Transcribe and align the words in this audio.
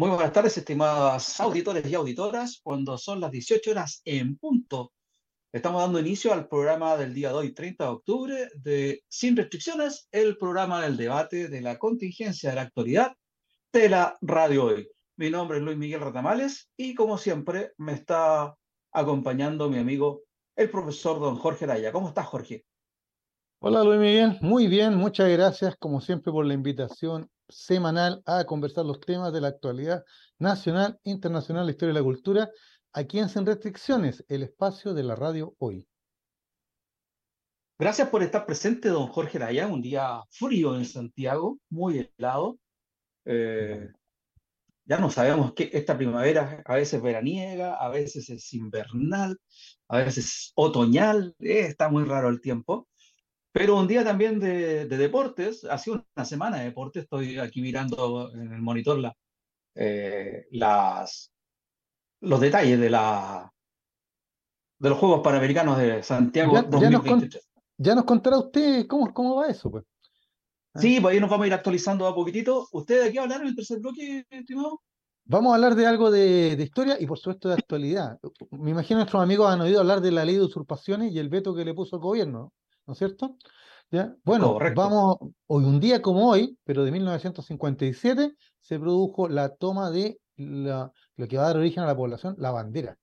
Muy 0.00 0.08
buenas 0.08 0.32
tardes, 0.32 0.56
estimadas 0.56 1.38
auditores 1.40 1.86
y 1.86 1.94
auditoras. 1.94 2.58
Cuando 2.62 2.96
son 2.96 3.20
las 3.20 3.30
18 3.30 3.72
horas 3.72 4.00
en 4.06 4.38
punto, 4.38 4.94
estamos 5.52 5.82
dando 5.82 6.00
inicio 6.00 6.32
al 6.32 6.48
programa 6.48 6.96
del 6.96 7.12
día 7.12 7.28
de 7.28 7.34
hoy, 7.34 7.52
30 7.52 7.84
de 7.84 7.90
octubre, 7.90 8.48
de 8.54 9.04
Sin 9.10 9.36
Restricciones, 9.36 10.08
el 10.10 10.38
programa 10.38 10.80
del 10.80 10.96
debate 10.96 11.48
de 11.48 11.60
la 11.60 11.78
contingencia 11.78 12.48
de 12.48 12.56
la 12.56 12.62
actualidad 12.62 13.12
de 13.74 13.90
la 13.90 14.16
radio 14.22 14.64
hoy. 14.64 14.88
Mi 15.16 15.28
nombre 15.28 15.58
es 15.58 15.64
Luis 15.64 15.76
Miguel 15.76 16.00
Ratamales 16.00 16.70
y 16.78 16.94
como 16.94 17.18
siempre 17.18 17.72
me 17.76 17.92
está 17.92 18.56
acompañando 18.92 19.68
mi 19.68 19.80
amigo, 19.80 20.22
el 20.56 20.70
profesor 20.70 21.20
don 21.20 21.36
Jorge 21.36 21.66
Raya. 21.66 21.92
¿Cómo 21.92 22.08
estás, 22.08 22.26
Jorge? 22.26 22.64
Hola 23.58 23.84
Luis 23.84 24.00
Miguel, 24.00 24.38
muy 24.40 24.66
bien, 24.66 24.94
muchas 24.94 25.28
gracias 25.28 25.76
como 25.78 26.00
siempre 26.00 26.32
por 26.32 26.46
la 26.46 26.54
invitación 26.54 27.28
semanal 27.50 28.22
a 28.26 28.44
conversar 28.44 28.84
los 28.84 29.00
temas 29.00 29.32
de 29.32 29.40
la 29.40 29.48
actualidad 29.48 30.04
nacional, 30.38 30.98
internacional, 31.04 31.68
historia 31.68 31.92
y 31.92 31.94
la 31.94 32.02
cultura, 32.02 32.50
aquí 32.92 33.18
en 33.18 33.28
Sin 33.28 33.46
Restricciones, 33.46 34.24
el 34.28 34.42
espacio 34.42 34.94
de 34.94 35.02
la 35.02 35.16
radio 35.16 35.54
hoy. 35.58 35.86
Gracias 37.78 38.08
por 38.08 38.22
estar 38.22 38.44
presente, 38.44 38.90
don 38.90 39.06
Jorge 39.06 39.38
Raya, 39.38 39.66
un 39.66 39.80
día 39.80 40.22
frío 40.30 40.76
en 40.76 40.84
Santiago, 40.84 41.58
muy 41.70 42.10
helado. 42.18 42.58
Eh, 43.24 43.88
ya 44.84 44.98
no 44.98 45.08
sabemos 45.08 45.54
que 45.54 45.70
esta 45.72 45.96
primavera 45.96 46.62
a 46.66 46.74
veces 46.74 47.00
veraniega, 47.00 47.76
a 47.76 47.88
veces 47.88 48.28
es 48.28 48.52
invernal, 48.52 49.38
a 49.88 49.98
veces 49.98 50.52
otoñal, 50.56 51.34
eh, 51.38 51.60
está 51.60 51.88
muy 51.88 52.04
raro 52.04 52.28
el 52.28 52.40
tiempo. 52.40 52.88
Pero 53.52 53.76
un 53.76 53.88
día 53.88 54.04
también 54.04 54.38
de, 54.38 54.86
deportes, 54.86 55.64
ha 55.64 55.76
sido 55.76 56.04
una 56.14 56.24
semana 56.24 56.58
de 56.58 56.66
deportes, 56.66 57.04
estoy 57.04 57.38
aquí 57.38 57.60
mirando 57.60 58.32
en 58.32 58.52
el 58.52 58.62
monitor 58.62 58.98
la, 58.98 59.16
eh, 59.74 60.46
las, 60.52 61.32
los 62.20 62.40
detalles 62.40 62.78
de, 62.78 62.90
la, 62.90 63.52
de 64.78 64.88
los 64.88 64.98
Juegos 64.98 65.20
Panamericanos 65.20 65.78
de 65.78 66.02
Santiago 66.02 66.54
ya, 66.54 66.62
2023. 66.62 67.48
Ya 67.78 67.94
nos, 67.94 68.04
contará 68.04 68.38
usted 68.38 68.86
cómo, 68.86 69.12
cómo 69.12 69.36
va 69.36 69.48
eso, 69.48 69.70
pues. 69.70 69.84
Sí, 70.76 71.00
pues 71.00 71.14
ahí 71.14 71.20
nos 71.20 71.28
vamos 71.28 71.44
a 71.44 71.46
ir 71.48 71.54
actualizando 71.54 72.06
a 72.06 72.14
poquitito. 72.14 72.68
¿Ustedes 72.70 73.06
de 73.06 73.12
qué 73.12 73.18
hablar 73.18 73.40
en 73.40 73.48
el 73.48 73.56
tercer 73.56 73.80
bloque, 73.80 74.24
estimado? 74.30 74.80
Vamos 75.24 75.50
a 75.50 75.56
hablar 75.56 75.74
de 75.74 75.86
algo 75.86 76.12
de, 76.12 76.54
de, 76.54 76.62
historia 76.62 76.96
y 77.00 77.06
por 77.06 77.18
supuesto 77.18 77.48
de 77.48 77.54
actualidad. 77.54 78.18
Me 78.52 78.70
imagino 78.70 78.98
que 78.98 79.02
nuestros 79.02 79.22
amigos 79.22 79.50
han 79.50 79.60
oído 79.60 79.80
hablar 79.80 80.00
de 80.00 80.12
la 80.12 80.24
ley 80.24 80.36
de 80.36 80.44
usurpaciones 80.44 81.12
y 81.12 81.18
el 81.18 81.28
veto 81.28 81.54
que 81.54 81.64
le 81.64 81.74
puso 81.74 81.96
el 81.96 82.02
gobierno. 82.02 82.52
¿No 82.90 82.94
es 82.94 82.98
cierto? 82.98 83.36
¿Ya? 83.92 84.16
Bueno, 84.24 84.58
vamos, 84.74 85.18
hoy 85.46 85.64
un 85.64 85.78
día 85.78 86.02
como 86.02 86.28
hoy, 86.28 86.58
pero 86.64 86.82
de 86.84 86.90
1957, 86.90 88.34
se 88.60 88.78
produjo 88.80 89.28
la 89.28 89.54
toma 89.54 89.92
de 89.92 90.18
la, 90.34 90.90
lo 91.14 91.28
que 91.28 91.36
va 91.36 91.44
a 91.44 91.46
dar 91.46 91.58
origen 91.58 91.84
a 91.84 91.86
la 91.86 91.96
población, 91.96 92.34
la 92.38 92.50
bandera. 92.50 92.98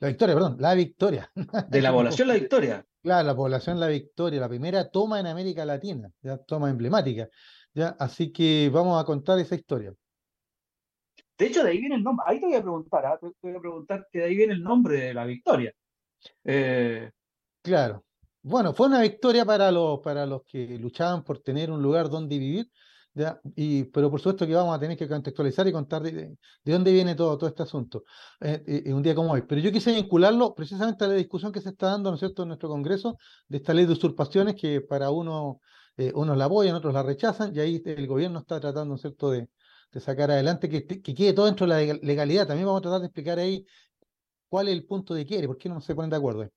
La 0.00 0.08
victoria, 0.08 0.34
perdón, 0.34 0.56
la 0.58 0.74
victoria. 0.74 1.32
De 1.70 1.80
la 1.80 1.94
población 1.94 2.28
la 2.28 2.34
victoria. 2.34 2.86
Claro, 3.02 3.26
la 3.26 3.34
población 3.34 3.80
la 3.80 3.86
victoria, 3.86 4.38
la 4.38 4.50
primera 4.50 4.90
toma 4.90 5.18
en 5.18 5.28
América 5.28 5.64
Latina, 5.64 6.10
ya 6.20 6.36
toma 6.36 6.68
emblemática. 6.68 7.30
¿ya? 7.72 7.96
Así 7.98 8.32
que 8.32 8.70
vamos 8.70 9.02
a 9.02 9.06
contar 9.06 9.38
esa 9.38 9.54
historia. 9.54 9.94
De 11.38 11.46
hecho, 11.46 11.64
de 11.64 11.70
ahí 11.70 11.78
viene 11.78 11.94
el 11.94 12.02
nombre. 12.02 12.26
Ahí 12.28 12.38
te 12.38 12.44
voy 12.44 12.56
a 12.56 12.60
preguntar, 12.60 13.06
¿ah? 13.06 13.18
te 13.18 13.32
voy 13.40 13.56
a 13.56 13.60
preguntar 13.60 14.06
que 14.12 14.18
de 14.18 14.24
ahí 14.26 14.36
viene 14.36 14.52
el 14.52 14.62
nombre 14.62 15.00
de 15.00 15.14
la 15.14 15.24
victoria. 15.24 15.72
Eh, 16.44 17.10
claro. 17.62 18.05
Bueno, 18.48 18.72
fue 18.72 18.86
una 18.86 19.00
victoria 19.00 19.44
para 19.44 19.72
los, 19.72 19.98
para 19.98 20.24
los 20.24 20.42
que 20.44 20.78
luchaban 20.78 21.24
por 21.24 21.40
tener 21.40 21.68
un 21.68 21.82
lugar 21.82 22.08
donde 22.08 22.38
vivir, 22.38 22.70
¿ya? 23.12 23.40
Y, 23.56 23.84
pero 23.84 24.08
por 24.08 24.20
supuesto 24.20 24.46
que 24.46 24.54
vamos 24.54 24.76
a 24.76 24.78
tener 24.78 24.96
que 24.96 25.08
contextualizar 25.08 25.66
y 25.66 25.72
contar 25.72 26.02
de, 26.02 26.36
dónde 26.64 26.92
viene 26.92 27.16
todo, 27.16 27.36
todo 27.36 27.48
este 27.48 27.64
asunto 27.64 28.04
eh, 28.40 28.62
eh, 28.86 28.92
un 28.92 29.02
día 29.02 29.16
como 29.16 29.32
hoy. 29.32 29.42
Pero 29.42 29.60
yo 29.60 29.72
quise 29.72 29.92
vincularlo 29.92 30.54
precisamente 30.54 31.04
a 31.04 31.08
la 31.08 31.14
discusión 31.14 31.50
que 31.50 31.60
se 31.60 31.70
está 31.70 31.88
dando, 31.88 32.10
¿no 32.10 32.14
es 32.14 32.20
cierto?, 32.20 32.42
en 32.42 32.48
nuestro 32.48 32.68
Congreso, 32.68 33.18
de 33.48 33.56
esta 33.56 33.74
ley 33.74 33.84
de 33.84 33.94
usurpaciones 33.94 34.54
que 34.54 34.80
para 34.80 35.10
uno, 35.10 35.60
eh, 35.96 36.12
unos 36.14 36.36
la 36.36 36.44
apoyan, 36.44 36.76
otros 36.76 36.94
la 36.94 37.02
rechazan, 37.02 37.52
y 37.52 37.58
ahí 37.58 37.82
el 37.84 38.06
gobierno 38.06 38.38
está 38.38 38.60
tratando, 38.60 38.90
¿no 38.90 38.94
es 38.94 39.00
cierto?, 39.00 39.28
de, 39.32 39.48
de 39.90 40.00
sacar 40.00 40.30
adelante, 40.30 40.68
que, 40.68 40.86
que 40.86 41.14
quede 41.14 41.32
todo 41.32 41.46
dentro 41.46 41.66
de 41.66 41.86
la 41.86 41.98
legalidad. 42.00 42.46
También 42.46 42.66
vamos 42.66 42.78
a 42.78 42.82
tratar 42.82 43.00
de 43.00 43.06
explicar 43.06 43.40
ahí 43.40 43.66
cuál 44.48 44.68
es 44.68 44.74
el 44.74 44.86
punto 44.86 45.14
de 45.14 45.26
quiere, 45.26 45.48
por 45.48 45.58
qué 45.58 45.68
no 45.68 45.80
se 45.80 45.96
ponen 45.96 46.10
de 46.10 46.16
acuerdo. 46.16 46.48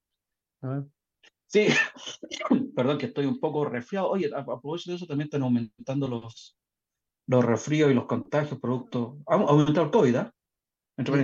Sí, 1.50 1.68
perdón 2.76 2.98
que 3.00 3.08
estoy 3.08 3.26
un 3.26 3.40
poco 3.40 3.66
resfriado. 3.66 4.10
Oye, 4.10 4.30
a, 4.34 4.46
propósito 4.46 4.92
de 4.92 4.98
eso, 4.98 5.08
también 5.08 5.26
están 5.26 5.42
aumentando 5.42 6.08
los, 6.08 6.56
los 7.26 7.44
resfríos 7.44 7.92
y 7.92 7.96
los 7.96 8.06
contagios 8.06 8.60
producto. 8.60 9.18
Ha 9.28 9.36
aumentado 9.36 9.86
el 9.86 9.92
COVID, 9.92 10.16
¿ah? 10.16 10.34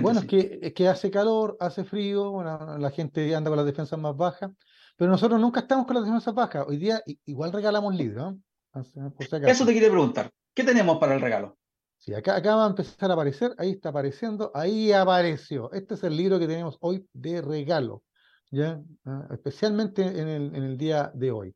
bueno, 0.02 0.20
es 0.20 0.26
que, 0.26 0.58
es 0.62 0.72
que 0.72 0.88
hace 0.88 1.10
calor, 1.10 1.56
hace 1.60 1.84
frío, 1.84 2.32
bueno, 2.32 2.76
la 2.78 2.90
gente 2.90 3.34
anda 3.36 3.50
con 3.50 3.58
las 3.58 3.66
defensas 3.66 3.98
más 3.98 4.16
bajas, 4.16 4.50
pero 4.96 5.10
nosotros 5.10 5.40
nunca 5.40 5.60
estamos 5.60 5.86
con 5.86 5.94
las 5.94 6.04
defensas 6.04 6.34
bajas. 6.34 6.64
Hoy 6.66 6.78
día 6.78 7.02
igual 7.26 7.52
regalamos 7.52 7.94
libros. 7.94 8.34
Eso 8.74 9.64
te 9.64 9.74
quería 9.74 9.90
preguntar. 9.90 10.30
¿Qué 10.54 10.64
tenemos 10.64 10.98
para 10.98 11.14
el 11.14 11.20
regalo? 11.20 11.56
Sí, 11.98 12.14
acá, 12.14 12.36
acá 12.36 12.56
va 12.56 12.64
a 12.64 12.68
empezar 12.68 13.10
a 13.10 13.14
aparecer, 13.14 13.54
ahí 13.58 13.70
está 13.70 13.90
apareciendo, 13.90 14.50
ahí 14.54 14.92
apareció. 14.92 15.70
Este 15.72 15.94
es 15.94 16.02
el 16.04 16.16
libro 16.16 16.38
que 16.38 16.46
tenemos 16.46 16.78
hoy 16.80 17.06
de 17.12 17.42
regalo. 17.42 18.02
¿Ya? 18.50 18.82
Ah, 19.04 19.28
especialmente 19.30 20.02
en 20.02 20.28
el, 20.28 20.54
en 20.54 20.62
el 20.62 20.76
día 20.76 21.10
de 21.14 21.30
hoy. 21.30 21.54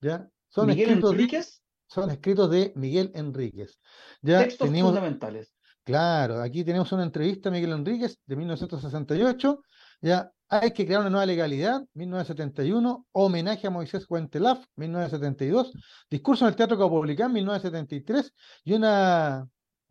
¿ya? 0.00 0.28
Son 0.48 0.66
¿Miguel 0.66 0.88
escritos, 0.90 1.12
Enríquez? 1.12 1.62
Son 1.86 2.10
escritos 2.10 2.50
de 2.50 2.72
Miguel 2.76 3.10
Enríquez. 3.14 3.78
¿ya? 4.22 4.40
Textos 4.40 4.68
fundamentales. 4.68 5.54
Claro, 5.84 6.42
aquí 6.42 6.64
tenemos 6.64 6.92
una 6.92 7.02
entrevista 7.02 7.48
a 7.48 7.52
Miguel 7.52 7.72
Enríquez 7.72 8.18
de 8.26 8.36
1968. 8.36 9.62
Ya 10.02 10.30
hay 10.50 10.72
que 10.72 10.84
crear 10.86 11.00
una 11.00 11.10
nueva 11.10 11.26
legalidad, 11.26 11.82
1971, 11.94 13.06
homenaje 13.12 13.66
a 13.66 13.70
Moisés 13.70 14.06
Cuentelaf, 14.06 14.64
1972, 14.76 15.72
discurso 16.10 16.44
en 16.44 16.50
el 16.50 16.56
Teatro 16.56 16.78
Caupolicán, 16.78 17.32
1973, 17.32 18.34
y 18.64 18.74
una, 18.74 19.48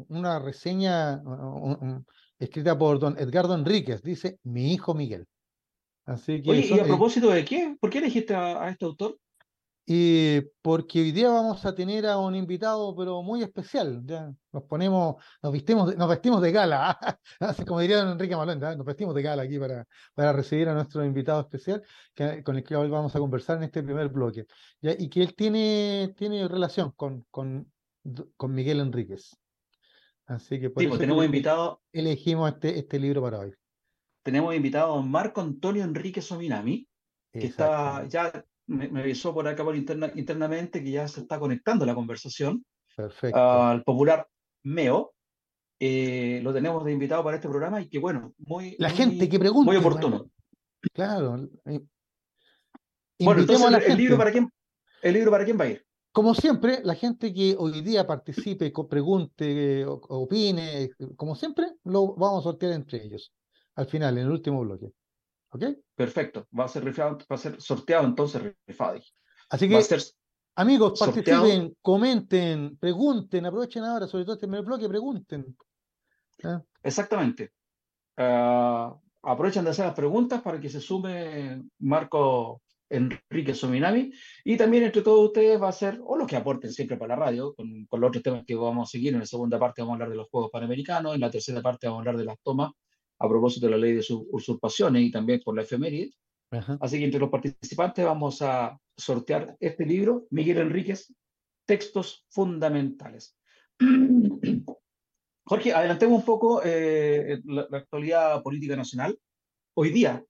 una 0.08 0.40
reseña 0.40 1.22
escrita 2.40 2.78
por 2.78 3.00
don 3.00 3.18
Edgardo 3.18 3.56
Enríquez, 3.56 4.02
dice 4.02 4.40
Mi 4.44 4.74
hijo 4.74 4.94
Miguel. 4.94 5.28
Así 6.08 6.42
que 6.42 6.52
Oye, 6.52 6.68
¿y 6.68 6.80
a 6.80 6.86
propósito 6.86 7.30
de 7.30 7.44
qué? 7.44 7.76
¿Por 7.82 7.90
qué 7.90 7.98
elegiste 7.98 8.34
a, 8.34 8.70
este 8.70 8.86
autor? 8.86 9.20
Y 9.86 10.40
porque 10.62 11.02
hoy 11.02 11.12
día 11.12 11.30
vamos 11.30 11.66
a 11.66 11.76
tener 11.76 12.06
a 12.06 12.18
un 12.18 12.34
invitado, 12.34 12.96
pero 12.96 13.22
muy 13.22 13.44
especial. 13.44 14.02
¿ya? 14.06 14.32
Nos 14.54 14.64
ponemos, 14.64 15.16
nos 15.44 15.52
vestimos, 15.52 15.98
nos 15.98 16.10
vestimos 16.10 16.42
de 16.42 16.52
gala, 16.54 16.98
así 17.42 17.66
como 17.66 17.82
diría 17.82 18.00
Enrique 18.00 18.38
Malón, 18.38 18.60
nos 18.60 18.86
vestimos 18.86 19.14
de 19.16 19.22
gala 19.22 19.44
aquí 19.44 19.60
para, 19.60 19.86
para 20.14 20.32
recibir 20.32 20.70
a 20.70 20.74
nuestro 20.74 21.04
invitado 21.04 21.42
especial, 21.42 21.84
que, 22.16 22.42
con 22.42 22.56
el 22.56 22.64
que 22.64 22.78
hoy 22.78 22.90
vamos 22.90 23.14
a 23.14 23.20
conversar 23.20 23.58
en 23.58 23.64
este 23.64 23.84
primer 23.84 24.08
bloque. 24.08 24.46
¿ya? 24.82 24.94
Y 24.98 25.10
que 25.10 25.22
él 25.22 25.36
tiene, 25.36 26.14
tiene 26.18 26.48
relación 26.48 26.92
con, 26.96 27.26
con, 27.30 27.70
con 28.38 28.54
Miguel 28.54 28.80
Enríquez. 28.80 29.36
Así 30.26 30.58
que 30.58 30.70
por 30.70 30.82
sí, 30.82 30.88
pues 30.88 31.02
tenemos 31.02 31.26
invitado. 31.26 31.82
Elegimos 31.92 32.50
este, 32.54 32.80
este 32.80 32.98
libro 32.98 33.22
para 33.22 33.40
hoy 33.40 33.54
tenemos 34.28 34.54
invitado 34.54 34.96
a 34.96 35.02
Marco 35.02 35.40
Antonio 35.40 35.86
Enrique 35.86 36.22
Sominami, 36.22 36.86
que 37.32 37.46
está 37.46 38.06
ya 38.10 38.44
me, 38.66 39.00
avisó 39.00 39.34
por 39.34 39.48
acá 39.48 39.64
por 39.64 39.74
interna, 39.74 40.12
internamente 40.16 40.84
que 40.84 40.92
ya 40.92 41.08
se 41.08 41.22
está 41.22 41.40
conectando 41.40 41.86
la 41.86 41.96
conversación. 41.96 42.66
Perfecto. 42.94 43.40
Al 43.40 43.86
popular 43.86 44.28
Meo. 44.64 45.14
Eh, 45.80 46.42
lo 46.44 46.54
tenemos 46.54 46.84
de 46.84 46.92
invitado 46.92 47.24
para 47.24 47.38
este 47.38 47.48
programa 47.48 47.80
y 47.80 47.88
que 47.88 48.00
bueno, 48.00 48.34
muy. 48.40 48.76
La 48.80 48.90
gente 48.90 49.30
que 49.30 49.40
pregunta. 49.40 49.72
Muy 49.72 49.78
oportuno. 49.78 50.30
Claro. 50.94 51.48
Eh, 51.64 51.80
bueno, 53.20 53.42
entonces, 53.42 53.88
el, 53.88 53.98
libro 53.98 54.18
para 54.18 54.34
quién, 54.34 54.52
¿el 55.04 55.14
libro 55.14 55.32
para 55.32 55.46
quién 55.46 55.58
va 55.58 55.64
a 55.64 55.70
ir? 55.70 55.86
Como 56.12 56.36
siempre, 56.36 56.82
la 56.84 56.96
gente 56.96 57.34
que 57.34 57.56
hoy 57.58 57.80
día 57.80 58.06
participe, 58.06 58.74
pregunte, 58.90 59.86
opine, 59.86 60.90
como 61.16 61.34
siempre, 61.36 61.76
lo 61.86 62.14
vamos 62.16 62.42
a 62.42 62.50
sortear 62.50 62.74
entre 62.74 63.06
ellos 63.06 63.32
al 63.78 63.86
final, 63.86 64.18
en 64.18 64.26
el 64.26 64.32
último 64.32 64.60
bloque. 64.62 64.92
¿Ok? 65.52 65.64
Perfecto. 65.96 66.48
Va 66.58 66.66
a 66.66 66.68
ser 66.68 66.84
rifado, 66.84 67.20
va 67.32 67.36
a 67.36 67.38
ser 67.38 67.62
sorteado 67.62 68.06
entonces 68.06 68.56
rifado. 68.66 69.00
Así 69.50 69.70
que, 69.70 69.80
amigos, 70.56 71.00
participen, 71.00 71.78
comenten, 71.82 72.78
pregunten, 72.78 73.46
aprovechen 73.46 73.84
ahora, 73.84 74.08
sobre 74.08 74.26
todo 74.26 74.34
este 74.34 74.48
primer 74.48 74.66
bloque, 74.66 74.90
pregunten. 74.90 75.56
Exactamente. 76.84 77.54
Uh, 78.18 79.00
aprovechen 79.22 79.64
de 79.64 79.70
hacer 79.70 79.86
las 79.86 79.96
preguntas 79.96 80.42
para 80.42 80.60
que 80.60 80.70
se 80.70 80.82
sume 80.82 81.64
Marco 81.80 82.64
Enrique 82.90 83.54
Sominami 83.54 84.12
y 84.44 84.58
también 84.58 84.86
entre 84.86 85.04
todos 85.04 85.28
ustedes 85.28 85.62
va 85.62 85.70
a 85.70 85.72
ser, 85.72 86.00
o 86.04 86.18
los 86.18 86.28
que 86.28 86.36
aporten 86.36 86.74
siempre 86.74 86.98
para 86.98 87.16
la 87.16 87.26
radio, 87.26 87.54
con, 87.54 87.86
con 87.86 88.02
los 88.02 88.08
otros 88.08 88.24
temas 88.24 88.44
que 88.44 88.56
vamos 88.56 88.90
a 88.90 88.92
seguir. 88.92 89.14
En 89.14 89.20
la 89.20 89.26
segunda 89.28 89.60
parte 89.60 89.84
vamos 89.84 89.94
a 89.94 89.96
hablar 89.96 90.10
de 90.10 90.16
los 90.16 90.30
Juegos 90.30 90.50
Panamericanos, 90.52 91.14
en 91.14 91.22
la 91.22 91.30
tercera 91.30 91.62
parte 91.62 91.86
vamos 91.86 92.00
a 92.00 92.02
hablar 92.02 92.18
de 92.18 92.26
las 92.26 92.40
tomas 92.42 92.72
a 93.20 93.28
propósito 93.28 93.66
de 93.68 93.72
la 93.72 93.78
ley 93.78 93.94
de 93.94 94.06
usurpaciones 94.32 95.04
y 95.04 95.12
también 95.12 95.42
por 95.44 95.56
la 95.56 95.64
efeméride. 95.64 96.12
Así 96.80 96.98
que 96.98 97.06
entre 97.06 97.20
los 97.20 97.30
participantes 97.30 98.06
vamos 98.06 98.42
a 98.42 98.80
sortear 98.96 99.56
este 99.60 99.86
libro, 99.86 100.28
Miguel 100.30 100.60
Enríquez, 100.60 101.14
Textos 101.66 102.26
Fundamentales. 102.30 103.36
Jorge, 105.46 105.74
adelantemos 105.74 106.20
un 106.20 106.26
poco 106.26 106.62
eh, 106.64 107.42
la, 107.46 107.68
actualidad 107.72 108.42
política 108.44 108.76
nacional. 108.76 109.18
Hoy 109.76 109.92
día, 109.92 110.24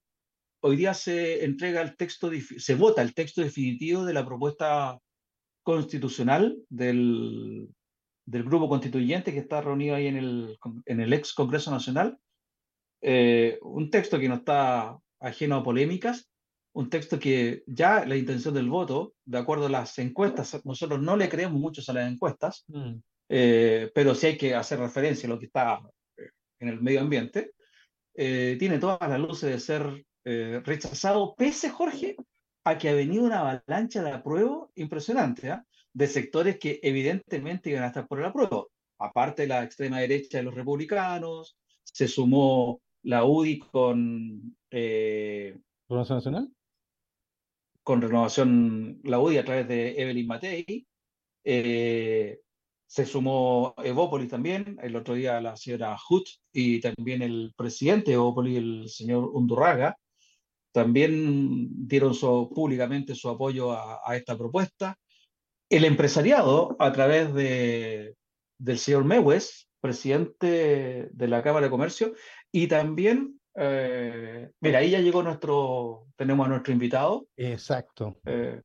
hoy 0.61 0.75
día 0.75 0.93
se 0.93 1.43
entrega 1.43 1.81
el 1.81 1.95
texto, 1.95 2.29
se 2.57 2.75
vota 2.75 3.01
el 3.01 3.13
texto 3.13 3.41
definitivo 3.41 4.05
de 4.05 4.13
la 4.13 4.25
propuesta 4.25 4.99
constitucional 5.63 6.57
del, 6.69 7.69
del 8.25 8.43
grupo 8.43 8.69
constituyente 8.69 9.33
que 9.33 9.39
está 9.39 9.61
reunido 9.61 9.95
ahí 9.95 10.07
en 10.07 10.17
el, 10.17 10.57
en 10.85 10.99
el 10.99 11.13
ex 11.13 11.33
Congreso 11.33 11.71
Nacional. 11.71 12.17
Eh, 13.09 13.57
un 13.61 13.89
texto 13.89 14.19
que 14.19 14.27
no 14.27 14.35
está 14.35 14.97
ajeno 15.21 15.55
a 15.55 15.63
polémicas, 15.63 16.29
un 16.73 16.89
texto 16.89 17.17
que 17.17 17.63
ya 17.65 18.03
la 18.05 18.17
intención 18.17 18.53
del 18.53 18.67
voto, 18.67 19.13
de 19.23 19.37
acuerdo 19.37 19.67
a 19.67 19.69
las 19.69 19.97
encuestas, 19.99 20.59
nosotros 20.65 21.01
no 21.01 21.15
le 21.15 21.29
creemos 21.29 21.57
mucho 21.57 21.81
a 21.87 21.93
las 21.93 22.11
encuestas, 22.11 22.65
mm. 22.67 22.95
eh, 23.29 23.89
pero 23.95 24.13
sí 24.13 24.27
hay 24.27 24.37
que 24.37 24.53
hacer 24.53 24.79
referencia 24.79 25.25
a 25.25 25.29
lo 25.29 25.39
que 25.39 25.45
está 25.45 25.79
eh, 26.17 26.31
en 26.59 26.67
el 26.67 26.81
medio 26.81 26.99
ambiente, 26.99 27.53
tiene 28.13 28.77
todas 28.79 29.07
las 29.07 29.19
luces 29.19 29.51
de 29.51 29.59
ser 29.59 30.05
rechazado, 30.65 31.33
pese, 31.35 31.69
Jorge, 31.69 32.17
a 32.65 32.77
que 32.77 32.89
ha 32.89 32.93
venido 32.93 33.23
una 33.23 33.39
avalancha 33.39 34.03
de 34.03 34.11
apruebo 34.11 34.71
impresionante, 34.75 35.51
¿ah? 35.51 35.63
de 35.93 36.07
sectores 36.07 36.59
que 36.59 36.81
evidentemente 36.83 37.69
iban 37.69 37.83
a 37.83 37.87
estar 37.87 38.05
por 38.05 38.19
el 38.19 38.25
apruebo. 38.25 38.71
Aparte 38.97 39.43
de 39.43 39.49
la 39.49 39.63
extrema 39.63 39.99
derecha 39.99 40.39
de 40.39 40.43
los 40.43 40.55
republicanos, 40.55 41.57
se 41.83 42.07
sumó 42.07 42.81
la 43.07 43.23
UDI 43.23 43.59
con... 43.59 44.57
Eh, 44.69 45.57
¿Renovación 45.87 46.17
Nacional? 46.17 46.51
Con 47.81 48.01
Renovación, 48.01 48.99
la 49.03 49.19
UDI 49.19 49.37
a 49.37 49.45
través 49.45 49.67
de 49.69 50.01
Evelyn 50.01 50.27
Matei. 50.27 50.85
Eh, 51.45 52.41
se 52.85 53.05
sumó 53.05 53.73
Evópolis 53.77 54.29
también, 54.29 54.77
el 54.81 54.97
otro 54.97 55.13
día 55.13 55.39
la 55.39 55.55
señora 55.55 55.97
Hut 56.09 56.27
y 56.51 56.81
también 56.81 57.21
el 57.21 57.53
presidente 57.55 58.11
de 58.11 58.15
Evópolis, 58.15 58.57
el 58.57 58.89
señor 58.89 59.29
Undurraga, 59.33 59.97
también 60.73 61.87
dieron 61.87 62.13
públicamente 62.53 63.15
su 63.15 63.29
apoyo 63.29 63.71
a, 63.71 64.17
esta 64.17 64.37
propuesta. 64.37 64.99
El 65.69 65.85
empresariado, 65.85 66.75
a 66.77 66.91
través 66.91 67.33
de, 67.33 68.17
del 68.57 68.77
señor 68.77 69.05
Mewes, 69.05 69.69
presidente 69.79 71.09
de 71.11 71.27
la 71.27 71.41
Cámara 71.41 71.67
de 71.67 71.71
Comercio, 71.71 72.13
y 72.51 72.67
también, 72.67 73.39
eh, 73.55 74.51
mira, 74.61 74.79
ahí 74.79 74.91
ya 74.91 74.99
llegó 74.99 75.23
nuestro, 75.23 76.07
tenemos 76.15 76.45
a 76.45 76.49
nuestro 76.49 76.73
invitado. 76.73 77.27
Exacto. 77.35 78.19
Eh, 78.25 78.61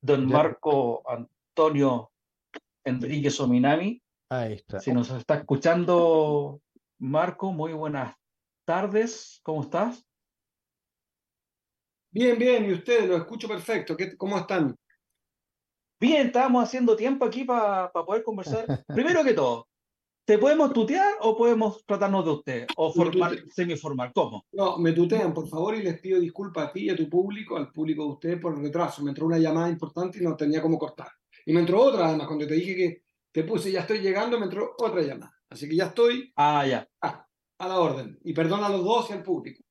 don 0.00 0.26
Marco 0.26 1.02
Antonio 1.08 2.10
Enrique 2.84 3.30
Sominami. 3.30 4.02
Ahí 4.30 4.54
está. 4.54 4.80
Si 4.80 4.92
nos 4.92 5.10
está 5.10 5.36
escuchando, 5.36 6.60
Marco, 6.98 7.52
muy 7.52 7.72
buenas 7.72 8.14
tardes, 8.64 9.40
¿cómo 9.42 9.62
estás? 9.62 10.06
Bien, 12.12 12.38
bien, 12.38 12.64
y 12.64 12.72
ustedes, 12.72 13.08
lo 13.08 13.16
escucho 13.16 13.46
perfecto. 13.46 13.96
¿Cómo 14.16 14.38
están? 14.38 14.76
Bien, 16.00 16.28
estábamos 16.28 16.64
haciendo 16.64 16.96
tiempo 16.96 17.24
aquí 17.24 17.44
para 17.44 17.92
poder 17.92 18.22
conversar. 18.22 18.64
Primero 18.88 19.22
que 19.22 19.34
todo, 19.34 19.68
¿te 20.30 20.38
podemos 20.38 20.72
tutear 20.72 21.14
o 21.22 21.36
podemos 21.36 21.84
tratarnos 21.84 22.24
de 22.24 22.30
usted? 22.30 22.66
¿O 22.76 22.92
formal, 22.92 23.44
semiformal? 23.52 24.12
¿Cómo? 24.14 24.46
No, 24.52 24.78
me 24.78 24.92
tutean, 24.92 25.34
por 25.34 25.48
favor, 25.48 25.74
y 25.74 25.82
les 25.82 25.98
pido 25.98 26.20
disculpas 26.20 26.68
a 26.68 26.72
ti 26.72 26.82
y 26.82 26.90
a 26.90 26.94
tu 26.94 27.10
público, 27.10 27.56
al 27.56 27.72
público 27.72 28.04
de 28.04 28.10
ustedes 28.10 28.40
por 28.40 28.54
el 28.54 28.62
retraso. 28.62 29.02
Me 29.02 29.10
entró 29.10 29.26
una 29.26 29.38
llamada 29.38 29.68
importante 29.68 30.20
y 30.20 30.22
no 30.22 30.36
tenía 30.36 30.62
cómo 30.62 30.78
cortar. 30.78 31.08
Y 31.44 31.52
me 31.52 31.58
entró 31.58 31.80
otra, 31.80 32.06
además, 32.06 32.28
cuando 32.28 32.46
te 32.46 32.54
dije 32.54 32.76
que 32.76 33.02
te 33.32 33.42
puse 33.42 33.72
ya 33.72 33.80
estoy 33.80 33.98
llegando, 33.98 34.38
me 34.38 34.44
entró 34.44 34.76
otra 34.78 35.02
llamada. 35.02 35.34
Así 35.48 35.68
que 35.68 35.74
ya 35.74 35.86
estoy. 35.86 36.32
Ah, 36.36 36.64
ya. 36.64 36.88
A 37.00 37.66
la 37.66 37.80
orden. 37.80 38.16
Y 38.22 38.32
perdona 38.32 38.68
a 38.68 38.70
los 38.70 38.84
dos 38.84 39.10
y 39.10 39.14
al 39.14 39.24
público. 39.24 39.64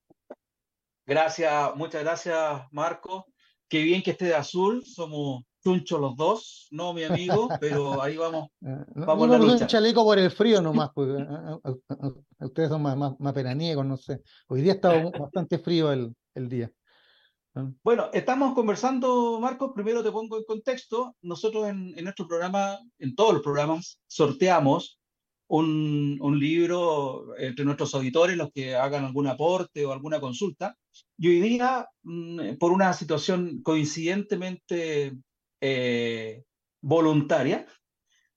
Gracias, 1.06 1.74
muchas 1.78 2.04
gracias, 2.04 2.64
Marco. 2.72 3.28
Qué 3.70 3.82
bien 3.82 4.04
que 4.04 4.12
esté 4.12 4.26
de 4.26 4.36
azul. 4.36 4.84
Somos 4.84 5.44
chunchos 5.64 6.00
los 6.00 6.16
dos, 6.16 6.68
no 6.72 6.94
mi 6.94 7.04
amigo, 7.04 7.50
pero 7.60 8.02
ahí 8.02 8.18
vamos. 8.18 8.50
Eh, 8.62 9.06
vamos 9.06 9.28
no, 9.30 9.38
no, 9.38 9.54
un 9.54 9.68
chaleco 9.68 10.04
por 10.04 10.20
el 10.20 10.32
frío 10.32 10.62
nomás, 10.62 10.92
pues. 10.94 11.10
Eh, 11.10 11.26
eh, 11.64 12.46
ustedes 12.46 12.70
son 12.70 12.82
más, 12.82 12.98
más, 12.98 13.20
más 13.20 13.34
peraniegos, 13.34 13.86
no 13.86 13.98
sé. 13.98 14.22
Hoy 14.48 14.62
día 14.62 14.74
está 14.74 14.90
bastante 15.20 15.60
frío 15.60 15.92
el, 15.92 16.14
el 16.36 16.50
día. 16.50 16.72
Bueno, 17.84 18.10
estamos 18.14 18.54
conversando, 18.54 19.40
Marco. 19.40 19.74
Primero 19.74 20.04
te 20.04 20.12
pongo 20.12 20.38
en 20.38 20.44
contexto. 20.44 21.16
Nosotros 21.22 21.68
en, 21.68 21.94
en 21.98 22.04
nuestro 22.04 22.28
programa, 22.28 22.80
en 23.00 23.16
todos 23.16 23.34
los 23.34 23.42
programas, 23.42 24.00
sorteamos 24.08 25.00
un, 25.50 26.40
libro 26.40 27.36
entre 27.38 27.66
nuestros 27.66 27.94
auditores, 27.96 28.38
los 28.38 28.52
que 28.52 28.76
hagan 28.76 29.06
algún 29.06 29.28
aporte 29.28 29.86
o 29.86 29.92
alguna 29.92 30.20
consulta. 30.20 30.76
Y 31.18 31.28
hoy 31.30 31.40
día, 31.42 31.88
mm, 32.04 32.58
por 32.60 32.72
una 32.72 32.94
situación 32.94 33.62
coincidentemente 33.64 35.18
eh, 35.62 36.44
voluntaria, 36.82 37.66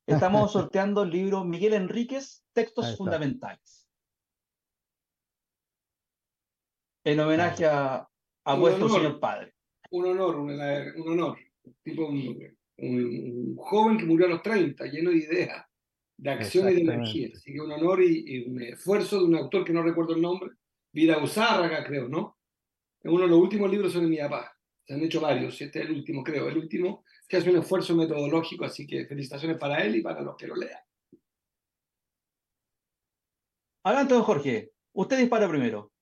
estamos 0.06 0.52
sorteando 0.52 1.02
el 1.02 1.10
libro 1.10 1.44
Miguel 1.44 1.74
Enríquez, 1.74 2.44
Textos 2.52 2.96
Fundamentales. 2.96 3.88
En 7.04 7.18
homenaje 7.18 7.66
a, 7.66 8.08
vuestro 8.58 8.88
señor 8.88 9.18
padre. 9.18 9.54
Un 9.90 10.06
honor, 10.06 10.36
un, 10.36 11.08
honor. 11.08 11.38
Tipo 11.82 12.06
un, 12.06 12.56
un, 12.78 13.56
joven 13.56 13.98
que 13.98 14.04
murió 14.04 14.26
a 14.26 14.30
los 14.30 14.42
30, 14.42 14.84
lleno 14.86 15.10
de 15.10 15.16
ideas 15.16 15.66
de 16.22 16.30
acción 16.30 16.70
y 16.70 16.74
de 16.74 16.80
energía. 16.82 17.28
Así 17.34 17.52
que 17.52 17.60
un 17.60 17.72
honor 17.72 18.00
y, 18.02 18.46
un 18.46 18.62
esfuerzo 18.62 19.18
de 19.18 19.24
un 19.24 19.34
autor 19.34 19.64
que 19.64 19.72
no 19.72 19.82
recuerdo 19.82 20.14
el 20.14 20.22
nombre, 20.22 20.50
Vida 20.92 21.18
Usárraga, 21.18 21.84
creo, 21.84 22.08
¿no? 22.08 22.38
Es 23.02 23.10
uno 23.10 23.22
de 23.22 23.28
los 23.28 23.38
últimos 23.38 23.68
libros 23.70 23.92
sobre 23.92 24.06
mi 24.06 24.18
papá. 24.18 24.56
Se 24.84 24.94
han 24.94 25.02
hecho 25.02 25.20
varios, 25.20 25.60
este 25.60 25.80
es 25.80 25.86
el 25.86 25.92
último, 25.92 26.22
creo, 26.24 26.48
el 26.48 26.58
último 26.58 27.04
que 27.28 27.36
hace 27.36 27.50
un 27.50 27.58
esfuerzo 27.58 27.94
metodológico, 27.94 28.64
así 28.64 28.86
que 28.86 29.06
felicitaciones 29.06 29.58
para 29.58 29.82
él 29.84 29.96
y 29.96 30.02
para 30.02 30.20
los 30.20 30.36
que 30.36 30.46
lo 30.46 30.56
lean. 30.56 30.80
Adelante, 33.84 34.14
don 34.14 34.22
Jorge. 34.22 34.72
Usted 34.92 35.18
dispara 35.18 35.48
primero. 35.48 35.92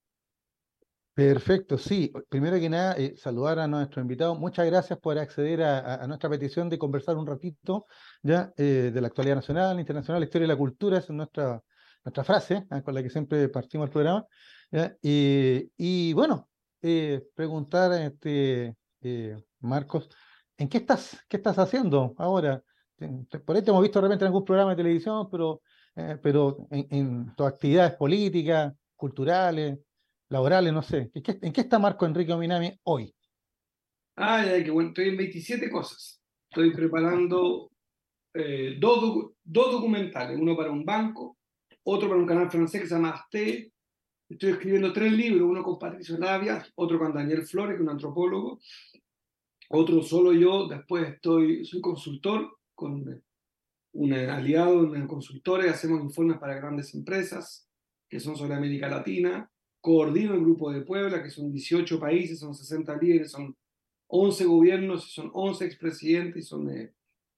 Perfecto, 1.14 1.76
sí. 1.78 2.12
Primero 2.28 2.58
que 2.58 2.68
nada, 2.68 2.94
eh, 2.96 3.14
saludar 3.16 3.58
a 3.58 3.66
nuestro 3.66 4.00
invitado. 4.00 4.34
Muchas 4.34 4.66
gracias 4.66 4.98
por 4.98 5.18
acceder 5.18 5.62
a, 5.62 6.06
nuestra 6.06 6.30
petición 6.30 6.68
de 6.68 6.78
conversar 6.78 7.16
un 7.16 7.26
ratito 7.26 7.86
ya 8.22 8.52
eh, 8.56 8.90
de 8.92 9.00
la 9.00 9.08
actualidad 9.08 9.36
nacional, 9.36 9.78
internacional, 9.80 10.20
la 10.20 10.24
historia 10.24 10.44
y 10.44 10.48
la 10.48 10.56
cultura. 10.56 10.98
Esa 10.98 11.12
es 11.12 11.16
nuestra, 11.16 11.62
nuestra 12.04 12.24
frase 12.24 12.66
¿eh? 12.70 12.82
con 12.82 12.94
la 12.94 13.02
que 13.02 13.10
siempre 13.10 13.48
partimos 13.48 13.86
el 13.86 13.92
programa. 13.92 14.26
Y, 15.02 16.12
bueno, 16.12 16.48
preguntar, 17.34 17.92
este, 18.02 18.76
Marcos, 19.60 20.08
¿en 20.56 20.68
qué 20.68 20.78
estás, 20.78 21.18
qué 21.28 21.36
estás 21.36 21.58
haciendo 21.58 22.14
ahora? 22.18 22.62
Por 23.44 23.56
ahí 23.56 23.62
te 23.62 23.70
hemos 23.70 23.82
visto 23.82 23.98
de 23.98 24.02
repente 24.02 24.24
en 24.24 24.28
algún 24.28 24.44
programa 24.44 24.70
de 24.70 24.76
televisión, 24.76 25.28
pero, 25.30 25.62
pero 26.22 26.66
en, 26.70 27.34
tus 27.34 27.46
actividades 27.46 27.94
políticas, 27.94 28.74
culturales 28.94 29.78
laborales, 30.28 30.72
no 30.72 30.82
sé. 30.82 31.10
¿En 31.14 31.52
qué 31.52 31.60
está 31.60 31.78
Marco 31.78 32.06
Enrique 32.06 32.32
Ominami 32.32 32.78
hoy? 32.84 33.12
Ay, 34.16 34.62
qué 34.62 34.70
bueno. 34.70 34.90
Estoy 34.90 35.08
en 35.08 35.16
27 35.16 35.70
cosas. 35.70 36.20
Estoy 36.50 36.72
preparando 36.72 37.70
eh, 38.34 38.76
dos, 38.78 39.32
dos 39.42 39.72
documentales, 39.72 40.38
uno 40.38 40.56
para 40.56 40.70
un 40.70 40.84
banco, 40.84 41.38
otro 41.84 42.08
para 42.08 42.20
un 42.20 42.26
canal 42.26 42.50
francés 42.50 42.82
que 42.82 42.88
se 42.88 42.94
llama 42.94 43.10
Arte. 43.10 43.72
Estoy 44.30 44.52
escribiendo 44.52 44.92
tres 44.92 45.12
libros, 45.12 45.42
uno 45.42 45.62
con 45.62 45.78
Patricio 45.78 46.16
Labia, 46.16 46.64
otro 46.76 46.98
con 46.98 47.12
Daniel 47.12 47.42
Flores, 47.42 47.72
que 47.72 47.82
es 47.82 47.82
un 47.82 47.90
antropólogo, 47.90 48.60
otro 49.68 50.02
solo 50.02 50.32
yo. 50.32 50.68
Después 50.68 51.08
estoy, 51.08 51.64
soy 51.64 51.80
consultor 51.80 52.58
con 52.74 53.22
un 53.92 54.12
aliado, 54.12 54.78
una 54.78 55.06
consultora, 55.06 55.66
y 55.66 55.68
hacemos 55.68 56.00
informes 56.00 56.38
para 56.38 56.54
grandes 56.54 56.94
empresas 56.94 57.68
que 58.08 58.20
son 58.20 58.36
sobre 58.36 58.54
América 58.54 58.88
Latina 58.88 59.50
coordino 59.80 60.34
el 60.34 60.40
Grupo 60.40 60.70
de 60.70 60.82
Puebla, 60.82 61.22
que 61.22 61.30
son 61.30 61.50
18 61.50 61.98
países, 61.98 62.38
son 62.38 62.54
60 62.54 62.96
líderes, 62.98 63.30
son 63.30 63.56
11 64.08 64.44
gobiernos, 64.44 65.12
son 65.12 65.30
11 65.32 65.64
expresidentes, 65.64 66.48
son 66.48 66.70
eh, 66.70 66.92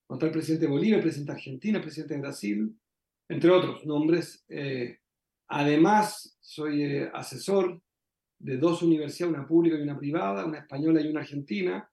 el 0.08 0.30
presidente 0.30 0.66
de 0.66 0.72
Bolivia, 0.72 0.96
el 0.96 1.02
presidente 1.02 1.32
de 1.32 1.38
Argentina, 1.38 1.78
el 1.78 1.84
presidente 1.84 2.14
de 2.14 2.20
Brasil, 2.20 2.76
entre 3.28 3.50
otros 3.50 3.86
nombres. 3.86 4.44
Eh, 4.48 4.98
además, 5.52 6.36
soy 6.40 6.82
eh, 6.82 7.10
asesor 7.12 7.80
de 8.38 8.56
dos 8.56 8.82
universidades, 8.82 9.34
una 9.34 9.46
pública 9.46 9.76
y 9.78 9.82
una 9.82 9.98
privada, 9.98 10.44
una 10.44 10.58
española 10.58 11.00
y 11.00 11.08
una 11.08 11.20
argentina, 11.20 11.88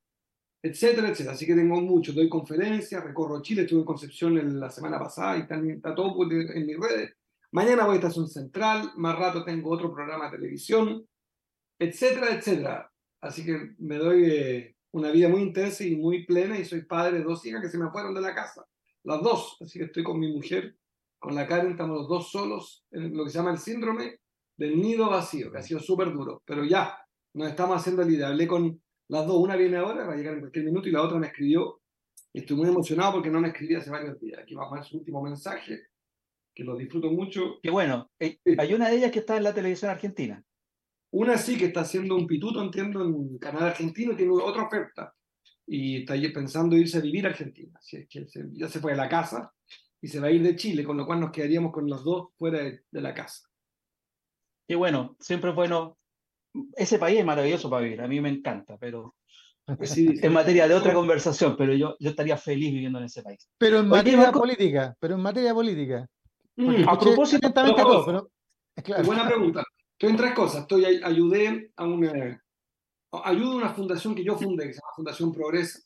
etcétera, 0.62 1.10
etcétera. 1.10 1.34
Así 1.34 1.46
que 1.46 1.56
tengo 1.56 1.80
mucho, 1.82 2.14
doy 2.14 2.30
conferencias, 2.30 3.04
recorro 3.04 3.42
Chile, 3.42 3.64
estuve 3.64 3.82
en 3.82 3.86
Concepción 3.86 4.60
la 4.60 4.70
semana 4.70 4.98
pasada 4.98 5.38
y 5.38 5.48
también 5.48 5.78
está 5.78 5.94
todo 5.94 6.16
en 6.32 6.66
mis 6.66 6.80
redes. 6.80 7.14
Mañana 7.52 7.86
voy 7.86 7.94
a 7.94 7.96
Estación 7.96 8.28
Central, 8.28 8.92
más 8.96 9.18
rato 9.18 9.44
tengo 9.44 9.72
otro 9.72 9.94
programa 9.94 10.26
de 10.26 10.38
televisión, 10.38 11.06
etcétera, 11.78 12.34
etcétera. 12.36 12.92
Así 13.22 13.46
que 13.46 13.76
me 13.80 13.98
doy 13.98 14.24
eh, 14.26 14.76
una 14.92 15.12
vida 15.12 15.28
muy 15.28 15.42
intensa 15.42 15.84
y 15.84 15.96
muy 15.96 16.26
plena 16.26 16.58
y 16.58 16.66
soy 16.66 16.84
padre 16.86 17.18
de 17.18 17.24
dos 17.24 17.46
hijas 17.46 17.62
que 17.62 17.70
se 17.70 17.78
me 17.78 17.92
fueron 17.92 18.14
de 18.14 18.22
la 18.22 18.34
casa, 18.34 18.66
las 19.04 19.22
dos. 19.22 19.58
Así 19.62 19.80
que 19.80 19.86
estoy 19.86 20.04
con 20.04 20.20
mi 20.20 20.32
mujer 20.32 20.76
con 21.20 21.36
la 21.36 21.46
Karen 21.46 21.72
estamos 21.72 21.98
los 21.98 22.08
dos 22.08 22.32
solos 22.32 22.86
en 22.92 23.16
lo 23.16 23.26
que 23.26 23.30
se 23.30 23.38
llama 23.38 23.52
el 23.52 23.58
síndrome 23.58 24.20
del 24.58 24.82
nido 24.82 25.10
vacío, 25.10 25.52
que 25.52 25.58
ha 25.58 25.62
sido 25.62 25.80
súper 25.80 26.12
duro, 26.12 26.42
pero 26.46 26.64
ya, 26.64 26.98
nos 27.34 27.50
estamos 27.50 27.78
haciendo 27.78 28.02
el 28.02 28.12
idea. 28.12 28.30
Hablé 28.30 28.48
con 28.48 28.82
las 29.10 29.26
dos, 29.26 29.38
una 29.38 29.56
viene 29.56 29.78
ahora, 29.78 30.06
va 30.06 30.14
a 30.14 30.16
llegar 30.16 30.34
en 30.34 30.42
cualquier 30.42 30.66
minuto, 30.66 30.88
y 30.88 30.92
la 30.92 31.02
otra 31.02 31.20
me 31.20 31.28
escribió. 31.28 31.82
Estoy 32.34 32.58
muy 32.58 32.68
emocionado 32.68 33.14
porque 33.14 33.30
no 33.30 33.42
me 33.42 33.50
escribía 33.50 33.80
hace 33.80 33.90
varios 33.90 34.20
días. 34.20 34.40
Aquí 34.42 34.56
vamos 34.56 34.74
a 34.74 34.76
ver 34.76 34.84
su 34.86 34.98
último 34.98 35.22
mensaje, 35.22 35.88
que 36.54 36.64
lo 36.64 36.76
disfruto 36.76 37.12
mucho. 37.12 37.60
Qué 37.62 37.70
bueno. 37.70 38.12
Eh, 38.20 38.40
hay 38.58 38.74
una 38.74 38.90
de 38.90 38.98
ellas 38.98 39.12
que 39.12 39.20
está 39.20 39.38
en 39.38 39.44
la 39.44 39.54
televisión 39.54 39.92
argentina. 39.92 40.44
Una 41.12 41.38
sí 41.38 41.58
que 41.58 41.66
está 41.66 41.82
haciendo 41.82 42.16
un 42.16 42.28
pituto, 42.28 42.62
entiendo, 42.62 43.04
en 43.04 43.38
Canal 43.40 43.64
Argentino, 43.64 44.16
tiene 44.16 44.32
otra 44.32 44.64
oferta. 44.64 45.14
Y 45.66 46.02
está 46.02 46.16
pensando 46.34 46.76
irse 46.76 47.00
a 47.00 47.02
vivir 47.02 47.26
a 47.26 47.30
Argentina. 47.30 47.72
Así 47.80 47.98
es 47.98 48.08
que 48.08 48.26
ya 48.54 48.68
se 48.68 48.80
fue 48.80 48.92
de 48.92 48.98
la 48.98 49.10
casa 49.10 49.52
y 50.02 50.08
se 50.08 50.20
va 50.20 50.28
a 50.28 50.32
ir 50.32 50.42
de 50.44 50.56
Chile, 50.56 50.84
con 50.84 50.98
lo 50.98 51.06
cual 51.06 51.20
nos 51.20 51.32
quedaríamos 51.32 51.72
con 51.72 51.90
los 51.90 52.04
dos 52.04 52.30
fuera 52.38 52.60
de, 52.60 52.82
la 52.92 53.14
casa. 53.14 53.48
Y 54.68 54.76
bueno, 54.76 55.16
siempre 55.20 55.50
es 55.50 55.56
bueno. 55.56 55.98
Ese 56.76 56.98
país 56.98 57.20
es 57.20 57.26
maravilloso 57.26 57.70
para 57.70 57.84
vivir, 57.84 58.02
a 58.02 58.08
mí 58.08 58.20
me 58.22 58.30
encanta, 58.30 58.78
pero 58.78 59.16
en 59.68 60.34
materia 60.34 60.68
de 60.68 60.74
otra 60.74 60.94
conversación, 60.94 61.56
pero 61.56 61.74
yo, 61.74 61.96
yo 62.00 62.10
estaría 62.10 62.38
feliz 62.38 62.74
viviendo 62.74 62.98
en 62.98 63.06
ese 63.06 63.22
país. 63.22 63.48
Pero 63.58 63.80
en 63.80 63.88
materia 63.88 64.32
política, 64.32 64.96
pero 65.00 65.16
en 65.16 65.22
materia 65.22 65.54
política. 65.54 66.08
Mm, 66.56 66.90
a 66.90 66.98
propósito, 66.98 67.54
todo, 67.54 68.06
pero, 68.06 68.32
claro. 68.84 69.04
buena 69.04 69.28
pregunta. 69.28 69.64
Estoy 69.92 70.10
en 70.10 70.18
tres 70.18 70.34
cosas. 70.34 70.62
Estoy, 70.62 70.86
ayudé 71.04 71.72
a 71.76 71.86
una, 71.86 72.42
ayudo 73.12 73.52
a 73.52 73.56
una 73.56 73.74
fundación 73.74 74.16
que 74.16 74.24
yo 74.24 74.38
fundé, 74.38 74.68
que 74.68 74.74
se 74.74 74.80
llama 74.80 74.96
Fundación 74.96 75.34
Progresa, 75.34 75.80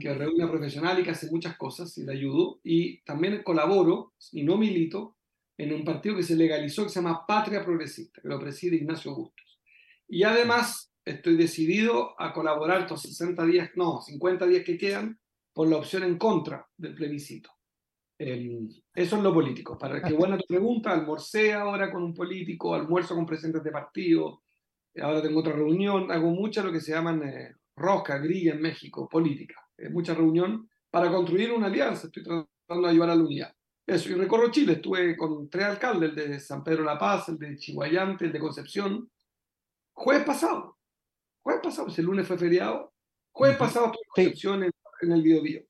que 0.00 0.12
reúne 0.12 0.42
a 0.42 0.50
profesionales 0.50 1.00
y 1.00 1.04
que 1.04 1.10
hace 1.12 1.30
muchas 1.30 1.56
cosas 1.56 1.96
y 1.98 2.04
le 2.04 2.12
ayudo. 2.12 2.60
Y 2.64 3.00
también 3.02 3.42
colaboro, 3.42 4.12
y 4.32 4.42
no 4.42 4.56
milito, 4.56 5.16
en 5.56 5.72
un 5.72 5.84
partido 5.84 6.16
que 6.16 6.22
se 6.22 6.36
legalizó 6.36 6.84
que 6.84 6.90
se 6.90 7.00
llama 7.00 7.24
Patria 7.26 7.64
Progresista, 7.64 8.20
que 8.20 8.28
lo 8.28 8.38
preside 8.38 8.76
Ignacio 8.76 9.14
Bustos. 9.14 9.60
Y 10.08 10.22
además 10.22 10.92
estoy 11.04 11.36
decidido 11.36 12.20
a 12.20 12.32
colaborar 12.32 12.82
estos 12.82 13.02
60 13.02 13.44
días, 13.46 13.70
no, 13.74 14.00
50 14.00 14.46
días 14.46 14.64
que 14.64 14.78
quedan, 14.78 15.18
por 15.52 15.68
la 15.68 15.76
opción 15.76 16.04
en 16.04 16.18
contra 16.18 16.66
del 16.76 16.94
plebiscito. 16.94 17.50
Em, 18.18 18.68
eso 18.94 19.16
es 19.16 19.22
lo 19.22 19.32
político. 19.32 19.78
Para 19.78 20.02
que 20.02 20.12
buena 20.14 20.38
tu 20.38 20.46
pregunta, 20.46 20.92
almorcé 20.92 21.52
ahora 21.52 21.90
con 21.90 22.02
un 22.02 22.14
político, 22.14 22.74
almuerzo 22.74 23.14
con 23.14 23.26
presidentes 23.26 23.64
de 23.64 23.70
partido, 23.70 24.42
ahora 25.00 25.22
tengo 25.22 25.40
otra 25.40 25.52
reunión, 25.52 26.10
hago 26.10 26.30
mucha 26.30 26.62
lo 26.62 26.72
que 26.72 26.80
se 26.80 26.92
llaman 26.92 27.22
eh, 27.22 27.54
rosca, 27.76 28.18
grilla 28.18 28.54
en 28.54 28.60
México, 28.60 29.08
política. 29.08 29.67
Eh, 29.78 29.88
mucha 29.88 30.12
reunión 30.12 30.68
para 30.90 31.10
construir 31.10 31.52
una 31.52 31.66
alianza. 31.66 32.08
Estoy 32.08 32.24
tratando 32.24 32.86
de 32.86 32.88
ayudar 32.88 33.10
a 33.10 33.14
la 33.14 33.22
unidad. 33.22 33.54
Eso, 33.86 34.10
y 34.10 34.14
recorro 34.14 34.50
Chile. 34.50 34.74
Estuve 34.74 35.16
con 35.16 35.48
tres 35.48 35.64
alcaldes, 35.64 36.10
el 36.10 36.16
de 36.16 36.40
San 36.40 36.62
Pedro 36.64 36.84
La 36.84 36.98
Paz, 36.98 37.28
el 37.28 37.38
de 37.38 37.56
Chihuayante, 37.56 38.26
el 38.26 38.32
de 38.32 38.40
Concepción. 38.40 39.10
Jueves 39.94 40.24
pasado. 40.24 40.76
Jueves 41.42 41.62
pasado, 41.62 41.88
si 41.88 42.00
el 42.00 42.06
lunes 42.06 42.26
fue 42.26 42.36
feriado. 42.36 42.92
Jueves 43.32 43.56
pasado 43.56 43.86
estuve 43.86 44.02
en 44.02 44.24
Concepción 44.24 44.62
en, 44.64 45.12
el 45.12 45.22
Biobío. 45.22 45.62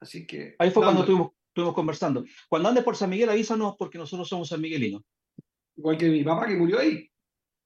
Así 0.00 0.26
que. 0.26 0.56
Ahí 0.58 0.70
fue 0.70 0.82
cuando 0.82 1.02
estuvimos, 1.02 1.32
estuvimos, 1.48 1.74
conversando. 1.74 2.24
Cuando 2.48 2.70
andes 2.70 2.82
por 2.82 2.96
San 2.96 3.10
Miguel, 3.10 3.28
avísanos 3.28 3.76
porque 3.78 3.98
nosotros 3.98 4.26
somos 4.26 4.48
San 4.48 4.60
Miguelinos. 4.60 5.02
Igual 5.76 5.98
que 5.98 6.08
mi 6.08 6.24
papá 6.24 6.46
que 6.46 6.56
murió 6.56 6.78
ahí. 6.78 7.08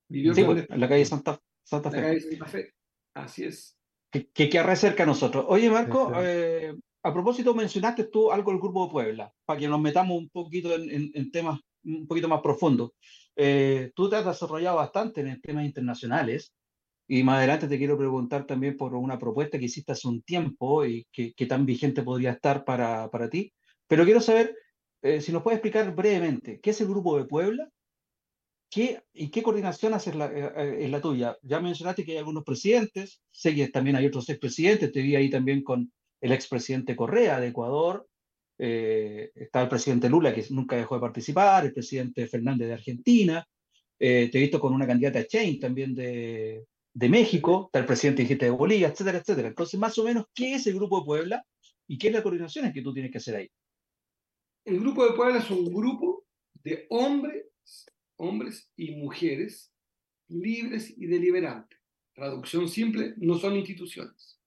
Vivió 0.08 0.34
sí, 0.34 0.44
pues, 0.44 0.66
en 0.68 0.80
la 0.80 0.88
calle 0.88 1.04
Santa, 1.04 1.40
Santa 1.62 1.90
Fe. 1.90 1.96
La 1.96 2.02
calle 2.08 2.20
Santa 2.20 2.46
Fe. 2.46 2.74
Así 3.14 3.44
es 3.44 3.73
que, 4.32 4.48
que 4.48 4.76
cerca 4.76 5.02
a 5.02 5.06
nosotros. 5.06 5.44
Oye, 5.48 5.70
Marco, 5.70 6.12
eh, 6.22 6.74
a 7.02 7.12
propósito, 7.12 7.54
mencionaste 7.54 8.04
tú 8.04 8.30
algo 8.30 8.50
del 8.50 8.60
Grupo 8.60 8.86
de 8.86 8.92
Puebla, 8.92 9.32
para 9.44 9.58
que 9.58 9.68
nos 9.68 9.80
metamos 9.80 10.16
un 10.18 10.28
poquito 10.28 10.74
en, 10.74 11.30
temas 11.30 11.60
un 11.84 12.06
poquito 12.06 12.28
más 12.28 12.40
profundos. 12.40 12.92
Eh, 13.36 13.90
tú 13.94 14.08
te 14.08 14.16
has 14.16 14.24
desarrollado 14.24 14.76
bastante 14.76 15.20
en 15.20 15.40
temas 15.40 15.64
internacionales 15.64 16.54
y 17.06 17.22
más 17.22 17.38
adelante 17.38 17.68
te 17.68 17.76
quiero 17.76 17.98
preguntar 17.98 18.46
también 18.46 18.76
por 18.76 18.94
una 18.94 19.18
propuesta 19.18 19.58
que 19.58 19.66
hiciste 19.66 19.92
hace 19.92 20.08
un 20.08 20.22
tiempo 20.22 20.86
y 20.86 21.06
que, 21.12 21.46
tan 21.46 21.66
vigente 21.66 22.02
podría 22.02 22.32
estar 22.32 22.64
para, 22.64 23.10
para 23.10 23.28
ti. 23.28 23.52
Pero 23.86 24.04
quiero 24.04 24.20
saber 24.20 24.56
eh, 25.02 25.20
si 25.20 25.32
nos 25.32 25.42
puedes 25.42 25.58
explicar 25.58 25.94
brevemente 25.94 26.60
qué 26.60 26.70
es 26.70 26.80
el 26.80 26.88
Grupo 26.88 27.18
de 27.18 27.26
Puebla 27.26 27.68
¿Y 28.76 29.30
qué 29.30 29.42
coordinación 29.42 29.94
hace 29.94 30.14
la, 30.14 30.26
eh, 30.26 30.84
eh, 30.84 30.88
la 30.88 31.00
tuya? 31.00 31.36
Ya 31.42 31.60
mencionaste 31.60 32.04
que 32.04 32.12
hay 32.12 32.18
algunos 32.18 32.44
presidentes, 32.44 33.22
sé 33.30 33.54
que 33.54 33.68
también 33.68 33.96
hay 33.96 34.06
otros 34.06 34.28
expresidentes, 34.28 34.90
te 34.90 35.02
vi 35.02 35.16
ahí 35.16 35.30
también 35.30 35.62
con 35.62 35.92
el 36.20 36.32
expresidente 36.32 36.96
Correa 36.96 37.38
de 37.40 37.48
Ecuador, 37.48 38.08
eh, 38.58 39.30
está 39.34 39.62
el 39.62 39.68
presidente 39.68 40.08
Lula 40.08 40.34
que 40.34 40.44
nunca 40.50 40.76
dejó 40.76 40.96
de 40.96 41.00
participar, 41.00 41.66
el 41.66 41.72
presidente 41.72 42.26
Fernández 42.26 42.68
de 42.68 42.74
Argentina, 42.74 43.46
te 43.96 44.24
he 44.24 44.40
visto 44.40 44.60
con 44.60 44.74
una 44.74 44.86
candidata 44.86 45.26
Chain 45.26 45.58
también 45.58 45.94
de, 45.94 46.66
de 46.92 47.08
México, 47.08 47.66
está 47.66 47.78
el 47.80 47.86
presidente 47.86 48.22
dijiste, 48.22 48.46
de 48.46 48.50
Bolivia, 48.50 48.88
etcétera, 48.88 49.18
etcétera. 49.18 49.48
Entonces, 49.48 49.78
más 49.80 49.96
o 49.98 50.04
menos, 50.04 50.26
¿qué 50.34 50.54
es 50.54 50.66
el 50.66 50.74
Grupo 50.74 51.00
de 51.00 51.06
Puebla 51.06 51.46
y 51.86 51.96
qué 51.96 52.08
es 52.08 52.12
la 52.12 52.22
coordinación 52.22 52.72
que 52.72 52.82
tú 52.82 52.92
tienes 52.92 53.10
que 53.10 53.18
hacer 53.18 53.36
ahí? 53.36 53.50
El 54.64 54.80
Grupo 54.80 55.04
de 55.04 55.12
Puebla 55.12 55.38
es 55.38 55.50
un 55.50 55.72
grupo 55.72 56.24
de 56.62 56.86
hombres 56.90 57.46
hombres 58.24 58.70
y 58.76 58.96
mujeres 58.96 59.72
libres 60.28 60.94
y 60.96 61.06
deliberantes. 61.06 61.78
Traducción 62.14 62.68
simple, 62.68 63.14
no 63.18 63.38
son 63.38 63.56
instituciones. 63.56 64.40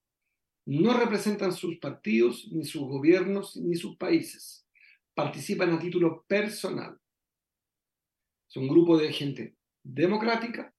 No 0.65 0.97
representan 0.97 1.53
sus 1.53 1.77
partidos, 1.77 2.47
ni 2.51 2.65
sus 2.65 2.81
gobiernos, 2.81 3.55
ni 3.57 3.75
sus 3.75 3.97
países. 3.97 4.65
Participan 5.13 5.71
a 5.73 5.79
título 5.79 6.25
personal. 6.27 6.99
Es 8.49 8.57
un 8.57 8.67
grupo 8.67 8.97
de 8.97 9.11
gente 9.11 9.55
democrática, 9.83 10.73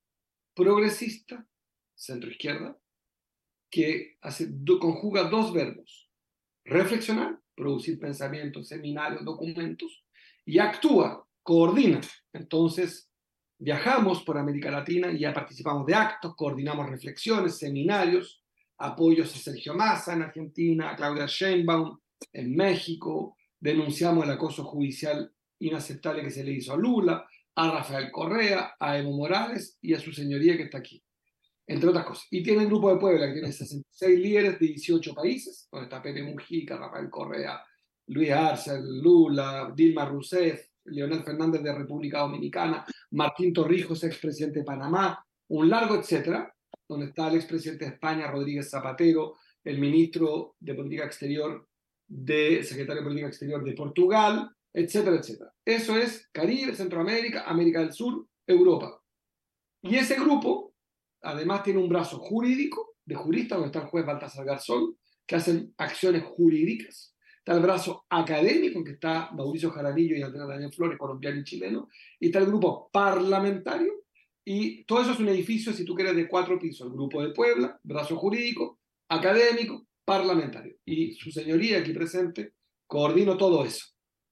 progresista, 0.55 1.47
centro-izquierda, 1.95 2.78
que 3.71 4.17
hace, 4.21 4.50
conjuga 4.81 5.28
dos 5.28 5.52
verbos. 5.52 6.11
Reflexionar, 6.64 7.40
producir 7.55 7.99
pensamientos, 7.99 8.69
seminarios, 8.69 9.25
documentos, 9.25 10.05
y 10.45 10.59
actúa, 10.59 11.28
coordina. 11.49 11.99
Entonces, 12.35 13.11
viajamos 13.59 14.23
por 14.23 14.37
América 14.37 14.71
Latina 14.71 15.11
y 15.11 15.21
ya 15.21 15.33
participamos 15.33 15.87
de 15.87 15.95
actos, 15.95 16.37
coordinamos 16.37 16.90
reflexiones, 16.90 17.57
seminarios, 17.57 18.45
apoyos 18.76 19.35
a 19.35 19.38
Sergio 19.38 19.73
Massa 19.73 20.12
en 20.12 20.21
Argentina, 20.21 20.90
a 20.90 20.97
Claudia 20.97 21.25
Sheinbaum 21.26 21.99
en 22.35 22.55
México, 22.55 23.38
denunciamos 23.59 24.26
el 24.26 24.33
acoso 24.33 24.62
judicial 24.62 25.33
inaceptable 25.61 26.23
que 26.23 26.31
se 26.31 26.45
le 26.45 26.52
hizo 26.52 26.75
a 26.75 26.76
Lula, 26.76 27.26
a 27.55 27.71
Rafael 27.71 28.12
Correa, 28.12 28.75
a 28.78 28.99
Evo 28.99 29.12
Morales 29.12 29.78
y 29.81 29.95
a 29.95 30.00
su 30.00 30.12
señoría 30.12 30.55
que 30.55 30.64
está 30.64 30.76
aquí, 30.76 31.02
entre 31.67 31.88
otras 31.88 32.05
cosas. 32.05 32.26
Y 32.31 32.43
tiene 32.43 32.64
el 32.64 32.69
Grupo 32.69 32.93
de 32.93 33.00
Puebla, 33.00 33.26
que 33.26 33.33
tiene 33.33 33.52
66 33.52 34.19
líderes 34.19 34.59
de 34.59 34.67
18 34.67 35.14
países, 35.14 35.67
donde 35.73 35.87
está 35.87 36.02
Pepe 36.02 36.23
Mujica, 36.25 36.76
Rafael 36.76 37.09
Correa, 37.09 37.64
Luis 38.09 38.33
Arce, 38.33 38.78
Lula, 38.83 39.73
Dilma 39.75 40.05
Rousseff, 40.05 40.68
Leonel 40.90 41.23
Fernández 41.23 41.62
de 41.62 41.75
República 41.75 42.21
Dominicana, 42.21 42.85
Martín 43.12 43.52
Torrijos, 43.52 44.04
expresidente 44.04 44.61
de 44.61 44.64
Panamá, 44.64 45.25
un 45.49 45.68
largo 45.68 45.97
etcétera, 45.97 46.54
donde 46.88 47.07
está 47.07 47.28
el 47.28 47.37
expresidente 47.37 47.85
de 47.85 47.92
España, 47.92 48.30
Rodríguez 48.30 48.71
Zapatero, 48.71 49.37
el 49.64 49.78
ministro 49.78 50.57
de 50.59 50.75
Política 50.75 51.04
Exterior, 51.04 51.68
de 52.07 52.62
secretario 52.62 53.02
de 53.02 53.07
Política 53.07 53.28
Exterior 53.28 53.62
de 53.62 53.73
Portugal, 53.73 54.50
etcétera, 54.73 55.16
etcétera. 55.16 55.52
Eso 55.64 55.97
es 55.97 56.28
Caribe, 56.33 56.75
Centroamérica, 56.75 57.45
América 57.45 57.80
del 57.80 57.92
Sur, 57.92 58.26
Europa. 58.47 59.00
Y 59.83 59.97
ese 59.97 60.14
grupo, 60.14 60.75
además, 61.23 61.62
tiene 61.62 61.80
un 61.80 61.88
brazo 61.88 62.18
jurídico 62.18 62.97
de 63.04 63.14
juristas, 63.14 63.59
donde 63.59 63.68
está 63.68 63.80
el 63.80 63.90
juez 63.90 64.07
Baltasar 64.07 64.45
Garzón, 64.45 64.97
que 65.26 65.37
hacen 65.37 65.75
acciones 65.76 66.25
jurídicas 66.25 67.14
está 67.49 67.57
el 67.57 67.62
brazo 67.62 68.05
académico, 68.11 68.78
en 68.78 68.85
que 68.85 68.93
está 68.93 69.31
Mauricio 69.33 69.71
Jaramillo 69.71 70.14
y 70.14 70.23
Andrea 70.23 70.45
Daniel 70.45 70.71
Flores, 70.71 70.99
colombiano 70.99 71.40
y 71.40 71.45
chileno, 71.45 71.88
y 72.21 72.26
está 72.26 72.40
el 72.40 72.47
grupo 72.47 72.90
parlamentario, 72.93 74.05
y 74.45 74.85
todo 74.85 75.00
eso 75.00 75.12
es 75.12 75.19
un 75.19 75.28
edificio, 75.28 75.73
si 75.73 75.83
tú 75.83 75.95
quieres, 75.95 76.14
de 76.14 76.28
cuatro 76.28 76.59
pisos. 76.59 76.87
El 76.87 76.93
grupo 76.93 77.23
de 77.23 77.31
Puebla, 77.31 77.78
brazo 77.83 78.17
jurídico, 78.17 78.81
académico, 79.09 79.87
parlamentario. 80.05 80.76
Y 80.85 81.12
su 81.12 81.31
señoría 81.31 81.78
aquí 81.78 81.95
presente, 81.95 82.52
coordino 82.87 83.37
todo 83.38 83.64
eso. 83.64 83.87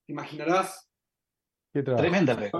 Imaginarás 0.08 0.90
Tremenda. 1.72 2.50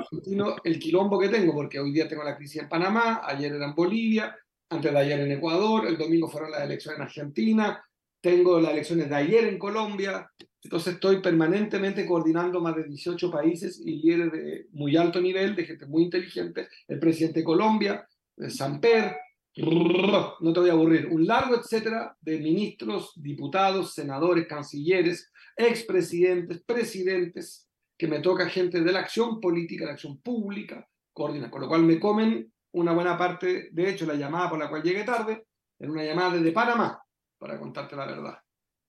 El 0.65 0.79
quilombo 0.79 1.19
que 1.19 1.29
tengo, 1.29 1.55
porque 1.55 1.81
hoy 1.81 1.93
día 1.93 2.09
tengo 2.09 2.23
la 2.23 2.37
crisis 2.37 2.63
en 2.63 2.69
Panamá, 2.69 3.23
ayer 3.25 3.53
era 3.53 3.67
en 3.67 3.75
Bolivia, 3.75 4.37
antes 4.71 4.93
de 4.93 4.99
ayer 4.99 5.21
en 5.21 5.33
Ecuador, 5.33 5.87
el 5.87 5.97
domingo 5.97 6.29
fueron 6.29 6.51
las 6.51 6.63
elecciones 6.63 6.99
en 6.99 7.05
Argentina, 7.05 7.83
tengo 8.21 8.61
las 8.61 8.73
elecciones 8.73 9.09
de 9.09 9.15
ayer 9.15 9.45
en 9.45 9.59
Colombia, 9.59 10.31
entonces 10.63 10.95
estoy 10.95 11.21
permanentemente 11.21 12.05
coordinando 12.05 12.61
más 12.61 12.75
de 12.77 12.85
18 12.85 13.31
países 13.31 13.81
y 13.85 14.03
líderes 14.03 14.33
de 14.33 14.67
muy 14.73 14.97
alto 14.97 15.21
nivel, 15.21 15.55
de 15.55 15.65
gente 15.65 15.87
muy 15.87 16.05
inteligente, 16.05 16.69
el 16.89 16.99
presidente 16.99 17.41
de 17.41 17.45
Colombia, 17.45 18.07
Samper, 18.49 19.17
no 19.57 20.53
te 20.53 20.61
voy 20.61 20.69
a 20.69 20.73
aburrir, 20.73 21.07
un 21.07 21.27
largo 21.27 21.57
etcétera 21.57 22.15
de 22.21 22.39
ministros, 22.39 23.13
diputados, 23.17 23.95
senadores, 23.95 24.47
cancilleres, 24.47 25.33
expresidentes, 25.57 26.63
presidentes, 26.63 27.67
que 27.97 28.07
me 28.07 28.21
toca 28.21 28.49
gente 28.49 28.83
de 28.83 28.93
la 28.93 29.01
acción 29.01 29.41
política, 29.41 29.85
de 29.85 29.87
la 29.87 29.95
acción 29.95 30.21
pública, 30.21 30.87
coordinar, 31.13 31.51
con 31.51 31.63
lo 31.63 31.69
cual 31.69 31.83
me 31.85 31.99
comen 31.99 32.53
una 32.73 32.93
buena 32.93 33.17
parte, 33.17 33.71
de 33.73 33.89
hecho, 33.89 34.05
la 34.05 34.17
llamada 34.17 34.51
por 34.51 34.59
la 34.59 34.69
cual 34.69 34.83
llegué 34.83 35.05
tarde, 35.05 35.47
era 35.79 35.91
una 35.91 36.05
llamada 36.05 36.37
desde 36.37 36.53
Panamá, 36.53 37.03
para 37.39 37.59
contarte 37.59 37.97
la 37.97 38.07
verdad. 38.07 38.39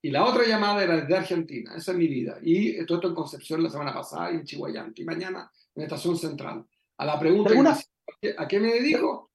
Y 0.02 0.12
la 0.12 0.24
otra 0.26 0.46
llamada 0.46 0.84
era 0.84 0.98
desde 0.98 1.18
Argentina, 1.18 1.74
esa 1.76 1.92
es 1.92 1.98
mi 1.98 2.08
vida. 2.08 2.38
Y 2.42 2.86
todo 2.86 2.98
esto 2.98 3.08
en 3.10 3.16
Concepción 3.16 3.64
la 3.64 3.70
semana 3.70 3.94
pasada 3.94 4.32
y 4.32 4.36
en 4.36 4.44
Chihuayante, 4.44 5.02
y 5.02 5.06
mañana 5.06 5.52
en 5.76 5.84
Estación 5.84 6.18
Central. 6.18 6.66
A 6.98 7.06
la 7.06 7.20
pregunta, 7.20 7.54
¿a 8.38 8.48
qué 8.48 8.60
me 8.60 8.74
dedico? 8.74 9.32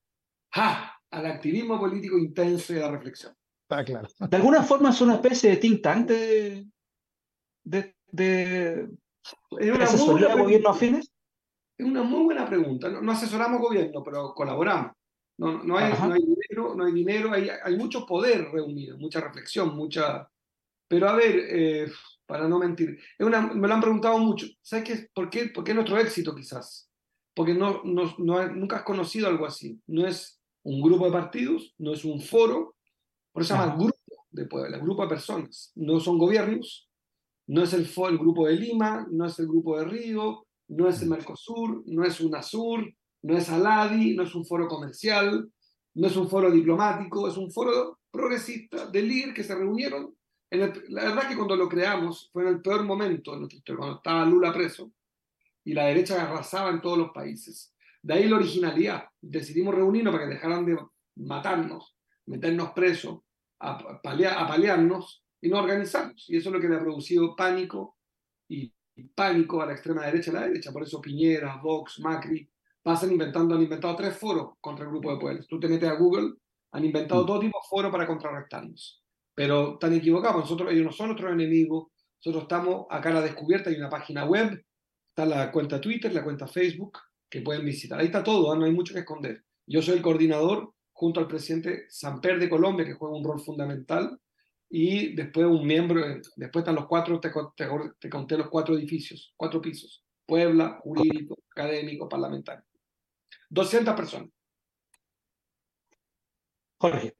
¡Ja! 0.51 0.99
Al 1.11 1.25
activismo 1.25 1.79
político 1.79 2.17
intenso 2.17 2.73
y 2.73 2.77
a 2.77 2.81
la 2.81 2.91
reflexión. 2.91 3.35
Está 3.69 3.85
claro. 3.85 4.07
De 4.19 4.37
alguna 4.37 4.63
forma 4.63 4.89
es 4.89 5.01
una 5.01 5.15
especie 5.15 5.51
de 5.51 5.57
think 5.57 5.81
tank 5.81 6.07
de, 6.07 6.67
de, 7.63 7.95
de 8.11 8.89
asesoría 9.81 10.35
gobierno 10.35 10.69
afines. 10.69 11.11
Es 11.77 11.85
una 11.85 12.03
muy 12.03 12.23
buena 12.23 12.47
pregunta. 12.47 12.89
No, 12.89 13.11
asesoramos 13.11 13.61
gobierno, 13.61 14.03
pero 14.03 14.33
colaboramos. 14.33 14.93
No, 15.37 15.63
no, 15.63 15.77
hay, 15.77 15.91
no 15.93 16.13
hay, 16.13 16.21
dinero, 16.21 16.75
no 16.75 16.85
hay 16.85 16.93
dinero, 16.93 17.31
hay, 17.31 17.49
hay 17.49 17.75
mucho 17.75 18.05
poder 18.05 18.51
reunido, 18.51 18.97
mucha 18.97 19.19
reflexión, 19.19 19.75
mucha... 19.75 20.29
Pero 20.87 21.09
a 21.09 21.15
ver, 21.15 21.35
eh, 21.49 21.91
para 22.25 22.47
no 22.47 22.59
mentir, 22.59 22.99
es 23.17 23.25
una, 23.25 23.41
me 23.41 23.67
lo 23.67 23.73
han 23.73 23.81
preguntado 23.81 24.17
mucho. 24.19 24.45
¿Sabes 24.61 24.85
qué? 24.85 25.07
¿Por 25.13 25.29
qué, 25.29 25.47
por 25.47 25.63
qué 25.63 25.73
nuestro 25.73 25.97
éxito 25.97 26.35
quizás? 26.35 26.89
Porque 27.33 27.53
no, 27.53 27.81
no, 27.83 28.13
no, 28.19 28.47
nunca 28.49 28.77
has 28.77 28.83
conocido 28.83 29.27
algo 29.27 29.45
así. 29.45 29.81
No 29.87 30.05
es 30.05 30.39
un 30.63 30.81
grupo 30.81 31.05
de 31.05 31.11
partidos, 31.11 31.73
no 31.79 31.93
es 31.93 32.05
un 32.05 32.21
foro, 32.21 32.75
por 33.31 33.41
eso 33.41 33.55
se 33.55 33.59
llama 33.59 33.75
grupo 33.75 33.97
de 34.29 34.45
Puebla, 34.45 34.77
grupo 34.77 35.01
de 35.03 35.09
personas. 35.09 35.71
No 35.75 35.99
son 35.99 36.17
gobiernos, 36.17 36.87
no 37.47 37.63
es 37.63 37.73
el, 37.73 37.81
el 38.09 38.17
grupo 38.17 38.47
de 38.47 38.55
Lima, 38.55 39.07
no 39.11 39.25
es 39.25 39.39
el 39.39 39.47
grupo 39.47 39.77
de 39.77 39.85
Río, 39.85 40.45
no 40.67 40.87
es 40.87 41.01
el 41.01 41.09
Mercosur, 41.09 41.83
no 41.87 42.05
es 42.05 42.21
UNASUR, 42.21 42.93
no 43.23 43.37
es 43.37 43.49
ALADI, 43.49 44.15
no 44.15 44.23
es 44.23 44.35
un 44.35 44.45
foro 44.45 44.67
comercial, 44.67 45.49
no 45.95 46.07
es 46.07 46.15
un 46.15 46.29
foro 46.29 46.51
diplomático, 46.51 47.27
es 47.27 47.37
un 47.37 47.51
foro 47.51 47.99
progresista 48.11 48.87
de 48.87 49.01
líderes 49.01 49.33
que 49.33 49.43
se 49.43 49.55
reunieron. 49.55 50.15
En 50.49 50.71
la 50.89 51.03
verdad 51.05 51.27
que 51.27 51.35
cuando 51.35 51.55
lo 51.55 51.67
creamos 51.67 52.29
fue 52.31 52.43
en 52.43 52.49
el 52.49 52.61
peor 52.61 52.83
momento 52.83 53.31
de 53.31 53.39
nuestra 53.39 53.57
historia, 53.57 53.79
cuando 53.79 53.97
estaba 53.97 54.25
Lula 54.25 54.53
preso 54.53 54.91
y 55.63 55.73
la 55.73 55.85
derecha 55.85 56.21
arrasaba 56.21 56.69
en 56.69 56.81
todos 56.81 56.97
los 56.97 57.11
países. 57.11 57.73
De 58.01 58.13
ahí 58.13 58.27
la 58.27 58.35
originalidad. 58.35 59.05
Decidimos 59.21 59.73
reunirnos 59.73 60.13
para 60.13 60.27
que 60.27 60.33
dejaran 60.33 60.65
de 60.65 60.77
matarnos, 61.15 61.95
meternos 62.25 62.71
presos, 62.71 63.21
apalearnos 63.59 65.23
y 65.41 65.47
no 65.47 65.59
organizarnos. 65.59 66.29
Y 66.29 66.37
eso 66.37 66.49
es 66.49 66.53
lo 66.53 66.59
que 66.59 66.67
le 66.67 66.75
ha 66.75 66.81
producido 66.81 67.35
pánico 67.35 67.97
y 68.49 68.71
pánico 69.15 69.61
a 69.61 69.67
la 69.67 69.73
extrema 69.73 70.05
derecha 70.05 70.31
y 70.31 70.35
a 70.35 70.39
la 70.41 70.47
derecha. 70.47 70.73
Por 70.73 70.83
eso 70.83 71.01
Piñera, 71.01 71.55
Vox, 71.63 71.99
Macri, 72.01 72.47
pasan 72.83 73.11
inventando, 73.11 73.55
han 73.55 73.63
inventado 73.63 73.95
tres 73.95 74.15
foros 74.17 74.53
contra 74.59 74.85
el 74.85 74.91
grupo 74.91 75.11
de 75.11 75.19
pueblos. 75.19 75.47
Tú 75.47 75.59
te 75.59 75.67
metes 75.67 75.89
a 75.89 75.95
Google, 75.95 76.33
han 76.71 76.85
inventado 76.85 77.23
mm. 77.23 77.25
todo 77.25 77.39
tipo 77.39 77.57
de 77.57 77.67
foros 77.69 77.91
para 77.91 78.05
contrarrestarnos. 78.05 79.01
Pero 79.33 79.73
están 79.73 79.93
equivocados, 79.93 80.41
nosotros, 80.41 80.71
ellos 80.71 80.85
no 80.85 80.91
son 80.91 81.07
nuestros 81.07 81.31
enemigos, 81.31 81.87
nosotros 82.23 82.43
estamos 82.43 82.85
a 82.89 83.01
cara 83.01 83.21
descubierta, 83.21 83.69
hay 83.69 83.77
una 83.77 83.89
página 83.89 84.25
web, 84.25 84.63
está 85.09 85.25
la 85.25 85.51
cuenta 85.51 85.81
Twitter, 85.81 86.13
la 86.13 86.23
cuenta 86.23 86.45
Facebook, 86.45 86.99
que 87.29 87.41
pueden 87.41 87.65
visitar. 87.65 87.99
Ahí 87.99 88.07
está 88.07 88.23
todo, 88.23 88.51
¿ah? 88.51 88.55
no 88.55 88.65
hay 88.65 88.71
mucho 88.71 88.93
que 88.93 88.99
esconder. 88.99 89.43
Yo 89.65 89.81
soy 89.81 89.95
el 89.95 90.01
coordinador 90.03 90.73
junto 90.91 91.19
al 91.19 91.27
presidente 91.27 91.85
Samper 91.89 92.37
de 92.39 92.49
Colombia, 92.49 92.85
que 92.85 92.93
juega 92.93 93.15
un 93.15 93.23
rol 93.23 93.39
fundamental, 93.39 94.19
y 94.69 95.15
después 95.15 95.45
un 95.45 95.65
miembro, 95.67 96.01
después 96.35 96.61
están 96.63 96.75
los 96.75 96.87
cuatro, 96.87 97.19
te, 97.19 97.31
te, 97.99 98.09
conté 98.09 98.37
los 98.37 98.49
cuatro 98.49 98.75
edificios, 98.75 99.33
cuatro 99.37 99.61
pisos, 99.61 100.03
Puebla, 100.25 100.79
jurídico, 100.81 101.37
académico, 101.51 102.09
parlamentario. 102.09 102.63
200 103.53 103.93
personas. 103.95 104.29
Jorge. 106.77 107.15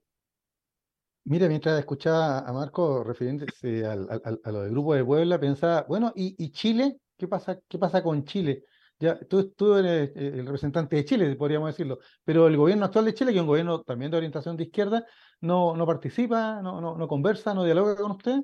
Mira, 1.25 1.47
mientras 1.47 1.79
escuchaba 1.79 2.39
a 2.39 2.51
Marco 2.51 3.03
refiriéndose 3.03 3.85
al, 3.85 4.09
a 4.43 4.51
lo 4.51 4.63
del 4.63 4.71
grupo 4.71 4.93
de 4.93 5.05
Puebla, 5.05 5.39
pensaba, 5.39 5.85
bueno, 5.87 6.11
¿y, 6.15 6.35
¿y, 6.43 6.51
Chile? 6.51 6.97
¿Qué 7.15 7.27
pasa, 7.27 7.59
¿Qué 7.67 7.77
pasa 7.77 8.03
con 8.03 8.25
Chile? 8.25 8.63
Ya, 8.99 9.17
tú, 9.19 9.75
eres 9.75 10.09
eh, 10.15 10.31
el 10.33 10.45
representante 10.45 10.95
de 10.95 11.05
Chile, 11.05 11.35
podríamos 11.35 11.69
decirlo, 11.69 11.99
pero 12.25 12.47
el 12.47 12.57
gobierno 12.57 12.85
actual 12.85 13.05
de 13.05 13.13
Chile, 13.13 13.31
que 13.31 13.37
es 13.37 13.41
un 13.41 13.47
gobierno 13.47 13.81
también 13.83 14.11
de 14.11 14.17
orientación 14.17 14.57
de 14.57 14.63
izquierda, 14.63 15.05
no, 15.39 15.77
no 15.77 15.85
participa, 15.85 16.61
no, 16.61 16.81
no, 16.81 16.97
no 16.97 17.07
conversa, 17.07 17.53
no 17.53 17.63
dialoga 17.63 17.95
con 17.95 18.11
usted. 18.11 18.41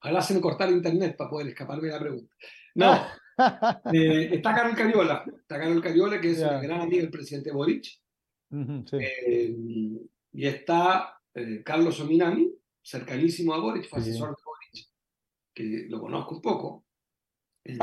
Ojalá 0.00 0.22
se 0.22 0.34
me 0.34 0.40
cortara 0.40 0.70
internet 0.70 1.16
para 1.16 1.28
poder 1.28 1.48
escaparme 1.48 1.88
de 1.88 1.92
la 1.92 2.00
pregunta. 2.00 2.34
No, 2.74 2.92
eh, 3.92 4.30
está 4.32 4.54
Carol 4.54 4.76
Cariola, 4.76 5.24
está 5.26 5.58
Carol 5.58 5.82
Cariola, 5.82 6.20
que 6.20 6.30
es 6.30 6.38
un 6.38 6.60
gran 6.60 6.80
amigo 6.80 7.02
del 7.02 7.10
presidente 7.10 7.52
Boric, 7.52 7.86
eh, 8.50 9.56
y 10.32 10.46
está 10.46 11.20
Carlos 11.64 12.00
Ominami, 12.00 12.52
cercanísimo 12.82 13.54
a 13.54 13.60
Boric, 13.60 13.88
fue 13.88 14.00
asesor 14.00 14.30
de 14.30 14.42
Boric, 14.44 14.88
que 15.54 15.86
lo 15.88 16.00
conozco 16.00 16.36
un 16.36 16.42
poco, 16.42 16.84
el 17.64 17.78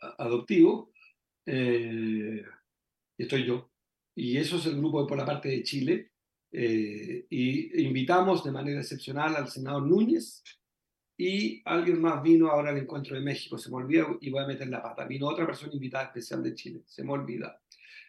adoptivo, 0.00 0.92
eh, 1.50 2.44
y 3.16 3.22
estoy 3.22 3.46
yo. 3.46 3.70
Y 4.14 4.36
eso 4.36 4.56
es 4.56 4.66
el 4.66 4.76
grupo 4.76 5.06
por 5.06 5.16
la 5.16 5.24
parte 5.24 5.48
de 5.48 5.62
Chile. 5.62 6.12
Eh, 6.50 7.26
y 7.28 7.82
invitamos 7.82 8.42
de 8.44 8.52
manera 8.52 8.80
excepcional 8.80 9.36
al 9.36 9.48
senador 9.48 9.86
Núñez 9.86 10.42
y 11.20 11.60
alguien 11.64 12.00
más 12.00 12.22
vino 12.22 12.48
ahora 12.48 12.70
al 12.70 12.78
encuentro 12.78 13.16
de 13.16 13.22
México, 13.22 13.58
se 13.58 13.68
me 13.70 13.76
olvida 13.76 14.06
y 14.20 14.30
voy 14.30 14.44
a 14.44 14.46
meter 14.46 14.68
la 14.68 14.80
pata. 14.80 15.04
Vino 15.04 15.26
otra 15.26 15.44
persona 15.44 15.72
invitada 15.74 16.04
especial 16.04 16.44
de 16.44 16.54
Chile, 16.54 16.82
se 16.86 17.02
me 17.02 17.10
olvida. 17.10 17.60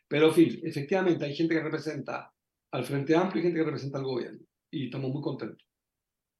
Pero, 0.07 0.27
en 0.27 0.33
fin, 0.33 0.59
efectivamente 0.63 1.25
hay 1.25 1.35
gente 1.35 1.55
que 1.55 1.63
representa 1.63 2.31
al 2.71 2.85
Frente 2.85 3.15
Amplio 3.15 3.41
y 3.41 3.43
gente 3.43 3.59
que 3.59 3.65
representa 3.65 3.97
al 3.97 4.03
gobierno. 4.03 4.39
Y 4.69 4.85
estamos 4.85 5.11
muy 5.11 5.23
contentos. 5.23 5.67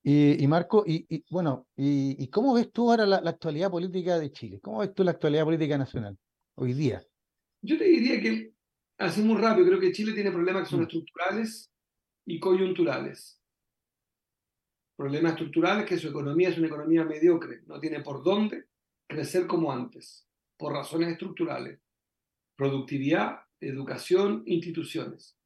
Y, 0.04 0.46
Marco, 0.48 0.84
y, 0.86 1.26
bueno, 1.30 1.68
y, 1.76 2.28
cómo 2.30 2.54
ves 2.54 2.72
tú 2.72 2.92
ahora 2.92 3.06
la, 3.06 3.18
actualidad 3.18 3.72
política 3.72 4.20
de 4.20 4.32
Chile? 4.32 4.60
¿Cómo 4.62 4.80
ves 4.80 4.94
tú 4.94 5.04
la 5.04 5.12
actualidad 5.12 5.46
política 5.46 5.78
nacional? 5.78 6.18
hoy 6.56 6.74
día? 6.74 7.02
Yo 7.62 7.78
te 7.78 7.86
diría 7.86 8.22
que, 8.22 8.54
así 8.98 9.22
muy 9.22 9.42
rápido, 9.42 9.68
creo 9.68 9.80
que 9.80 9.92
Chile 9.92 10.14
tiene 10.14 10.32
problemas 10.32 10.64
que 10.64 10.70
son 10.70 10.82
mm. 10.82 10.84
estructurales 10.84 11.72
y 12.26 12.40
coyunturales. 12.40 13.39
Problemas 15.00 15.32
estructurales 15.32 15.86
que 15.86 15.98
su 15.98 16.10
economía 16.10 16.50
es 16.50 16.58
una 16.58 16.68
economía 16.68 17.06
mediocre, 17.06 17.62
no 17.68 17.80
tiene 17.80 18.02
por 18.02 18.22
dónde 18.22 18.66
crecer 19.08 19.48
como 19.48 19.72
antes, 19.72 20.28
por 20.58 20.74
razones 20.74 21.14
estructurales. 21.14 21.80
Productividad, 22.58 23.40
educación, 23.62 24.44
instituciones. 24.46 25.38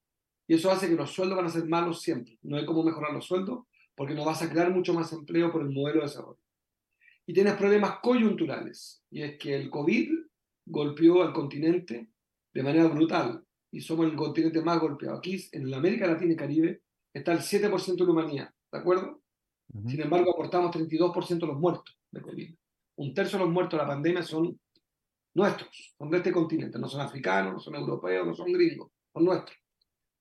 Y 0.48 0.56
eso 0.56 0.72
hace 0.72 0.90
que 0.90 0.96
los 0.96 1.12
sueldos 1.12 1.38
van 1.38 1.46
a 1.46 1.52
ser 1.52 1.66
malos 1.66 2.02
siempre. 2.02 2.40
No 2.42 2.58
hay 2.58 2.66
cómo 2.66 2.82
mejorar 2.82 3.14
los 3.14 3.28
sueldos 3.28 3.68
porque 3.94 4.16
no 4.16 4.26
vas 4.26 4.42
a 4.42 4.50
crear 4.50 4.72
mucho 4.72 4.92
más 4.92 5.14
empleo 5.14 5.52
por 5.52 5.62
el 5.62 5.70
modelo 5.70 6.00
de 6.00 6.08
desarrollo. 6.08 6.42
Y 7.28 7.34
tienes 7.36 7.54
problemas 7.54 8.00
coyunturales. 8.02 9.04
Y 9.12 9.22
es 9.22 9.38
que 9.38 9.56
el 9.56 9.70
COVID 9.70 10.14
golpeó 10.66 11.22
al 11.22 11.32
continente 11.32 12.10
de 12.52 12.64
manera 12.64 12.88
brutal 12.88 13.46
y 13.70 13.82
somos 13.82 14.08
el 14.08 14.16
continente 14.16 14.64
más 14.64 14.80
golpeado. 14.80 15.20
Aquí 15.20 15.48
en 15.52 15.70
la 15.70 15.78
América 15.78 16.08
Latina 16.08 16.34
y 16.34 16.38
Caribe 16.38 16.82
está 17.14 17.34
el 17.34 17.42
7% 17.42 17.98
de 17.98 18.04
la 18.04 18.12
humanidad, 18.12 18.50
¿de 18.72 18.80
acuerdo? 18.80 19.23
Sin 19.88 20.02
embargo, 20.02 20.32
aportamos 20.32 20.76
32% 20.76 21.40
de 21.40 21.48
los 21.48 21.60
muertos 21.60 21.98
de 22.12 22.22
COVID. 22.22 22.56
Un 22.98 23.14
tercio 23.14 23.40
de 23.40 23.46
los 23.46 23.54
muertos 23.54 23.80
de 23.80 23.84
la 23.84 23.90
pandemia 23.90 24.22
son 24.22 24.60
nuestros, 25.34 25.96
son 25.98 26.10
de 26.12 26.18
este 26.18 26.32
continente. 26.32 26.78
No 26.78 26.88
son 26.88 27.02
africanos, 27.02 27.54
no 27.54 27.60
son 27.60 27.76
europeos, 27.76 28.28
no 28.28 28.36
son 28.36 28.52
gringos, 28.52 28.92
son 29.12 29.26
nuestros. 29.26 29.58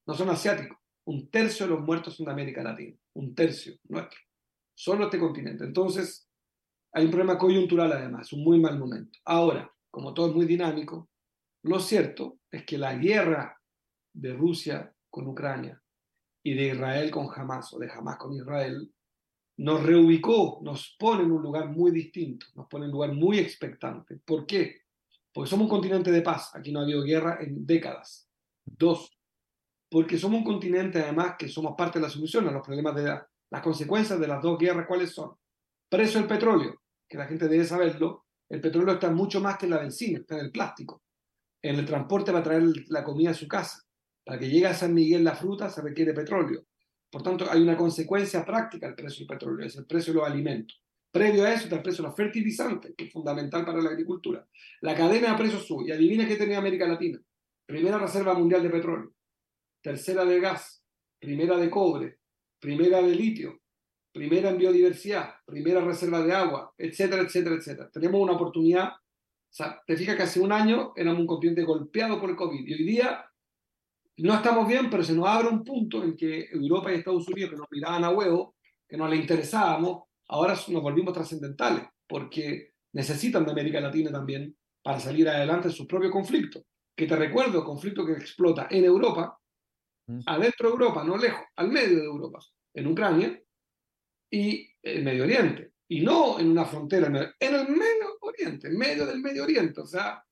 No 0.06 0.14
son 0.14 0.30
asiáticos. 0.30 0.78
Un 1.04 1.30
tercio 1.30 1.66
de 1.66 1.72
los 1.74 1.82
muertos 1.82 2.16
son 2.16 2.26
de 2.26 2.32
América 2.32 2.62
Latina. 2.62 2.96
Un 3.14 3.34
tercio, 3.34 3.74
nuestro. 3.88 4.18
Solo 4.74 5.04
este 5.04 5.18
continente. 5.18 5.64
Entonces, 5.64 6.28
hay 6.92 7.04
un 7.04 7.10
problema 7.10 7.38
coyuntural 7.38 7.92
además, 7.92 8.32
un 8.32 8.44
muy 8.44 8.60
mal 8.60 8.78
momento. 8.78 9.18
Ahora, 9.24 9.72
como 9.90 10.14
todo 10.14 10.28
es 10.28 10.34
muy 10.34 10.46
dinámico, 10.46 11.08
lo 11.64 11.78
cierto 11.78 12.38
es 12.50 12.64
que 12.64 12.78
la 12.78 12.94
guerra 12.94 13.58
de 14.12 14.32
Rusia 14.32 14.92
con 15.10 15.26
Ucrania 15.26 15.80
y 16.42 16.54
de 16.54 16.68
Israel 16.68 17.10
con 17.10 17.28
Hamas 17.34 17.72
o 17.72 17.78
de 17.78 17.90
Hamas 17.90 18.16
con 18.16 18.34
Israel 18.34 18.92
nos 19.62 19.80
reubicó, 19.84 20.58
nos 20.62 20.96
pone 20.98 21.22
en 21.22 21.30
un 21.30 21.40
lugar 21.40 21.68
muy 21.68 21.92
distinto, 21.92 22.46
nos 22.56 22.66
pone 22.66 22.84
en 22.84 22.90
un 22.90 22.94
lugar 22.94 23.12
muy 23.12 23.38
expectante. 23.38 24.18
¿Por 24.24 24.44
qué? 24.44 24.82
Porque 25.32 25.48
somos 25.48 25.66
un 25.66 25.70
continente 25.70 26.10
de 26.10 26.20
paz, 26.20 26.50
aquí 26.54 26.72
no 26.72 26.80
ha 26.80 26.82
habido 26.82 27.04
guerra 27.04 27.38
en 27.40 27.64
décadas. 27.64 28.28
Dos, 28.64 29.16
porque 29.88 30.18
somos 30.18 30.38
un 30.38 30.44
continente 30.44 31.00
además 31.00 31.36
que 31.38 31.48
somos 31.48 31.74
parte 31.76 32.00
de 32.00 32.06
la 32.06 32.10
solución 32.10 32.48
a 32.48 32.50
los 32.50 32.66
problemas 32.66 32.96
de 32.96 33.04
las 33.50 33.62
consecuencias 33.62 34.18
de 34.18 34.26
las 34.26 34.42
dos 34.42 34.58
guerras, 34.58 34.86
¿cuáles 34.88 35.12
son? 35.12 35.36
Precio 35.88 36.18
del 36.18 36.28
petróleo, 36.28 36.82
que 37.08 37.18
la 37.18 37.26
gente 37.26 37.46
debe 37.46 37.64
saberlo, 37.64 38.24
el 38.48 38.60
petróleo 38.60 38.94
está 38.94 39.12
mucho 39.12 39.40
más 39.40 39.58
que 39.58 39.66
en 39.66 39.70
la 39.70 39.78
benzina, 39.78 40.18
está 40.18 40.40
en 40.40 40.46
el 40.46 40.50
plástico. 40.50 41.04
En 41.62 41.76
el 41.76 41.86
transporte 41.86 42.32
para 42.32 42.42
traer 42.42 42.64
la 42.88 43.04
comida 43.04 43.30
a 43.30 43.34
su 43.34 43.46
casa. 43.46 43.80
Para 44.24 44.40
que 44.40 44.48
llegue 44.48 44.66
a 44.66 44.74
San 44.74 44.92
Miguel 44.92 45.22
la 45.22 45.36
fruta 45.36 45.70
se 45.70 45.82
requiere 45.82 46.12
petróleo. 46.12 46.64
Por 47.12 47.22
tanto, 47.22 47.44
hay 47.50 47.60
una 47.60 47.76
consecuencia 47.76 48.42
práctica 48.42 48.86
al 48.86 48.94
precio 48.94 49.18
del 49.18 49.36
petróleo, 49.36 49.66
es 49.66 49.76
el 49.76 49.84
precio 49.84 50.14
de 50.14 50.20
los 50.20 50.28
alimentos. 50.28 50.82
Previo 51.10 51.44
a 51.44 51.52
eso 51.52 51.64
está 51.64 51.76
el 51.76 51.82
precio 51.82 52.02
de 52.02 52.08
los 52.08 52.16
fertilizantes, 52.16 52.94
que 52.96 53.04
es 53.04 53.12
fundamental 53.12 53.66
para 53.66 53.82
la 53.82 53.90
agricultura. 53.90 54.48
La 54.80 54.94
cadena 54.94 55.32
de 55.32 55.36
precios 55.36 55.66
sube. 55.66 55.84
Y 55.86 55.92
adivina 55.92 56.26
qué 56.26 56.36
tenía 56.36 56.56
América 56.56 56.88
Latina. 56.88 57.20
Primera 57.66 57.98
reserva 57.98 58.32
mundial 58.32 58.62
de 58.62 58.70
petróleo, 58.70 59.12
tercera 59.82 60.24
de 60.24 60.40
gas, 60.40 60.82
primera 61.18 61.58
de 61.58 61.68
cobre, 61.68 62.18
primera 62.58 63.02
de 63.02 63.14
litio, 63.14 63.60
primera 64.10 64.48
en 64.48 64.56
biodiversidad, 64.56 65.34
primera 65.44 65.82
reserva 65.82 66.22
de 66.22 66.32
agua, 66.32 66.72
etcétera, 66.78 67.22
etcétera, 67.22 67.56
etcétera. 67.56 67.90
Tenemos 67.92 68.22
una 68.22 68.32
oportunidad. 68.32 68.88
O 68.88 69.54
sea, 69.54 69.82
te 69.86 69.98
fijas 69.98 70.16
que 70.16 70.22
hace 70.22 70.40
un 70.40 70.50
año 70.50 70.94
éramos 70.96 71.20
un 71.20 71.26
continente 71.26 71.62
golpeado 71.62 72.18
por 72.18 72.30
el 72.30 72.36
COVID 72.36 72.66
y 72.66 72.72
hoy 72.72 72.84
día 72.84 73.22
no 74.18 74.34
estamos 74.34 74.68
bien, 74.68 74.90
pero 74.90 75.02
se 75.02 75.14
nos 75.14 75.26
abre 75.26 75.48
un 75.48 75.64
punto 75.64 76.02
en 76.02 76.16
que 76.16 76.48
Europa 76.50 76.92
y 76.92 76.96
Estados 76.96 77.26
Unidos, 77.28 77.50
que 77.50 77.56
nos 77.56 77.70
miraban 77.70 78.04
a 78.04 78.10
huevo, 78.10 78.56
que 78.88 78.96
no 78.96 79.08
les 79.08 79.20
interesábamos, 79.20 80.04
ahora 80.28 80.54
nos 80.68 80.82
volvimos 80.82 81.14
trascendentales, 81.14 81.84
porque 82.06 82.72
necesitan 82.92 83.44
de 83.44 83.52
América 83.52 83.80
Latina 83.80 84.10
también 84.10 84.54
para 84.82 85.00
salir 85.00 85.28
adelante 85.28 85.68
en 85.68 85.74
sus 85.74 85.86
propios 85.86 86.12
conflictos. 86.12 86.62
Que 86.94 87.06
te 87.06 87.16
recuerdo, 87.16 87.60
el 87.60 87.64
conflicto 87.64 88.04
que 88.04 88.12
explota 88.12 88.68
en 88.70 88.84
Europa, 88.84 89.38
mm. 90.06 90.20
adentro 90.26 90.68
de 90.68 90.74
Europa, 90.74 91.04
no 91.04 91.16
lejos, 91.16 91.44
al 91.56 91.68
medio 91.68 91.98
de 91.98 92.04
Europa, 92.04 92.38
en 92.74 92.86
Ucrania 92.86 93.42
y 94.30 94.68
en 94.82 95.04
Medio 95.04 95.24
Oriente. 95.24 95.72
Y 95.88 96.00
no 96.00 96.38
en 96.38 96.50
una 96.50 96.64
frontera, 96.64 97.06
en 97.08 97.54
el 97.54 97.68
Medio 97.68 98.18
Oriente, 98.20 98.68
en 98.68 98.78
medio 98.78 99.06
del 99.06 99.20
Medio 99.20 99.44
Oriente. 99.44 99.80
O 99.80 99.86
sea, 99.86 100.22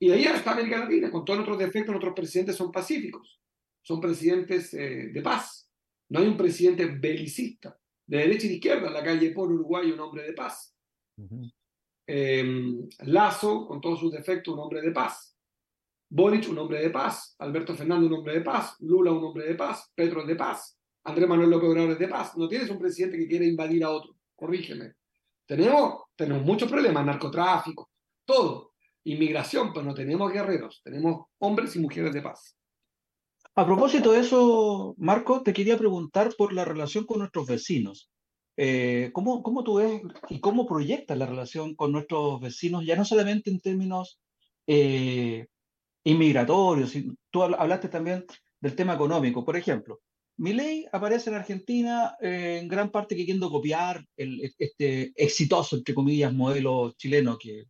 y 0.00 0.10
ahí 0.10 0.24
está 0.24 0.52
América 0.52 0.78
Latina, 0.78 1.10
con 1.10 1.24
todos 1.24 1.38
nuestros 1.38 1.58
defectos, 1.58 1.92
nuestros 1.92 2.14
presidentes 2.14 2.56
son 2.56 2.70
pacíficos, 2.70 3.40
son 3.82 4.00
presidentes 4.00 4.72
eh, 4.74 5.10
de 5.12 5.22
paz. 5.22 5.68
No 6.10 6.20
hay 6.20 6.28
un 6.28 6.36
presidente 6.36 6.86
belicista, 6.86 7.76
de 8.06 8.18
derecha 8.18 8.46
y 8.46 8.50
de 8.50 8.54
izquierda. 8.54 8.86
En 8.88 8.94
la 8.94 9.02
calle 9.02 9.30
por 9.32 9.50
Uruguay, 9.50 9.90
un 9.90 10.00
hombre 10.00 10.22
de 10.22 10.32
paz. 10.32 10.74
Em, 12.06 12.88
Lazo, 13.00 13.66
con 13.66 13.80
todos 13.80 14.00
sus 14.00 14.12
defectos, 14.12 14.54
un 14.54 14.60
hombre 14.60 14.80
de 14.80 14.92
paz. 14.92 15.36
Boric, 16.08 16.48
un 16.48 16.58
hombre 16.58 16.80
de 16.80 16.90
paz. 16.90 17.34
Alberto 17.38 17.74
Fernández, 17.74 18.06
un 18.06 18.18
hombre 18.18 18.34
de 18.34 18.40
paz. 18.40 18.76
Lula, 18.80 19.12
un 19.12 19.24
hombre 19.24 19.46
de 19.46 19.54
paz. 19.54 19.90
Petro 19.94 20.22
es 20.22 20.28
de 20.28 20.36
paz. 20.36 20.78
Andrés 21.04 21.28
Manuel 21.28 21.50
López 21.50 21.68
Obrador 21.68 21.90
es 21.90 21.98
de 21.98 22.08
paz. 22.08 22.36
No 22.36 22.48
tienes 22.48 22.70
un 22.70 22.78
presidente 22.78 23.18
que 23.18 23.26
quiere 23.26 23.46
invadir 23.46 23.84
a 23.84 23.90
otro. 23.90 24.14
Corrígeme. 24.34 24.94
Tenemos, 25.44 26.04
tenemos 26.14 26.42
muchos 26.44 26.70
problemas, 26.70 27.04
narcotráfico, 27.04 27.90
todo 28.24 28.67
inmigración, 29.04 29.72
pues 29.72 29.84
no 29.84 29.94
tenemos 29.94 30.32
guerreros, 30.32 30.80
tenemos 30.84 31.26
hombres 31.38 31.74
y 31.76 31.80
mujeres 31.80 32.12
de 32.12 32.22
paz. 32.22 32.58
A 33.54 33.66
propósito 33.66 34.12
de 34.12 34.20
eso, 34.20 34.94
Marco, 34.98 35.42
te 35.42 35.52
quería 35.52 35.76
preguntar 35.76 36.32
por 36.36 36.52
la 36.52 36.64
relación 36.64 37.04
con 37.04 37.18
nuestros 37.18 37.46
vecinos. 37.46 38.10
Eh, 38.56 39.10
¿cómo, 39.12 39.42
¿Cómo 39.42 39.64
tú 39.64 39.76
ves 39.76 40.00
y 40.28 40.40
cómo 40.40 40.66
proyectas 40.66 41.16
la 41.16 41.26
relación 41.26 41.74
con 41.74 41.92
nuestros 41.92 42.40
vecinos, 42.40 42.84
ya 42.84 42.96
no 42.96 43.04
solamente 43.04 43.50
en 43.50 43.60
términos 43.60 44.20
eh, 44.66 45.46
inmigratorios, 46.04 46.92
tú 47.30 47.42
hablaste 47.42 47.88
también 47.88 48.24
del 48.60 48.74
tema 48.76 48.94
económico. 48.94 49.44
Por 49.44 49.56
ejemplo, 49.56 50.00
mi 50.36 50.52
ley 50.52 50.86
aparece 50.92 51.30
en 51.30 51.36
Argentina 51.36 52.16
eh, 52.20 52.58
en 52.60 52.68
gran 52.68 52.90
parte 52.90 53.16
queriendo 53.16 53.50
copiar 53.50 54.04
el, 54.16 54.52
este 54.58 55.12
exitoso, 55.16 55.76
entre 55.76 55.94
comillas, 55.94 56.32
modelo 56.32 56.92
chileno 56.96 57.38
que 57.38 57.64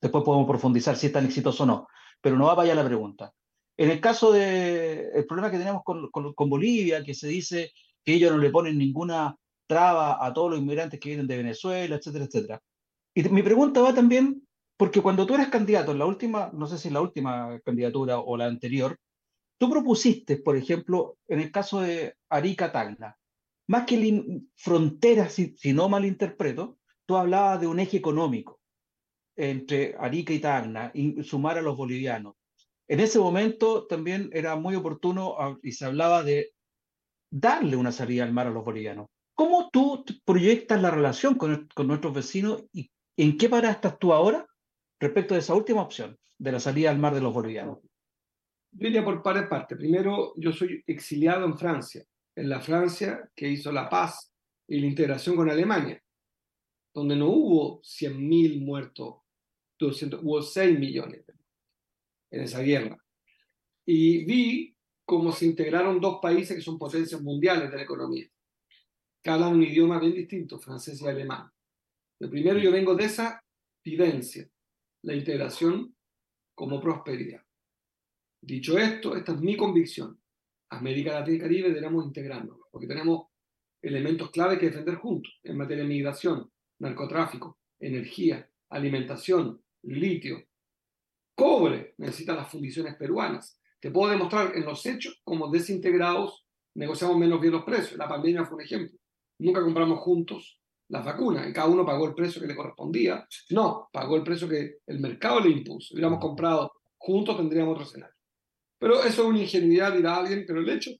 Después 0.00 0.24
podemos 0.24 0.46
profundizar 0.46 0.96
si 0.96 1.06
es 1.06 1.12
tan 1.12 1.26
exitoso 1.26 1.64
o 1.64 1.66
no, 1.66 1.88
pero 2.20 2.36
no 2.36 2.46
va 2.46 2.56
para 2.56 2.66
allá 2.66 2.82
la 2.82 2.86
pregunta. 2.86 3.32
En 3.76 3.90
el 3.90 4.00
caso 4.00 4.32
del 4.32 5.10
el 5.14 5.26
problema 5.26 5.50
que 5.50 5.58
tenemos 5.58 5.82
con, 5.84 6.50
Bolivia, 6.50 7.04
que 7.04 7.14
se 7.14 7.28
dice 7.28 7.72
que 8.04 8.14
ellos 8.14 8.32
no 8.32 8.38
le 8.38 8.50
ponen 8.50 8.78
ninguna 8.78 9.36
traba 9.66 10.24
a 10.24 10.32
todos 10.32 10.50
los 10.50 10.60
inmigrantes 10.60 10.98
que 10.98 11.10
vienen 11.10 11.26
de 11.26 11.36
Venezuela, 11.36 11.96
etcétera, 11.96 12.24
etcétera. 12.24 12.62
Y 13.14 13.22
mi 13.28 13.42
pregunta 13.42 13.80
va 13.80 13.94
también, 13.94 14.42
porque 14.76 15.02
cuando 15.02 15.26
tú 15.26 15.34
eres 15.34 15.48
candidato 15.48 15.92
en 15.92 15.98
la 15.98 16.06
última, 16.06 16.50
no 16.54 16.66
sé 16.66 16.78
si 16.78 16.90
la 16.90 17.00
última 17.00 17.60
candidatura 17.64 18.18
o 18.18 18.36
la 18.36 18.46
anterior, 18.46 18.98
tú 19.58 19.70
propusiste, 19.70 20.38
por 20.38 20.56
ejemplo, 20.56 21.18
en 21.28 21.40
el 21.40 21.52
caso 21.52 21.80
de 21.80 22.14
Arica 22.30 22.72
Tacna, 22.72 23.16
más 23.68 23.84
que 23.84 24.42
fronteras, 24.56 25.34
si, 25.34 25.54
si 25.56 25.72
no 25.72 25.88
malinterpreto, 25.88 26.78
tú 27.06 27.16
hablabas 27.16 27.60
de 27.60 27.66
un 27.66 27.78
eje 27.80 27.98
económico 27.98 28.57
entre 29.38 29.94
Arica 29.98 30.32
y 30.32 30.40
Tacna 30.40 30.90
y 30.92 31.22
sumar 31.22 31.56
a 31.56 31.62
los 31.62 31.76
bolivianos. 31.76 32.34
En 32.88 33.00
ese 33.00 33.18
momento 33.18 33.86
también 33.86 34.30
era 34.32 34.56
muy 34.56 34.74
oportuno 34.74 35.36
y 35.62 35.72
se 35.72 35.84
hablaba 35.84 36.24
de 36.24 36.52
darle 37.30 37.76
una 37.76 37.92
salida 37.92 38.24
al 38.24 38.32
mar 38.32 38.48
a 38.48 38.50
los 38.50 38.64
bolivianos. 38.64 39.06
¿Cómo 39.34 39.70
tú 39.70 40.04
proyectas 40.24 40.82
la 40.82 40.90
relación 40.90 41.36
con, 41.36 41.68
con 41.74 41.86
nuestros 41.86 42.12
vecinos 42.12 42.64
y 42.72 42.90
en 43.16 43.36
qué 43.38 43.48
para 43.48 43.70
estás 43.70 43.98
tú 43.98 44.12
ahora 44.12 44.44
respecto 44.98 45.34
de 45.34 45.40
esa 45.40 45.54
última 45.54 45.82
opción, 45.82 46.18
de 46.38 46.52
la 46.52 46.58
salida 46.58 46.90
al 46.90 46.98
mar 46.98 47.14
de 47.14 47.20
los 47.20 47.32
bolivianos? 47.32 47.78
Yo 48.72 48.88
iría 48.88 49.04
por 49.04 49.22
par 49.22 49.48
parte. 49.48 49.76
Primero, 49.76 50.32
yo 50.36 50.52
soy 50.52 50.82
exiliado 50.86 51.44
en 51.44 51.56
Francia, 51.56 52.04
en 52.34 52.48
la 52.48 52.60
Francia 52.60 53.30
que 53.36 53.48
hizo 53.48 53.70
la 53.70 53.88
paz 53.88 54.32
y 54.66 54.80
la 54.80 54.86
integración 54.86 55.36
con 55.36 55.48
Alemania, 55.48 56.02
donde 56.92 57.14
no 57.14 57.28
hubo 57.28 57.80
100.000 57.82 58.64
muertos 58.64 59.27
200, 59.78 60.20
hubo 60.22 60.42
6 60.42 60.78
millones 60.78 61.24
en 62.30 62.42
esa 62.42 62.60
guerra. 62.60 62.98
Y 63.86 64.24
vi 64.24 64.76
cómo 65.04 65.32
se 65.32 65.46
integraron 65.46 66.00
dos 66.00 66.18
países 66.20 66.56
que 66.56 66.62
son 66.62 66.78
potencias 66.78 67.20
mundiales 67.22 67.70
de 67.70 67.76
la 67.76 67.82
economía. 67.82 68.26
Cada 69.22 69.48
un 69.48 69.62
idioma 69.62 69.98
bien 69.98 70.14
distinto, 70.14 70.58
francés 70.58 71.00
y 71.00 71.06
alemán. 71.06 71.50
El 72.20 72.30
primero, 72.30 72.58
yo 72.58 72.70
vengo 72.70 72.94
de 72.94 73.04
esa 73.04 73.42
vivencia, 73.84 74.48
la 75.02 75.14
integración 75.14 75.94
como 76.54 76.80
prosperidad. 76.80 77.42
Dicho 78.40 78.78
esto, 78.78 79.16
esta 79.16 79.32
es 79.32 79.40
mi 79.40 79.56
convicción. 79.56 80.20
América 80.70 81.12
Latina 81.12 81.36
y 81.36 81.40
Caribe 81.40 81.72
debemos 81.72 82.04
integrarnos, 82.04 82.58
porque 82.70 82.86
tenemos 82.86 83.28
elementos 83.80 84.30
clave 84.30 84.58
que 84.58 84.66
defender 84.66 84.96
juntos 84.96 85.40
en 85.42 85.56
materia 85.56 85.84
de 85.84 85.88
migración, 85.88 86.50
narcotráfico, 86.80 87.58
energía, 87.80 88.50
alimentación, 88.68 89.62
litio, 89.82 90.44
cobre, 91.34 91.94
necesitan 91.98 92.36
las 92.36 92.50
fundiciones 92.50 92.96
peruanas. 92.96 93.60
Te 93.80 93.90
puedo 93.90 94.10
demostrar 94.10 94.56
en 94.56 94.64
los 94.64 94.84
hechos 94.86 95.20
como 95.24 95.50
desintegrados 95.50 96.44
negociamos 96.74 97.16
menos 97.16 97.40
bien 97.40 97.52
los 97.52 97.64
precios. 97.64 97.98
La 97.98 98.08
pandemia 98.08 98.44
fue 98.44 98.56
un 98.56 98.62
ejemplo. 98.62 98.98
Nunca 99.38 99.62
compramos 99.62 100.00
juntos 100.00 100.60
las 100.88 101.04
vacunas 101.04 101.48
y 101.48 101.52
cada 101.52 101.68
uno 101.68 101.84
pagó 101.84 102.06
el 102.06 102.14
precio 102.14 102.40
que 102.40 102.46
le 102.46 102.56
correspondía. 102.56 103.26
No, 103.50 103.88
pagó 103.92 104.16
el 104.16 104.22
precio 104.22 104.48
que 104.48 104.78
el 104.86 105.00
mercado 105.00 105.40
le 105.40 105.50
impuso. 105.50 105.94
Hubiéramos 105.94 106.18
comprado 106.18 106.72
juntos 106.96 107.36
tendríamos 107.36 107.72
otro 107.72 107.84
escenario. 107.84 108.14
Pero 108.78 109.02
eso 109.02 109.22
es 109.22 109.28
una 109.28 109.40
ingenuidad, 109.40 109.92
dirá 109.92 110.16
alguien, 110.16 110.44
pero 110.46 110.60
el 110.60 110.68
hecho 110.68 110.90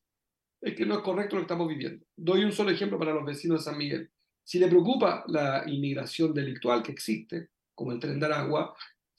es 0.61 0.75
que 0.75 0.87
no 0.87 0.95
es 0.95 1.01
correcto 1.01 1.37
lo 1.37 1.43
que 1.43 1.45
estamos 1.45 1.69
viviendo. 1.69 2.05
Doy 2.17 2.45
un 2.45 2.53
solo 2.53 2.71
ejemplo 2.71 2.99
para 2.99 3.15
los 3.15 3.25
vecinos 3.25 3.61
de 3.61 3.71
San 3.71 3.79
Miguel. 3.79 4.11
Si 4.43 4.59
le 4.59 4.69
preocupa 4.69 5.25
la 5.29 5.65
inmigración 5.67 6.33
delictual 6.33 6.83
que 6.83 6.93
existe, 6.93 7.51
como 7.79 7.93
el 7.93 8.01
tren 8.01 8.19
de 8.19 8.27
Aragua, 8.27 8.75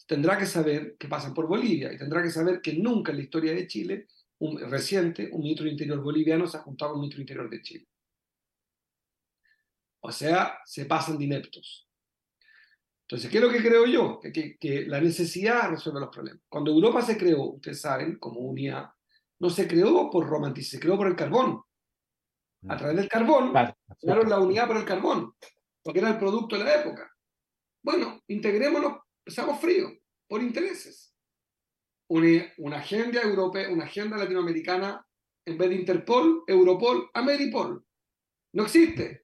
tendrá 0.06 0.38
que 0.38 0.46
saber 0.46 0.98
que 0.98 1.08
pasan 1.08 1.34
por 1.34 1.48
Bolivia 1.48 1.94
y 1.94 1.98
tendrá 1.98 2.22
que 2.22 2.30
saber 2.30 2.60
que 2.62 2.74
nunca 2.74 3.12
en 3.12 3.20
la 3.20 3.24
historia 3.24 3.54
de 3.54 3.68
Chile, 3.68 4.08
un, 4.40 4.60
reciente, 4.70 5.30
un 5.32 5.44
ministro 5.44 5.64
de 5.64 5.72
Interior 5.72 6.02
boliviano 6.02 6.46
se 6.46 6.58
ha 6.58 6.62
juntado 6.62 6.92
con 6.92 7.00
un 7.00 7.04
ministro 7.04 7.20
de 7.20 7.24
Interior 7.24 7.50
de 7.50 7.62
Chile. 7.62 7.88
O 10.02 10.12
sea, 10.12 10.60
se 10.66 10.86
pasan 10.86 11.18
de 11.18 11.24
ineptos. 11.24 11.88
Entonces, 13.04 13.32
¿qué 13.32 13.38
es 13.38 13.44
lo 13.44 13.50
que 13.50 13.64
creo 13.64 13.86
yo? 13.86 14.20
Que, 14.20 14.58
que, 14.58 14.86
la 14.88 15.00
necesidad 15.00 15.70
resuelve 15.70 16.02
los 16.02 16.10
problemas. 16.10 16.44
Cuando 16.50 16.72
Europa 16.72 17.02
se 17.02 17.18
creó, 17.18 17.54
ustedes 17.54 17.80
saben, 17.80 18.20
como 18.20 18.42
unidad, 18.42 18.90
no 19.40 19.50
se 19.50 19.70
creó 19.70 20.10
por 20.10 20.28
romanticismo, 20.28 20.78
se 20.78 20.82
creó 20.82 20.98
por 20.98 21.08
el 21.08 21.16
carbón. 21.16 21.62
A 22.68 22.76
través 22.76 22.98
del 22.98 23.08
carbón, 23.08 23.54
claro, 24.02 24.24
la 24.24 24.40
unidad 24.40 24.68
por 24.68 24.76
el 24.76 24.84
carbón, 24.84 25.34
porque 25.82 26.00
era 26.00 26.10
el 26.10 26.20
producto 26.20 26.58
de 26.58 26.66
la 26.66 26.82
época. 26.82 27.09
Bueno, 27.82 28.22
integrémonos, 28.28 29.00
seamos 29.26 29.60
fríos, 29.60 29.94
por 30.28 30.42
intereses. 30.42 31.16
Una, 32.10 32.52
una, 32.58 32.78
agenda 32.78 33.22
europea, 33.22 33.70
una 33.70 33.86
agenda 33.86 34.18
latinoamericana, 34.18 35.06
en 35.46 35.58
vez 35.58 35.70
de 35.70 35.76
Interpol, 35.76 36.44
Europol, 36.48 37.10
Ameripol. 37.14 37.84
No 38.54 38.64
existe. 38.64 39.24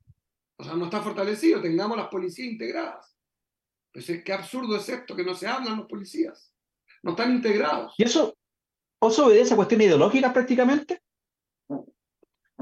O 0.57 0.63
sea, 0.63 0.75
no 0.75 0.85
está 0.85 1.01
fortalecido. 1.01 1.61
Tengamos 1.61 1.97
las 1.97 2.07
policías 2.07 2.51
integradas. 2.51 3.17
Pues 3.91 4.05
qué 4.23 4.33
absurdo 4.33 4.75
es 4.75 4.87
esto, 4.89 5.15
que 5.15 5.23
no 5.23 5.33
se 5.33 5.47
hablan 5.47 5.77
los 5.77 5.87
policías. 5.87 6.53
No 7.01 7.11
están 7.11 7.31
integrados. 7.31 7.93
¿Y 7.97 8.03
eso, 8.03 8.35
eso 9.01 9.25
obedece 9.25 9.53
a 9.53 9.57
cuestiones 9.57 9.87
ideológicas 9.87 10.33
prácticamente? 10.33 11.01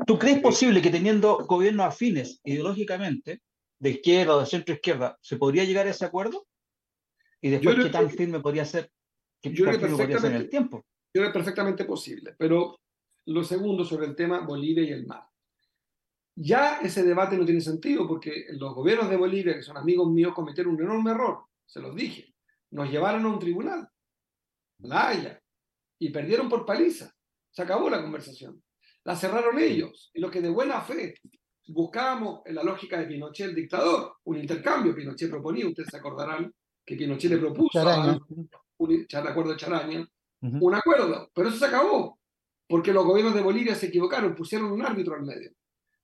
¿Tú 0.05 0.17
crees 0.17 0.39
posible 0.39 0.81
que 0.81 0.89
teniendo 0.89 1.37
gobiernos 1.45 1.85
afines 1.85 2.39
ideológicamente, 2.43 3.41
de 3.83 3.89
izquierda 3.89 4.37
o 4.37 4.39
de 4.39 4.45
centro 4.45 4.73
izquierda, 4.73 5.19
¿se 5.21 5.35
podría 5.35 5.65
llegar 5.65 5.85
a 5.85 5.89
ese 5.89 6.05
acuerdo? 6.05 6.47
Y 7.41 7.49
después, 7.49 7.75
¿qué 7.75 7.89
tan 7.89 8.09
firme 8.09 8.39
podría 8.39 8.63
ser? 8.63 8.89
¿Qué 9.41 9.51
yo 9.51 9.65
podría 9.65 10.19
ser 10.19 10.31
en 10.31 10.37
el 10.37 10.49
tiempo? 10.49 10.85
Yo 11.13 11.21
creo 11.21 11.33
perfectamente 11.33 11.83
posible. 11.83 12.33
Pero 12.37 12.79
lo 13.25 13.43
segundo 13.43 13.83
sobre 13.83 14.05
el 14.05 14.15
tema 14.15 14.39
Bolivia 14.39 14.85
y 14.85 14.91
el 14.91 15.05
mar. 15.05 15.27
ya 16.33 16.79
ese 16.79 17.03
debate 17.03 17.35
no 17.35 17.43
tiene 17.43 17.59
sentido 17.59 18.07
porque 18.07 18.45
los 18.51 18.73
gobiernos 18.73 19.09
de 19.09 19.17
Bolivia, 19.17 19.53
que 19.53 19.61
son 19.61 19.75
amigos 19.75 20.09
míos, 20.09 20.33
cometieron 20.33 20.75
un 20.75 20.81
enorme 20.81 21.11
error, 21.11 21.43
se 21.65 21.81
los 21.81 21.93
dije. 21.93 22.33
Nos 22.71 22.89
llevaron 22.89 23.25
a 23.25 23.27
un 23.27 23.39
tribunal, 23.39 23.89
La 24.79 25.09
Haya, 25.09 25.43
y 25.99 26.09
perdieron 26.09 26.47
por 26.47 26.65
paliza. 26.65 27.13
Se 27.51 27.61
acabó 27.61 27.89
la 27.89 28.01
conversación. 28.01 28.63
La 29.03 29.17
cerraron 29.17 29.59
ellos. 29.59 30.09
Y 30.13 30.21
los 30.21 30.31
que 30.31 30.39
de 30.39 30.49
buena 30.49 30.79
fe 30.79 31.15
buscábamos 31.67 32.41
en 32.45 32.55
la 32.55 32.63
lógica 32.63 32.99
de 32.99 33.05
Pinochet, 33.05 33.49
el 33.49 33.55
dictador, 33.55 34.17
un 34.25 34.37
intercambio. 34.37 34.95
Pinochet 34.95 35.29
proponía, 35.29 35.67
ustedes 35.67 35.89
se 35.89 35.97
acordarán 35.97 36.53
que 36.85 36.95
Pinochet 36.95 37.31
le 37.31 37.37
propuso 37.37 37.79
a 37.79 38.19
un, 38.77 39.07
acuerdo 39.27 39.55
Charaña, 39.55 40.05
un 40.41 40.75
acuerdo, 40.75 41.29
pero 41.33 41.47
eso 41.49 41.57
se 41.57 41.65
acabó, 41.65 42.19
porque 42.67 42.91
los 42.91 43.05
gobiernos 43.05 43.33
de 43.33 43.41
Bolivia 43.41 43.75
se 43.75 43.87
equivocaron, 43.87 44.35
pusieron 44.35 44.71
un 44.71 44.81
árbitro 44.81 45.15
al 45.15 45.23
medio. 45.23 45.51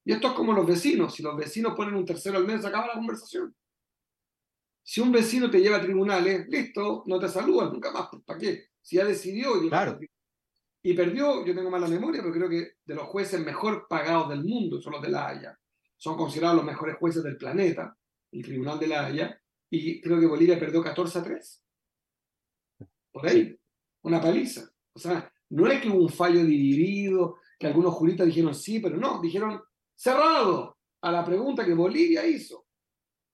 Y 0.06 0.14
esto 0.14 0.30
es 0.30 0.34
como 0.34 0.54
los 0.54 0.66
vecinos, 0.66 1.14
si 1.14 1.22
los 1.22 1.36
vecinos 1.36 1.74
ponen 1.76 1.96
un 1.96 2.06
tercero 2.06 2.38
al 2.38 2.46
medio, 2.46 2.62
se 2.62 2.68
acaba 2.68 2.88
la 2.88 2.94
conversación. 2.94 3.54
Si 4.82 5.02
un 5.02 5.12
vecino 5.12 5.52
te 5.52 5.60
lleva 5.60 5.78
a 5.78 5.82
tribunales, 5.82 6.48
listo, 6.48 7.04
no 7.06 7.20
te 7.20 7.28
saludan 7.28 7.74
nunca 7.74 7.92
más, 7.92 8.08
¿para 8.26 8.40
qué? 8.40 8.70
Si 8.82 8.96
ya 8.96 9.06
decidió 9.06 9.64
y, 9.64 9.70
claro. 9.70 10.00
Y 10.82 10.94
perdió, 10.94 11.46
yo 11.46 11.54
tengo 11.54 11.70
mala 11.70 11.88
memoria, 11.88 12.22
pero 12.22 12.34
creo 12.34 12.50
que 12.50 12.74
de 12.86 12.96
los 12.96 13.06
jueces 13.06 13.40
mejor 13.44 13.88
pagados 13.90 14.30
del 14.30 14.44
mundo 14.44 14.82
son 14.82 14.94
los 14.94 15.02
de 15.02 15.10
La 15.10 15.28
Haya. 15.28 15.60
Son 15.98 16.16
considerados 16.16 16.58
los 16.58 16.66
mejores 16.66 16.96
jueces 16.98 17.24
del 17.24 17.36
planeta, 17.36 17.96
el 18.32 18.44
Tribunal 18.44 18.80
de 18.80 18.88
La 18.88 19.06
Haya, 19.06 19.42
y 19.70 20.02
creo 20.02 20.20
que 20.20 20.26
Bolivia 20.26 20.58
perdió 20.58 20.82
14 20.82 21.20
a 21.20 21.24
3. 21.24 21.64
Por 23.12 23.28
ahí, 23.28 23.60
una 24.04 24.22
paliza. 24.22 24.70
O 24.94 25.00
sea, 25.00 25.32
no 25.50 25.68
es 25.68 25.82
que 25.82 25.90
hubo 25.90 26.04
un 26.04 26.10
fallo 26.10 26.44
dividido, 26.46 27.38
que 27.60 27.68
algunos 27.68 27.94
juristas 27.96 28.28
dijeron 28.28 28.56
sí, 28.56 28.80
pero 28.80 28.98
no, 28.98 29.22
dijeron 29.22 29.62
cerrado 29.94 30.78
a 31.02 31.12
la 31.12 31.26
pregunta 31.26 31.66
que 31.66 31.74
Bolivia 31.74 32.26
hizo. 32.26 32.66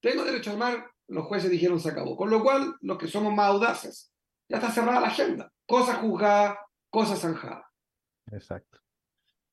¿Tengo 0.02 0.24
derecho 0.24 0.50
a 0.50 0.54
armar? 0.54 0.92
Los 1.08 1.26
jueces 1.26 1.52
dijeron 1.52 1.80
se 1.80 1.90
acabó. 1.90 2.16
Con 2.18 2.32
lo 2.32 2.42
cual, 2.42 2.76
los 2.82 2.98
que 2.98 3.08
somos 3.08 3.34
más 3.34 3.48
audaces, 3.48 4.12
ya 4.50 4.58
está 4.58 4.72
cerrada 4.72 5.02
la 5.02 5.08
agenda. 5.08 5.52
Cosa 5.68 5.96
juzgada, 5.96 6.60
cosa 6.96 7.18
zanjada. 7.18 7.70
Exacto. 8.32 8.80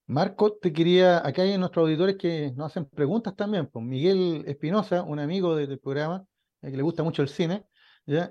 Marco, 0.06 0.58
te 0.62 0.72
quería, 0.72 1.26
acá 1.26 1.42
hay 1.42 1.58
nuestros 1.58 1.82
auditores 1.82 2.16
que 2.16 2.52
nos 2.54 2.70
hacen 2.70 2.84
preguntas 2.84 3.34
también. 3.34 3.66
Pues 3.66 3.84
Miguel 3.84 4.44
Espinosa, 4.46 5.02
un 5.02 5.18
amigo 5.18 5.56
del 5.56 5.80
programa, 5.80 6.24
eh, 6.60 6.70
que 6.70 6.76
le 6.76 6.84
gusta 6.84 7.02
mucho 7.02 7.20
el 7.20 7.28
cine, 7.28 7.64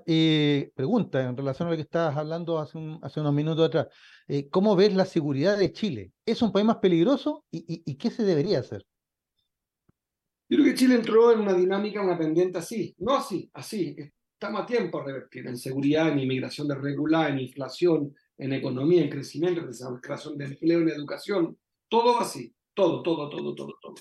y 0.06 0.66
pregunta 0.76 1.22
en 1.24 1.36
relación 1.36 1.68
a 1.68 1.72
lo 1.72 1.78
que 1.78 1.84
estabas 1.84 2.16
hablando 2.16 2.58
hace, 2.58 2.80
hace 3.02 3.20
unos 3.20 3.34
minutos 3.34 3.68
atrás, 3.68 3.88
eh, 4.30 4.48
¿cómo 4.50 4.78
ves 4.78 4.94
la 4.94 5.04
seguridad 5.04 5.58
de 5.58 5.74
Chile? 5.74 6.14
¿Es 6.26 6.42
un 6.42 6.54
país 6.54 6.66
más 6.66 6.78
peligroso 6.78 7.44
y, 7.52 7.96
qué 7.96 8.12
se 8.12 8.24
debería 8.24 8.60
hacer? 8.60 8.86
Yo 10.48 10.58
creo 10.58 10.66
que 10.66 10.76
Chile 10.76 10.96
entró 10.96 11.34
en 11.34 11.42
una 11.42 11.54
dinámica, 11.54 12.02
una 12.02 12.18
pendiente 12.18 12.60
así, 12.60 12.96
no 13.00 13.18
así, 13.18 13.50
así. 13.54 13.94
Estamos 14.34 14.62
a 14.62 14.66
tiempo 14.66 15.00
de 15.00 15.06
revertir 15.06 15.48
en 15.48 15.58
seguridad, 15.58 16.08
en 16.08 16.20
inmigración 16.20 16.70
desregulada, 16.70 17.28
en 17.28 17.40
inflación, 17.40 18.16
en 18.42 18.54
economía, 18.54 19.04
en 19.04 19.10
crecimiento, 19.10 19.62
en 19.62 19.98
creación 20.02 20.36
de 20.36 20.46
empleo, 20.46 20.82
en 20.82 20.90
educación, 20.90 21.60
todo 21.88 22.20
así, 22.20 22.52
todo, 22.74 23.04
todo, 23.04 23.30
todo, 23.30 23.54
todo, 23.54 23.78
todo. 23.80 23.96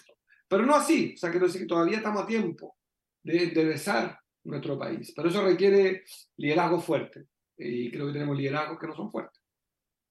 Pero 0.49 0.65
no 0.65 0.75
así, 0.75 1.13
o 1.15 1.19
sea, 1.19 1.31
quiero 1.31 1.47
decir 1.47 1.61
que 1.61 1.67
todavía 1.67 1.99
estamos 1.99 2.23
a 2.23 2.27
tiempo 2.27 2.79
de 3.23 3.45
enderezar 3.45 4.19
nuestro 4.45 4.79
país. 4.79 5.13
Pero 5.15 5.29
eso 5.29 5.45
requiere 5.45 6.05
liderazgo 6.39 6.81
fuerte. 6.81 7.27
Y 7.59 7.91
creo 7.91 8.07
que 8.07 8.15
tenemos 8.15 8.35
liderazgos 8.35 8.79
que 8.79 8.87
no 8.87 8.97
son 8.97 9.11
fuertes. 9.11 9.43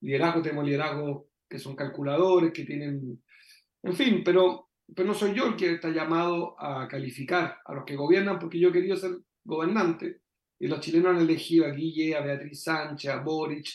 Liderazgo, 0.00 0.42
tenemos 0.42 0.64
liderazgos 0.64 1.24
que 1.48 1.58
son 1.58 1.74
calculadores, 1.74 2.52
que 2.52 2.64
tienen... 2.64 3.20
En 3.82 3.94
fin, 3.94 4.22
pero, 4.24 4.68
pero 4.94 5.08
no 5.08 5.14
soy 5.14 5.34
yo 5.34 5.48
el 5.48 5.56
que 5.56 5.72
está 5.72 5.90
llamado 5.90 6.54
a 6.56 6.86
calificar 6.86 7.58
a 7.64 7.74
los 7.74 7.84
que 7.84 7.96
gobiernan 7.96 8.38
porque 8.38 8.60
yo 8.60 8.70
querido 8.70 8.96
ser 8.96 9.18
gobernante. 9.42 10.20
Y 10.60 10.68
los 10.68 10.78
chilenos 10.78 11.16
han 11.16 11.22
elegido 11.22 11.66
a 11.66 11.70
Guille, 11.70 12.14
a 12.14 12.20
Beatriz 12.20 12.62
Sánchez, 12.62 13.10
a 13.10 13.22
Boric, 13.22 13.66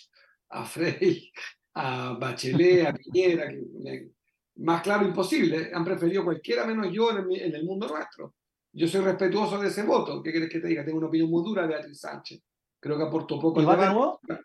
a 0.55 0.65
Frey, 0.65 1.31
a 1.73 2.13
Bachelet, 2.13 2.87
a 2.87 2.93
Piñera, 2.93 3.49
que 3.49 4.11
más 4.57 4.81
claro 4.81 5.05
imposible. 5.05 5.71
Han 5.73 5.83
preferido 5.83 6.23
cualquiera 6.23 6.65
menos 6.65 6.91
yo 6.91 7.11
en 7.11 7.17
el, 7.17 7.41
en 7.41 7.55
el 7.55 7.65
mundo 7.65 7.87
nuestro. 7.87 8.35
Yo 8.71 8.87
soy 8.87 9.01
respetuoso 9.01 9.59
de 9.59 9.67
ese 9.67 9.83
voto. 9.83 10.21
¿Qué 10.23 10.31
quieres 10.31 10.49
que 10.49 10.59
te 10.59 10.67
diga? 10.67 10.83
Tengo 10.83 10.97
una 10.97 11.07
opinión 11.07 11.29
muy 11.29 11.43
dura 11.43 11.63
de 11.63 11.69
Beatriz 11.69 11.99
Sánchez. 11.99 12.41
Creo 12.79 12.97
que 12.97 13.03
aportó 13.03 13.39
poco 13.39 13.59
al 13.59 13.65
debate. 13.65 14.43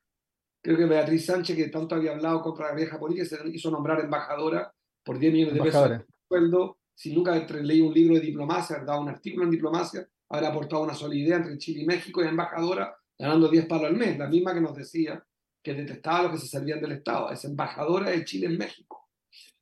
Creo 0.62 0.76
que 0.76 0.84
Beatriz 0.84 1.26
Sánchez, 1.26 1.56
que 1.56 1.68
tanto 1.68 1.94
había 1.94 2.12
hablado 2.12 2.42
contra 2.42 2.68
la 2.68 2.74
vieja 2.74 2.98
política, 2.98 3.24
se 3.24 3.48
hizo 3.48 3.70
nombrar 3.70 4.00
embajadora 4.00 4.72
por 5.04 5.18
10 5.18 5.32
millones 5.32 5.54
de 5.54 5.62
pesos 5.62 5.90
de 5.90 6.04
sueldo. 6.28 6.78
Si 6.94 7.14
nunca 7.14 7.34
leí 7.34 7.80
un 7.80 7.94
libro 7.94 8.16
de 8.16 8.20
diplomacia, 8.20 8.76
haber 8.76 8.86
dado 8.86 9.00
un 9.00 9.08
artículo 9.08 9.44
en 9.44 9.50
diplomacia, 9.50 10.06
haber 10.28 10.44
aportado 10.44 10.82
una 10.82 10.94
solidez 10.94 11.36
entre 11.36 11.56
Chile 11.56 11.82
y 11.82 11.86
México 11.86 12.22
y 12.22 12.28
embajadora 12.28 12.94
ganando 13.18 13.48
10 13.48 13.66
palos 13.66 13.86
al 13.86 13.96
mes, 13.96 14.18
la 14.18 14.28
misma 14.28 14.54
que 14.54 14.60
nos 14.60 14.74
decía 14.74 15.22
que 15.62 15.74
detestaba 15.74 16.18
a 16.18 16.22
los 16.24 16.32
que 16.32 16.38
se 16.38 16.48
servían 16.48 16.80
del 16.80 16.92
Estado. 16.92 17.30
Es 17.30 17.44
embajadora 17.44 18.10
de 18.10 18.24
Chile 18.24 18.46
en 18.46 18.58
México. 18.58 19.08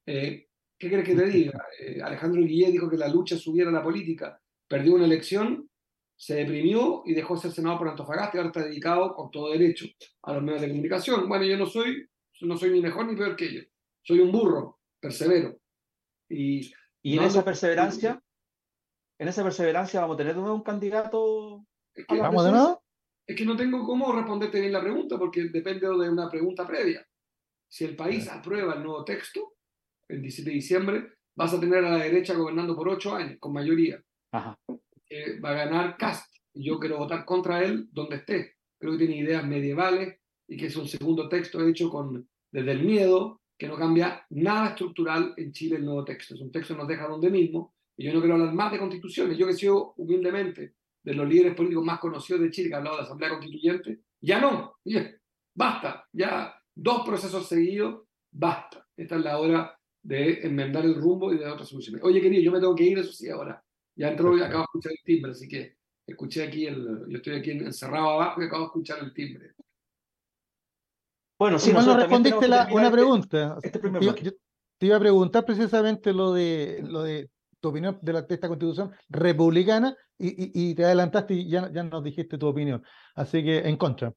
Eh, 0.07 0.47
¿Qué 0.79 0.89
quieres 0.89 1.07
que 1.07 1.15
te 1.15 1.27
diga? 1.27 1.67
Eh, 1.81 2.01
Alejandro 2.03 2.41
Guillé 2.43 2.71
dijo 2.71 2.89
que 2.89 2.97
la 2.97 3.09
lucha 3.09 3.37
subiera 3.37 3.71
a 3.71 3.73
la 3.73 3.83
política 3.83 4.41
perdió 4.69 4.95
una 4.95 5.07
elección, 5.07 5.69
se 6.15 6.35
deprimió 6.35 7.03
y 7.07 7.15
dejó 7.15 7.35
de 7.35 7.41
ser 7.43 7.53
senador 7.53 7.79
por 7.79 7.89
Antofagasta 7.89 8.37
y 8.37 8.39
ahora 8.39 8.49
está 8.49 8.65
dedicado 8.65 9.15
con 9.15 9.31
todo 9.31 9.51
derecho 9.53 9.87
a 10.23 10.35
los 10.35 10.43
medios 10.43 10.61
de 10.61 10.69
comunicación. 10.69 11.29
Bueno, 11.29 11.45
yo 11.45 11.57
no 11.57 11.67
soy, 11.67 12.07
no 12.43 12.57
soy 12.57 12.71
ni 12.71 12.81
mejor 12.81 13.07
ni 13.07 13.17
peor 13.17 13.35
que 13.35 13.47
ellos. 13.47 13.67
Soy 14.03 14.21
un 14.21 14.31
burro, 14.31 14.79
persevero. 15.01 15.59
Y, 16.29 16.71
y 17.03 17.19
en 17.19 17.25
esa 17.25 17.45
perseverancia, 17.45 18.23
en 19.19 19.29
esa 19.29 19.43
perseverancia 19.43 20.01
vamos 20.01 20.15
a 20.15 20.19
tener 20.19 20.35
de 20.35 20.41
nuevo 20.41 20.57
un 20.57 20.63
candidato. 20.63 21.65
¿Vamos 22.09 22.45
de 22.45 22.51
nuevo? 22.51 22.78
Es 23.29 23.37
que 23.37 23.45
no 23.45 23.57
tengo 23.57 23.85
cómo 23.85 24.11
responderte 24.11 24.59
bien 24.59 24.73
la 24.73 24.81
pregunta 24.81 25.19
porque 25.19 25.45
depende 25.45 25.87
de 25.87 26.09
una 26.09 26.31
pregunta 26.31 26.67
previa. 26.67 27.07
Si 27.71 27.85
el 27.85 27.95
país 27.95 28.27
aprueba 28.27 28.75
el 28.75 28.83
nuevo 28.83 29.05
texto, 29.05 29.57
el 30.09 30.23
17 30.23 30.49
de 30.49 30.57
diciembre, 30.57 31.12
vas 31.37 31.53
a 31.53 31.61
tener 31.61 31.85
a 31.85 31.91
la 31.91 32.05
derecha 32.05 32.33
gobernando 32.33 32.75
por 32.75 32.88
ocho 32.88 33.14
años, 33.14 33.37
con 33.38 33.53
mayoría. 33.53 34.03
Eh, 35.11 35.38
va 35.41 35.51
a 35.51 35.67
ganar 35.67 35.99
Cast. 35.99 36.35
Yo 36.55 36.79
quiero 36.81 36.97
votar 36.97 37.27
contra 37.27 37.62
él 37.62 37.87
donde 37.93 38.17
esté. 38.17 38.55
Creo 38.79 38.93
que 38.93 39.05
tiene 39.05 39.19
ideas 39.19 39.47
medievales 39.47 40.19
y 40.49 40.57
que 40.57 40.67
es 40.67 40.77
un 40.77 40.88
segundo 40.88 41.29
texto 41.29 41.61
hecho 41.69 41.91
con, 41.91 42.27
desde 42.51 42.73
el 42.73 42.83
miedo, 42.83 43.43
que 43.59 43.69
no 43.69 43.77
cambia 43.77 44.25
nada 44.31 44.71
estructural 44.71 45.35
en 45.37 45.53
Chile 45.53 45.77
el 45.77 45.85
nuevo 45.85 46.03
texto. 46.03 46.35
Es 46.35 46.41
un 46.41 46.51
texto 46.51 46.73
que 46.73 46.79
nos 46.79 46.88
deja 46.88 47.07
donde 47.07 47.29
mismo. 47.29 47.75
Y 47.95 48.07
yo 48.07 48.14
no 48.14 48.21
quiero 48.21 48.37
hablar 48.37 48.55
más 48.55 48.73
de 48.73 48.79
constituciones. 48.79 49.37
Yo 49.37 49.45
que 49.45 49.53
he 49.53 49.57
sido 49.57 49.93
humildemente 49.99 50.78
de 51.09 51.14
los 51.14 51.27
líderes 51.27 51.55
políticos 51.55 51.87
más 51.87 52.01
conocidos 52.01 52.42
de 52.42 52.51
Chile, 52.51 52.68
que 52.68 52.75
ha 52.75 52.79
hablado 52.79 52.99
de 52.99 53.03
Asamblea 53.05 53.31
Constituyente, 53.31 54.01
ya 54.21 54.38
no. 54.38 54.75
basta. 55.55 56.07
Ya 56.12 56.55
dos 56.75 57.07
procesos 57.07 57.49
seguidos, 57.49 58.03
basta. 58.31 58.87
Esta 58.94 59.16
es 59.16 59.25
la 59.25 59.38
hora 59.38 59.81
de 60.03 60.42
enmendar 60.42 60.85
el 60.85 60.97
rumbo 60.97 61.33
y 61.33 61.38
de 61.38 61.47
otras 61.47 61.71
soluciones. 61.71 62.03
Oye, 62.05 62.21
querido, 62.21 62.42
yo 62.42 62.53
me 62.53 62.61
tengo 62.61 62.75
que 62.75 62.85
ir, 62.85 62.99
eso 62.99 63.11
sí, 63.11 63.31
ahora. 63.31 63.64
Ya 63.97 64.09
entró 64.09 64.37
y 64.37 64.42
acabo 64.42 64.59
de 64.59 64.64
escuchar 64.64 64.92
el 64.92 65.03
timbre, 65.03 65.31
así 65.33 65.49
que 65.49 65.77
escuché 66.07 66.47
aquí, 66.47 66.66
el, 66.66 67.07
yo 67.09 67.16
estoy 67.16 67.37
aquí 67.37 67.53
encerrado 67.53 68.11
abajo 68.11 68.42
y 68.42 68.44
acabo 68.44 68.64
de 68.64 68.66
escuchar 68.66 68.99
el 68.99 69.14
timbre. 69.14 69.55
Bueno, 71.38 71.59
si 71.59 71.73
no 71.73 71.97
respondiste 71.97 72.49
la, 72.49 72.68
una 72.71 72.90
pregunta. 72.90 73.57
Este 73.62 73.81
yo, 74.03 74.14
te 74.14 74.87
iba 74.87 74.97
a 74.97 75.01
preguntar 75.01 75.47
precisamente 75.47 76.12
lo 76.12 76.35
de, 76.35 76.85
lo 76.87 77.03
de 77.03 77.31
tu 77.61 77.68
opinión 77.68 77.99
de, 78.03 78.12
la, 78.12 78.23
de 78.23 78.35
esta 78.35 78.49
constitución 78.49 78.92
republicana 79.09 79.97
y, 80.18 80.71
y, 80.71 80.75
te 80.75 80.85
adelantaste 80.85 81.35
y 81.35 81.49
ya, 81.49 81.71
ya 81.73 81.83
nos 81.83 82.03
dijiste 82.03 82.38
tu 82.38 82.47
opinión. 82.47 82.83
Así 83.14 83.42
que 83.42 83.59
en 83.59 83.77
contra. 83.77 84.12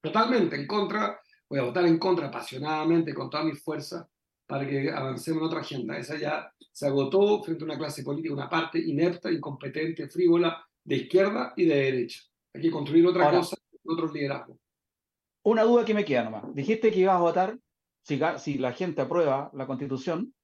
Totalmente 0.00 0.56
en 0.56 0.66
contra. 0.66 1.20
Voy 1.48 1.58
a 1.58 1.64
votar 1.64 1.84
en 1.84 1.98
contra 1.98 2.28
apasionadamente 2.28 3.12
con 3.12 3.28
toda 3.28 3.42
mi 3.42 3.52
fuerza 3.52 4.08
para 4.46 4.66
que 4.66 4.90
avancemos 4.90 5.40
en 5.40 5.46
otra 5.46 5.60
agenda. 5.60 5.98
Esa 5.98 6.16
ya 6.18 6.52
se 6.72 6.86
agotó 6.86 7.42
frente 7.42 7.64
a 7.64 7.66
una 7.66 7.78
clase 7.78 8.02
política, 8.02 8.34
una 8.34 8.48
parte 8.48 8.78
inepta, 8.78 9.30
incompetente, 9.30 10.08
frívola, 10.08 10.64
de 10.84 10.96
izquierda 10.96 11.52
y 11.56 11.66
de 11.66 11.74
derecha. 11.74 12.22
Hay 12.54 12.62
que 12.62 12.70
construir 12.70 13.06
otra 13.06 13.30
cosa, 13.30 13.56
otros 13.84 14.12
liderazgos. 14.12 14.56
Una 15.42 15.62
duda 15.62 15.84
que 15.84 15.94
me 15.94 16.04
queda 16.04 16.24
nomás. 16.24 16.54
Dijiste 16.54 16.90
que 16.90 17.00
ibas 17.00 17.16
a 17.16 17.20
votar, 17.20 17.58
si, 18.02 18.20
si 18.38 18.58
la 18.58 18.72
gente 18.72 19.02
aprueba 19.02 19.50
la 19.54 19.66
constitución, 19.66 20.34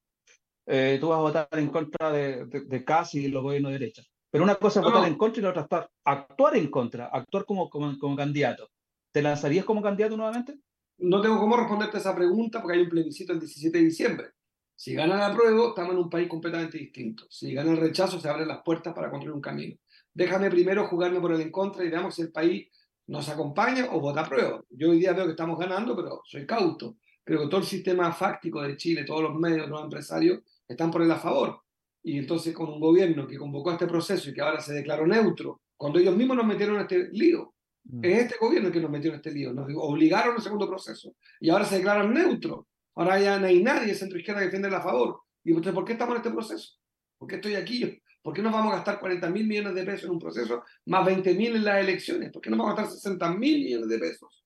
eh, 0.67 0.99
tú 1.01 1.09
vas 1.09 1.19
a 1.19 1.23
votar 1.23 1.49
en 1.53 1.69
contra 1.69 2.11
de, 2.13 2.47
de, 2.47 2.85
casi 2.85 3.29
los 3.29 3.43
gobiernos 3.43 3.73
de 3.73 3.79
derecha. 3.79 4.03
Pero 4.31 4.45
una 4.45 4.57
cosa 4.57 4.81
es 4.81 4.87
votar 4.87 5.07
en 5.07 5.17
contra 5.17 5.41
y 5.41 5.43
la 5.43 5.51
otra 5.51 5.67
es 5.71 5.87
actuar 6.05 6.57
en 6.57 6.69
contra, 6.69 7.07
actuar 7.07 7.45
como, 7.45 7.71
como, 7.71 7.99
como 7.99 8.17
candidato. 8.17 8.69
¿Te 9.13 9.23
lanzarías 9.23 9.65
como 9.65 9.81
candidato 9.81 10.17
nuevamente? 10.17 10.59
no 10.99 11.21
tengo 11.21 11.39
cómo 11.39 11.57
responderte 11.57 11.99
esa 11.99 12.15
pregunta 12.15 12.61
porque 12.61 12.79
hay 12.79 12.85
un 12.85 12.89
plebiscito 12.89 13.33
el 13.33 13.41
17 13.41 13.77
de 13.77 13.85
diciembre. 13.85 14.27
Si 14.75 14.95
gana 14.95 15.17
la 15.17 15.35
prueba, 15.35 15.69
estamos 15.69 15.93
en 15.93 15.99
un 15.99 16.11
país 16.11 16.29
completamente 16.29 16.79
distinto. 16.79 17.25
Si 17.31 17.53
gana 17.55 17.73
el 17.73 17.79
rechazo, 17.79 18.21
se 18.21 18.29
abren 18.29 18.49
las 18.49 18.63
puertas 18.63 18.95
para 18.95 19.11
construir 19.11 19.35
un 19.35 19.41
camino. 19.41 19.77
Déjame 20.13 20.51
primero 20.51 20.87
jugarme 20.87 21.21
por 21.21 21.33
el 21.33 21.41
en 21.41 21.51
contra 21.51 21.85
y 21.85 21.89
veamos 21.89 22.15
si 22.15 22.23
el 22.23 22.33
país 22.33 22.69
nos 23.07 23.29
acompaña 23.29 23.89
o 23.93 24.01
vota 24.01 24.23
a 24.23 24.29
prueba. 24.29 24.63
Yo 24.71 24.91
hoy 24.91 24.99
día 24.99 25.13
veo 25.13 25.25
que 25.25 25.31
estamos 25.31 25.59
ganando, 25.59 25.97
pero 25.97 26.21
soy 26.25 26.47
cauto. 26.47 26.97
Creo 27.25 27.43
que 27.43 27.49
todo 27.49 27.61
el 27.61 27.67
sistema 27.67 28.13
fáctico 28.13 28.63
de 28.63 28.77
Chile, 28.77 29.05
todos 29.05 29.23
los 29.23 29.35
medios, 29.35 29.69
los 29.69 29.83
empresarios, 29.83 30.41
están 30.69 30.91
por 30.91 31.03
el 31.03 31.11
a 31.11 31.17
favor. 31.17 31.61
y 32.03 32.19
entonces 32.19 32.55
con 32.55 32.69
un 32.69 32.81
gobierno 32.81 33.27
que 33.27 33.37
convocó 33.37 33.71
a 33.71 33.73
este 33.73 33.87
proceso 33.87 34.31
y 34.31 34.35
que 34.35 34.41
ahora 34.41 34.61
se 34.61 34.73
declaró 34.73 35.07
neutro, 35.07 35.61
cuando 35.77 35.99
ellos 35.99 36.17
mismos 36.17 36.37
nos 36.37 36.47
metieron 36.47 36.77
en 36.77 36.83
este 36.83 37.09
lío. 37.11 37.53
Mm. 37.85 38.05
Es 38.05 38.19
este 38.23 38.37
gobierno 38.41 38.71
que 38.71 38.81
nos 38.81 38.91
metió 38.91 39.11
en 39.11 39.17
este 39.17 39.33
lío, 39.33 39.53
nos 39.53 39.69
obligaron 39.77 40.37
al 40.37 40.43
segundo 40.43 40.69
proceso 40.69 41.15
y 41.41 41.51
ahora 41.51 41.65
se 41.65 41.77
declaran 41.77 42.13
neutros. 42.15 42.65
Ahora 42.95 43.21
ya 43.21 43.39
no 43.39 43.47
hay 43.47 43.63
nadie 43.63 43.95
centro 43.95 44.19
izquierda 44.19 44.41
que 44.41 44.47
defiende 44.47 44.75
a 44.75 44.81
favor. 44.81 45.21
Y 45.45 45.53
usted, 45.53 45.75
¿por 45.75 45.85
qué 45.85 45.93
estamos 45.93 46.15
en 46.15 46.23
este 46.23 46.31
proceso? 46.31 46.77
¿Por 47.19 47.29
qué 47.29 47.37
estoy 47.37 47.55
aquí? 47.55 48.01
¿Por 48.23 48.35
qué 48.35 48.43
nos 48.43 48.53
vamos 48.53 48.73
a 48.73 48.77
gastar 48.77 48.99
40 48.99 49.31
mil 49.31 49.47
millones 49.47 49.75
de 49.75 49.85
pesos 49.85 50.05
en 50.05 50.11
un 50.11 50.19
proceso 50.19 50.65
más 50.87 51.05
20 51.07 51.35
mil 51.35 51.57
en 51.57 51.65
las 51.65 51.81
elecciones? 51.81 52.33
¿Por 52.33 52.43
qué 52.43 52.51
nos 52.51 52.59
vamos 52.59 52.73
a 52.73 52.77
gastar 52.77 52.99
60 52.99 53.35
mil 53.35 53.65
millones 53.65 53.89
de 53.89 53.99
pesos? 53.99 54.45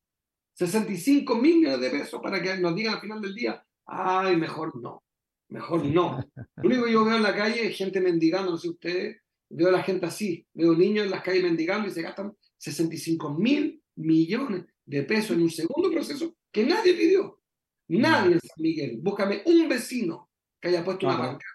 65 0.54 1.37
mil 1.37 1.56
millones 1.56 1.80
de 1.80 1.90
pesos 1.90 2.20
para 2.22 2.42
que 2.42 2.56
nos 2.59 2.74
digan 2.74 2.94
al 2.94 3.00
final 3.00 3.20
del 3.20 3.35
día, 3.35 3.64
ay, 3.87 4.37
mejor 4.37 4.76
no, 4.83 5.02
mejor 5.50 5.84
no. 5.84 6.24
Lo 6.56 6.68
único 6.68 6.84
que 6.84 6.92
yo 6.92 7.04
veo 7.04 7.16
en 7.16 7.22
la 7.22 7.36
calle 7.36 7.66
es 7.66 7.76
gente 7.76 8.00
mendigando, 8.00 8.52
no 8.52 8.58
sé 8.58 8.68
ustedes, 8.68 9.20
veo 9.50 9.68
a 9.68 9.72
la 9.72 9.82
gente 9.82 10.06
así, 10.06 10.46
veo 10.54 10.74
niños 10.74 11.04
en 11.04 11.10
las 11.10 11.22
calles 11.22 11.42
mendigando 11.42 11.88
y 11.88 11.90
se 11.90 12.02
gastan 12.02 12.32
65 12.56 13.34
mil 13.34 13.82
millones 13.96 14.64
de 14.84 15.02
pesos 15.02 15.36
en 15.36 15.42
un 15.42 15.50
segundo 15.50 15.90
proceso 15.90 16.36
que 16.50 16.64
nadie 16.64 16.94
pidió. 16.94 17.40
Nadie 17.88 18.34
en 18.34 18.40
San 18.40 18.56
Miguel. 18.58 18.98
Búscame 19.02 19.42
un 19.46 19.68
vecino 19.68 20.30
que 20.60 20.68
haya 20.68 20.84
puesto 20.84 21.06
una 21.06 21.16
banca, 21.16 21.46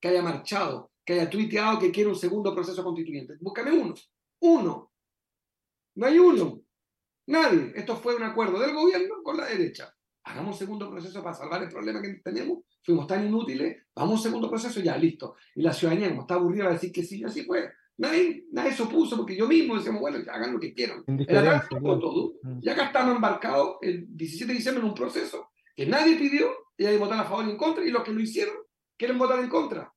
que 0.00 0.08
haya 0.08 0.22
marchado, 0.22 0.92
que 1.04 1.14
haya 1.14 1.28
tuiteado 1.28 1.78
que 1.78 1.90
quiere 1.90 2.08
un 2.08 2.16
segundo 2.16 2.54
proceso 2.54 2.82
constituyente. 2.82 3.34
Búscame 3.40 3.72
uno. 3.72 3.94
Uno. 4.40 4.92
No 5.96 6.06
hay 6.06 6.18
uno. 6.18 6.62
Nadie. 7.26 7.72
Esto 7.76 7.96
fue 7.96 8.16
un 8.16 8.22
acuerdo 8.22 8.58
del 8.58 8.72
gobierno 8.72 9.22
con 9.22 9.36
la 9.36 9.46
derecha. 9.46 9.94
Hagamos 10.24 10.54
un 10.54 10.58
segundo 10.58 10.90
proceso 10.90 11.22
para 11.22 11.34
salvar 11.34 11.62
el 11.62 11.68
problema 11.68 12.00
que 12.00 12.20
tenemos. 12.22 12.58
Fuimos 12.82 13.06
tan 13.06 13.26
inútiles. 13.26 13.84
Vamos 13.94 14.12
a 14.12 14.16
un 14.16 14.22
segundo 14.22 14.48
proceso, 14.48 14.80
ya, 14.80 14.96
listo. 14.96 15.34
Y 15.54 15.62
la 15.62 15.72
ciudadanía, 15.72 16.10
como 16.10 16.22
está 16.22 16.34
aburrida, 16.34 16.64
va 16.64 16.70
a 16.70 16.74
decir 16.74 16.92
que 16.92 17.02
sí, 17.02 17.22
así 17.24 17.44
fue. 17.44 17.70
Nadie, 17.98 18.46
nadie 18.52 18.72
se 18.72 18.82
opuso 18.82 19.16
porque 19.16 19.36
yo 19.36 19.46
mismo 19.46 19.76
decíamos, 19.76 20.00
bueno, 20.00 20.18
hagan 20.30 20.52
lo 20.52 20.60
que 20.60 20.72
quieran. 20.72 21.04
todo. 22.00 22.34
Mm. 22.42 22.60
Y 22.62 22.68
acá 22.68 22.86
estamos 22.86 23.16
embarcados 23.16 23.76
el 23.82 24.06
17 24.08 24.52
de 24.52 24.56
diciembre 24.56 24.82
en 24.82 24.88
un 24.88 24.94
proceso 24.94 25.50
que 25.74 25.86
nadie 25.86 26.16
pidió 26.16 26.50
y 26.76 26.86
hay 26.86 26.94
que 26.94 27.00
votar 27.00 27.20
a 27.20 27.24
favor 27.24 27.46
y 27.46 27.50
en 27.50 27.56
contra. 27.56 27.84
Y 27.84 27.90
los 27.90 28.02
que 28.02 28.12
lo 28.12 28.20
hicieron 28.20 28.56
quieren 28.96 29.18
votar 29.18 29.40
en 29.40 29.48
contra. 29.48 29.92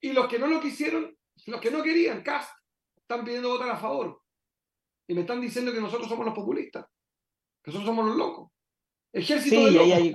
Y 0.00 0.12
los 0.12 0.28
que 0.28 0.38
no 0.38 0.46
lo 0.46 0.60
quisieron, 0.60 1.16
los 1.46 1.60
que 1.60 1.70
no 1.70 1.82
querían, 1.82 2.22
cast, 2.22 2.50
están 2.96 3.24
pidiendo 3.24 3.48
votar 3.48 3.70
a 3.70 3.76
favor. 3.76 4.22
Y 5.08 5.14
me 5.14 5.22
están 5.22 5.40
diciendo 5.40 5.72
que 5.72 5.80
nosotros 5.80 6.08
somos 6.08 6.26
los 6.26 6.34
populistas, 6.34 6.86
que 7.62 7.70
nosotros 7.70 7.86
somos 7.86 8.06
los 8.06 8.16
locos. 8.16 8.50
Ejército 9.12 9.68
sí, 9.68 9.74
de 9.74 9.94
hay, 9.94 10.12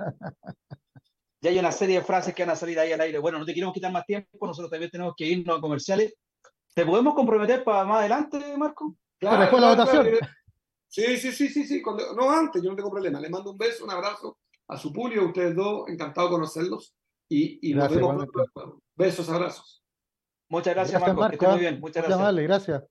ya 1.40 1.50
hay 1.50 1.58
una 1.58 1.72
serie 1.72 1.98
de 1.98 2.04
frases 2.04 2.34
que 2.34 2.42
van 2.42 2.50
a 2.50 2.56
salir 2.56 2.78
ahí 2.78 2.92
al 2.92 3.00
aire. 3.00 3.18
Bueno, 3.18 3.38
no 3.38 3.44
te 3.44 3.52
queremos 3.52 3.74
quitar 3.74 3.92
más 3.92 4.06
tiempo, 4.06 4.46
nosotros 4.46 4.70
también 4.70 4.90
tenemos 4.90 5.14
que 5.16 5.26
irnos 5.26 5.58
a 5.58 5.60
comerciales. 5.60 6.14
¿Te 6.74 6.86
podemos 6.86 7.14
comprometer 7.14 7.62
para 7.62 7.84
más 7.84 8.00
adelante, 8.00 8.56
Marco? 8.56 8.96
Claro, 9.18 9.40
después 9.40 9.62
de 9.62 9.68
la 9.68 9.74
votación. 9.74 10.18
Sí, 10.88 11.16
sí, 11.16 11.32
sí, 11.32 11.48
sí, 11.48 11.64
sí. 11.66 11.82
no 12.16 12.30
antes, 12.30 12.62
yo 12.62 12.70
no 12.70 12.76
tengo 12.76 12.90
problema. 12.90 13.20
Les 13.20 13.30
mando 13.30 13.50
un 13.50 13.58
beso, 13.58 13.84
un 13.84 13.90
abrazo 13.90 14.38
a 14.68 14.76
su 14.76 14.92
público, 14.92 15.22
a 15.22 15.26
ustedes 15.26 15.54
dos, 15.54 15.88
encantado 15.88 16.28
de 16.28 16.34
conocerlos. 16.34 16.94
Y, 17.28 17.70
y 17.70 17.74
nos 17.74 17.90
vemos 17.90 18.26
Besos, 18.96 19.28
abrazos. 19.28 19.84
Muchas 20.48 20.74
gracias, 20.74 21.00
Marco. 21.00 21.38
Que 21.38 21.48
muy 21.48 21.58
bien. 21.58 21.80
Muchas 21.80 22.04
gracias. 22.04 22.20
Vale, 22.20 22.42
gracias. 22.44 22.84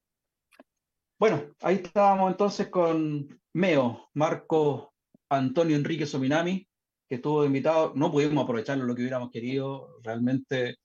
Bueno, 1.17 1.43
ahí 1.61 1.75
estábamos 1.75 2.31
entonces 2.31 2.67
con 2.67 3.41
Meo, 3.53 4.09
Marco 4.13 4.92
Antonio 5.37 5.75
Enrique 5.75 6.05
Sominami, 6.05 6.67
que 7.07 7.15
estuvo 7.15 7.45
invitado. 7.45 7.93
No 7.95 8.11
pudimos 8.11 8.43
aprovecharlo 8.43 8.85
lo 8.85 8.95
que 8.95 9.01
hubiéramos 9.01 9.31
querido. 9.31 9.97
Realmente 10.03 10.77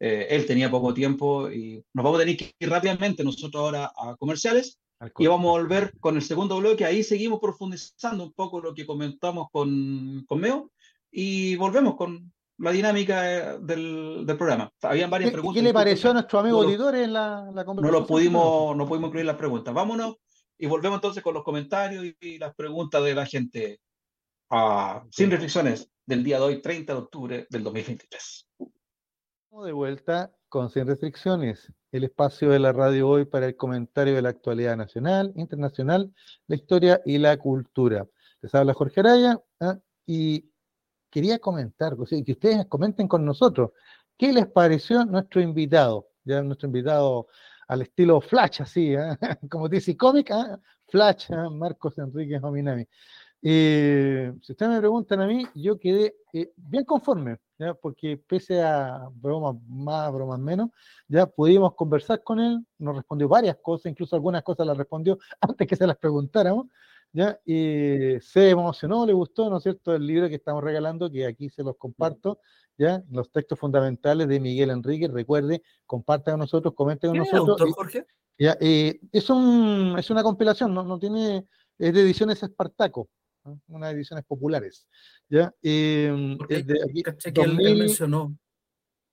eh, 0.00 0.26
él 0.30 0.46
tenía 0.46 0.70
poco 0.70 0.94
tiempo 0.94 1.50
y 1.50 1.84
nos 1.92 2.04
vamos 2.04 2.18
a 2.18 2.22
tener 2.22 2.36
que 2.36 2.52
ir 2.58 2.68
rápidamente 2.68 3.24
nosotros 3.24 3.60
ahora 3.60 3.92
a 3.96 4.16
comerciales. 4.16 4.78
Y 5.18 5.26
vamos 5.26 5.48
a 5.48 5.60
volver 5.60 5.92
con 6.00 6.16
el 6.16 6.22
segundo 6.22 6.58
bloque. 6.58 6.84
Ahí 6.84 7.02
seguimos 7.02 7.40
profundizando 7.40 8.24
un 8.24 8.32
poco 8.32 8.60
lo 8.60 8.74
que 8.74 8.86
comentamos 8.86 9.48
con, 9.52 10.24
con 10.26 10.40
Meo 10.40 10.70
y 11.10 11.56
volvemos 11.56 11.96
con 11.96 12.32
la 12.58 12.70
dinámica 12.70 13.58
del, 13.58 14.24
del 14.24 14.36
programa. 14.36 14.70
Habían 14.82 15.10
varias 15.10 15.30
preguntas. 15.30 15.60
¿Qué 15.60 15.66
le 15.66 15.74
pareció 15.74 16.10
a 16.10 16.14
nuestro 16.14 16.38
amigo 16.38 16.64
no 16.64 16.94
en 16.94 17.12
la, 17.12 17.50
la 17.52 17.64
conversación? 17.64 17.82
No 17.82 17.90
lo 17.90 18.06
pudimos, 18.06 18.76
no 18.76 18.86
pudimos 18.86 19.08
incluir 19.08 19.26
las 19.26 19.36
preguntas. 19.36 19.74
Vámonos 19.74 20.16
y 20.56 20.66
volvemos 20.66 20.98
entonces 20.98 21.22
con 21.22 21.34
los 21.34 21.42
comentarios 21.42 22.04
y 22.20 22.38
las 22.38 22.54
preguntas 22.54 23.02
de 23.04 23.14
la 23.14 23.26
gente 23.26 23.80
ah, 24.50 25.04
sin 25.10 25.30
reflexiones 25.30 25.90
del 26.06 26.22
día 26.24 26.38
de 26.38 26.44
hoy, 26.44 26.62
30 26.62 26.92
de 26.92 26.98
octubre 26.98 27.46
del 27.50 27.62
2023. 27.62 28.48
De 29.64 29.72
vuelta 29.72 30.34
con 30.48 30.68
Sin 30.70 30.86
Restricciones, 30.86 31.72
el 31.92 32.04
espacio 32.04 32.50
de 32.50 32.58
la 32.58 32.72
radio 32.72 33.08
hoy 33.08 33.24
para 33.24 33.46
el 33.46 33.56
comentario 33.56 34.14
de 34.14 34.22
la 34.22 34.30
actualidad 34.30 34.76
nacional, 34.76 35.32
internacional, 35.36 36.12
la 36.48 36.56
historia 36.56 37.00
y 37.04 37.18
la 37.18 37.36
cultura. 37.36 38.06
Les 38.40 38.54
habla 38.54 38.74
Jorge 38.74 39.00
Araya 39.00 39.40
¿ah? 39.60 39.78
y 40.04 40.50
quería 41.08 41.38
comentar, 41.38 41.94
que 41.96 42.32
ustedes 42.32 42.66
comenten 42.66 43.06
con 43.06 43.24
nosotros, 43.24 43.70
¿qué 44.18 44.32
les 44.32 44.46
pareció 44.46 45.04
nuestro 45.04 45.40
invitado? 45.40 46.08
Ya 46.24 46.42
nuestro 46.42 46.66
invitado 46.66 47.28
al 47.68 47.82
estilo 47.82 48.20
Flash, 48.20 48.62
así, 48.62 48.94
¿eh? 48.94 49.16
como 49.50 49.68
dice 49.68 49.96
cómic, 49.96 50.30
¿eh? 50.30 50.56
Flash, 50.88 51.30
¿eh? 51.30 51.48
Marcos 51.50 51.96
Enrique 51.98 52.38
Hominami. 52.42 52.86
Si 53.50 54.52
ustedes 54.52 54.72
me 54.72 54.78
preguntan 54.78 55.20
a 55.20 55.26
mí, 55.26 55.46
yo 55.54 55.78
quedé 55.78 56.16
bien 56.56 56.84
conforme, 56.84 57.38
¿ya? 57.58 57.74
porque 57.74 58.16
pese 58.16 58.62
a 58.62 59.06
bromas 59.12 59.56
más, 59.68 60.10
bromas 60.12 60.38
menos, 60.38 60.70
ya 61.08 61.26
pudimos 61.26 61.74
conversar 61.74 62.22
con 62.22 62.40
él, 62.40 62.64
nos 62.78 62.96
respondió 62.96 63.28
varias 63.28 63.56
cosas, 63.62 63.90
incluso 63.90 64.16
algunas 64.16 64.42
cosas 64.42 64.66
las 64.66 64.78
respondió 64.78 65.18
antes 65.40 65.68
que 65.68 65.76
se 65.76 65.86
las 65.86 65.98
preguntáramos, 65.98 66.68
¿ya? 67.12 67.38
Se 67.44 68.48
emocionó, 68.50 69.04
le 69.04 69.12
gustó, 69.12 69.50
¿no 69.50 69.58
es 69.58 69.62
cierto?, 69.62 69.94
el 69.94 70.06
libro 70.06 70.28
que 70.30 70.36
estamos 70.36 70.64
regalando, 70.64 71.10
que 71.10 71.26
aquí 71.26 71.50
se 71.50 71.62
los 71.62 71.76
comparto, 71.76 72.40
¿ya? 72.78 73.02
Los 73.10 73.30
textos 73.30 73.58
fundamentales 73.58 74.26
de 74.26 74.40
Miguel 74.40 74.70
Enrique, 74.70 75.06
recuerde, 75.06 75.62
compartan 75.84 76.32
con 76.32 76.40
nosotros, 76.40 76.72
comenten 76.74 77.10
con 77.10 77.18
nosotros. 77.18 77.60
Autor, 77.60 77.72
Jorge? 77.72 78.06
¿ya? 78.38 78.56
Eh, 78.58 79.00
es, 79.12 79.28
un, 79.28 79.96
es 79.98 80.08
una 80.08 80.22
compilación, 80.22 80.72
no, 80.72 80.82
no 80.82 80.98
tiene, 80.98 81.46
es 81.78 81.92
de 81.92 82.00
ediciones 82.00 82.42
Espartaco, 82.42 83.10
unas 83.68 83.92
ediciones 83.92 84.24
populares, 84.24 84.86
¿ya? 85.28 85.54
Eh, 85.62 86.36
de 86.48 86.80
aquí, 86.82 87.02
que 87.32 87.42
él 87.42 87.78
mencionó. 87.78 88.36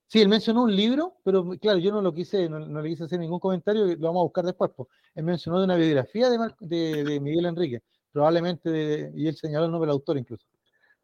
Sí, 0.08 0.20
él 0.20 0.28
mencionó 0.28 0.64
un 0.64 0.76
libro, 0.76 1.18
pero 1.24 1.52
claro, 1.62 1.80
yo 1.80 1.92
no 1.92 2.02
lo 2.02 2.14
quise, 2.14 2.50
no, 2.50 2.60
le 2.60 2.90
quise 2.90 3.06
hacer 3.06 3.20
ningún 3.20 3.40
comentario, 3.40 3.86
lo 3.86 4.08
vamos 4.08 4.22
a 4.22 4.24
buscar 4.24 4.46
después. 4.46 4.72
Pues. 4.76 4.90
Él 5.16 5.24
mencionó 5.24 5.60
de 5.60 5.66
una 5.66 5.76
biografía 5.76 6.30
de, 6.30 7.04
de, 7.04 7.20
Miguel 7.22 7.46
Enrique, 7.46 7.82
probablemente, 8.12 9.12
y 9.16 9.28
él 9.28 9.36
señaló 9.36 9.66
el 9.66 9.72
nombre 9.72 9.88
del 9.88 9.94
autor 9.94 10.18
incluso. 10.18 10.46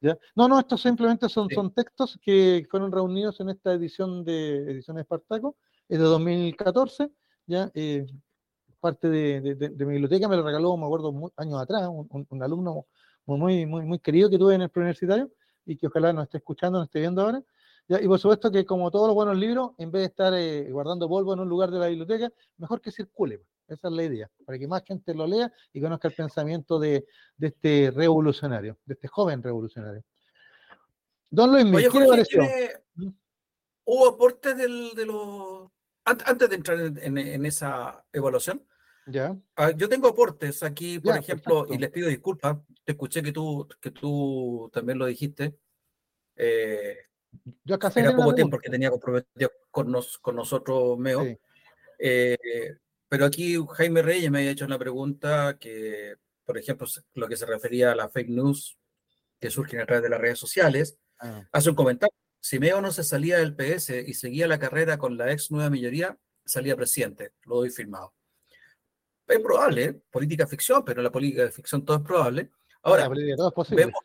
¿ya? 0.02 0.18
No, 0.36 0.50
no, 0.50 0.60
estos 0.60 0.82
simplemente 0.82 1.30
son, 1.30 1.50
son 1.50 1.74
textos 1.74 2.20
que 2.22 2.68
fueron 2.70 2.92
reunidos 2.92 3.40
en 3.40 3.50
esta 3.50 3.72
edición 3.74 4.26
de 4.26 4.72
Ediciones 4.72 5.02
Espartaco, 5.02 5.56
es 5.88 6.00
de 6.00 6.04
2014, 6.04 7.10
¿ya? 7.46 7.72
Eh, 7.74 8.06
parte 8.80 9.10
de, 9.10 9.56
de, 9.56 9.86
mi 9.86 9.94
biblioteca, 9.94 10.28
me 10.28 10.36
lo 10.36 10.44
regaló, 10.44 10.78
me 10.78 10.86
acuerdo, 10.86 11.32
años 11.38 11.62
atrás, 11.62 11.88
un, 11.88 12.28
un, 12.30 12.44
alumno 12.44 12.88
muy, 13.36 13.66
muy, 13.66 13.84
muy 13.84 14.00
querido 14.00 14.30
que 14.30 14.38
tuve 14.38 14.56
en 14.56 14.62
el 14.62 14.70
preuniversitario 14.70 15.30
y 15.66 15.76
que 15.76 15.88
ojalá 15.88 16.14
nos 16.14 16.24
esté 16.24 16.38
escuchando, 16.38 16.80
nos 16.80 16.88
esté 16.88 17.00
viendo 17.00 17.22
ahora 17.22 17.44
y 17.90 18.08
por 18.08 18.20
supuesto 18.20 18.52
que 18.52 18.66
como 18.66 18.92
todos 18.92 19.08
los 19.08 19.16
buenos 19.16 19.38
libros, 19.38 19.72
en 19.78 19.92
vez 19.92 20.02
de 20.02 20.06
estar 20.08 20.34
eh, 20.34 20.70
guardando 20.72 21.08
polvo 21.08 21.34
en 21.34 21.40
un 21.40 21.48
lugar 21.48 21.72
de 21.72 21.80
la 21.80 21.88
biblioteca, 21.88 22.30
mejor 22.58 22.82
que 22.82 22.92
circule. 22.92 23.38
Pues. 23.38 23.80
Esa 23.80 23.88
es 23.88 23.94
la 23.94 24.04
idea, 24.04 24.30
para 24.46 24.58
que 24.58 24.68
más 24.68 24.84
gente 24.86 25.14
lo 25.14 25.28
lea 25.28 25.52
y 25.74 25.82
conozca 25.82 26.08
el 26.08 26.14
pensamiento 26.14 26.80
de, 26.80 27.06
este 27.40 27.92
revolucionario, 27.92 28.78
de 28.86 28.94
este 28.94 29.08
joven 29.08 29.44
revolucionario. 29.44 30.04
Don 31.30 31.52
Luis, 31.52 31.90
¿qué 31.92 32.00
le 32.00 32.08
pareció? 32.08 32.44
¿Mm? 32.96 33.10
¿Hubo 33.86 34.08
aportes 34.08 34.58
de 34.58 35.06
los... 35.06 35.70
Antes 36.06 36.50
de 36.50 36.56
entrar 36.56 36.80
en, 36.80 37.46
esa 37.46 38.06
evaluación, 38.14 38.66
ya. 39.08 39.38
Ah, 39.56 39.72
yo 39.72 39.90
tengo 39.90 40.08
aportes 40.08 40.64
aquí, 40.64 41.00
por 41.00 41.18
ejemplo, 41.18 41.66
y 41.70 41.78
les 41.78 41.90
pido 41.90 42.10
disculpas, 42.10 42.58
te 42.84 42.92
escuché 42.92 43.22
que 43.22 43.32
tú, 43.32 43.68
que 43.80 43.92
tú 43.92 44.70
también 44.74 44.98
lo 44.98 45.06
dijiste. 45.06 45.58
Eh, 46.36 46.98
yo 47.64 47.76
acá 47.76 47.92
Era 47.96 48.16
poco 48.16 48.36
tiempo 48.36 48.52
porque 48.52 48.70
tenía 48.70 48.90
comprometido 48.90 49.52
con, 49.72 49.94
con 50.22 50.36
nosotros, 50.36 50.98
Meo. 50.98 51.26
Eh, 52.00 52.38
pero 53.10 53.26
aquí 53.26 53.58
Jaime 53.76 54.02
Reyes 54.02 54.30
me 54.30 54.40
había 54.40 54.52
hecho 54.52 54.66
una 54.66 54.80
pregunta 54.80 55.58
que, 55.60 56.16
por 56.46 56.58
ejemplo, 56.58 56.88
lo 57.14 57.28
que 57.28 57.38
se 57.38 57.46
refería 57.46 57.92
a 57.92 57.96
la 57.96 58.10
fake 58.10 58.30
news 58.30 58.78
que 59.40 59.50
surgen 59.50 59.80
a 59.80 59.86
través 59.86 60.04
de 60.04 60.10
las 60.10 60.20
redes 60.20 60.40
sociales. 60.40 60.98
Ah. 61.20 61.48
Hace 61.52 61.70
un 61.70 61.76
comentario. 61.76 62.14
Si 62.40 62.60
Meo 62.60 62.82
no 62.82 62.92
se 62.92 63.04
salía 63.04 63.40
del 63.40 63.56
PS 63.56 64.04
y 64.06 64.14
seguía 64.14 64.48
la 64.48 64.60
carrera 64.60 64.98
con 64.98 65.18
la 65.18 65.32
ex 65.32 65.52
nueva 65.52 65.70
mayoría, 65.70 66.18
salía 66.46 66.76
presidente. 66.76 67.34
Lo 67.44 67.58
doy 67.58 67.70
firmado. 67.70 68.14
Es 69.28 69.40
probable, 69.40 69.84
¿eh? 69.84 70.02
política 70.10 70.48
ficción, 70.48 70.84
pero 70.86 71.02
en 71.02 71.06
la 71.06 71.12
política 71.12 71.44
de 71.44 71.52
ficción 71.52 71.84
todo 71.84 71.98
es 71.98 72.04
probable. 72.04 72.52
Ahora, 72.84 73.10
vemos, 73.10 73.96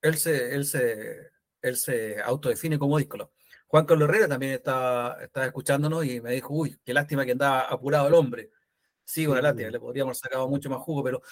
él 0.00 0.16
se, 0.16 0.54
él 0.54 0.64
se 0.64 1.34
él 1.64 1.76
se 1.76 2.20
autodefine 2.20 2.78
como 2.78 2.98
díscolo. 2.98 3.32
Juan 3.66 3.86
Carlos 3.86 4.08
Herrera 4.08 4.28
también 4.28 4.52
estaba, 4.52 5.16
estaba 5.22 5.46
escuchándonos 5.46 6.04
y 6.04 6.20
me 6.20 6.32
dijo, 6.32 6.52
uy, 6.52 6.78
qué 6.84 6.92
lástima 6.92 7.24
que 7.24 7.32
andaba 7.32 7.60
apurado 7.62 8.06
el 8.06 8.14
hombre. 8.14 8.50
Sí, 9.02 9.26
una 9.26 9.40
lástima, 9.40 9.70
le 9.70 9.80
podríamos 9.80 10.10
haber 10.10 10.16
sacado 10.16 10.48
mucho 10.48 10.68
más 10.68 10.80
jugo, 10.80 11.02
pero... 11.02 11.22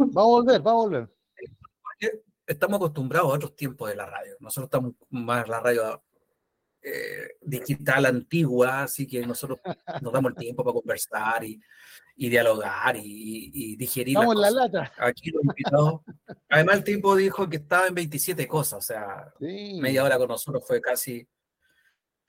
Va 0.00 0.22
a 0.22 0.26
volver, 0.26 0.66
va 0.66 0.72
a 0.72 0.74
volver. 0.74 1.08
Estamos 2.46 2.76
acostumbrados 2.76 3.32
a 3.32 3.36
otros 3.36 3.56
tiempos 3.56 3.88
de 3.88 3.96
la 3.96 4.06
radio. 4.06 4.36
Nosotros 4.38 4.66
estamos 4.66 4.92
más 5.10 5.44
en 5.44 5.50
la 5.50 5.60
radio 5.60 6.04
eh, 6.88 7.36
digital 7.40 8.06
antigua, 8.06 8.84
así 8.84 9.08
que 9.08 9.26
nosotros 9.26 9.58
nos 10.00 10.12
damos 10.12 10.30
el 10.30 10.36
tiempo 10.36 10.62
para 10.62 10.74
conversar 10.74 11.42
y, 11.42 11.60
y 12.14 12.28
dialogar 12.28 12.96
y, 12.96 13.50
y 13.52 13.76
digerir. 13.76 14.14
Vamos 14.14 14.36
la 14.36 14.52
lata. 14.52 14.92
Aquí 14.96 15.32
lo. 15.72 16.04
Además, 16.48 16.76
el 16.76 16.84
tipo 16.84 17.16
dijo 17.16 17.48
que 17.48 17.56
estaba 17.56 17.88
en 17.88 17.94
27 17.96 18.46
cosas, 18.46 18.78
o 18.78 18.82
sea, 18.82 19.34
media 19.40 20.04
hora 20.04 20.16
con 20.16 20.28
nosotros 20.28 20.62
fue 20.64 20.80
casi 20.80 21.26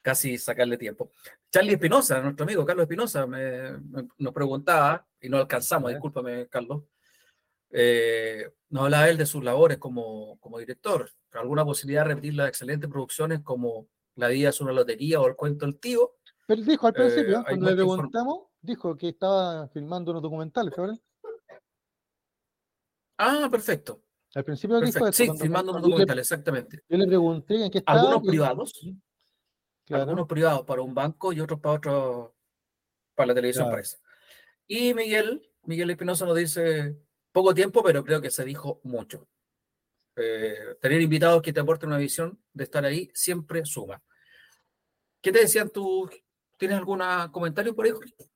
casi 0.01 0.39
sacarle 0.39 0.77
tiempo. 0.77 1.11
Charlie 1.51 1.73
Espinosa, 1.73 2.19
nuestro 2.21 2.45
amigo 2.45 2.65
Carlos 2.65 2.85
Espinosa, 2.85 3.27
nos 3.27 4.33
preguntaba, 4.33 5.05
y 5.21 5.29
no 5.29 5.37
alcanzamos, 5.37 5.91
discúlpame, 5.91 6.47
Carlos, 6.47 6.83
eh, 7.69 8.49
nos 8.69 8.85
hablaba 8.85 9.09
él 9.09 9.17
de 9.17 9.25
sus 9.27 9.43
labores 9.43 9.77
como, 9.77 10.39
como 10.39 10.57
director. 10.57 11.11
¿Alguna 11.33 11.63
posibilidad 11.63 12.03
de 12.03 12.07
repetir 12.07 12.33
las 12.33 12.47
excelentes 12.47 12.89
producciones 12.89 13.41
como 13.41 13.87
La 14.17 14.27
vida 14.27 14.49
es 14.49 14.59
una 14.61 14.73
lotería 14.73 15.21
o 15.21 15.27
El 15.27 15.35
cuento 15.35 15.65
del 15.65 15.79
tío? 15.79 16.15
Pero 16.45 16.61
dijo 16.61 16.87
al 16.87 16.93
principio, 16.93 17.39
eh, 17.39 17.43
cuando 17.47 17.69
le 17.69 17.75
preguntamos, 17.75 18.47
dijo 18.61 18.97
que 18.97 19.09
estaba 19.09 19.67
filmando 19.69 20.11
unos 20.11 20.23
documentales, 20.23 20.73
¿sabes? 20.75 20.99
Ah, 23.17 23.47
perfecto. 23.49 24.03
Al 24.35 24.43
principio 24.43 24.79
dijo 24.79 25.07
eso. 25.07 25.11
Sí, 25.23 25.29
filmando 25.39 25.71
unos 25.71 25.83
documentales, 25.83 26.23
exactamente. 26.23 26.83
Yo 26.87 26.97
le 26.97 27.07
pregunté 27.07 27.65
en 27.65 27.71
qué 27.71 27.79
estaba. 27.79 27.99
Algunos 27.99 28.27
privados 28.27 28.73
algunos 29.95 30.27
privados 30.27 30.65
para 30.65 30.81
un 30.81 30.93
banco 30.93 31.31
y 31.31 31.39
otros 31.39 31.59
para 31.59 31.75
otro, 31.75 32.35
para 33.15 33.27
la 33.27 33.35
televisión 33.35 33.69
parece. 33.69 33.97
Y 34.67 34.93
Miguel, 34.93 35.49
Miguel 35.63 35.89
Espinosa 35.89 36.25
nos 36.25 36.35
dice 36.35 36.97
poco 37.31 37.53
tiempo, 37.53 37.83
pero 37.83 38.03
creo 38.03 38.21
que 38.21 38.31
se 38.31 38.43
dijo 38.43 38.81
mucho. 38.83 39.27
Eh, 40.17 40.75
tener 40.81 41.01
invitados 41.01 41.41
que 41.43 41.53
te 41.53 41.59
aporten 41.59 41.89
una 41.89 41.99
visión 41.99 42.39
de 42.51 42.63
estar 42.63 42.83
ahí 42.83 43.09
siempre 43.13 43.63
suma. 43.65 44.01
¿Qué 45.21 45.31
te 45.31 45.41
decían 45.41 45.69
tú? 45.69 46.09
¿Tienes 46.57 46.77
algún 46.77 47.01
comentario 47.31 47.75
por 47.75 47.85
ahí? 47.85 47.91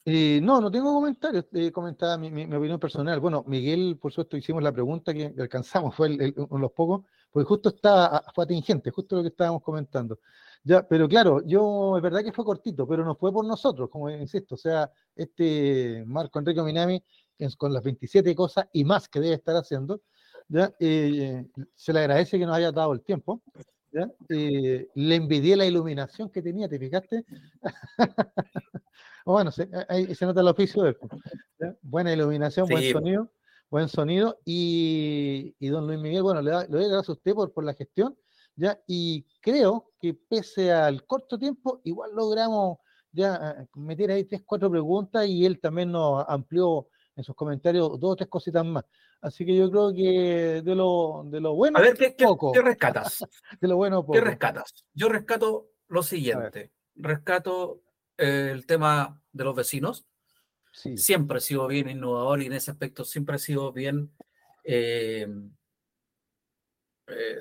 Eh, 0.05 0.39
no, 0.43 0.61
no 0.61 0.69
tengo 0.69 0.93
comentarios. 0.93 1.45
Eh, 1.53 1.71
comentaba 1.71 2.17
mi, 2.17 2.29
mi, 2.29 2.43
opinión 2.43 2.79
personal. 2.79 3.19
Bueno, 3.19 3.43
Miguel, 3.47 3.97
por 3.99 4.11
supuesto, 4.11 4.37
hicimos 4.37 4.61
la 4.61 4.71
pregunta 4.71 5.11
que 5.11 5.33
alcanzamos, 5.39 5.95
fue 5.95 6.07
el, 6.07 6.33
uno 6.37 6.47
de 6.51 6.59
los 6.59 6.71
pocos, 6.71 7.03
porque 7.31 7.47
justo 7.47 7.69
estaba, 7.69 8.23
fue 8.35 8.43
atingente, 8.43 8.91
justo 8.91 9.15
lo 9.15 9.23
que 9.23 9.29
estábamos 9.29 9.63
comentando. 9.63 10.19
Ya, 10.63 10.87
pero 10.87 11.09
claro, 11.09 11.41
yo 11.43 11.97
es 11.97 12.03
verdad 12.03 12.23
que 12.23 12.31
fue 12.31 12.45
cortito, 12.45 12.87
pero 12.87 13.03
no 13.03 13.15
fue 13.15 13.33
por 13.33 13.43
nosotros, 13.43 13.89
como 13.89 14.07
insisto. 14.11 14.53
O 14.53 14.57
sea, 14.57 14.91
este 15.15 16.03
Marco 16.05 16.37
Enrique 16.37 16.61
Minami, 16.61 17.03
con 17.57 17.73
las 17.73 17.83
27 17.83 18.35
cosas 18.35 18.67
y 18.71 18.83
más 18.83 19.09
que 19.09 19.19
debe 19.19 19.33
estar 19.33 19.55
haciendo, 19.55 20.01
¿ya? 20.51 20.73
Eh, 20.79 21.45
se 21.75 21.93
le 21.93 21.99
agradece 21.99 22.37
que 22.37 22.45
nos 22.45 22.55
haya 22.55 22.71
dado 22.71 22.93
el 22.93 23.01
tiempo. 23.01 23.41
¿ya? 23.91 24.11
Eh, 24.29 24.89
le 24.93 25.15
envidié 25.15 25.55
la 25.55 25.65
iluminación 25.65 26.29
que 26.29 26.41
tenía, 26.41 26.67
¿te 26.67 26.77
fijaste? 26.77 27.25
bueno, 29.25 29.51
se, 29.51 29.69
ahí 29.87 30.13
se 30.13 30.25
nota 30.25 30.41
el 30.41 30.47
oficio 30.47 30.83
de 30.83 30.97
Buena 31.81 32.11
iluminación, 32.11 32.67
buen 32.67 32.91
sonido, 32.91 33.31
buen 33.69 33.87
sonido. 33.87 34.39
Y, 34.45 35.55
y, 35.59 35.67
don 35.69 35.87
Luis 35.87 35.99
Miguel, 35.99 36.23
bueno, 36.23 36.41
le, 36.41 36.51
doy 36.51 36.85
gracias 36.85 37.09
a 37.09 37.13
usted 37.13 37.33
por, 37.33 37.53
por 37.53 37.63
la 37.63 37.73
gestión 37.73 38.17
¿ya? 38.55 38.79
Y 38.87 39.25
creo 39.39 39.91
que 39.99 40.13
pese 40.13 40.71
al 40.71 41.05
corto 41.05 41.37
tiempo, 41.37 41.81
igual 41.83 42.11
logramos 42.13 42.79
ya 43.11 43.67
meter 43.75 44.11
ahí 44.11 44.23
tres, 44.25 44.41
cuatro 44.45 44.69
preguntas 44.69 45.25
y 45.27 45.45
él 45.45 45.59
también 45.59 45.91
nos 45.91 46.23
amplió 46.27 46.87
en 47.15 47.23
sus 47.23 47.35
comentarios 47.35 47.99
dos 47.99 48.11
o 48.11 48.15
tres 48.15 48.29
cositas 48.29 48.65
más. 48.65 48.85
Así 49.21 49.45
que 49.45 49.55
yo 49.55 49.69
creo 49.69 49.93
que 49.93 50.61
de 50.63 50.75
lo, 50.75 51.23
de 51.25 51.39
lo 51.39 51.53
bueno. 51.53 51.77
A 51.77 51.81
ver, 51.81 51.95
¿qué, 51.95 52.15
qué, 52.15 52.61
rescatas? 52.61 53.23
de 53.61 53.67
lo 53.67 53.77
bueno, 53.77 54.05
¿Qué 54.11 54.19
rescatas? 54.19 54.85
Yo 54.93 55.09
rescato 55.09 55.69
lo 55.87 56.01
siguiente: 56.01 56.71
rescato 56.95 57.83
eh, 58.17 58.49
el 58.51 58.65
tema 58.65 59.21
de 59.31 59.43
los 59.43 59.55
vecinos. 59.55 60.07
Siempre 60.73 61.37
ha 61.37 61.41
sido 61.41 61.67
bien 61.67 61.89
innovador 61.89 62.41
y 62.41 62.45
en 62.45 62.53
ese 62.53 62.71
aspecto 62.71 63.03
siempre 63.03 63.35
ha 63.35 63.39
sido 63.39 63.73
bien 63.73 64.11
eh, 64.63 65.27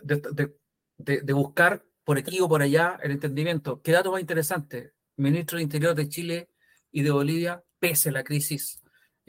de, 0.02 0.52
de, 0.98 1.32
buscar 1.32 1.84
por 2.02 2.18
aquí 2.18 2.40
o 2.40 2.48
por 2.48 2.60
allá 2.60 2.98
el 3.02 3.12
entendimiento. 3.12 3.80
¿Qué 3.82 3.92
dato 3.92 4.10
más 4.10 4.20
interesante? 4.20 4.94
Ministro 5.16 5.58
de 5.58 5.62
Interior 5.62 5.94
de 5.94 6.08
Chile 6.08 6.50
y 6.90 7.02
de 7.02 7.12
Bolivia, 7.12 7.62
pese 7.78 8.08
a 8.08 8.12
la 8.12 8.24
crisis 8.24 8.79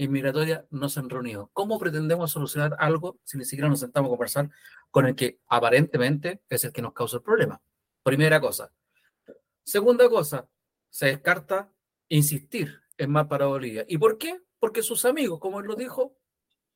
inmigratoria, 0.03 0.65
no 0.69 0.89
se 0.89 0.99
han 0.99 1.09
reunido. 1.09 1.49
¿Cómo 1.53 1.79
pretendemos 1.79 2.31
solucionar 2.31 2.75
algo 2.79 3.19
si 3.23 3.37
ni 3.37 3.45
siquiera 3.45 3.69
nos 3.69 3.79
sentamos 3.79 4.09
a 4.09 4.11
conversar 4.11 4.49
con 4.89 5.05
el 5.05 5.15
que 5.15 5.39
aparentemente 5.47 6.41
es 6.49 6.63
el 6.63 6.71
que 6.71 6.81
nos 6.81 6.93
causa 6.93 7.17
el 7.17 7.23
problema? 7.23 7.61
Primera 8.03 8.41
cosa. 8.41 8.71
Segunda 9.63 10.09
cosa, 10.09 10.47
se 10.89 11.07
descarta 11.07 11.71
insistir 12.09 12.81
en 12.97 13.11
más 13.11 13.27
para 13.27 13.45
Bolivia. 13.45 13.85
¿Y 13.87 13.97
por 13.97 14.17
qué? 14.17 14.41
Porque 14.59 14.83
sus 14.83 15.05
amigos, 15.05 15.39
como 15.39 15.59
él 15.59 15.67
lo 15.67 15.75
dijo, 15.75 16.17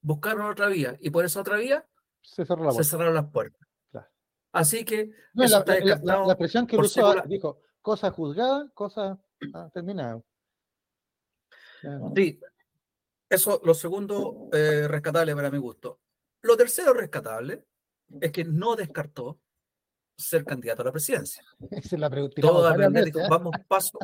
buscaron 0.02 0.50
otra 0.50 0.68
vía 0.68 0.98
y 1.02 1.10
por 1.10 1.26
esa 1.26 1.42
otra 1.42 1.58
vía 1.58 1.86
se, 2.22 2.46
se 2.46 2.84
cerraron 2.84 3.14
las 3.14 3.30
puertas. 3.30 3.66
Así 4.52 4.86
que 4.86 5.12
la, 5.34 5.48
la, 6.02 6.24
expresión 6.28 6.66
que 6.66 6.78
usó 6.78 7.14
dijo, 7.26 7.60
cosa 7.82 8.10
juzgada, 8.10 8.70
cosa 8.74 9.20
ah, 9.54 9.70
terminada. 9.74 10.22
Sí, 12.16 12.40
eso 13.30 13.62
lo 13.64 13.74
segundo 13.74 14.50
eh, 14.52 14.88
rescatable 14.88 15.36
para 15.36 15.52
mi 15.52 15.58
gusto. 15.58 16.00
Lo 16.42 16.56
tercero 16.56 16.94
rescatable 16.94 17.66
es 18.22 18.32
que 18.32 18.44
no 18.44 18.76
descartó 18.76 19.40
ser 20.16 20.46
candidato 20.46 20.82
a 20.82 20.86
la 20.86 20.92
presidencia. 20.92 21.44
Esa 21.72 21.96
es 21.96 22.00
la 22.00 22.10
pregunta. 22.10 22.42
Todo 22.42 22.72
dijo, 23.04 23.20
¿eh? 23.20 23.28
vamos 23.30 23.56
paso. 23.68 23.98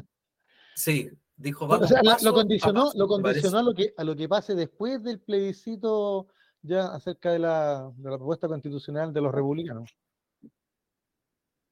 Sí, 0.76 1.09
dijo, 1.36 1.67
vamos 1.67 1.91
paso 1.91 2.26
Lo 2.26 2.34
condicionó, 2.34 2.91
lo 2.95 3.07
condicionó 3.07 3.59
a, 3.59 3.63
lo 3.63 3.74
que, 3.74 3.93
a 3.95 4.03
lo 4.03 4.15
que 4.15 4.28
pase 4.28 4.55
después 4.55 5.01
del 5.03 5.19
plebiscito 5.19 6.28
ya 6.61 6.88
acerca 6.88 7.32
de 7.32 7.39
la, 7.39 7.91
de 7.95 8.09
la 8.09 8.17
propuesta 8.17 8.47
constitucional 8.47 9.13
de 9.13 9.22
los 9.22 9.34
republicanos. 9.34 9.95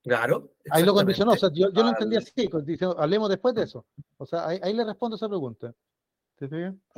Claro. 0.03 0.53
Ahí 0.71 0.83
lo 0.83 0.93
condicionó, 0.93 1.33
o 1.33 1.37
sea, 1.37 1.49
yo, 1.51 1.69
yo 1.71 1.83
lo 1.83 1.89
entendí 1.89 2.15
así, 2.15 2.49
hablemos 2.97 3.29
después 3.29 3.53
de 3.53 3.63
eso. 3.63 3.85
O 4.17 4.25
sea, 4.25 4.47
ahí, 4.47 4.73
le 4.73 4.85
respondo 4.85 5.15
esa 5.15 5.27
pregunta. 5.27 5.73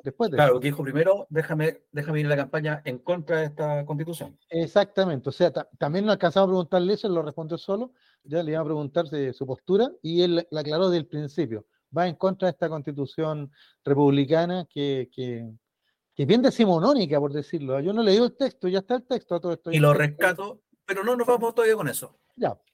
Después 0.03 0.31
de 0.31 0.37
claro, 0.37 0.59
que 0.59 0.67
dijo 0.67 0.83
primero, 0.83 1.27
déjame, 1.29 1.81
déjame 1.91 2.19
ir 2.19 2.25
a 2.27 2.29
la 2.29 2.37
campaña 2.37 2.81
en 2.85 2.99
contra 2.99 3.39
de 3.39 3.45
esta 3.45 3.85
constitución. 3.85 4.37
Exactamente, 4.49 5.29
o 5.29 5.31
sea, 5.31 5.51
también 5.51 6.05
no 6.05 6.11
alcanzamos 6.11 6.47
a 6.47 6.51
preguntarle 6.51 6.93
eso, 6.93 7.07
él 7.07 7.15
lo 7.15 7.23
respondió 7.23 7.57
solo, 7.57 7.93
ya 8.23 8.43
le 8.43 8.51
iba 8.51 8.61
a 8.61 8.65
preguntar 8.65 9.05
su 9.33 9.45
postura 9.45 9.91
y 10.01 10.21
él 10.21 10.47
la 10.49 10.61
aclaró 10.61 10.89
desde 10.89 10.99
el 10.99 11.07
principio. 11.07 11.65
Va 11.95 12.07
en 12.07 12.15
contra 12.15 12.47
de 12.47 12.51
esta 12.51 12.69
constitución 12.69 13.51
republicana 13.83 14.65
que, 14.69 15.09
que, 15.13 15.51
que 16.15 16.23
es 16.23 16.27
bien 16.27 16.41
decimonónica, 16.41 17.19
por 17.19 17.33
decirlo. 17.33 17.79
Yo 17.79 17.91
no 17.93 18.03
le 18.03 18.11
digo 18.11 18.25
el 18.25 18.37
texto, 18.37 18.67
ya 18.67 18.79
está 18.79 18.95
el 18.95 19.03
texto. 19.03 19.41
Todo 19.41 19.53
esto 19.53 19.71
y 19.71 19.79
lo 19.79 19.93
rescato, 19.93 20.61
pero 20.85 21.03
no 21.03 21.15
nos 21.15 21.27
vamos 21.27 21.53
todavía 21.53 21.75
con 21.75 21.89
eso. 21.89 22.17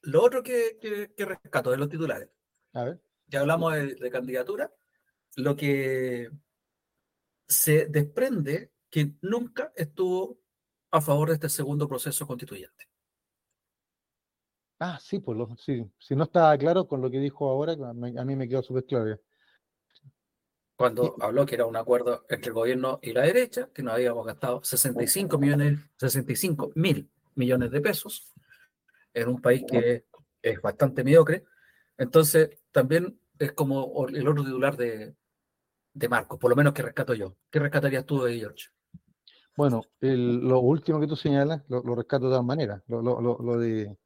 Lo 0.02 0.24
otro 0.24 0.44
que, 0.44 0.78
que, 0.80 1.26
rescato 1.26 1.72
de 1.72 1.78
los 1.78 1.90
titulares. 1.90 2.30
Ya 3.28 3.42
hablamos 3.42 3.74
de, 3.74 4.10
candidatura. 4.12 4.72
Lo 5.36 5.56
que 5.56 6.30
se 7.48 7.88
desprende 7.88 8.72
que 8.90 9.14
nunca 9.22 9.72
estuvo 9.76 10.40
a 10.92 11.02
favor 11.02 11.30
de 11.30 11.36
este 11.36 11.50
segundo 11.50 11.88
proceso 11.88 12.26
constituyente. 12.26 12.86
Ah, 14.80 15.00
sí, 15.02 15.20
pues 15.20 15.38
sí. 15.60 15.84
Si 15.98 16.16
no 16.16 16.26
estaba 16.26 16.58
claro 16.58 16.88
con 16.88 17.02
lo 17.02 17.10
que 17.10 17.20
dijo 17.20 17.50
ahora, 17.50 17.74
a 17.74 17.94
mí 17.94 18.36
me 18.36 18.48
quedó 18.48 18.62
súper 18.62 18.86
claro. 18.86 19.20
Cuando 20.76 21.16
habló 21.20 21.46
que 21.46 21.56
era 21.56 21.66
un 21.66 21.76
acuerdo 21.76 22.26
entre 22.30 22.50
el 22.50 22.54
gobierno 22.54 23.00
y 23.02 23.12
la 23.12 23.24
derecha, 23.24 23.70
que 23.74 23.82
nos 23.82 23.96
habíamos 23.96 24.26
gastado 24.28 24.64
65 24.64 25.40
millones, 25.40 25.80
65 25.98 26.72
mil 26.76 27.10
millones 27.34 27.72
de 27.72 27.82
pesos 27.82 28.32
en 29.14 29.30
un 29.30 29.42
país 29.42 29.64
que 29.68 30.06
es 30.44 30.62
bastante 30.62 31.04
mediocre. 31.04 31.46
Entonces, 31.98 32.60
también 32.72 33.20
es 33.40 33.54
como 33.54 34.08
el 34.08 34.28
otro 34.28 34.44
titular 34.44 34.78
de, 34.78 35.16
de 35.98 36.10
Marcos, 36.10 36.38
por 36.40 36.50
lo 36.50 36.56
menos 36.56 36.74
que 36.74 36.84
rescato 36.84 37.14
yo. 37.14 37.36
¿Qué 37.50 37.60
rescatarías 37.60 38.06
tú 38.06 38.22
de 38.22 38.38
George? 38.38 38.68
Bueno, 39.56 39.82
lo 40.00 40.60
último 40.60 41.00
que 41.00 41.08
tú 41.08 41.16
señalas, 41.16 41.64
lo, 41.68 41.82
rescato 41.96 42.26
de 42.26 42.32
todas 42.32 42.46
maneras, 42.46 42.84
lo, 42.88 43.58
de, 43.58 43.98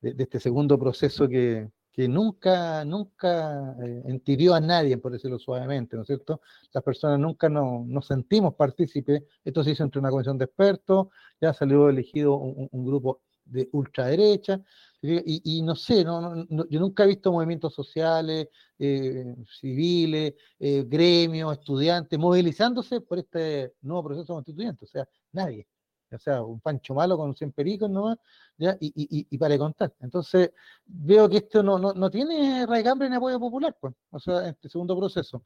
este 0.00 0.40
segundo 0.40 0.78
proceso 0.78 1.28
que, 1.28 1.70
que 1.92 2.08
nunca, 2.08 2.82
nunca 2.86 3.76
eh, 3.82 4.50
a 4.54 4.60
nadie, 4.60 4.96
por 4.96 5.12
decirlo 5.12 5.38
suavemente, 5.38 5.96
¿no 5.96 6.02
es 6.02 6.06
cierto? 6.06 6.40
Las 6.72 6.82
personas 6.82 7.18
nunca 7.18 7.50
nos, 7.50 7.86
nos 7.86 8.06
sentimos 8.06 8.54
partícipes. 8.54 9.22
Esto 9.44 9.62
se 9.62 9.72
hizo 9.72 9.84
entre 9.84 10.00
una 10.00 10.08
comisión 10.08 10.38
de 10.38 10.46
expertos, 10.46 11.08
ya 11.38 11.52
salió 11.52 11.90
elegido 11.90 12.36
un, 12.36 12.70
un 12.72 12.86
grupo 12.86 13.20
de 13.44 13.68
ultraderecha, 13.72 14.62
Y, 15.04 15.62
no 15.62 15.74
sé, 15.74 16.04
no, 16.04 16.46
yo 16.68 16.78
nunca 16.78 17.02
he 17.02 17.08
visto 17.08 17.32
movimientos 17.32 17.74
sociales, 17.74 18.48
eh, 18.78 19.34
civiles, 19.60 20.34
eh, 20.60 20.84
gremios, 20.86 21.58
estudiantes, 21.58 22.16
movilizándose 22.16 23.00
por 23.00 23.18
este 23.18 23.74
nuevo 23.80 24.04
proceso 24.04 24.32
constituyente. 24.32 24.84
O 24.84 24.88
sea, 24.88 25.08
nadie. 25.32 25.66
O 26.12 26.18
sea, 26.18 26.42
un 26.42 26.60
pancho 26.60 26.94
malo 26.94 27.16
con 27.16 27.34
100 27.34 27.52
pericos 27.52 27.90
nomás, 27.90 28.18
¿ya? 28.56 28.76
Y, 28.78 28.92
y, 28.94 29.26
y 29.28 29.38
para 29.38 29.58
contar. 29.58 29.92
Entonces, 30.00 30.52
veo 30.84 31.28
que 31.28 31.38
esto 31.38 31.64
no, 31.64 31.78
no, 31.78 31.94
no 31.94 32.08
tiene 32.08 32.64
raigambre 32.66 33.08
en 33.08 33.14
apoyo 33.14 33.40
popular, 33.40 33.76
pues. 33.80 33.94
O 34.10 34.20
sea, 34.20 34.50
este 34.50 34.68
segundo 34.68 34.96
proceso. 34.96 35.44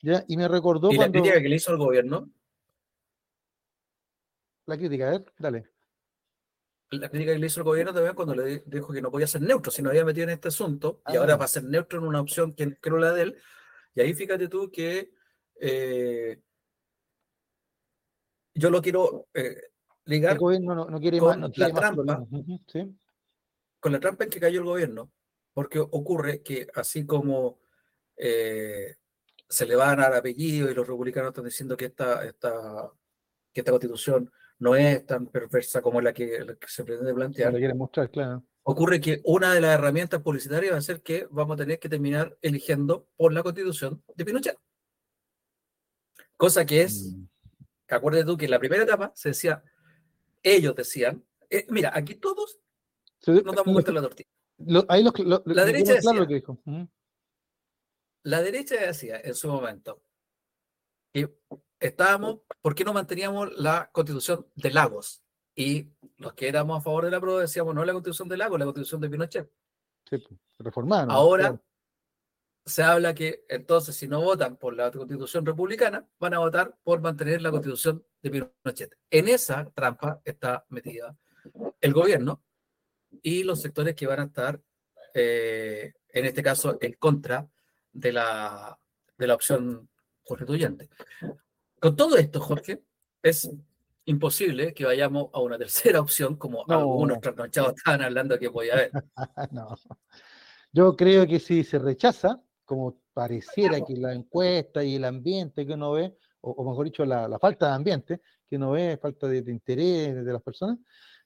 ¿ya? 0.00 0.24
Y 0.28 0.38
me 0.38 0.48
recordó. 0.48 0.90
¿Y 0.90 0.96
cuando... 0.96 1.18
la 1.18 1.22
crítica 1.22 1.42
que 1.42 1.48
le 1.50 1.56
hizo 1.56 1.72
el 1.72 1.78
gobierno? 1.78 2.30
La 4.66 4.78
crítica, 4.78 5.08
a 5.08 5.10
ver, 5.10 5.24
dale 5.38 5.73
la 7.00 7.08
crítica 7.08 7.32
que 7.32 7.38
le 7.38 7.46
hizo 7.46 7.60
el 7.60 7.64
gobierno 7.64 7.92
también 7.92 8.14
cuando 8.14 8.34
le 8.34 8.62
dijo 8.66 8.92
que 8.92 9.02
no 9.02 9.10
podía 9.10 9.26
ser 9.26 9.42
neutro, 9.42 9.70
si 9.70 9.82
no 9.82 9.90
había 9.90 10.04
metido 10.04 10.24
en 10.24 10.30
este 10.30 10.48
asunto, 10.48 11.02
y 11.08 11.16
ahora 11.16 11.34
ah. 11.34 11.36
va 11.38 11.44
a 11.44 11.48
ser 11.48 11.64
neutro 11.64 11.98
en 11.98 12.06
una 12.06 12.20
opción 12.20 12.54
que, 12.54 12.76
que 12.76 12.90
no 12.90 12.98
la 12.98 13.12
de 13.12 13.22
él. 13.22 13.38
Y 13.94 14.00
ahí 14.00 14.14
fíjate 14.14 14.48
tú 14.48 14.70
que 14.70 15.12
eh, 15.60 16.40
yo 18.54 18.70
lo 18.70 18.82
quiero 18.82 19.28
eh, 19.34 19.60
ligar 20.04 20.32
el 20.32 20.38
gobierno 20.38 20.74
no, 20.74 21.00
quiere 21.00 21.18
con 21.18 21.40
más, 21.40 21.58
la 21.58 21.72
trampa, 21.72 22.26
con 23.80 23.92
la 23.92 24.00
trampa 24.00 24.24
en 24.24 24.30
que 24.30 24.40
cayó 24.40 24.60
el 24.60 24.66
gobierno, 24.66 25.12
porque 25.52 25.78
ocurre 25.78 26.42
que 26.42 26.66
así 26.74 27.06
como 27.06 27.60
eh, 28.16 28.96
se 29.48 29.66
le 29.66 29.76
van 29.76 30.00
a 30.00 30.04
dar 30.04 30.14
apellido 30.14 30.70
y 30.70 30.74
los 30.74 30.86
republicanos 30.86 31.30
están 31.30 31.44
diciendo 31.44 31.76
que 31.76 31.86
esta, 31.86 32.24
esta, 32.24 32.92
que 33.52 33.60
esta 33.60 33.70
constitución 33.72 34.30
no 34.58 34.74
es 34.76 35.04
tan 35.06 35.26
perversa 35.26 35.82
como 35.82 36.00
la 36.00 36.12
que, 36.12 36.44
se 36.66 36.84
pretende 36.84 37.14
plantear. 37.14 37.74
mostrar, 37.74 38.10
claro. 38.10 38.44
Ocurre 38.62 39.00
que 39.00 39.20
una 39.24 39.52
de 39.52 39.60
las 39.60 39.74
herramientas 39.74 40.22
publicitarias 40.22 40.72
va 40.72 40.78
a 40.78 40.82
ser 40.82 41.02
que 41.02 41.26
vamos 41.30 41.54
a 41.54 41.58
tener 41.58 41.78
que 41.78 41.88
terminar 41.88 42.36
eligiendo 42.40 43.06
por 43.16 43.32
la 43.32 43.42
constitución 43.42 44.02
de 44.14 44.24
Pinochet. 44.24 44.58
Cosa 46.36 46.64
que 46.64 46.82
es, 46.82 47.12
mm. 47.14 47.26
acuérdate 47.88 48.24
tú 48.24 48.36
que 48.36 48.46
en 48.46 48.50
la 48.52 48.58
primera 48.58 48.84
etapa 48.84 49.12
se 49.14 49.30
decía, 49.30 49.62
ellos 50.42 50.74
decían, 50.74 51.22
eh, 51.50 51.66
mira, 51.68 51.92
aquí 51.94 52.14
todos 52.14 52.58
nos 53.26 53.54
damos 53.54 53.72
vuelta 53.72 53.92
la 53.92 54.02
tortilla. 54.02 54.28
la 54.56 55.64
derecha 55.64 55.94
decía, 55.94 56.12
la 58.22 58.42
derecha 58.42 58.86
decía 58.86 59.20
en 59.22 59.34
su 59.34 59.48
momento 59.48 60.02
que 61.12 61.32
estábamos, 61.80 62.40
¿por 62.60 62.74
qué 62.74 62.84
no 62.84 62.92
manteníamos 62.92 63.52
la 63.56 63.90
constitución 63.92 64.46
de 64.54 64.70
Lagos? 64.70 65.22
Y 65.54 65.90
los 66.18 66.34
que 66.34 66.48
éramos 66.48 66.78
a 66.78 66.82
favor 66.82 67.04
de 67.04 67.10
la 67.10 67.20
prueba 67.20 67.40
decíamos, 67.40 67.74
no 67.74 67.84
la 67.84 67.92
constitución 67.92 68.28
de 68.28 68.36
Lagos, 68.36 68.58
la 68.58 68.64
constitución 68.64 69.00
de 69.00 69.10
Pinochet. 69.10 69.50
Sí, 70.08 70.18
pues, 70.18 70.40
reformaron. 70.58 71.10
Ahora 71.10 71.60
se 72.66 72.82
habla 72.82 73.14
que 73.14 73.44
entonces 73.48 73.94
si 73.94 74.08
no 74.08 74.22
votan 74.22 74.56
por 74.56 74.74
la 74.74 74.90
constitución 74.90 75.44
republicana, 75.44 76.08
van 76.18 76.34
a 76.34 76.38
votar 76.38 76.76
por 76.82 77.00
mantener 77.00 77.42
la 77.42 77.50
constitución 77.50 78.04
de 78.22 78.30
Pinochet. 78.30 78.98
En 79.10 79.28
esa 79.28 79.70
trampa 79.74 80.20
está 80.24 80.64
metida 80.70 81.16
el 81.80 81.92
gobierno 81.92 82.42
y 83.22 83.44
los 83.44 83.60
sectores 83.60 83.94
que 83.94 84.06
van 84.06 84.20
a 84.20 84.24
estar, 84.24 84.60
eh, 85.12 85.92
en 86.08 86.24
este 86.24 86.42
caso, 86.42 86.78
en 86.80 86.94
contra 86.94 87.48
de 87.92 88.12
la, 88.12 88.78
de 89.18 89.26
la 89.26 89.34
opción 89.34 89.88
constituyente. 90.24 90.88
Con 91.84 91.96
todo 91.96 92.16
esto, 92.16 92.40
Jorge, 92.40 92.82
es 93.22 93.46
imposible 94.06 94.72
que 94.72 94.86
vayamos 94.86 95.28
a 95.34 95.40
una 95.40 95.58
tercera 95.58 96.00
opción, 96.00 96.36
como 96.36 96.64
algunos 96.66 97.20
trasnochados 97.20 97.74
estaban 97.76 98.00
hablando 98.00 98.38
que 98.38 98.50
podía 98.50 98.72
haber. 98.72 98.90
no. 99.52 99.76
Yo 100.72 100.96
creo 100.96 101.26
que 101.26 101.38
si 101.38 101.62
se 101.62 101.78
rechaza, 101.78 102.40
como 102.64 103.02
pareciera 103.12 103.82
que 103.82 103.98
la 103.98 104.14
encuesta 104.14 104.82
y 104.82 104.94
el 104.94 105.04
ambiente 105.04 105.66
que 105.66 105.74
uno 105.74 105.92
ve, 105.92 106.16
o, 106.40 106.64
mejor 106.64 106.86
dicho, 106.86 107.04
la, 107.04 107.38
falta 107.38 107.68
de 107.68 107.74
ambiente 107.74 108.20
que 108.48 108.56
uno 108.56 108.70
ve, 108.70 108.96
falta 108.96 109.28
de, 109.28 109.40
interés 109.40 110.24
de 110.24 110.32
las 110.32 110.40
personas, 110.40 110.78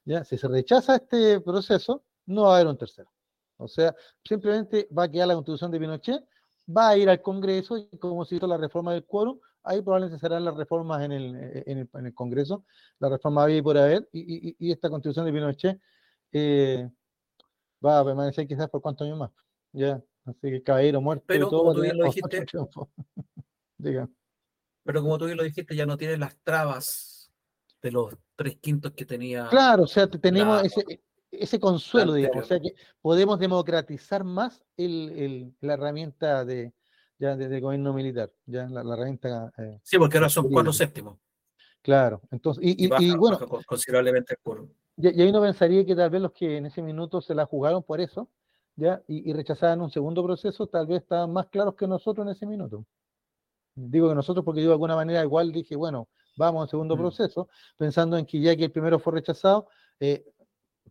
ya 0.03 0.25
si 0.25 0.37
se 0.37 0.49
rechaza 0.49 0.97
este 0.97 1.39
proceso, 1.39 2.03
no 2.25 2.43
va 2.43 2.51
a 2.51 2.55
haber 2.55 2.67
un 2.67 2.77
tercero. 2.77 3.09
O 3.55 3.69
sea, 3.69 3.95
simplemente 4.27 4.89
va 4.91 5.03
a 5.03 5.09
quedar 5.09 5.29
la 5.29 5.35
constitución 5.35 5.71
de 5.71 5.79
Pinochet, 5.79 6.21
va 6.67 6.89
a 6.89 6.97
ir 6.97 7.09
al 7.09 7.21
Congreso 7.21 7.77
y 7.77 7.97
como 7.97 8.25
se 8.25 8.35
hizo 8.35 8.45
la 8.45 8.57
reforma 8.57 8.91
del 8.91 9.05
quórum, 9.05 9.39
ahí 9.69 9.81
probablemente 9.83 10.19
serán 10.19 10.43
las 10.43 10.55
reformas 10.55 11.03
en 11.03 11.11
el, 11.11 11.35
en 11.65 11.77
el, 11.77 11.89
en 11.93 12.05
el 12.07 12.13
Congreso, 12.13 12.65
la 12.99 13.07
reforma 13.07 13.43
había 13.43 13.61
por 13.61 13.77
haber, 13.77 14.09
y, 14.11 14.49
y, 14.49 14.55
y, 14.57 14.71
esta 14.71 14.89
constitución 14.89 15.25
de 15.27 15.31
Pinochet 15.31 15.79
eh, 16.31 16.89
va 17.85 17.99
a 17.99 18.05
permanecer 18.05 18.47
quizás 18.47 18.67
por 18.67 18.81
cuántos 18.81 19.05
años 19.05 19.19
más. 19.19 19.31
Ya, 19.71 20.01
así 20.25 20.39
que 20.41 20.63
caballero 20.63 21.01
muerto. 21.01 21.25
Pero 21.27 21.49
todo, 21.49 21.59
como 21.61 21.75
tú 21.75 21.81
bien 21.81 21.97
lo 21.97 22.05
dijiste, 22.11 22.45
Diga. 23.77 24.09
pero 24.83 25.01
como 25.01 25.17
tú 25.19 25.25
bien 25.25 25.37
lo 25.37 25.43
dijiste, 25.43 25.75
ya 25.75 25.85
no 25.85 25.97
tiene 25.97 26.17
las 26.17 26.35
trabas 26.43 27.31
de 27.81 27.91
los 27.91 28.15
tres 28.35 28.57
quintos 28.57 28.93
que 28.93 29.05
tenía. 29.05 29.49
Claro, 29.49 29.83
o 29.83 29.87
sea, 29.87 30.07
tenemos 30.07 30.63
ese, 30.63 31.03
ese 31.29 31.59
consuelo, 31.59 32.13
digamos, 32.13 32.43
o 32.43 32.47
sea 32.47 32.59
que 32.59 32.73
podemos 33.01 33.37
democratizar 33.37 34.23
más 34.23 34.65
el, 34.77 35.11
el, 35.15 35.55
la 35.61 35.75
herramienta 35.75 36.43
de, 36.43 36.73
ya 37.19 37.35
desde 37.35 37.59
gobierno 37.59 37.93
militar, 37.93 38.31
ya 38.45 38.67
la, 38.69 38.83
la 38.83 38.95
renta. 38.95 39.51
Eh, 39.57 39.79
sí, 39.83 39.97
porque 39.97 40.17
ahora 40.17 40.29
son 40.29 40.49
cuatro 40.49 40.73
séptimos. 40.73 41.19
Claro, 41.81 42.21
entonces, 42.31 42.63
y, 42.65 42.85
y, 42.85 43.15
bueno, 43.15 43.39
considerablemente 43.65 44.35
Y, 44.97 45.21
ahí 45.21 45.31
no 45.31 45.41
pensaría 45.41 45.85
que 45.85 45.95
tal 45.95 46.09
vez 46.09 46.21
los 46.21 46.31
que 46.33 46.57
en 46.57 46.65
ese 46.65 46.81
minuto 46.81 47.21
se 47.21 47.33
la 47.33 47.45
jugaron 47.45 47.83
por 47.83 48.01
eso, 48.01 48.29
ya, 48.75 49.01
y, 49.07 49.31
rechazaban 49.33 49.81
un 49.81 49.91
segundo 49.91 50.23
proceso, 50.23 50.67
tal 50.67 50.87
vez 50.87 51.03
estaban 51.03 51.31
más 51.31 51.47
claros 51.47 51.75
que 51.75 51.87
nosotros 51.87 52.25
en 52.25 52.31
ese 52.31 52.45
minuto. 52.45 52.85
Digo 53.75 54.09
que 54.09 54.15
nosotros 54.15 54.43
porque 54.43 54.61
yo 54.61 54.67
de 54.67 54.73
alguna 54.73 54.95
manera 54.95 55.23
igual 55.23 55.51
dije, 55.51 55.75
bueno, 55.75 56.09
vamos 56.35 56.63
al 56.63 56.69
segundo 56.69 56.95
mm. 56.95 56.99
proceso, 56.99 57.49
pensando 57.77 58.17
en 58.17 58.25
que 58.25 58.41
ya 58.41 58.55
que 58.55 58.65
el 58.65 58.71
primero 58.71 58.99
fue 58.99 59.13
rechazado, 59.13 59.67
eh, 59.99 60.25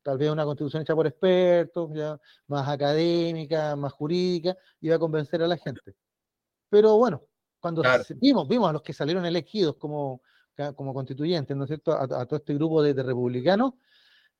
tal 0.03 0.17
vez 0.17 0.31
una 0.31 0.45
constitución 0.45 0.83
hecha 0.83 0.95
por 0.95 1.07
expertos, 1.07 1.91
ya 1.95 2.19
más 2.47 2.67
académica, 2.69 3.77
más 3.77 3.93
jurídica, 3.93 4.57
iba 4.81 4.97
a 4.97 4.99
convencer 4.99 5.43
a 5.43 5.47
la 5.47 5.57
gente. 5.59 5.95
Pero 6.69 6.97
bueno, 6.97 7.23
cuando 7.61 7.83
vimos, 8.17 8.49
vimos 8.49 8.69
a 8.71 8.73
los 8.73 8.83
que 8.83 8.93
salieron 8.93 9.25
elegidos 9.27 9.77
como, 9.77 10.23
como 10.75 10.95
constituyentes, 10.95 11.57
¿no 11.57 11.65
es 11.65 11.69
cierto?, 11.69 11.93
a, 11.93 12.27
todo 12.27 12.37
este 12.37 12.55
grupo 12.55 12.83
de, 12.83 12.95
republicanos, 13.03 13.75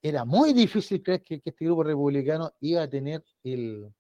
era 0.01 0.25
muy 0.25 0.53
difícil 0.53 1.03
creer 1.03 1.23
que, 1.23 1.43
este 1.45 1.65
grupo 1.65 1.83
republicano 1.83 2.53
iba 2.61 2.83
a 2.83 2.89
tener 2.89 3.25
el 3.43 3.93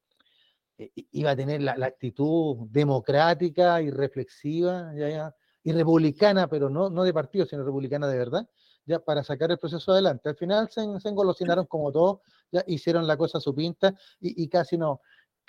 iba 1.11 1.33
a 1.33 1.37
tener 1.37 1.61
la, 1.61 1.73
actitud 1.73 2.69
democrática 2.71 3.83
y 3.83 3.91
reflexiva 3.91 4.95
ya, 4.95 5.35
y 5.65 5.73
republicana, 5.73 6.49
pero 6.49 6.71
no, 6.71 6.89
no 6.89 7.03
de 7.03 7.13
partido, 7.13 7.47
sino 7.47 7.65
republicana 7.65 8.07
de 8.07 8.17
verdad, 8.17 8.49
ya 8.87 9.01
para 9.01 9.25
sacar 9.25 9.51
el 9.51 9.59
proceso 9.59 9.91
adelante. 9.91 10.29
Al 10.29 10.37
final 10.37 10.71
se, 10.71 10.83
se 11.01 11.09
engolosinaron 11.09 11.67
como 11.67 11.91
todos, 11.91 12.21
ya 12.53 12.63
hicieron 12.69 13.09
la 13.09 13.17
cosa 13.17 13.39
a 13.39 13.41
su 13.41 13.53
pinta 13.55 13.93
y, 14.21 14.41
y 14.41 14.49
casi 14.49 14.79
no, 14.79 15.01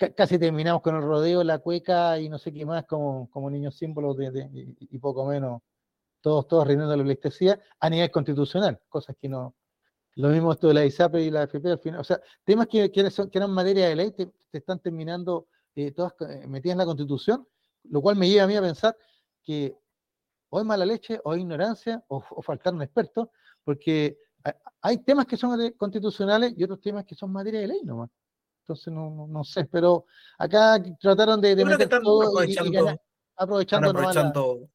casi 0.08 0.38
terminamos 0.38 0.82
con 0.82 0.96
el 0.96 1.02
rodeo, 1.02 1.44
la 1.44 1.58
cueca 1.58 2.18
y 2.18 2.28
no 2.28 2.38
sé 2.38 2.52
qué 2.52 2.64
más, 2.64 2.86
como, 2.86 3.28
como 3.30 3.50
niños 3.50 3.76
símbolos 3.76 4.16
de, 4.16 4.48
y, 4.80 4.98
poco 4.98 5.26
menos, 5.26 5.62
todos, 6.20 6.48
todos 6.48 6.66
reinando 6.66 6.96
la 6.96 7.02
pleistesía 7.02 7.60
a 7.78 7.90
nivel 7.90 8.10
constitucional, 8.10 8.80
cosas 8.88 9.16
que 9.20 9.28
no. 9.28 9.54
Lo 10.16 10.28
mismo 10.28 10.52
esto 10.52 10.68
de 10.68 10.74
la 10.74 10.84
ISAPRE 10.84 11.22
y 11.22 11.30
la 11.30 11.42
AFP 11.42 11.70
al 11.70 11.78
final. 11.78 12.00
O 12.00 12.04
sea, 12.04 12.20
temas 12.44 12.66
que, 12.66 12.90
que, 12.90 13.10
son, 13.10 13.30
que 13.30 13.38
eran 13.38 13.50
materia 13.52 13.88
de 13.88 13.96
ley, 13.96 14.10
te, 14.10 14.30
están 14.52 14.80
terminando 14.80 15.46
eh, 15.76 15.92
todas 15.92 16.14
eh, 16.20 16.46
metidas 16.48 16.74
en 16.74 16.78
la 16.78 16.86
constitución, 16.86 17.46
lo 17.84 18.02
cual 18.02 18.16
me 18.16 18.28
lleva 18.28 18.44
a 18.44 18.46
mí 18.46 18.56
a 18.56 18.60
pensar 18.62 18.96
que 19.42 19.76
o 20.48 20.58
hay 20.58 20.64
mala 20.64 20.84
leche, 20.84 21.20
o 21.24 21.30
hay 21.30 21.42
ignorancia, 21.42 22.02
o, 22.08 22.24
o 22.28 22.42
faltaron 22.42 22.82
expertos, 22.82 23.28
porque 23.62 24.18
hay 24.80 24.98
temas 24.98 25.26
que 25.26 25.36
son 25.36 25.72
constitucionales 25.76 26.54
y 26.56 26.64
otros 26.64 26.80
temas 26.80 27.04
que 27.04 27.14
son 27.14 27.30
materia 27.30 27.60
de 27.60 27.68
ley 27.68 27.80
nomás. 27.84 28.10
Entonces 28.70 28.92
no, 28.92 29.26
no, 29.28 29.42
sé, 29.42 29.64
pero 29.64 30.04
acá 30.38 30.80
trataron 31.00 31.40
de, 31.40 31.56
de 31.56 31.64
meter 31.64 31.88
todo 31.88 32.22
aprovechando, 32.22 32.70
y, 32.70 32.98
aprovechando, 33.36 33.88
están 33.88 33.96
aprovechando, 33.96 34.68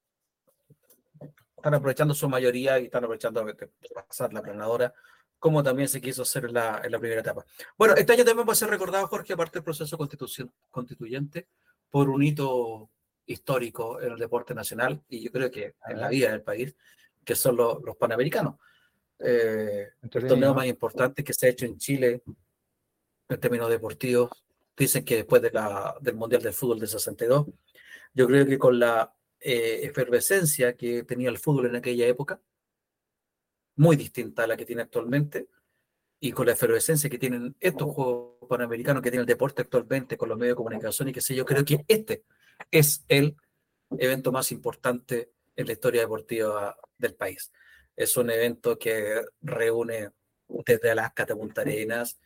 están 1.56 1.74
aprovechando 1.76 2.14
su 2.14 2.28
mayoría 2.28 2.78
y 2.78 2.86
están 2.86 3.06
aprovechando 3.06 3.46
de 3.46 3.70
pasar 3.94 4.34
la 4.34 4.42
planadora, 4.42 4.94
como 5.40 5.64
también 5.64 5.88
se 5.88 6.02
quiso 6.02 6.24
hacer 6.24 6.44
en 6.46 6.56
la, 6.56 6.82
en 6.84 6.92
la 6.92 7.00
primera 7.00 7.22
etapa. 7.22 7.46
Bueno, 7.78 7.94
este 7.96 8.12
año 8.12 8.26
también 8.26 8.46
va 8.46 8.52
a 8.52 8.58
ser 8.58 8.70
recordado, 8.70 9.08
Jorge, 9.08 9.32
aparte 9.32 9.60
del 9.60 9.64
proceso 9.64 9.98
constituyente, 9.98 11.48
por 11.90 12.10
un 12.10 12.22
hito 12.22 12.90
histórico 13.26 14.02
en 14.02 14.12
el 14.12 14.20
deporte 14.20 14.54
nacional 14.54 15.02
y 15.08 15.24
yo 15.24 15.32
creo 15.32 15.50
que 15.50 15.76
en 15.88 16.02
la 16.02 16.10
vida 16.10 16.32
del 16.32 16.42
país, 16.42 16.76
que 17.24 17.34
son 17.34 17.56
los, 17.56 17.82
los 17.82 17.96
panamericanos. 17.96 18.56
Eh, 19.20 19.88
el 20.02 20.28
torneo 20.28 20.54
más 20.54 20.66
importante 20.66 21.24
que 21.24 21.34
se 21.34 21.48
ha 21.48 21.50
hecho 21.50 21.66
en 21.66 21.78
Chile 21.78 22.22
en 23.30 23.40
términos 23.40 23.70
deportivos. 23.70 24.30
Dicen 24.78 25.06
que 25.06 25.16
después 25.16 25.42
de 25.42 25.52
la, 25.52 25.96
del 26.02 26.16
Mundial 26.16 26.42
del 26.42 26.54
Fútbol 26.54 26.80
de 26.80 26.88
62, 26.88 27.48
yo 28.14 28.28
creo 28.28 28.46
que 28.46 28.58
con 28.58 28.80
la 28.80 29.14
eh, 29.40 29.82
efervescencia 29.84 30.76
que 30.76 31.04
tenía 31.04 31.30
el 31.30 31.38
fútbol 31.38 31.68
en 31.68 31.76
aquella 31.78 32.08
época, 32.08 32.42
muy 33.78 33.96
distinta 33.96 34.44
a 34.44 34.48
la 34.48 34.58
que 34.58 34.66
tiene 34.66 34.82
actualmente, 34.82 35.48
y 36.20 36.32
con 36.32 36.46
la 36.46 36.54
efervescencia 36.54 37.10
que 37.10 37.20
tienen 37.20 37.56
estos 37.60 37.94
Juegos 37.94 38.48
Panamericanos, 38.50 39.04
que 39.04 39.12
tiene 39.12 39.22
el 39.22 39.28
deporte 39.28 39.62
actualmente 39.62 40.18
con 40.18 40.30
los 40.30 40.38
medios 40.38 40.54
de 40.54 40.58
comunicación 40.58 41.10
y 41.10 41.14
qué 41.14 41.22
sé 41.22 41.36
yo, 41.36 41.46
creo 41.46 41.64
que 41.64 41.84
este 41.88 42.24
es 42.72 43.04
el 43.08 43.36
evento 43.98 44.32
más 44.32 44.52
importante 44.52 45.32
en 45.56 45.68
la 45.68 45.74
historia 45.74 46.02
deportiva 46.02 46.78
del 46.98 47.16
país. 47.16 47.52
Es 47.96 48.18
un 48.18 48.30
evento 48.30 48.78
que 48.78 49.22
reúne 49.42 50.12
desde 50.66 50.92
Alaska 50.92 51.24
hasta 51.24 51.36
Punta 51.36 51.62
Arenas 51.62 52.20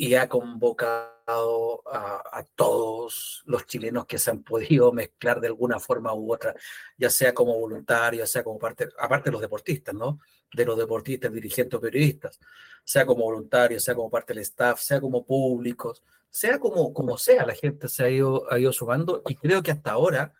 y 0.00 0.14
ha 0.14 0.28
convocado 0.28 1.82
a, 1.92 2.44
todos 2.54 3.42
los 3.46 3.66
chilenos 3.66 4.06
que 4.06 4.16
se 4.16 4.30
han 4.30 4.44
podido 4.44 4.92
mezclar 4.92 5.40
de 5.40 5.48
alguna 5.48 5.80
forma 5.80 6.14
u 6.14 6.32
otra, 6.32 6.54
ya 6.96 7.10
sea 7.10 7.34
como 7.34 7.58
voluntario, 7.58 8.20
ya 8.20 8.26
sea 8.26 8.44
como 8.44 8.60
parte, 8.60 8.88
aparte 8.96 9.28
de 9.28 9.32
los 9.32 9.40
deportistas, 9.40 9.96
¿no? 9.96 10.20
De 10.54 10.64
los 10.64 10.78
deportistas, 10.78 11.32
dirigentes 11.32 11.80
periodistas, 11.80 12.38
sea 12.84 13.04
como 13.04 13.24
voluntario, 13.24 13.80
sea 13.80 13.96
como 13.96 14.08
parte 14.08 14.32
del 14.34 14.42
staff, 14.42 14.80
sea 14.80 15.00
como 15.00 15.26
públicos, 15.26 16.04
sea 16.30 16.60
como, 16.60 16.92
como 16.94 17.18
sea, 17.18 17.44
la 17.44 17.56
gente 17.56 17.88
se 17.88 18.04
ha 18.04 18.08
ido, 18.08 18.50
ha 18.52 18.58
ido 18.60 18.72
sumando 18.72 19.22
y 19.26 19.34
creo 19.34 19.64
que 19.64 19.72
hasta 19.72 19.90
ahora, 19.90 20.32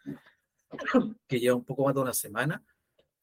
que 1.26 1.40
lleva 1.40 1.56
un 1.56 1.64
poco 1.64 1.84
más 1.84 1.96
de 1.96 2.00
una 2.00 2.14
semana, 2.14 2.62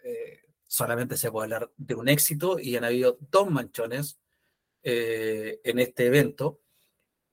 eh, 0.04 0.42
solamente 0.68 1.16
se 1.16 1.32
puede 1.32 1.46
hablar 1.46 1.72
de 1.78 1.96
un 1.96 2.10
éxito 2.10 2.60
y 2.60 2.76
han 2.76 2.84
habido 2.84 3.18
dos 3.22 3.50
manchones 3.50 4.20
eh, 4.88 5.62
en 5.64 5.80
este 5.80 6.06
evento, 6.06 6.62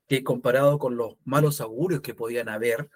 que 0.07 0.23
comparado 0.23 0.79
con 0.79 0.97
los 0.97 1.17
malos 1.23 1.61
augurios 1.61 2.01
que 2.01 2.15
podían 2.15 2.49
haber 2.49 2.89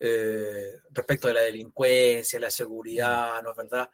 eh, 0.00 0.80
respecto 0.90 1.28
de 1.28 1.34
la 1.34 1.42
delincuencia, 1.42 2.40
la 2.40 2.50
seguridad, 2.50 3.42
¿no 3.42 3.50
es 3.50 3.56
verdad? 3.58 3.90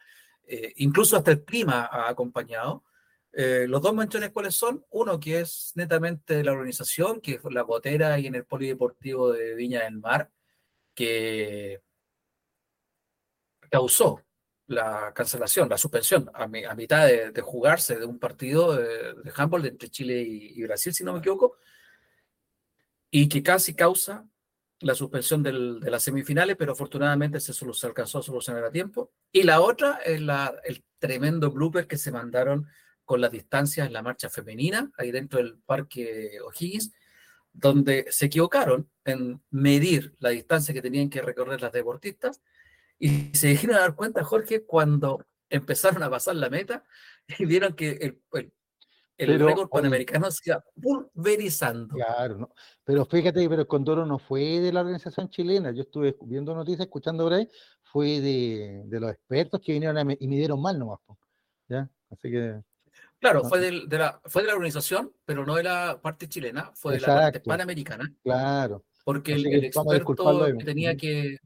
Eh, 0.47 0.73
incluso 0.77 1.17
hasta 1.17 1.33
el 1.33 1.45
clima 1.45 1.89
ha 1.91 2.09
acompañado. 2.09 2.85
los 3.33 3.83
dos 3.83 3.95
manchones, 3.95 4.31
¿cuáles 4.31 4.55
son? 4.55 4.85
Uno 4.91 5.19
que 5.19 5.41
es 5.41 5.73
netamente 5.75 6.45
la 6.45 6.53
organización, 6.53 7.21
que 7.21 7.33
es 7.35 7.41
la 7.51 7.63
gotera 7.63 8.17
y 8.21 8.29
en 8.29 8.37
el 8.37 8.47
polideportivo 8.47 9.33
de 9.33 9.57
Viña 9.57 9.83
del 9.83 9.99
Mar, 9.99 10.31
que 10.95 11.83
causó 13.71 14.26
la 14.69 15.13
cancelación, 15.15 15.69
la 15.69 15.79
suspensión 15.79 16.31
a, 16.35 16.47
mitad 16.47 17.07
de, 17.07 17.41
jugarse 17.41 17.97
de 17.97 18.05
un 18.05 18.19
partido 18.19 18.77
de, 18.77 19.15
de 19.15 19.33
handball 19.35 19.67
entre 19.67 19.89
Chile 19.89 20.23
y, 20.23 20.63
Brasil, 20.65 20.93
si 20.93 21.05
no 21.05 21.13
me 21.13 21.21
equivoco, 21.21 21.57
y 23.11 23.29
que 23.29 23.43
casi 23.43 23.75
causa 23.75 24.27
la 24.81 24.95
suspensión 24.95 25.43
de 25.43 25.53
las 25.53 26.03
semifinales, 26.03 26.57
pero 26.57 26.73
afortunadamente 26.73 27.41
se, 27.41 27.53
se, 27.53 27.87
alcanzó 27.87 28.19
a 28.19 28.23
solucionar 28.23 28.65
a 28.65 28.71
tiempo. 28.71 29.13
Y 29.33 29.45
la 29.45 29.61
otra 29.61 30.01
es 30.05 30.21
la, 30.21 30.55
el 30.65 30.85
tremendo 30.99 31.51
blooper 31.51 31.87
que 31.87 31.97
se 31.97 32.13
mandaron 32.13 32.67
con 33.05 33.21
las 33.21 33.31
distancias 33.31 33.87
en 33.87 33.93
la 33.93 34.03
marcha 34.03 34.29
femenina, 34.29 34.91
ahí 34.99 35.13
dentro 35.13 35.39
del 35.39 35.59
Parque 35.59 36.39
O'Higgins, 36.45 36.93
donde 37.53 38.07
se 38.11 38.27
equivocaron 38.27 38.91
en 39.05 39.41
medir 39.51 40.15
la 40.19 40.31
distancia 40.31 40.75
que 40.75 40.83
tenían 40.83 41.09
que 41.09 41.23
recorrer 41.23 41.63
las 41.63 41.73
deportistas 41.73 42.43
y 42.99 43.35
se 43.35 43.49
dijeron 43.49 43.77
a 43.77 43.81
dar 43.81 43.95
cuenta, 43.95 44.25
Jorge, 44.25 44.65
cuando 44.65 45.25
empezaron 45.51 46.03
a 46.03 46.11
pasar 46.11 46.37
la 46.37 46.51
meta 46.51 46.85
y 47.39 47.45
vieron 47.45 47.75
que 47.75 47.91
el, 47.93 48.53
el, 49.19 49.41
récord 49.41 49.69
panamericano 49.69 50.31
se 50.31 50.51
iba 50.51 50.65
pulverizando. 50.81 51.95
Claro, 51.95 52.39
no. 52.39 52.55
pero 52.85 53.05
fíjate, 53.05 53.49
pero 53.49 53.63
el 53.63 53.69
Condoro 53.69 54.07
no 54.07 54.19
fue 54.19 54.61
de 54.61 54.73
la 54.73 54.81
organización 54.81 55.29
chilena. 55.29 55.73
Yo 55.73 55.83
estuve 55.83 56.17
viendo 56.23 56.55
noticias, 56.55 56.87
escuchando 56.87 57.25
por 57.25 57.35
ahí, 57.35 57.49
fue 57.85 58.21
de, 58.21 58.83
de 58.87 59.01
los 59.01 59.11
expertos 59.11 59.61
que 59.61 59.73
vinieron 59.73 59.97
a, 59.99 60.17
y 60.19 60.29
midieron 60.29 60.61
mal 60.61 60.79
nomás. 60.79 61.01
¿ya? 61.69 61.89
Así 62.11 62.31
que. 62.31 62.61
Claro, 63.19 63.45
fue, 63.45 63.61
de, 63.61 63.87
de, 63.87 63.99
la, 63.99 64.21
fue 64.27 64.43
de 64.43 64.49
la 64.49 64.55
organización, 64.55 65.13
pero 65.25 65.47
no 65.47 65.55
de 65.55 65.63
la 65.63 65.99
parte 66.03 66.29
chilena, 66.29 66.71
fue 66.75 66.95
de 66.95 67.01
la 67.01 67.07
parte 67.07 67.41
panamericana. 67.41 68.13
Claro. 68.23 68.85
Porque 69.05 69.33
el, 69.33 69.47
el 69.47 69.65
experto 69.65 70.15
que 70.59 70.65
tenía 70.65 70.97
que, 70.97 71.39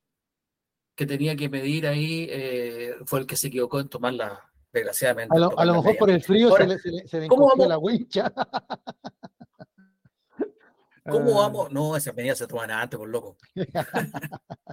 que 1.01 1.07
tenía 1.07 1.35
que 1.35 1.49
medir 1.49 1.87
ahí 1.87 2.27
eh, 2.29 2.95
fue 3.07 3.21
el 3.21 3.27
que 3.27 3.35
se 3.35 3.49
equivocó 3.49 3.81
en 3.81 3.89
tomarla, 3.89 4.39
desgraciadamente. 4.71 5.35
A 5.35 5.41
lo, 5.41 5.59
a 5.59 5.65
lo 5.65 5.77
mejor 5.77 5.97
por 5.97 6.11
el 6.11 6.23
frío 6.23 6.55
se 6.55 6.67
le, 6.67 6.79
se 6.79 6.91
le, 6.91 7.09
se 7.09 7.21
le 7.21 7.29
la 7.67 7.79
wincha. 7.79 8.31
¿Cómo 11.11 11.41
ah. 11.41 11.49
vamos? 11.49 11.73
No, 11.73 11.97
esas 11.97 12.15
medidas 12.15 12.37
se 12.37 12.47
toman 12.47 12.71
antes, 12.71 12.99
por 12.99 13.09
loco. 13.09 13.39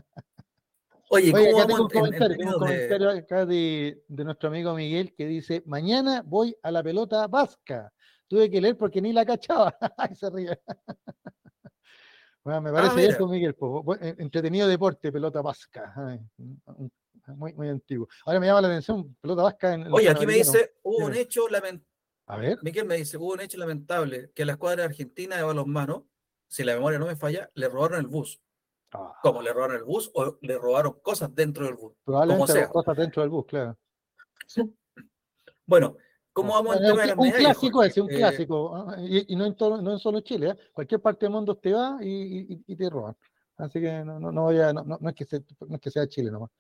Oye, 1.10 1.32
Oye 1.34 1.54
¿cómo 1.54 1.60
vamos 1.60 1.80
un 1.80 1.88
comentario, 1.88 2.46
un 2.46 2.60
comentario 2.60 3.10
acá 3.10 3.46
de, 3.46 4.04
de, 4.06 4.24
nuestro 4.26 4.50
amigo 4.50 4.74
Miguel 4.74 5.16
que 5.16 5.28
dice, 5.28 5.64
mañana 5.66 6.24
voy 6.26 6.58
a 6.62 6.72
la 6.72 6.84
pelota 6.84 7.26
vasca. 7.28 7.94
Tuve 8.28 8.52
que 8.52 8.60
leer 8.60 8.76
porque 8.76 9.02
ni 9.02 9.14
la 9.14 9.26
cachaba. 9.26 9.78
se 10.14 10.30
ríe. 10.30 10.60
Bueno, 12.48 12.62
me 12.62 12.72
parece 12.72 12.94
ah, 12.94 13.18
bien 13.18 13.30
Miguel. 13.30 13.56
entretenido 14.20 14.70
deporte, 14.70 15.12
pelota 15.12 15.42
vasca. 15.42 15.94
muy, 17.36 17.54
muy 17.54 17.68
antiguo. 17.68 18.08
Ahora 18.26 18.40
me 18.40 18.48
llama 18.48 18.62
la 18.62 18.68
atención, 18.70 19.18
pelota 19.20 19.42
vasca 19.42 19.74
en. 19.74 19.92
Oye, 19.92 20.10
aquí 20.10 20.26
me 20.26 20.36
dice, 20.36 20.76
hubo 20.84 21.08
un 21.08 21.14
hecho 21.14 21.50
lamentable. 21.50 21.86
A 22.28 22.38
ver. 22.38 22.58
Miguel 22.62 22.86
me 22.86 22.96
dice, 22.96 23.18
hubo 23.18 23.34
un 23.34 23.42
hecho 23.42 23.58
lamentable 23.58 24.32
que 24.34 24.44
a 24.44 24.46
la 24.46 24.54
escuadra 24.54 24.86
argentina 24.86 25.36
de 25.36 25.44
balonmano, 25.44 26.08
si 26.48 26.64
la 26.64 26.76
memoria 26.76 27.00
no 27.00 27.08
me 27.08 27.18
falla, 27.18 27.52
le 27.54 27.68
robaron 27.68 28.00
el 28.00 28.08
bus. 28.08 28.42
Ah. 28.94 29.20
Como 29.22 29.42
le 29.42 29.52
robaron 29.52 29.76
el 29.76 29.84
bus 29.84 30.10
o 30.14 30.38
le 30.40 30.58
robaron 30.58 31.02
cosas 31.02 31.36
dentro 31.36 31.66
del 31.66 31.76
bus. 31.76 31.96
Probablemente 32.06 32.66
cosas 32.70 32.96
dentro 32.96 33.24
del 33.24 33.30
bus, 33.30 33.46
claro. 33.46 33.78
Bueno, 35.66 35.98
¿Cómo 36.38 36.54
vamos 36.54 36.76
a 36.76 36.88
entrar 36.88 37.18
Un 37.18 37.32
clásico 37.32 37.84
ese, 37.84 38.00
un 38.00 38.12
eh, 38.12 38.18
clásico. 38.18 38.76
¿ah? 38.76 38.96
Y, 39.02 39.36
no, 39.36 39.48
en 39.48 39.56
todo, 39.56 39.82
no 39.82 39.94
en 39.94 39.98
solo 39.98 40.20
Chile, 40.20 40.50
¿eh? 40.52 40.56
cualquier 40.72 41.02
parte 41.02 41.26
del 41.26 41.34
mundo 41.34 41.56
te 41.58 41.74
va 41.74 41.98
y, 42.00 42.62
y, 42.68 42.76
te 42.76 42.88
roban. 42.92 43.18
Así 43.58 43.82
que 43.82 44.04
no, 44.06 44.20
no, 44.20 44.32
no, 44.32 44.44
voy 44.44 44.60
a, 44.60 44.72
no, 44.72 44.84
no, 44.84 45.10
es 45.10 45.16
que 45.16 45.26
sea, 45.26 45.40
no 45.68 45.76
es 45.78 45.82
que 45.82 45.90
sea 45.90 46.08
Chile 46.08 46.30
nomás. 46.30 46.52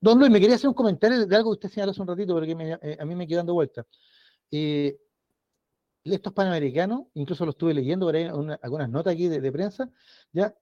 Don 0.00 0.16
Luis, 0.16 0.30
me 0.30 0.38
quería 0.38 0.54
hacer 0.54 0.68
un 0.68 0.74
comentario 0.74 1.26
de 1.26 1.36
algo 1.36 1.50
que 1.50 1.54
usted 1.54 1.70
señaló 1.70 1.90
hace 1.90 2.00
un 2.00 2.06
ratito, 2.06 2.34
porque 2.34 2.54
me, 2.54 2.78
eh, 2.80 2.98
a 3.00 3.04
mí 3.04 3.16
me 3.16 3.26
quedó 3.26 3.38
dando 3.38 3.54
vuelta. 3.54 3.84
Eh, 4.48 4.96
estos 6.04 6.32
panamericanos, 6.32 7.06
incluso 7.14 7.44
lo 7.44 7.50
estuve 7.50 7.74
leyendo 7.74 8.06
por 8.06 8.14
ahí 8.14 8.26
algunas 8.62 8.88
notas 8.88 9.14
aquí 9.14 9.26
de, 9.26 9.40
de 9.40 9.50
prensa, 9.50 9.90
ya, 10.32 10.54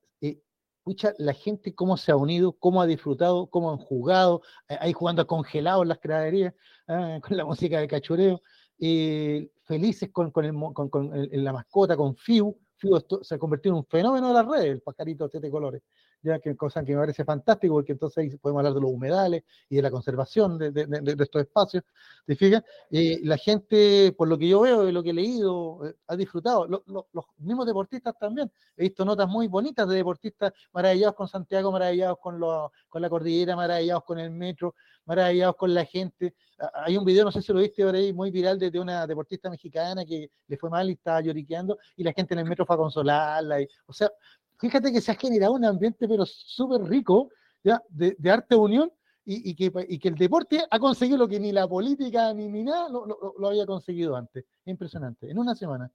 escucha 0.89 1.15
la 1.19 1.35
gente 1.35 1.75
cómo 1.75 1.99
se 1.99 2.13
ha 2.13 2.17
unido, 2.17 2.53
cómo 2.53 2.81
ha 2.81 2.87
disfrutado, 2.87 3.49
cómo 3.49 3.71
han 3.71 3.77
jugado, 3.77 4.41
ahí 4.69 4.95
jugando 4.95 5.21
a 5.21 5.27
congelado 5.27 5.83
en 5.83 5.89
las 5.89 6.01
graderías, 6.01 6.55
ah, 6.87 7.19
con 7.23 7.37
la 7.37 7.45
música 7.45 7.79
de 7.79 7.89
cachureo, 7.89 8.41
eh, 8.81 9.51
felices 9.65 10.09
con, 10.11 10.31
con, 10.31 10.47
el, 10.47 10.55
con 10.91 11.11
la 11.13 11.53
mascota, 11.53 11.95
con 11.97 12.17
Fiu. 12.17 12.59
Fiu 12.77 12.99
se 13.21 13.35
ha 13.35 13.39
convertido 13.39 13.75
en 13.75 13.79
un 13.81 13.87
fenómeno 13.87 14.29
de 14.29 14.35
las 14.35 14.47
redes, 14.47 14.71
el 14.71 14.81
pajarito 14.81 15.25
de 15.25 15.31
siete 15.31 15.51
colores 15.51 15.83
ya 16.23 16.39
que 16.39 16.57
cosa 16.57 16.85
que 16.85 16.93
me 16.93 17.01
parece 17.01 17.25
fantástico, 17.25 17.75
porque 17.75 17.93
entonces 17.93 18.19
ahí 18.19 18.37
podemos 18.39 18.61
hablar 18.61 18.75
de 18.75 18.81
los 18.81 18.91
humedales 18.91 19.45
y 19.69 19.77
de 19.77 19.83
la 19.83 19.91
conservación 19.91 20.59
de, 20.59 20.71
de, 20.71 20.87
de, 20.87 21.23
estos 21.23 21.43
espacios, 21.43 21.85
¿te 22.27 22.37
fijas? 22.37 22.63
y 22.91 23.25
la 23.25 23.37
gente, 23.37 24.13
por 24.17 24.29
lo 24.29 24.39
que 24.39 24.49
yo 24.49 24.61
veo 24.61 24.89
y 24.89 24.93
lo 24.93 25.03
que 25.03 25.11
he 25.11 25.15
leído, 25.15 25.87
eh, 25.87 25.95
ha 26.07 26.17
disfrutado, 26.17 26.67
los 26.67 27.25
mismos 27.39 27.67
deportistas 27.67 28.15
también, 28.19 28.51
he 28.77 28.83
visto 28.83 29.05
notas 29.05 29.29
muy 29.29 29.49
bonitas 29.49 29.89
de 29.89 29.97
deportistas 29.97 30.53
maravillados 30.73 31.15
con 31.15 31.29
Santiago, 31.29 31.71
maravillados 31.73 32.19
con, 32.19 32.39
lo, 32.39 32.73
con 32.89 33.03
la 33.03 33.09
cordillera, 33.09 33.57
maravillados 33.57 34.05
con 34.05 34.19
el 34.19 34.31
metro, 34.31 34.75
maravillados 35.09 35.57
con 35.57 35.73
la 35.75 35.85
gente. 35.85 36.35
Hay 36.75 36.97
un 36.97 37.05
video, 37.05 37.25
no 37.25 37.33
sé 37.33 37.41
si 37.41 37.53
lo 37.53 37.61
viste 37.61 37.85
por 37.85 37.95
ahí, 37.95 38.13
muy 38.13 38.31
viral 38.31 38.59
de, 38.59 38.79
una 38.79 39.07
deportista 39.07 39.49
mexicana 39.49 40.05
que 40.05 40.31
le 40.47 40.57
fue 40.57 40.69
mal 40.71 40.89
y 40.91 40.93
estaba 40.93 41.21
lloriqueando 41.21 41.79
y 41.97 42.05
la 42.05 42.13
gente 42.13 42.35
en 42.35 42.41
el 42.41 42.47
metro 42.47 42.67
fue 42.67 42.75
a 42.75 42.79
consolarla. 42.79 43.57
O 43.87 43.93
sea, 43.93 44.11
fíjate 44.59 44.93
que 44.93 45.01
se 45.01 45.13
ha 45.13 45.15
generado 45.15 45.53
un 45.55 45.65
ambiente, 45.65 46.09
pero 46.09 46.27
súper 46.27 46.83
rico, 46.83 47.31
¿ya? 47.63 47.83
De, 47.89 48.17
de, 48.19 48.31
arte 48.31 48.55
unión, 48.55 48.93
y, 49.25 49.51
y, 49.51 49.55
que, 49.55 49.73
y, 49.89 49.99
que, 49.99 50.09
el 50.09 50.15
deporte 50.15 50.65
ha 50.71 50.79
conseguido 50.79 51.19
lo 51.19 51.29
que 51.29 51.39
ni 51.39 51.53
la 51.53 51.69
política 51.69 52.33
ni, 52.33 52.49
ni 52.49 52.65
nada 52.65 52.89
lo, 52.89 53.07
lo, 53.07 53.35
lo, 53.39 53.49
había 53.49 53.67
conseguido 53.67 54.17
antes. 54.17 54.45
Impresionante. 54.65 55.31
En 55.31 55.39
una 55.39 55.55
semana. 55.55 55.91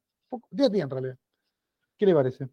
Diez 0.51 0.71
días 0.71 0.83
en 0.83 0.89
realidad. 0.89 1.17
¿Qué 1.97 2.05
le 2.05 2.13
parece? 2.13 2.49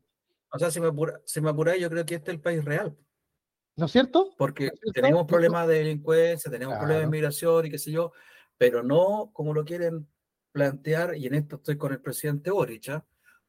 O 0.52 0.58
sea, 0.58 0.70
si 0.70 0.80
me, 0.80 0.88
apura, 0.88 1.20
si 1.24 1.40
me 1.40 1.50
apura, 1.50 1.76
yo 1.76 1.88
creo 1.90 2.04
que 2.04 2.16
este 2.16 2.30
es 2.30 2.36
el 2.36 2.40
país 2.40 2.64
real. 2.64 2.96
¿No 3.76 3.86
es 3.86 3.92
cierto? 3.92 4.34
Porque 4.36 4.66
¿No 4.66 4.72
es 4.72 4.80
cierto? 4.80 5.00
tenemos 5.00 5.26
problemas 5.26 5.68
de 5.68 5.74
delincuencia, 5.74 6.50
tenemos 6.50 6.72
claro. 6.72 6.86
problemas 6.86 7.10
de 7.10 7.16
migración 7.16 7.66
y 7.66 7.70
qué 7.70 7.78
sé 7.78 7.92
yo, 7.92 8.12
pero 8.58 8.82
no 8.82 9.30
como 9.32 9.54
lo 9.54 9.64
quieren 9.64 10.08
plantear, 10.52 11.16
y 11.16 11.26
en 11.26 11.34
esto 11.34 11.56
estoy 11.56 11.76
con 11.76 11.92
el 11.92 12.00
presidente 12.00 12.50
Boric, 12.50 12.88
¿eh? 12.88 13.00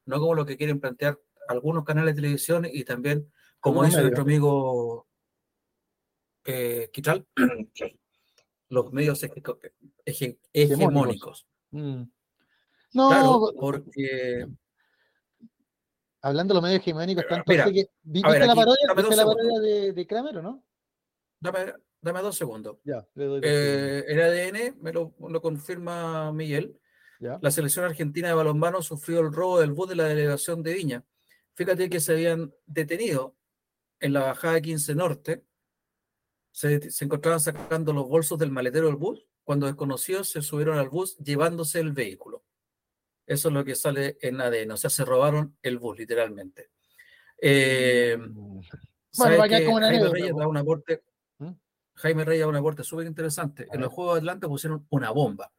no 0.06 0.20
como 0.20 0.36
lo 0.36 0.46
que 0.46 0.58
quieren 0.58 0.80
plantear 0.80 1.20
algunos 1.52 1.84
canales 1.84 2.16
de 2.16 2.22
televisión 2.22 2.68
y 2.72 2.84
también, 2.84 3.32
como 3.60 3.84
dice 3.84 4.02
nuestro 4.02 4.24
amigo 4.24 5.08
eh, 6.46 6.90
Quital, 6.92 7.26
los 8.70 8.92
medios 8.94 9.22
hegemónicos. 10.54 11.46
Mm. 11.72 12.04
No, 12.94 13.10
claro, 13.10 13.54
porque... 13.60 14.48
Hablando 16.24 16.54
de 16.54 16.56
los 16.56 16.64
medios 16.64 16.82
hegemónicos, 16.82 17.26
tanto 17.28 17.52
Mira, 17.52 17.66
que, 17.66 17.90
¿viste 18.04 18.30
ver, 18.30 18.46
la 18.46 18.56
parodia, 18.56 18.94
¿viste 18.96 19.16
la 19.16 19.26
parodia 19.26 19.60
de, 19.60 19.94
de, 19.94 20.08
Kramer 20.08 20.38
o 20.38 20.42
no? 20.42 20.64
Dame, 21.40 21.74
dame 22.00 22.22
dos 22.22 22.38
segundos. 22.38 22.78
Ya, 22.84 23.06
le 23.16 23.26
doy 23.26 23.42
eh, 23.44 24.04
el 24.08 24.22
ADN 24.22 24.82
me 24.82 24.94
lo, 24.94 25.16
lo 25.20 25.42
confirma 25.42 26.32
Miguel. 26.32 26.80
la 27.20 27.50
selección 27.50 27.86
argentina 27.86 28.28
de 28.28 28.34
balonmano 28.36 28.82
sufrió 28.82 29.22
el 29.22 29.34
robo 29.34 29.60
del 29.60 29.72
bus 29.72 29.90
de 29.90 29.96
la 29.96 30.06
delegación 30.06 30.62
de 30.62 30.74
Viña. 30.74 31.04
Fíjate 31.54 31.90
que 31.90 32.00
se 32.00 32.14
habían 32.14 32.54
detenido 32.66 33.36
en 34.00 34.14
la 34.14 34.22
bajada 34.22 34.62
15 34.62 34.96
Norte, 34.96 35.46
se, 36.52 36.90
se 36.92 37.06
encontraban 37.06 37.40
sacando 37.40 37.94
los 37.94 38.08
bolsos 38.08 38.38
del 38.40 38.52
maletero 38.52 38.88
del 38.88 38.96
bus, 38.96 39.26
cuando 39.44 39.68
desconocidos 39.68 40.30
se 40.30 40.42
subieron 40.42 40.78
al 40.78 40.90
bus 40.90 41.18
llevándose 41.18 41.80
el 41.80 41.92
vehículo. 41.92 42.44
Eso 43.26 43.50
es 43.50 43.54
lo 43.54 43.64
que 43.64 43.76
sale 43.76 44.18
en 44.22 44.42
ADN, 44.42 44.72
o 44.72 44.78
sea, 44.78 44.90
se 44.90 45.06
robaron 45.06 45.58
el 45.62 45.78
bus, 45.78 45.98
literalmente. 45.98 46.72
Eh, 47.38 48.18
Mm. 49.12 49.18
Bueno, 49.18 49.38
va 49.38 49.46
a 49.46 49.48
quedar 49.50 49.66
como 49.66 49.78
una 49.78 49.88
Jaime 49.88 49.98
anécdota, 49.98 50.20
Reyes 50.20 50.36
da 50.36 50.48
un 50.48 50.58
aporte, 50.58 51.04
¿Mm? 51.40 51.52
Jaime 51.96 52.26
Reyes 52.26 52.42
da 52.42 52.48
un 52.48 52.56
aporte 52.56 52.84
súper 52.84 53.08
interesante. 53.08 53.64
En 53.64 53.70
ver. 53.72 53.80
los 53.82 53.94
Juegos 53.94 54.16
de 54.16 54.20
Atlanta 54.20 54.48
pusieron 54.48 54.88
una 54.90 55.12
bomba. 55.12 55.52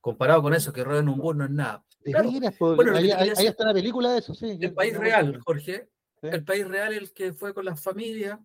Comparado 0.00 0.42
con 0.42 0.54
eso, 0.54 0.72
que 0.72 0.84
roben 0.84 1.08
un 1.08 1.18
bus 1.18 1.34
no 1.36 1.44
es 1.44 1.50
nada. 1.50 1.84
Claro, 2.04 2.30
po, 2.58 2.76
bueno, 2.76 2.96
ahí, 2.96 3.08
decir- 3.08 3.48
está 3.48 3.66
la 3.66 3.74
película 3.74 4.12
de 4.12 4.18
eso, 4.20 4.32
sí. 4.34 4.56
El 4.60 4.72
país 4.72 4.96
real, 4.96 5.38
Jorge, 5.44 5.88
Sí. 6.20 6.28
el 6.32 6.44
país 6.44 6.66
real, 6.66 6.92
el 6.94 7.12
que 7.12 7.32
fue 7.32 7.52
con 7.54 7.64
las 7.64 7.80
familias 7.82 8.38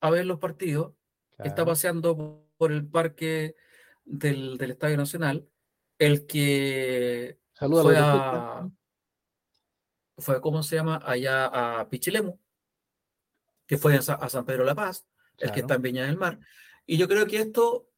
a 0.00 0.10
ver 0.10 0.24
los 0.26 0.38
partidos, 0.38 0.94
está 1.38 1.64
paseando 1.66 2.46
por 2.56 2.72
el 2.72 2.86
parque 2.86 3.56
del, 4.04 4.56
del 4.56 4.70
Estadio 4.72 4.96
Nacional, 4.96 5.48
el 5.98 6.26
que 6.26 7.38
Saluda 7.52 7.82
fue 7.82 7.96
a, 7.98 8.70
fue, 10.18 10.40
¿cómo 10.40 10.62
se 10.62 10.76
llama? 10.76 11.00
Allá 11.04 11.46
a 11.80 11.88
Pichilemu, 11.88 12.38
que 13.66 13.76
fue 13.78 13.96
a, 13.96 14.02
Sa- 14.02 14.14
a 14.14 14.28
San 14.28 14.44
Pedro 14.46 14.64
La 14.64 14.74
Paz, 14.74 15.06
el 15.38 15.52
que 15.52 15.60
está 15.60 15.74
en 15.74 15.82
Viña 15.82 16.04
del 16.04 16.16
Mar. 16.16 16.38
Y 16.86 16.96
yo 16.96 17.08
creo 17.08 17.26
que 17.26 17.38
esto, 17.38 17.90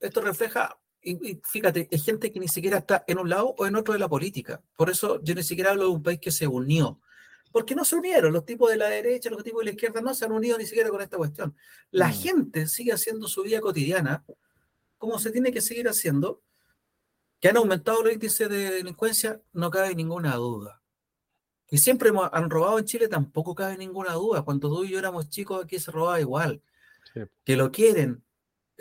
esto 0.00 0.20
refleja, 0.20 0.78
y, 1.02 1.30
y 1.30 1.40
fíjate, 1.44 1.88
es 1.90 2.04
gente 2.04 2.32
que 2.32 2.40
ni 2.40 2.48
siquiera 2.48 2.78
está 2.78 3.04
en 3.06 3.18
un 3.18 3.28
lado 3.28 3.54
o 3.58 3.66
en 3.66 3.76
otro 3.76 3.94
de 3.94 4.00
la 4.00 4.08
política. 4.08 4.62
Por 4.76 4.90
eso 4.90 5.20
yo 5.22 5.34
ni 5.34 5.42
siquiera 5.42 5.70
hablo 5.70 5.84
de 5.84 5.90
un 5.90 6.02
país 6.02 6.18
que 6.20 6.30
se 6.30 6.46
unió. 6.46 7.00
Porque 7.50 7.74
no 7.74 7.84
se 7.84 7.96
unieron, 7.96 8.32
los 8.32 8.44
tipos 8.44 8.70
de 8.70 8.76
la 8.76 8.88
derecha, 8.88 9.30
los 9.30 9.42
tipos 9.42 9.60
de 9.60 9.66
la 9.66 9.70
izquierda 9.70 10.02
no 10.02 10.12
se 10.14 10.24
han 10.26 10.32
unido 10.32 10.58
ni 10.58 10.66
siquiera 10.66 10.90
con 10.90 11.00
esta 11.00 11.16
cuestión. 11.16 11.56
La 11.90 12.08
Mm. 12.08 12.12
gente 12.12 12.66
sigue 12.66 12.92
haciendo 12.92 13.26
su 13.26 13.42
vida 13.42 13.60
cotidiana 13.60 14.24
como 14.98 15.18
se 15.18 15.30
tiene 15.30 15.50
que 15.52 15.60
seguir 15.62 15.88
haciendo. 15.88 16.42
Que 17.40 17.48
han 17.48 17.56
aumentado 17.56 18.02
los 18.02 18.12
índices 18.12 18.48
de 18.48 18.70
delincuencia, 18.70 19.40
no 19.52 19.70
cabe 19.70 19.94
ninguna 19.94 20.34
duda. 20.34 20.82
Y 21.70 21.78
siempre 21.78 22.10
han 22.32 22.50
robado 22.50 22.78
en 22.78 22.84
Chile, 22.84 23.08
tampoco 23.08 23.54
cabe 23.54 23.78
ninguna 23.78 24.14
duda. 24.14 24.42
Cuando 24.42 24.68
tú 24.68 24.84
y 24.84 24.90
yo 24.90 24.98
éramos 24.98 25.30
chicos, 25.30 25.64
aquí 25.64 25.78
se 25.78 25.90
robaba 25.90 26.20
igual. 26.20 26.60
Sí. 27.14 27.20
Que 27.44 27.56
lo 27.56 27.70
quieren, 27.70 28.24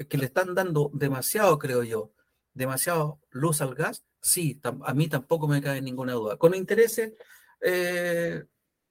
que 0.05 0.17
le 0.17 0.25
están 0.25 0.53
dando 0.53 0.91
demasiado, 0.93 1.57
creo 1.57 1.83
yo, 1.83 2.11
demasiado 2.53 3.19
luz 3.29 3.61
al 3.61 3.75
gas, 3.75 4.03
sí, 4.21 4.59
a 4.63 4.93
mí 4.93 5.07
tampoco 5.07 5.47
me 5.47 5.61
cabe 5.61 5.81
ninguna 5.81 6.13
duda. 6.13 6.37
Con 6.37 6.53
intereses, 6.53 7.13
eh, 7.61 8.43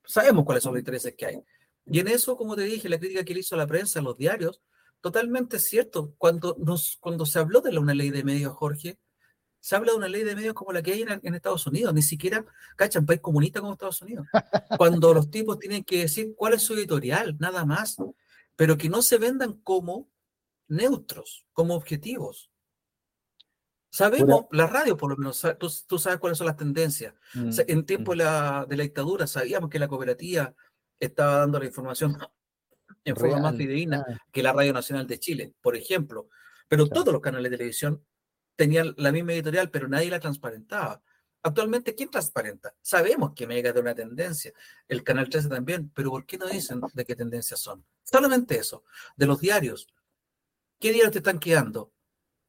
sabemos 0.04 0.44
cuáles 0.44 0.62
son 0.62 0.72
los 0.72 0.80
intereses 0.80 1.14
que 1.16 1.26
hay. 1.26 1.42
Y 1.86 2.00
en 2.00 2.08
eso, 2.08 2.36
como 2.36 2.56
te 2.56 2.62
dije, 2.62 2.88
la 2.88 2.98
crítica 2.98 3.24
que 3.24 3.34
le 3.34 3.40
hizo 3.40 3.54
a 3.54 3.58
la 3.58 3.66
prensa, 3.66 4.00
a 4.00 4.02
los 4.02 4.16
diarios, 4.16 4.60
totalmente 5.00 5.58
cierto. 5.58 6.14
Cuando, 6.18 6.56
nos, 6.58 6.96
cuando 7.00 7.26
se 7.26 7.38
habló 7.38 7.60
de 7.60 7.76
una 7.78 7.94
ley 7.94 8.10
de 8.10 8.24
medios, 8.24 8.54
Jorge, 8.54 8.98
se 9.60 9.76
habla 9.76 9.92
de 9.92 9.98
una 9.98 10.08
ley 10.08 10.24
de 10.24 10.34
medios 10.34 10.54
como 10.54 10.72
la 10.72 10.82
que 10.82 10.92
hay 10.92 11.02
en, 11.02 11.20
en 11.22 11.34
Estados 11.34 11.66
Unidos, 11.66 11.92
ni 11.94 12.02
siquiera, 12.02 12.44
cachan, 12.76 13.06
país 13.06 13.20
comunista 13.20 13.60
como 13.60 13.72
Estados 13.72 14.02
Unidos. 14.02 14.26
Cuando 14.78 15.14
los 15.14 15.30
tipos 15.30 15.58
tienen 15.58 15.84
que 15.84 16.02
decir 16.02 16.34
cuál 16.36 16.54
es 16.54 16.62
su 16.62 16.74
editorial, 16.74 17.36
nada 17.38 17.64
más, 17.64 17.96
pero 18.56 18.76
que 18.76 18.88
no 18.88 19.02
se 19.02 19.18
vendan 19.18 19.54
como 19.62 20.08
neutros, 20.68 21.46
como 21.52 21.74
objetivos. 21.74 22.50
Sabemos, 23.90 24.46
la 24.50 24.66
radio 24.66 24.96
por 24.96 25.10
lo 25.10 25.16
menos, 25.16 25.40
tú, 25.58 25.70
tú 25.86 25.98
sabes 25.98 26.18
cuáles 26.18 26.36
son 26.38 26.46
las 26.46 26.56
tendencias. 26.56 27.14
Mm, 27.34 27.48
O 27.48 27.52
sea, 27.52 27.64
en 27.68 27.86
tiempo 27.86 28.12
mm. 28.12 28.18
de 28.18 28.24
la, 28.24 28.66
de 28.68 28.76
la 28.76 28.82
dictadura 28.82 29.26
sabíamos 29.26 29.70
que 29.70 29.78
la 29.78 29.88
cooperativa 29.88 30.54
estaba 31.00 31.36
dando 31.38 31.58
la 31.58 31.66
información 31.66 32.16
en 33.04 33.16
forma 33.16 33.38
más 33.38 33.56
fidedigna 33.56 34.04
que 34.32 34.42
la 34.42 34.52
Radio 34.52 34.72
Nacional 34.72 35.06
de 35.06 35.18
Chile, 35.18 35.54
por 35.60 35.76
ejemplo. 35.76 36.28
Pero 36.68 36.86
Claro. 36.86 37.00
todos 37.02 37.12
los 37.14 37.22
canales 37.22 37.50
de 37.50 37.56
televisión 37.56 38.04
tenían 38.56 38.94
la 38.96 39.12
misma 39.12 39.32
editorial, 39.32 39.70
pero 39.70 39.88
nadie 39.88 40.10
la 40.10 40.20
transparentaba. 40.20 41.02
Actualmente, 41.42 41.94
¿quién 41.94 42.10
transparenta? 42.10 42.74
Sabemos 42.82 43.32
que 43.34 43.46
Mega 43.46 43.72
de 43.72 43.80
una 43.80 43.94
tendencia, 43.94 44.52
el 44.88 45.04
Canal 45.04 45.28
13 45.28 45.48
también, 45.48 45.90
pero 45.94 46.10
¿por 46.10 46.26
qué 46.26 46.36
no 46.38 46.46
dicen 46.48 46.80
de 46.92 47.04
qué 47.04 47.14
tendencias 47.14 47.60
son? 47.60 47.84
Solamente 48.02 48.58
eso. 48.58 48.82
De 49.16 49.26
los 49.26 49.40
diarios, 49.40 49.86
¿qué 50.78 50.92
diarios 50.92 51.12
te 51.12 51.18
están 51.18 51.38
quedando? 51.38 51.92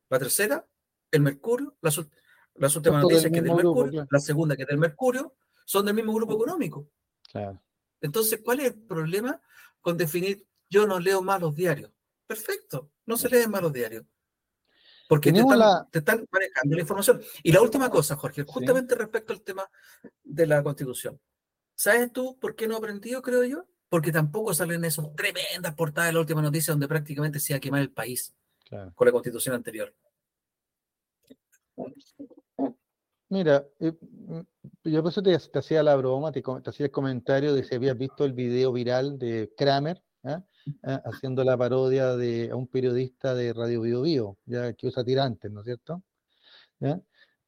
¿La 0.10 0.20
tercera? 0.20 0.68
¿El 1.12 1.22
Mercurio? 1.22 1.76
Las, 1.82 1.98
últimas 1.98 2.74
del 2.84 3.02
noticias 3.02 3.32
que 3.32 3.38
es 3.38 3.44
del 3.44 3.54
grupo, 3.56 3.76
Mercurio, 3.76 3.92
claro. 3.92 4.08
la 4.12 4.20
segunda 4.20 4.56
que 4.56 4.64
es 4.64 4.68
del 4.68 4.78
Mercurio, 4.78 5.36
son 5.66 5.86
del 5.86 5.96
mismo 5.96 6.14
grupo 6.14 6.34
económico. 6.34 6.90
claro. 7.32 7.62
Entonces, 8.00 8.42
¿cuál 8.44 8.60
es 8.60 8.68
el 8.68 8.76
problema 8.76 9.42
con 9.82 9.98
definir 9.98 10.46
yo 10.70 10.86
no 10.86 11.00
leo 11.00 11.22
más 11.24 11.42
los 11.42 11.56
diarios? 11.56 11.92
Perfecto, 12.28 12.92
no 13.06 13.18
se 13.18 13.30
leen 13.30 13.50
más 13.50 13.62
los 13.62 13.74
diarios. 13.74 14.06
Porque 15.08 15.30
te 15.30 15.34
Tenemos 15.34 15.54
están, 15.54 15.70
la- 15.70 15.88
te 15.90 16.00
están 16.00 16.28
manejando 16.30 16.76
la 16.76 16.82
información. 16.82 17.22
Y 17.42 17.52
la 17.52 17.62
última 17.62 17.90
cosa, 17.90 18.16
Jorge, 18.16 18.44
justamente 18.44 18.94
respecto 18.94 19.34
al 19.34 19.42
tema 19.42 19.68
de 20.24 20.46
la 20.46 20.62
constitución. 20.62 21.20
¿Sabes 21.76 22.12
tú 22.12 22.38
por 22.40 22.56
qué 22.56 22.68
no 22.68 22.76
he 22.76 22.78
aprendido, 22.78 23.22
creo 23.22 23.44
yo? 23.46 23.66
Porque 23.90 24.12
tampoco 24.12 24.54
salen 24.54 24.84
esas 24.86 25.14
tremendas 25.16 25.74
portadas 25.76 26.10
de 26.10 26.14
la 26.14 26.20
última 26.20 26.42
noticia 26.42 26.74
donde 26.74 26.88
prácticamente 26.88 27.40
se 27.40 27.54
iba 27.54 27.58
a 27.58 27.62
quemar 27.62 27.82
el 27.82 27.92
país 27.92 28.34
Claro. 28.66 28.92
con 28.96 29.06
la 29.06 29.12
constitución 29.14 29.56
anterior. 29.56 29.94
Mira, 33.30 33.66
eh, 33.80 33.94
mm, 34.00 34.40
yo 34.86 35.02
por 35.04 35.12
eso 35.12 35.22
te, 35.22 35.38
te 35.38 35.60
hacía 35.60 35.84
la 35.84 35.96
broma, 35.96 36.32
te, 36.32 36.42
te 36.42 36.70
hacía 36.70 36.86
el 36.86 36.92
comentario 36.92 37.54
de 37.54 37.64
si 37.64 37.76
habías 37.76 37.98
visto 37.98 38.24
el 38.26 38.34
video 38.34 38.72
viral 38.72 39.18
de 39.20 39.54
Kramer, 39.58 40.02
¿ah? 40.24 40.44
Ah, 40.84 41.02
haciendo 41.06 41.44
la 41.46 41.58
parodia 41.58 42.16
de 42.18 42.50
a 42.52 42.56
un 42.56 42.68
periodista 42.68 43.34
de 43.34 43.54
Radio 43.54 43.82
Bio 43.82 44.02
Bio, 44.02 44.38
ya 44.46 44.74
que 44.74 44.88
usa 44.88 45.04
tirantes, 45.04 45.50
¿no 45.52 45.62
es 45.62 45.66
cierto? 45.66 46.04
¿Ya? 46.80 47.00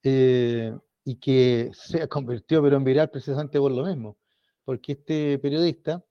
Eh, 0.03 0.73
y 1.03 1.15
que 1.15 1.71
se 1.73 2.07
convirtió 2.07 2.61
pero 2.61 2.77
en 2.77 2.83
viral 2.83 3.09
precisamente 3.09 3.59
por 3.59 3.71
lo 3.71 3.85
mismo, 3.85 4.17
porque 4.63 4.93
este 4.93 5.37
periodista, 5.39 6.03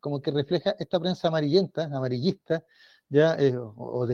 como 0.00 0.20
que 0.20 0.30
refleja 0.30 0.76
esta 0.78 1.00
prensa 1.00 1.28
amarillenta, 1.28 1.84
amarillista, 1.84 2.64
ya, 3.08 3.36
eh, 3.38 3.56
o, 3.56 4.06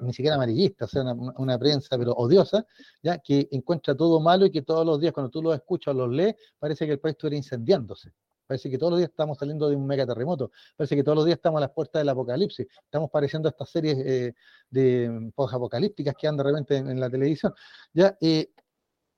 ni 0.00 0.12
siquiera 0.12 0.36
amarillista, 0.36 0.84
o 0.84 0.88
sea, 0.88 1.02
una, 1.02 1.58
prensa 1.58 1.98
pero 1.98 2.12
odiosa, 2.12 2.64
ya, 3.02 3.18
que 3.18 3.48
encuentra 3.50 3.96
todo 3.96 4.20
malo 4.20 4.46
y 4.46 4.50
que 4.50 4.62
todos 4.62 4.86
los 4.86 5.00
días 5.00 5.12
cuando 5.12 5.30
tú 5.30 5.42
los 5.42 5.54
escuchas 5.54 5.94
o 5.94 5.98
los 5.98 6.10
lees, 6.10 6.36
parece 6.58 6.86
que 6.86 6.92
el 6.92 7.00
país 7.00 7.14
estuviera 7.14 7.36
incendiándose. 7.36 8.12
Parece 8.46 8.70
que 8.70 8.78
todos 8.78 8.92
los 8.92 8.98
días 9.00 9.10
estamos 9.10 9.38
saliendo 9.38 9.68
de 9.68 9.74
un 9.74 9.86
megaterremoto. 9.86 10.52
Parece 10.76 10.94
que 10.94 11.02
todos 11.02 11.16
los 11.16 11.24
días 11.24 11.36
estamos 11.36 11.58
a 11.58 11.62
las 11.62 11.72
puertas 11.72 12.00
del 12.00 12.08
apocalipsis. 12.08 12.66
Estamos 12.84 13.10
pareciendo 13.10 13.48
a 13.48 13.50
estas 13.50 13.68
series 13.70 13.98
eh, 13.98 14.34
de 14.70 15.32
apocalípticas 15.36 16.14
que 16.16 16.28
andan 16.28 16.46
de 16.46 16.52
repente 16.52 16.76
en, 16.76 16.90
en 16.90 17.00
la 17.00 17.10
televisión. 17.10 17.52
¿ya? 17.92 18.16
Eh, 18.20 18.48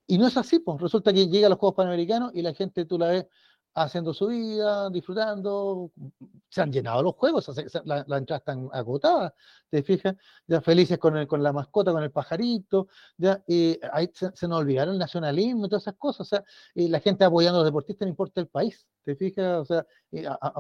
y 0.07 0.17
no 0.17 0.27
es 0.27 0.37
así, 0.39 0.61
pues. 0.61 0.81
Resulta 0.81 1.13
que 1.13 1.29
llega 1.29 1.47
a 1.47 1.51
los 1.51 1.59
Juegos 1.59 1.77
Panamericanos 1.77 2.33
y 2.35 2.41
la 2.41 2.55
gente 2.55 2.87
tú 2.87 2.99
la 2.99 3.09
ves 3.09 3.27
haciendo 3.85 4.13
su 4.15 4.27
vida, 4.29 4.91
disfrutando. 4.91 5.91
Se 6.49 6.63
han 6.63 6.73
llenado 6.73 7.03
los 7.03 7.15
juegos, 7.15 7.45
se- 7.45 7.67
la, 7.85 8.05
la 8.07 8.17
entrada 8.19 8.39
están 8.39 8.69
agotadas, 8.73 9.33
¿te 9.71 9.83
fijas? 9.83 10.15
Ya 10.47 10.61
felices 10.61 10.99
con, 10.99 11.17
el, 11.17 11.27
con 11.27 11.43
la 11.43 11.53
mascota, 11.53 11.93
con 11.93 12.03
el 12.03 12.11
pajarito, 12.11 12.89
ya 13.17 13.43
eh, 13.47 13.79
ahí 13.93 14.11
se, 14.15 14.31
nos 14.49 14.61
olvidaron 14.61 14.95
el 14.95 14.99
nacionalismo 14.99 15.67
y 15.67 15.69
todas 15.69 15.83
esas 15.85 15.95
cosas. 15.97 16.21
O 16.21 16.25
sea, 16.25 16.45
eh, 16.75 16.89
la 16.89 17.01
gente 17.01 17.25
apoyando 17.25 17.59
a 17.59 17.63
los 17.63 17.69
deportistas, 17.69 18.07
no 18.07 18.11
importa 18.11 18.41
el 18.41 18.49
país, 18.49 18.87
¿te 19.05 19.15
fijas? 19.17 19.59
O 19.61 19.65
sea, 19.65 19.87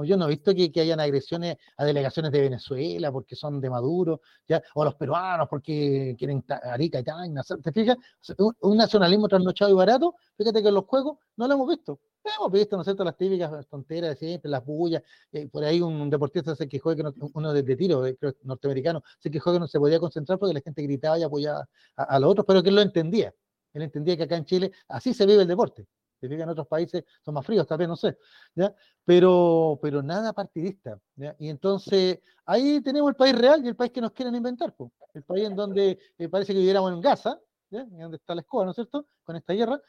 yo 0.04 0.16
no 0.16 0.26
he 0.26 0.28
visto 0.28 0.54
que, 0.54 0.70
hayan 0.80 1.00
agresiones 1.00 1.56
a 1.76 1.84
delegaciones 1.84 2.32
de 2.32 2.40
Venezuela 2.40 3.10
porque 3.12 3.34
son 3.36 3.60
de 3.60 3.70
Maduro, 3.70 4.20
ya, 4.46 4.62
o 4.74 4.84
los 4.84 4.94
peruanos 4.94 5.48
porque 5.48 6.14
quieren 6.18 6.44
Arica 6.64 7.00
y 7.00 7.04
Tacna, 7.04 7.42
¿te 7.62 7.72
fijas? 7.72 7.96
Un, 8.38 8.54
un 8.60 8.76
nacionalismo 8.76 9.28
trasnochado 9.28 9.70
y 9.70 9.74
barato, 9.74 10.14
fíjate 10.36 10.62
que 10.62 10.68
en 10.68 10.74
los 10.74 10.84
juegos 10.84 11.18
no 11.36 11.48
lo 11.48 11.54
hemos 11.54 11.68
visto. 11.68 12.00
Hemos 12.24 12.52
visto, 12.52 12.76
¿no 12.76 12.82
es 12.82 12.86
cierto?, 12.86 13.04
las 13.04 13.16
típicas 13.16 13.66
tonteras 13.68 14.10
de 14.10 14.16
siempre, 14.16 14.50
las 14.50 14.64
bullas. 14.64 15.02
eh, 15.32 15.48
por 15.48 15.64
ahí 15.64 15.80
un 15.80 16.10
deportista 16.10 16.54
se 16.54 16.68
quejó 16.68 16.94
que 16.94 17.02
no- 17.02 17.14
uno 17.34 17.52
de, 17.52 17.62
tiro, 17.76 18.04
eh, 18.06 18.16
creo, 18.16 18.34
norteamericano, 18.42 19.02
se 19.18 19.30
quejó 19.30 19.52
que 19.52 19.58
no 19.60 19.66
se 19.66 19.78
podía 19.78 19.98
concentrar 19.98 20.38
porque 20.38 20.54
la 20.54 20.60
gente 20.60 20.82
gritaba 20.82 21.18
y 21.18 21.22
apoyaba 21.22 21.68
a, 21.96 22.18
los 22.18 22.30
otros, 22.30 22.46
pero 22.46 22.62
que 22.62 22.68
él 22.68 22.74
lo 22.76 22.82
entendía. 22.82 23.34
Él 23.72 23.82
entendía 23.82 24.16
que 24.16 24.24
acá 24.24 24.36
en 24.36 24.44
Chile 24.44 24.72
así 24.88 25.14
se 25.14 25.26
vive 25.26 25.42
el 25.42 25.48
deporte. 25.48 25.86
Se 26.20 26.28
fija 26.28 26.42
en 26.42 26.48
otros 26.48 26.66
países 26.66 27.04
son 27.24 27.34
más 27.34 27.46
fríos, 27.46 27.66
tal 27.66 27.78
vez, 27.78 27.88
no 27.88 27.96
sé. 27.96 28.18
¿ya? 28.54 28.74
Pero, 29.04 29.78
pero 29.80 30.02
nada 30.02 30.32
partidista. 30.32 30.98
¿ya? 31.16 31.34
Y 31.38 31.48
entonces 31.48 32.20
ahí 32.44 32.80
tenemos 32.82 33.10
el 33.10 33.16
país 33.16 33.36
real 33.38 33.64
y 33.64 33.68
el 33.68 33.76
país 33.76 33.92
que 33.92 34.00
nos 34.00 34.12
quieren 34.12 34.34
inventar. 34.34 34.74
po. 34.74 34.92
El 35.14 35.22
país 35.22 35.46
en 35.46 35.54
donde 35.54 35.98
eh, 36.18 36.28
parece 36.28 36.52
que 36.52 36.58
viviéramos 36.58 36.92
en 36.92 37.00
Gaza, 37.00 37.40
donde 37.70 38.16
está 38.16 38.34
la 38.34 38.40
escoba, 38.40 38.64
¿no 38.64 38.70
es 38.70 38.76
cierto? 38.76 39.06
Con 39.22 39.36
esta 39.36 39.52
guerra. 39.52 39.80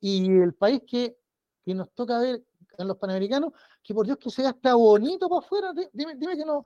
Y 0.00 0.26
el 0.38 0.54
país 0.54 0.82
que, 0.86 1.18
que 1.66 1.74
nos 1.74 1.90
toca 1.90 2.20
ver 2.20 2.44
en 2.78 2.86
los 2.86 2.96
panamericanos, 2.96 3.52
que 3.82 3.92
por 3.92 4.06
Dios 4.06 4.18
que 4.18 4.30
sea 4.30 4.50
hasta 4.50 4.74
bonito 4.76 5.28
para 5.28 5.40
afuera. 5.44 5.72
di- 5.72 5.88
Dime, 5.92 6.14
dime 6.14 6.36
que 6.36 6.44
no, 6.44 6.64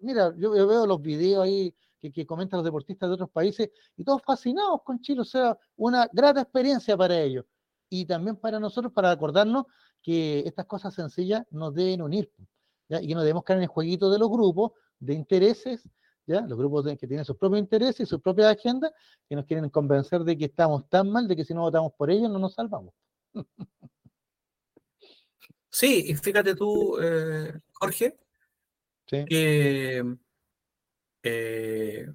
Mira, 0.00 0.34
yo, 0.36 0.50
veo 0.50 0.84
los 0.84 1.00
videos 1.00 1.44
ahí 1.44 1.72
que, 2.00 2.26
comentan 2.26 2.58
los 2.58 2.64
deportistas 2.64 3.08
de 3.08 3.14
otros 3.14 3.30
países 3.30 3.70
y 3.96 4.02
todos 4.02 4.20
fascinados 4.22 4.80
con 4.82 5.00
Chile, 5.00 5.20
o 5.20 5.24
sea, 5.24 5.56
una 5.76 6.08
grata 6.12 6.40
experiencia 6.40 6.96
para 6.96 7.20
ellos 7.20 7.44
y 7.88 8.04
también 8.04 8.34
para 8.34 8.58
nosotros 8.58 8.92
para 8.92 9.12
acordarnos 9.12 9.66
que 10.02 10.40
estas 10.40 10.66
cosas 10.66 10.92
sencillas 10.92 11.44
nos 11.52 11.72
deben 11.72 12.02
unir 12.02 12.28
y 12.88 13.06
que 13.06 13.14
no 13.14 13.20
debemos 13.20 13.44
caer 13.44 13.58
en 13.58 13.62
el 13.62 13.68
jueguito 13.68 14.10
de 14.10 14.18
los 14.18 14.28
grupos 14.28 14.72
de 14.98 15.14
intereses, 15.14 15.88
¿ya? 16.26 16.40
los 16.40 16.58
grupos 16.58 16.84
que 16.98 17.06
tienen 17.06 17.24
sus 17.24 17.36
propios 17.36 17.60
intereses 17.60 18.00
y 18.00 18.06
sus 18.06 18.20
propias 18.20 18.48
agendas 18.56 18.90
que 19.28 19.36
nos 19.36 19.44
quieren 19.46 19.70
convencer 19.70 20.24
de 20.24 20.36
que 20.36 20.46
estamos 20.46 20.88
tan 20.88 21.08
mal 21.08 21.28
de 21.28 21.36
que 21.36 21.44
si 21.44 21.54
no 21.54 21.60
votamos 21.60 21.92
por 21.96 22.10
ellos 22.10 22.28
no 22.28 22.40
nos 22.40 22.54
salvamos. 22.54 22.92
Sí, 25.72 26.04
y 26.08 26.14
fíjate 26.14 26.54
tú, 26.54 26.98
eh, 27.00 27.54
Jorge, 27.72 28.18
que 29.06 30.04
eh, 31.22 32.12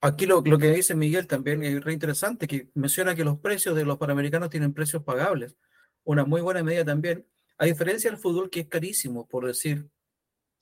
aquí 0.00 0.26
lo, 0.26 0.42
que 0.42 0.70
dice 0.70 0.94
Miguel 0.94 1.26
también 1.26 1.64
es 1.64 1.82
re 1.82 1.92
interesante, 1.92 2.46
que 2.46 2.70
menciona 2.74 3.16
que 3.16 3.24
los 3.24 3.40
precios 3.40 3.74
de 3.74 3.84
los 3.84 3.98
panamericanos 3.98 4.50
tienen 4.50 4.72
precios 4.72 5.02
pagables. 5.02 5.56
Una 6.04 6.24
muy 6.24 6.40
buena 6.40 6.62
medida 6.62 6.84
también, 6.84 7.26
a 7.58 7.64
diferencia 7.64 8.08
del 8.08 8.20
fútbol 8.20 8.48
que 8.48 8.60
es 8.60 8.68
carísimo, 8.68 9.26
por 9.26 9.44
decir, 9.44 9.88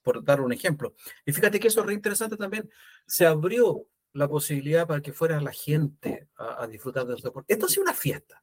por 0.03 0.24
dar 0.24 0.41
un 0.41 0.53
ejemplo. 0.53 0.95
Y 1.26 1.33
fíjate 1.33 1.61
que 1.61 1.68
eso 1.68 1.81
es 1.81 1.87
re 1.87 1.95
interesante 1.95 2.39
también. 2.39 2.70
Se 3.07 3.26
abrió 3.26 3.87
la 4.14 4.28
posibilidad 4.28 4.87
para 4.87 5.03
que 5.03 5.12
fuera 5.12 5.39
la 5.43 5.53
gente 5.53 6.28
a, 6.37 6.66
disfrutar 6.66 7.05
de 7.05 7.12
los 7.12 7.22
deportes. 7.22 7.55
Esto 7.55 7.66
ha 7.66 7.68
sido 7.68 7.83
una 7.83 7.95
fiesta. 7.95 8.43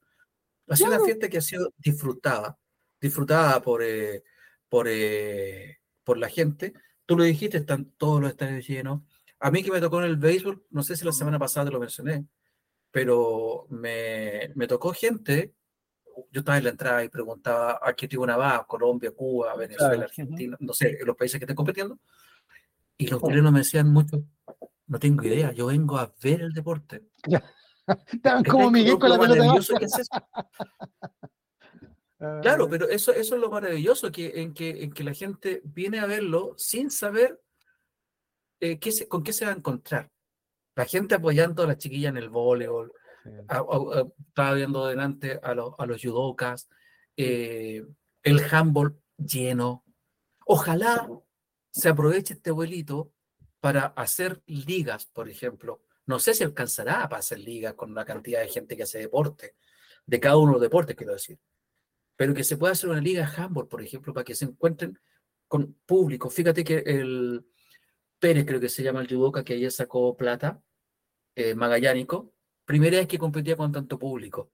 Ha 0.68 0.76
sido 0.76 0.90
una 0.90 1.04
fiesta 1.04 1.30
que 1.30 1.38
ha 1.38 1.42
sido 1.42 1.74
disfrutada, 1.78 2.58
disfrutada 3.00 3.62
por, 3.62 3.82
eh, 3.84 4.24
por, 4.70 4.88
eh, 4.90 5.80
por 6.04 6.18
la 6.18 6.30
gente. 6.30 6.74
Tú 7.06 7.18
lo 7.18 7.24
dijiste, 7.24 7.58
están 7.58 7.92
todos 7.98 8.22
los 8.22 8.30
estadios 8.30 8.68
llenos. 8.68 9.02
A 9.40 9.52
mí 9.52 9.64
que 9.64 9.72
me 9.72 9.80
tocó 9.80 10.00
en 10.00 10.06
el 10.10 10.18
béisbol, 10.18 10.66
no 10.72 10.84
sé 10.84 10.98
si 10.98 11.06
la 11.06 11.12
semana 11.12 11.40
pasada 11.40 11.68
te 11.68 11.72
lo 11.72 11.80
mencioné, 11.80 12.26
pero 12.92 13.68
me, 13.70 14.52
me 14.56 14.68
tocó 14.68 14.94
gente, 14.94 15.54
yo 16.32 16.40
estaba 16.40 16.58
en 16.58 16.64
la 16.64 16.70
entrada 16.72 17.04
y 17.04 17.10
preguntaba 17.10 17.80
a 17.82 17.94
qué 17.94 18.08
tribuna 18.08 18.36
va, 18.36 18.66
Colombia, 18.66 19.12
Cuba, 19.12 19.56
Venezuela, 19.56 20.06
Argentina, 20.06 20.58
no 20.60 20.74
sé, 20.74 20.98
los 21.06 21.16
países 21.16 21.40
que 21.40 21.46
estén 21.46 21.56
compitiendo, 21.56 22.00
y 22.98 23.08
los 23.08 23.22
chilenos 23.22 23.52
me 23.52 23.60
decían 23.60 23.92
mucho, 23.94 24.24
no 24.88 25.00
tengo 25.00 25.24
idea, 25.24 25.52
yo 25.52 25.68
vengo 25.68 25.98
a 25.98 26.12
ver 26.22 26.42
el 26.42 26.54
deporte. 26.54 27.04
Estaban 28.12 28.44
como 28.44 28.72
Miguel 28.72 28.98
con 29.00 29.10
la 29.10 29.20
pelota. 29.20 29.60
Claro, 32.42 32.66
ah. 32.66 32.68
pero 32.68 32.90
eso, 32.90 33.12
eso 33.12 33.36
es 33.36 33.42
lo 33.42 33.52
maravilloso, 33.52 34.12
que, 34.12 34.42
en, 34.42 34.52
que, 34.56 34.84
en 34.84 34.92
que 34.92 35.04
la 35.04 35.14
gente 35.14 35.62
viene 35.64 36.00
a 36.00 36.08
verlo 36.08 36.56
sin 36.58 36.90
saber 36.90 37.40
eh, 38.60 38.80
qué 38.80 39.08
con 39.08 39.22
qué 39.22 39.34
se 39.34 39.46
va 39.46 39.52
a 39.52 39.56
encontrar. 39.56 40.10
La 40.76 40.86
gente 40.86 41.14
apoyando 41.14 41.62
a 41.62 41.68
la 41.68 41.78
chiquilla 41.78 42.10
en 42.10 42.18
el 42.18 42.30
voleibol, 42.30 42.92
estaba 43.24 44.54
viendo 44.54 44.88
delante 44.88 45.40
a, 45.44 45.52
a 45.52 45.86
los 45.86 46.02
judocas, 46.02 46.68
eh, 47.16 47.86
el 48.24 48.40
handball 48.52 49.00
lleno. 49.18 49.84
Ojalá 50.46 51.08
se 51.70 51.90
aproveche 51.90 52.34
este 52.34 52.50
vuelito 52.50 53.12
para 53.60 53.88
hacer 53.88 54.42
ligas, 54.48 55.06
por 55.06 55.30
ejemplo. 55.30 55.84
No 56.08 56.20
sé 56.20 56.34
si 56.34 56.44
alcanzará 56.44 57.08
para 57.08 57.20
hacer 57.20 57.40
ligas 57.40 57.76
con 57.76 57.94
la 57.94 58.04
cantidad 58.04 58.42
de 58.42 58.48
gente 58.48 58.76
que 58.76 58.84
hace 58.84 59.00
deporte, 59.00 59.56
de 60.06 60.20
cada 60.20 60.38
uno 60.38 60.48
de 60.48 60.54
los 60.54 60.62
deportes, 60.62 60.96
quiero 60.96 61.14
decir 61.14 61.38
pero 62.18 62.34
que 62.34 62.44
se 62.44 62.58
pueda 62.58 62.74
hacer 62.74 62.90
una 62.90 63.00
liga 63.00 63.22
de 63.22 63.42
handball, 63.42 63.68
por 63.68 63.82
ejemplo, 63.82 64.14
para 64.14 64.26
que 64.26 64.36
se 64.36 64.44
encuentren 64.44 65.00
con 65.48 65.78
público. 65.86 66.30
Fíjate 66.30 66.64
que 66.64 66.80
el 66.80 67.46
Pérez, 68.20 68.46
creo 68.46 68.60
que 68.60 68.70
se 68.70 68.84
llama 68.84 69.02
el 69.02 69.08
judoka, 69.08 69.44
que 69.44 69.54
ayer 69.54 69.72
sacó 69.72 70.18
plata, 70.18 70.62
eh, 71.36 71.54
magallánico, 71.54 72.34
primera 72.66 72.98
vez 72.98 73.08
que 73.08 73.20
competía 73.20 73.56
con 73.56 73.72
tanto 73.72 74.00
público. 74.00 74.52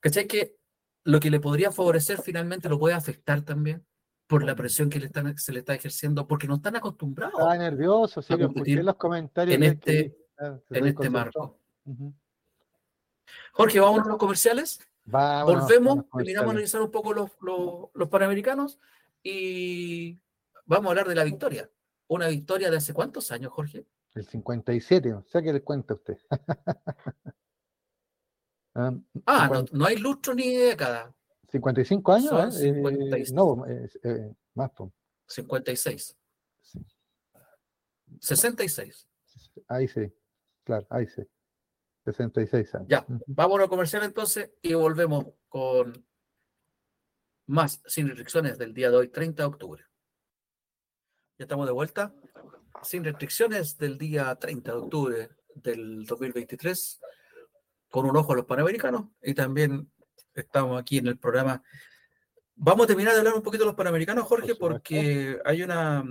¿Cachai? 0.00 0.26
Que 0.26 0.56
lo 1.04 1.20
que 1.20 1.30
le 1.30 1.38
podría 1.38 1.70
favorecer 1.70 2.20
finalmente 2.20 2.68
lo 2.68 2.78
puede 2.78 2.96
afectar 2.96 3.42
también 3.42 3.86
por 4.26 4.44
la 4.44 4.56
presión 4.56 4.90
que 4.90 4.98
le 4.98 5.06
están, 5.06 5.38
se 5.38 5.52
le 5.52 5.60
está 5.60 5.74
ejerciendo, 5.74 6.26
porque 6.26 6.48
no 6.48 6.56
están 6.56 6.76
acostumbrados. 6.76 7.38
Está 7.38 7.56
nervioso, 7.56 8.20
sí, 8.20 8.34
en 8.34 8.84
los 8.84 8.96
comentarios. 8.96 9.54
En 9.54 9.62
este, 9.62 10.17
en 10.38 10.86
este 10.86 11.10
marco. 11.10 11.58
Jorge, 13.52 13.80
¿vamos 13.80 14.06
a 14.06 14.08
los 14.08 14.18
comerciales? 14.18 14.80
Volvemos, 15.04 16.04
terminamos 16.10 16.48
a 16.48 16.52
analizar 16.52 16.82
un 16.82 16.90
poco 16.90 17.12
los, 17.14 17.30
los, 17.94 18.08
panamericanos 18.08 18.78
y 19.22 20.18
vamos 20.66 20.86
a 20.86 20.90
hablar 20.90 21.08
de 21.08 21.14
la 21.14 21.24
victoria. 21.24 21.70
Una 22.08 22.28
victoria 22.28 22.70
de 22.70 22.76
hace 22.76 22.92
cuántos 22.94 23.30
años, 23.32 23.52
Jorge? 23.52 23.86
El 24.14 24.26
57, 24.26 25.12
o 25.14 25.24
sea 25.26 25.42
que 25.42 25.52
le 25.52 25.62
cuenta 25.62 25.94
usted. 25.94 26.18
ah, 28.74 28.92
ah 29.26 29.50
no, 29.52 29.64
no, 29.72 29.84
hay 29.86 29.96
lustro 29.96 30.34
ni 30.34 30.56
década. 30.56 31.14
55 31.50 32.12
años, 32.12 32.56
¿eh? 32.56 32.72
56. 32.72 33.30
Eh, 33.30 33.34
no, 33.34 33.64
eh, 33.66 34.34
más. 34.54 34.70
56. 35.26 36.16
Sí. 36.62 36.86
66. 38.20 39.06
Ahí 39.68 39.88
sí, 39.88 40.12
claro, 40.68 40.86
ahí 40.90 41.06
sí. 41.06 41.22
66 42.04 42.74
años. 42.74 42.88
Ya, 42.88 43.06
vamos 43.26 43.60
a 43.60 43.68
comercial 43.68 44.02
entonces 44.02 44.50
y 44.60 44.74
volvemos 44.74 45.26
con 45.48 46.06
más 47.46 47.82
sin 47.86 48.06
restricciones 48.06 48.58
del 48.58 48.74
día 48.74 48.90
de 48.90 48.96
hoy, 48.96 49.08
30 49.08 49.42
de 49.42 49.46
octubre. 49.46 49.84
Ya 51.38 51.44
estamos 51.44 51.66
de 51.66 51.72
vuelta. 51.72 52.14
Sin 52.82 53.02
restricciones 53.02 53.78
del 53.78 53.96
día 53.96 54.34
30 54.34 54.70
de 54.70 54.78
octubre 54.78 55.28
del 55.54 56.04
2023, 56.04 57.00
con 57.88 58.06
un 58.06 58.16
ojo 58.16 58.32
a 58.32 58.36
los 58.36 58.44
panamericanos 58.44 59.06
y 59.22 59.34
también 59.34 59.90
estamos 60.34 60.80
aquí 60.80 60.98
en 60.98 61.06
el 61.06 61.18
programa. 61.18 61.62
Vamos 62.54 62.84
a 62.84 62.88
terminar 62.88 63.14
de 63.14 63.20
hablar 63.20 63.34
un 63.34 63.42
poquito 63.42 63.64
de 63.64 63.68
los 63.68 63.74
panamericanos, 63.74 64.24
Jorge, 64.26 64.54
porque 64.54 65.38
hay 65.44 65.62
una, 65.62 66.04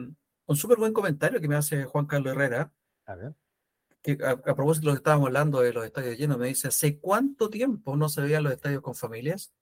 un 0.45 0.55
súper 0.55 0.77
buen 0.77 0.93
comentario 0.93 1.39
que 1.39 1.47
me 1.47 1.55
hace 1.55 1.85
Juan 1.85 2.07
Carlos 2.07 2.33
Herrera. 2.33 2.71
A 3.05 3.15
ver 3.15 3.35
a, 4.23 4.37
propósito 4.37 4.85
de 4.85 4.87
lo 4.87 4.93
que 4.93 4.97
estábamos 4.97 5.27
hablando 5.27 5.59
de 5.61 5.73
los 5.73 5.85
estadios 5.85 6.17
llenos, 6.17 6.37
me 6.37 6.47
dice, 6.47 6.69
¿hace 6.69 6.99
cuánto 6.99 7.49
tiempo 7.49 7.95
no 7.95 8.09
se 8.09 8.21
veían 8.21 8.43
los 8.43 8.53
estadios 8.53 8.81
con 8.81 8.95
familias? 8.95 9.53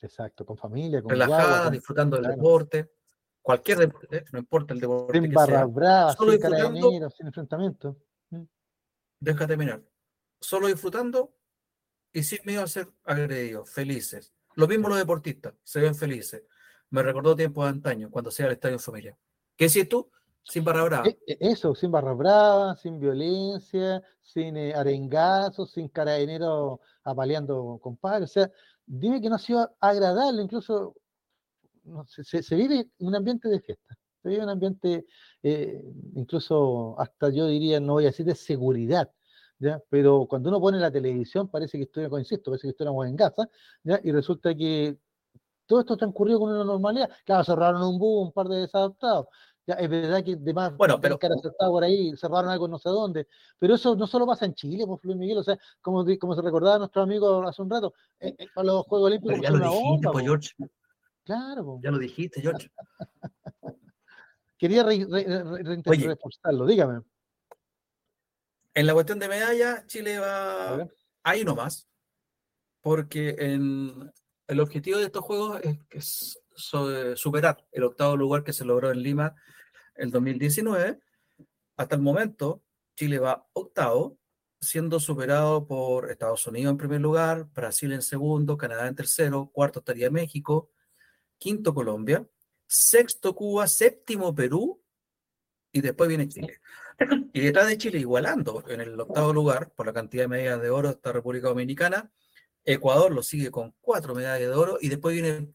Exacto, 0.00 0.44
con 0.44 0.56
familia, 0.56 1.00
con 1.00 1.10
Relajadas, 1.10 1.72
disfrutando 1.72 2.16
del 2.16 2.30
deporte, 2.30 2.92
cualquier 3.40 3.78
deporte, 3.78 4.24
no 4.32 4.38
importa 4.38 4.74
el 4.74 4.80
deporte. 4.80 5.20
Sin 5.20 5.32
barras 5.32 5.72
bravas, 5.72 6.16
sin 6.18 6.38
carabineros, 6.38 7.14
sin 7.14 7.26
enfrentamiento. 7.26 7.96
Mm. 8.30 8.42
Déjate 9.20 9.56
mirar. 9.56 9.82
Solo 10.40 10.66
disfrutando 10.66 11.34
y 12.12 12.22
sin 12.22 12.40
miedo 12.44 12.62
a 12.62 12.66
ser 12.66 12.88
agredidos, 13.04 13.70
felices. 13.70 14.34
Lo 14.54 14.68
mismo 14.68 14.88
los 14.88 14.98
deportistas, 14.98 15.54
se 15.64 15.80
ven 15.80 15.94
felices. 15.94 16.42
Me 16.90 17.02
recordó 17.02 17.34
tiempos 17.34 17.64
de 17.64 17.70
antaño, 17.70 18.10
cuando 18.10 18.30
sea 18.30 18.46
el 18.46 18.52
estadio 18.52 18.74
en 18.74 18.80
familia. 18.80 19.18
¿Qué 19.56 19.66
decís 19.66 19.88
tú? 19.88 20.10
Sin 20.44 20.62
barra 20.62 20.84
brava. 20.84 21.08
E, 21.08 21.18
e, 21.26 21.36
eso, 21.40 21.74
sin 21.74 21.90
barra 21.90 22.12
brava, 22.12 22.76
sin 22.76 23.00
violencia, 23.00 24.02
sin 24.20 24.56
eh, 24.56 24.74
arengazos, 24.74 25.72
sin 25.72 25.88
carabinero 25.88 26.80
apaleando 27.02 27.78
compadres. 27.82 28.30
O 28.30 28.32
sea, 28.32 28.50
dime 28.86 29.20
que 29.20 29.28
no 29.28 29.36
ha 29.36 29.38
sido 29.38 29.74
agradable, 29.80 30.42
incluso 30.42 30.94
se, 32.06 32.56
vive 32.56 32.88
un 32.98 33.14
ambiente 33.14 33.48
de 33.48 33.60
fiesta, 33.60 33.96
se 34.22 34.28
vive 34.28 34.42
un 34.42 34.50
ambiente, 34.50 35.06
eh, 35.42 35.82
incluso 36.14 36.98
hasta 36.98 37.30
yo 37.30 37.46
diría, 37.46 37.80
no 37.80 37.94
voy 37.94 38.04
a 38.04 38.06
decir 38.08 38.26
de 38.26 38.34
seguridad, 38.34 39.10
¿ya? 39.58 39.82
pero 39.90 40.26
cuando 40.28 40.48
uno 40.48 40.60
pone 40.60 40.78
la 40.78 40.90
televisión 40.90 41.48
parece 41.48 41.78
que 41.78 41.84
estuviera, 41.84 42.18
insisto, 42.18 42.50
parece 42.50 42.68
que 42.68 42.70
estuviéramos 42.70 43.06
en 43.06 43.16
casa, 43.16 43.48
¿ya? 43.82 44.00
y 44.02 44.12
resulta 44.12 44.54
que 44.54 44.98
todo 45.66 45.80
esto 45.80 45.96
transcurrió 45.96 46.38
con 46.38 46.50
una 46.52 46.64
normalidad. 46.64 47.10
Claro, 47.24 47.44
cerraron 47.44 47.82
un 47.82 47.98
bus, 47.98 48.26
un 48.26 48.32
par 48.32 48.48
de 48.48 48.58
desadaptados, 48.58 49.26
ya, 49.66 49.74
es 49.74 49.88
verdad 49.88 50.22
que 50.22 50.36
demás 50.36 50.76
bueno, 50.76 51.00
pero, 51.00 51.18
por 51.18 51.84
ahí, 51.84 52.14
cerraron 52.16 52.50
algo 52.50 52.68
no 52.68 52.78
sé 52.78 52.90
dónde. 52.90 53.26
Pero 53.58 53.74
eso 53.74 53.96
no 53.96 54.06
solo 54.06 54.26
pasa 54.26 54.44
en 54.44 54.54
Chile, 54.54 54.84
pues 54.86 55.00
Luis 55.04 55.16
Miguel, 55.16 55.38
o 55.38 55.42
sea, 55.42 55.58
como, 55.80 56.04
como 56.18 56.34
se 56.34 56.42
recordaba 56.42 56.78
nuestro 56.78 57.02
amigo 57.02 57.42
hace 57.46 57.62
un 57.62 57.70
rato, 57.70 57.94
eh, 58.20 58.34
eh, 58.36 58.46
para 58.54 58.66
los 58.66 58.86
Juegos 58.86 59.06
Olímpicos. 59.06 59.40
ya 59.40 59.50
lo 59.50 59.58
dijiste, 59.58 60.08
pues, 60.12 60.24
George. 60.24 60.50
Claro. 61.24 61.80
Ya 61.82 61.90
lo 61.90 61.98
dijiste, 61.98 62.40
George. 62.42 62.70
Quería 64.58 64.82
re, 64.82 65.06
reforzarlo, 65.84 66.66
dígame. 66.66 67.00
En 68.74 68.86
la 68.86 68.92
cuestión 68.92 69.18
de 69.18 69.28
medalla, 69.28 69.86
Chile 69.86 70.18
va 70.18 70.86
ahí 71.22 71.44
nomás, 71.44 71.88
porque 72.82 73.36
en 73.38 74.12
el 74.46 74.60
objetivo 74.60 74.98
de 74.98 75.04
estos 75.04 75.24
Juegos 75.24 75.60
es, 75.62 75.78
es 75.90 76.43
superar 76.56 77.66
el 77.72 77.84
octavo 77.84 78.16
lugar 78.16 78.44
que 78.44 78.52
se 78.52 78.64
logró 78.64 78.90
en 78.90 79.02
Lima 79.02 79.34
el 79.94 80.10
2019. 80.10 81.00
Hasta 81.76 81.94
el 81.96 82.02
momento, 82.02 82.62
Chile 82.96 83.18
va 83.18 83.48
octavo, 83.52 84.18
siendo 84.60 85.00
superado 85.00 85.66
por 85.66 86.10
Estados 86.10 86.46
Unidos 86.46 86.72
en 86.72 86.78
primer 86.78 87.00
lugar, 87.00 87.48
Brasil 87.52 87.92
en 87.92 88.02
segundo, 88.02 88.56
Canadá 88.56 88.86
en 88.86 88.94
tercero, 88.94 89.50
cuarto 89.52 89.80
estaría 89.80 90.10
México, 90.10 90.70
quinto 91.38 91.74
Colombia, 91.74 92.26
sexto 92.66 93.34
Cuba, 93.34 93.66
séptimo 93.66 94.34
Perú 94.34 94.82
y 95.72 95.80
después 95.80 96.08
viene 96.08 96.28
Chile. 96.28 96.60
Y 97.32 97.40
detrás 97.40 97.66
de 97.66 97.76
Chile, 97.76 97.98
igualando 97.98 98.64
en 98.68 98.80
el 98.80 98.98
octavo 98.98 99.32
lugar 99.32 99.72
por 99.72 99.86
la 99.86 99.92
cantidad 99.92 100.24
de 100.24 100.28
medallas 100.28 100.62
de 100.62 100.70
oro, 100.70 100.90
está 100.90 101.12
República 101.12 101.48
Dominicana. 101.48 102.12
Ecuador 102.64 103.12
lo 103.12 103.22
sigue 103.22 103.50
con 103.50 103.74
cuatro 103.80 104.14
medallas 104.14 104.48
de 104.48 104.54
oro 104.54 104.78
y 104.80 104.88
después 104.88 105.12
viene 105.12 105.52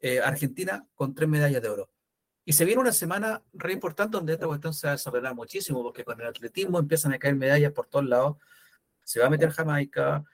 eh, 0.00 0.20
Argentina 0.20 0.86
con 0.94 1.14
tres 1.14 1.28
medallas 1.28 1.62
de 1.62 1.68
oro. 1.68 1.90
Y 2.44 2.52
se 2.54 2.64
viene 2.64 2.80
una 2.80 2.92
semana 2.92 3.42
re 3.52 3.72
importante 3.72 4.16
donde 4.16 4.32
esta 4.32 4.46
cuestión 4.46 4.72
se 4.72 4.86
va 4.86 4.92
a 4.92 4.96
desarrollar 4.96 5.34
muchísimo, 5.34 5.82
porque 5.82 6.04
con 6.04 6.20
el 6.20 6.26
atletismo 6.26 6.78
empiezan 6.78 7.12
a 7.12 7.18
caer 7.18 7.34
medallas 7.34 7.72
por 7.72 7.86
todos 7.86 8.06
lados. 8.06 8.36
Se 9.04 9.20
va 9.20 9.26
a 9.26 9.30
meter 9.30 9.50
Jamaica, 9.50 10.24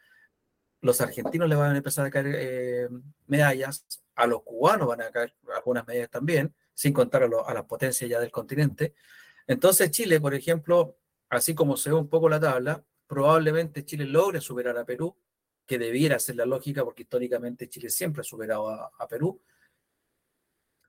los 0.85 1.01
argentinos 1.01 1.49
le 1.49 1.57
van 1.57 1.75
a 1.75 1.77
empezar 1.79 2.05
a 2.05 2.11
caer 2.11 2.27
eh, 2.39 2.89
medallas, 3.27 3.87
a 4.15 4.27
los 4.27 4.43
cubanos 4.43 4.87
van 4.87 5.01
a 5.01 5.11
caer 5.11 5.35
algunas 5.57 5.87
medallas 5.87 6.11
también, 6.11 6.55
sin 6.75 6.93
contar 6.93 7.23
a, 7.23 7.55
las 7.55 7.65
potencias 7.65 8.09
ya 8.09 8.21
del 8.21 8.31
continente. 8.31 8.95
Entonces 9.47 9.91
Chile, 9.91 10.21
por 10.21 10.35
ejemplo, 10.35 10.99
así 11.31 11.55
como 11.55 11.79
se 11.79 11.89
ve 11.89 11.97
un 11.97 12.09
poco 12.09 12.29
la 12.29 12.39
tabla, 12.39 12.85
probablemente 13.07 13.85
Chile 13.85 14.05
logre 14.05 14.41
superar 14.41 14.77
a 14.77 14.85
Perú, 14.85 15.17
que 15.67 15.79
debiera 15.79 16.19
ser 16.19 16.37
la 16.37 16.45
lógica, 16.45 16.85
porque 16.85 17.05
históricamente 17.05 17.69
Chile 17.69 17.89
siempre 17.89 18.21
ha 18.21 18.25
superado 18.25 18.69
a, 18.69 19.09
Perú, 19.09 19.41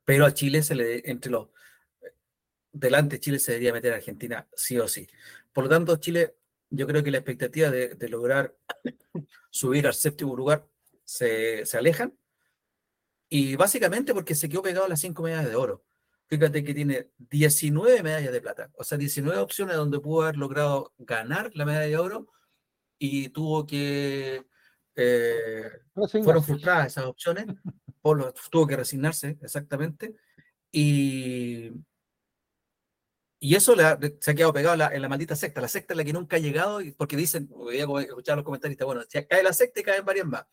pero 0.06 0.26
a 0.26 0.34
Chile 0.34 0.64
se 0.64 0.76
le, 0.76 1.10
entre 1.10 1.32
los, 1.32 1.50
delante 2.72 3.20
Chile 3.20 3.40
se 3.40 3.54
debería 3.54 3.74
meter 3.74 3.94
a 3.94 3.98
Argentina 3.98 4.48
sí 4.56 4.78
o 4.80 4.88
sí. 4.88 5.08
Por 5.52 5.66
lo 5.66 5.70
tanto, 5.70 5.96
Chile, 5.98 6.36
yo 6.70 6.88
creo 6.88 7.04
que 7.04 7.12
la 7.12 7.18
expectativa 7.18 7.70
de, 7.72 8.10
lograr 8.10 8.56
subir 9.50 9.88
al 9.88 9.94
séptimo 9.94 10.36
lugar 10.36 10.68
se, 11.04 11.66
se 11.66 11.78
alejan, 11.78 12.18
y 13.30 13.56
básicamente 13.56 14.14
porque 14.14 14.36
se 14.36 14.50
quedó 14.50 14.62
pegado 14.62 14.86
a 14.86 14.90
las 14.90 15.02
cinco 15.02 15.24
medallas 15.24 15.50
de 15.50 15.56
oro. 15.56 15.84
Fíjate 16.28 16.64
que 16.64 16.74
tiene 16.74 17.10
19 17.18 18.02
medallas 18.02 18.32
de 18.32 18.42
plata, 18.42 18.72
o 18.76 18.84
sea, 18.84 18.98
19 18.98 19.40
opciones 19.40 19.76
donde 19.76 20.00
pudo 20.00 20.24
haber 20.24 20.38
logrado 20.38 20.94
ganar 20.98 21.52
la 21.54 21.66
medalla 21.66 21.86
de 21.86 21.98
oro 21.98 22.28
y 22.98 23.30
tuvo 23.30 23.66
que... 23.66 24.46
Eh, 24.96 25.70
fueron 26.24 26.44
frustradas 26.44 26.88
esas 26.88 27.06
opciones, 27.06 27.48
por 28.02 28.34
tuvo 28.50 28.68
que 28.68 28.78
resignarse, 28.78 29.38
exactamente, 29.42 30.16
y, 30.72 31.72
y 33.40 33.56
eso 33.56 33.76
se 34.20 34.32
ha 34.32 34.36
quedado 34.36 34.54
pegado 34.54 34.82
en 34.92 35.02
la, 35.02 35.10
maldita 35.10 35.36
secta, 35.36 35.62
la 35.62 35.68
secta 35.68 35.94
es 35.94 35.98
la 35.98 36.04
que 36.04 36.14
nunca 36.14 36.38
ha 36.38 36.40
llegado, 36.40 36.80
porque 36.98 37.18
dicen, 37.18 37.48
voy 37.50 37.80
a 37.80 38.02
escuchar 38.02 38.38
los 38.38 38.46
comentaristas, 38.46 38.86
bueno, 38.86 39.02
si 39.08 39.24
cae 39.26 39.44
la 39.44 39.54
secta 39.54 39.80
y 39.80 39.84
caen 39.84 40.06
varias 40.06 40.28
más, 40.28 40.46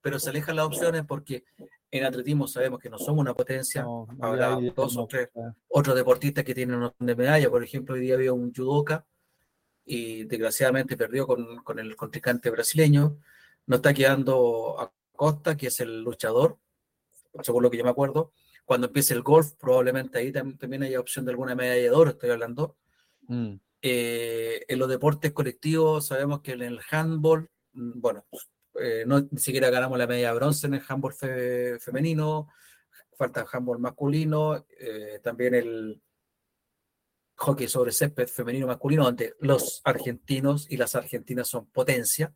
pero 0.00 0.18
se 0.18 0.30
alejan 0.30 0.56
las 0.56 0.66
opciones 0.66 1.04
porque 1.06 1.44
en 1.90 2.04
atletismo 2.04 2.46
sabemos 2.46 2.78
que 2.78 2.88
no 2.88 2.98
somos 2.98 3.20
una 3.20 3.34
potencia. 3.34 3.84
Habrá 4.20 4.58
dos 4.74 4.96
o 4.96 5.06
tres 5.06 5.28
otros 5.68 5.96
deportistas 5.96 6.44
que 6.44 6.54
tienen 6.54 6.76
un 6.76 6.92
de 6.98 7.16
medalla. 7.16 7.50
Por 7.50 7.64
ejemplo, 7.64 7.94
hoy 7.94 8.00
día 8.00 8.14
había 8.14 8.32
un 8.32 8.52
judoka 8.54 9.04
y 9.84 10.24
desgraciadamente 10.24 10.96
perdió 10.96 11.26
con, 11.26 11.58
con 11.58 11.78
el 11.78 11.96
contrincante 11.96 12.50
brasileño. 12.50 13.18
No 13.66 13.76
está 13.76 13.94
quedando 13.94 14.80
a 14.80 14.92
Costa, 15.14 15.56
que 15.56 15.68
es 15.68 15.80
el 15.80 16.02
luchador, 16.02 16.58
según 17.42 17.62
lo 17.62 17.70
que 17.70 17.78
yo 17.78 17.84
me 17.84 17.90
acuerdo. 17.90 18.32
Cuando 18.64 18.86
empiece 18.86 19.14
el 19.14 19.22
golf, 19.22 19.52
probablemente 19.58 20.18
ahí 20.18 20.32
también 20.32 20.82
haya 20.82 21.00
opción 21.00 21.24
de 21.24 21.32
alguna 21.32 21.54
medalla 21.54 21.82
de 21.82 21.90
oro, 21.90 22.10
estoy 22.10 22.30
hablando. 22.30 22.76
Mm. 23.28 23.54
Eh, 23.82 24.64
en 24.68 24.78
los 24.78 24.88
deportes 24.88 25.32
colectivos 25.32 26.06
sabemos 26.06 26.42
que 26.42 26.52
en 26.52 26.62
el 26.62 26.80
handball, 26.90 27.50
mm, 27.72 28.00
bueno, 28.00 28.26
eh, 28.78 29.04
no, 29.06 29.20
ni 29.20 29.38
siquiera 29.38 29.70
ganamos 29.70 29.98
la 29.98 30.06
medalla 30.06 30.28
de 30.28 30.34
bronce 30.34 30.66
en 30.66 30.74
el 30.74 30.82
handball 30.86 31.14
femenino, 31.80 32.48
falta 33.16 33.40
el 33.40 33.46
handball 33.50 33.78
masculino, 33.78 34.64
eh, 34.78 35.20
también 35.22 35.54
el 35.54 36.02
hockey 37.36 37.68
sobre 37.68 37.92
césped 37.92 38.28
femenino 38.28 38.66
masculino, 38.66 39.04
donde 39.04 39.34
los 39.40 39.80
argentinos 39.84 40.70
y 40.70 40.76
las 40.76 40.94
argentinas 40.94 41.48
son 41.48 41.66
potencia 41.66 42.34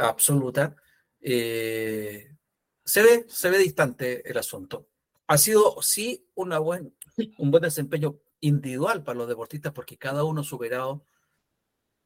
absoluta. 0.00 0.76
Eh, 1.20 2.36
se 2.84 3.02
ve, 3.02 3.26
se 3.28 3.50
ve 3.50 3.58
distante 3.58 4.28
el 4.28 4.36
asunto. 4.38 4.88
Ha 5.26 5.38
sido, 5.38 5.80
sí, 5.80 6.26
una 6.34 6.58
buen, 6.58 6.94
un 7.38 7.50
buen 7.50 7.62
desempeño 7.62 8.18
individual 8.40 9.04
para 9.04 9.18
los 9.18 9.28
deportistas 9.28 9.72
porque 9.72 9.96
cada 9.96 10.24
uno 10.24 10.40
ha 10.40 10.44
superado 10.44 11.04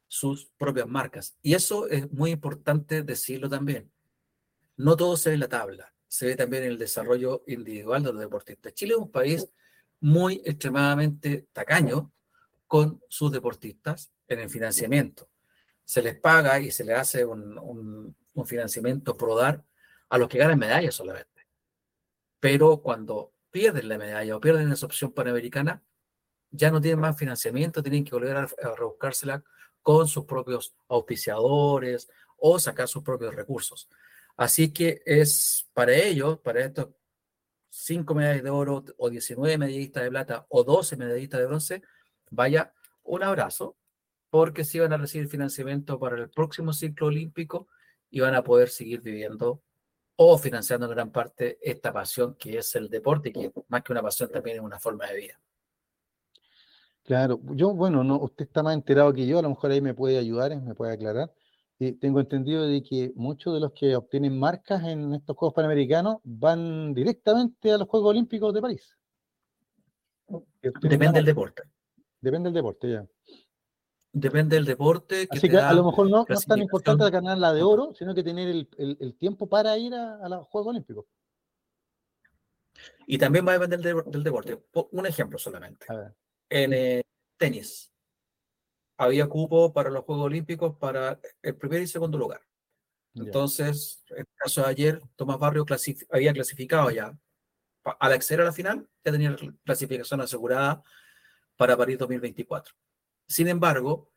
sus 0.09 0.47
propias 0.57 0.87
marcas. 0.87 1.37
Y 1.43 1.55
eso 1.55 1.89
es 1.89 2.11
muy 2.13 2.33
importante 2.33 3.03
decirlo 3.03 3.49
también. 3.49 3.91
No 4.77 4.97
todo 4.97 5.17
se 5.17 5.31
ve 5.31 5.35
en 5.35 5.41
la 5.41 5.49
tabla, 5.49 5.95
se 6.07 6.27
ve 6.27 6.37
también 6.37 6.65
en 6.65 6.71
el 6.71 6.79
desarrollo 6.79 7.45
individual 7.47 8.03
de 8.03 8.13
los 8.13 8.21
deportistas. 8.21 8.75
Chile 8.75 8.95
es 8.95 8.99
un 8.99 9.11
país 9.11 9.49
muy 10.01 10.43
extremadamente 10.45 11.49
tacaño 11.53 12.13
con 12.67 13.01
sus 13.09 13.33
deportistas 13.33 14.13
en 14.29 14.41
el 14.41 14.51
financiamiento. 14.51 15.29
Se 15.85 16.03
les 16.03 16.19
paga 16.19 16.59
y 16.61 16.71
se 16.71 16.85
les 16.85 16.99
hace 16.99 17.25
un, 17.25 18.15
un 18.35 18.47
financiamiento 18.47 19.17
pro 19.17 19.37
dar 19.37 19.65
a 20.09 20.19
los 20.19 20.29
que 20.29 20.39
ganan 20.39 20.59
medallas 20.59 20.95
solamente. 20.95 21.47
Pero 22.41 22.83
cuando 22.83 23.33
pierden 23.51 23.89
la 23.89 23.99
medalla 23.99 24.37
o 24.37 24.41
pierden 24.41 24.71
esa 24.71 24.87
opción 24.87 25.13
panamericana, 25.13 25.83
ya 26.51 26.71
no 26.71 26.81
tienen 26.81 27.01
más 27.01 27.17
financiamiento, 27.17 27.83
tienen 27.83 28.05
que 28.05 28.15
volver 28.15 28.37
a, 28.37 28.43
a 28.43 28.75
rebuscársela 28.77 29.43
con 29.83 30.07
sus 30.09 30.25
propios 30.25 30.75
auspiciadores 30.89 32.09
o 32.37 32.59
sacar 32.59 32.89
sus 32.89 33.03
propios 33.03 33.35
recursos. 33.35 33.89
Así 34.37 34.73
que 34.73 35.03
es 35.05 35.69
para 35.73 35.95
ellos, 35.95 36.39
para 36.41 36.65
estos 36.65 36.89
5 37.71 38.15
medallas 38.15 38.43
de 38.43 38.51
oro 38.51 38.85
o 38.97 39.11
19 39.11 39.59
medallistas 39.59 40.05
de 40.05 40.11
plata 40.11 40.47
o 40.49 40.65
12 40.65 40.97
medallistas 40.97 41.41
de 41.41 41.47
bronce, 41.47 41.83
vaya 42.31 42.73
un 43.03 43.23
abrazo, 43.23 43.77
porque 44.35 44.65
si 44.65 44.81
van 44.81 44.93
a 44.93 44.97
recibir 44.97 45.29
financiamiento 45.29 45.97
para 45.97 46.17
el 46.21 46.29
próximo 46.29 46.73
ciclo 46.73 47.07
olímpico 47.07 47.69
y 48.11 48.19
van 48.19 48.35
a 48.35 48.43
poder 48.43 48.69
seguir 48.69 49.01
viviendo 49.01 49.63
o 50.17 50.37
financiando 50.39 50.87
en 50.87 50.91
gran 50.91 51.13
parte 51.13 51.57
esta 51.63 51.93
pasión 51.93 52.35
que 52.35 52.59
es 52.59 52.75
el 52.75 52.91
deporte, 52.91 53.33
que 53.33 53.53
más 53.69 53.85
que 53.85 53.93
una 53.93 54.03
pasión 54.03 54.29
también 54.33 54.57
es 54.57 54.63
una 54.65 54.81
forma 54.81 55.07
de 55.07 55.17
vida. 55.17 55.41
Claro, 57.05 57.41
yo, 57.53 57.75
bueno, 57.75 58.03
no, 58.03 58.19
usted 58.19 58.47
está 58.47 58.65
más 58.65 58.75
enterado 58.75 59.13
que 59.13 59.25
yo, 59.25 59.39
a 59.39 59.43
lo 59.43 59.51
mejor 59.51 59.71
ahí 59.71 59.81
me 59.81 59.95
puede 59.95 60.19
ayudar, 60.19 60.61
me 60.61 60.75
puede 60.75 60.95
aclarar. 60.95 61.33
Eh, 61.79 61.93
tengo 61.93 62.19
entendido 62.19 62.67
de 62.67 62.83
que 62.83 63.13
muchos 63.15 63.55
de 63.55 63.61
los 63.61 63.71
que 63.71 63.95
obtienen 63.95 64.37
marcas 64.37 64.83
en 64.83 65.15
estos 65.15 65.37
Juegos 65.37 65.55
Panamericanos 65.55 66.17
van 66.25 66.93
directamente 66.93 67.71
a 67.71 67.79
los 67.79 67.87
Juegos 67.87 68.11
Olímpicos 68.11 68.53
de 68.53 68.61
París. 68.61 68.99
Depende 70.61 71.13
del 71.13 71.25
deporte. 71.25 71.63
Depende 72.21 72.49
del 72.49 72.55
deporte, 72.55 72.91
ya. 72.91 73.07
Depende 74.17 74.55
del 74.55 74.65
deporte. 74.65 75.27
Así 75.29 75.49
que 75.49 75.59
a 75.59 75.73
lo 75.73 75.85
mejor 75.85 76.09
no, 76.09 76.25
es 76.29 76.47
tan 76.47 76.61
importante 76.61 77.11
ganar 77.11 77.37
la 77.37 77.53
de 77.53 77.63
oro, 77.63 77.93
sino 77.95 78.15
que 78.15 78.23
tener 78.23 78.49
el, 78.49 79.15
tiempo 79.19 79.49
para 79.49 79.77
ir 79.77 79.93
a, 79.93 80.29
los 80.29 80.47
Juegos 80.47 80.71
Olímpicos. 80.71 81.05
Y 83.07 83.19
también 83.19 83.45
va 83.47 83.51
a 83.51 83.59
depender 83.59 83.81
del, 83.81 84.05
del 84.07 84.23
deporte. 84.23 84.65
Un 84.93 85.07
ejemplo 85.07 85.37
solamente. 85.37 85.87
A 85.89 86.15
en 86.49 86.73
eh, 86.73 87.03
tenis. 87.37 87.93
Había 88.97 89.27
cupo 89.29 89.73
para 89.73 89.91
los 89.91 90.05
Juegos 90.05 90.27
Olímpicos 90.27 90.77
para 90.79 91.19
el 91.43 91.57
primer 91.57 91.83
y 91.83 91.89
segundo 91.89 92.17
lugar. 92.17 92.41
Entonces, 93.15 94.05
en 94.11 94.19
el 94.19 94.27
caso 94.37 94.63
de 94.63 94.69
ayer, 94.69 95.03
Tomás 95.17 95.39
Barrio 95.39 95.67
había 96.11 96.33
clasificado 96.33 96.91
ya. 96.91 97.17
Al 97.99 98.13
acceder 98.13 98.41
a 98.41 98.45
la 98.45 98.53
final, 98.53 98.89
ya 99.05 99.13
tenía 99.13 99.37
clasificación 99.65 100.21
asegurada 100.21 100.83
para 101.57 101.77
París 101.77 101.99
2024. 101.99 102.75
Sin 103.27 103.49
embargo, 103.49 104.11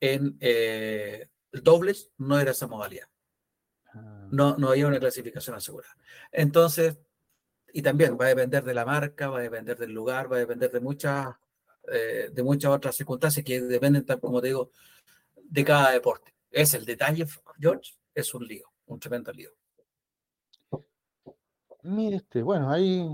en 0.00 0.36
eh, 0.40 1.28
dobles 1.52 2.10
no 2.18 2.38
era 2.38 2.50
esa 2.50 2.66
modalidad. 2.66 3.08
Ah. 3.94 4.28
No, 4.30 4.56
no 4.56 4.70
había 4.70 4.86
una 4.86 4.98
clasificación 4.98 5.56
asegurada. 5.56 5.94
Entonces, 6.30 6.98
y 7.72 7.82
también 7.82 8.18
va 8.20 8.26
a 8.26 8.28
depender 8.28 8.64
de 8.64 8.74
la 8.74 8.84
marca, 8.84 9.28
va 9.28 9.38
a 9.38 9.42
depender 9.42 9.78
del 9.78 9.92
lugar, 9.92 10.30
va 10.30 10.36
a 10.36 10.40
depender 10.40 10.70
de 10.70 10.80
muchas 10.80 11.34
eh, 11.90 12.30
de 12.32 12.42
muchas 12.44 12.70
otras 12.70 12.94
circunstancias 12.94 13.44
que 13.44 13.60
dependen, 13.60 14.04
como 14.20 14.40
te 14.40 14.48
digo, 14.48 14.70
de 15.36 15.64
cada 15.64 15.90
deporte. 15.90 16.34
Es 16.50 16.74
el 16.74 16.84
detalle, 16.84 17.26
George, 17.58 17.94
es 18.14 18.32
un 18.34 18.46
lío, 18.46 18.72
un 18.86 19.00
tremendo 19.00 19.32
lío. 19.32 19.50
Mire, 21.82 22.16
este, 22.16 22.42
bueno, 22.42 22.70
ahí, 22.70 23.04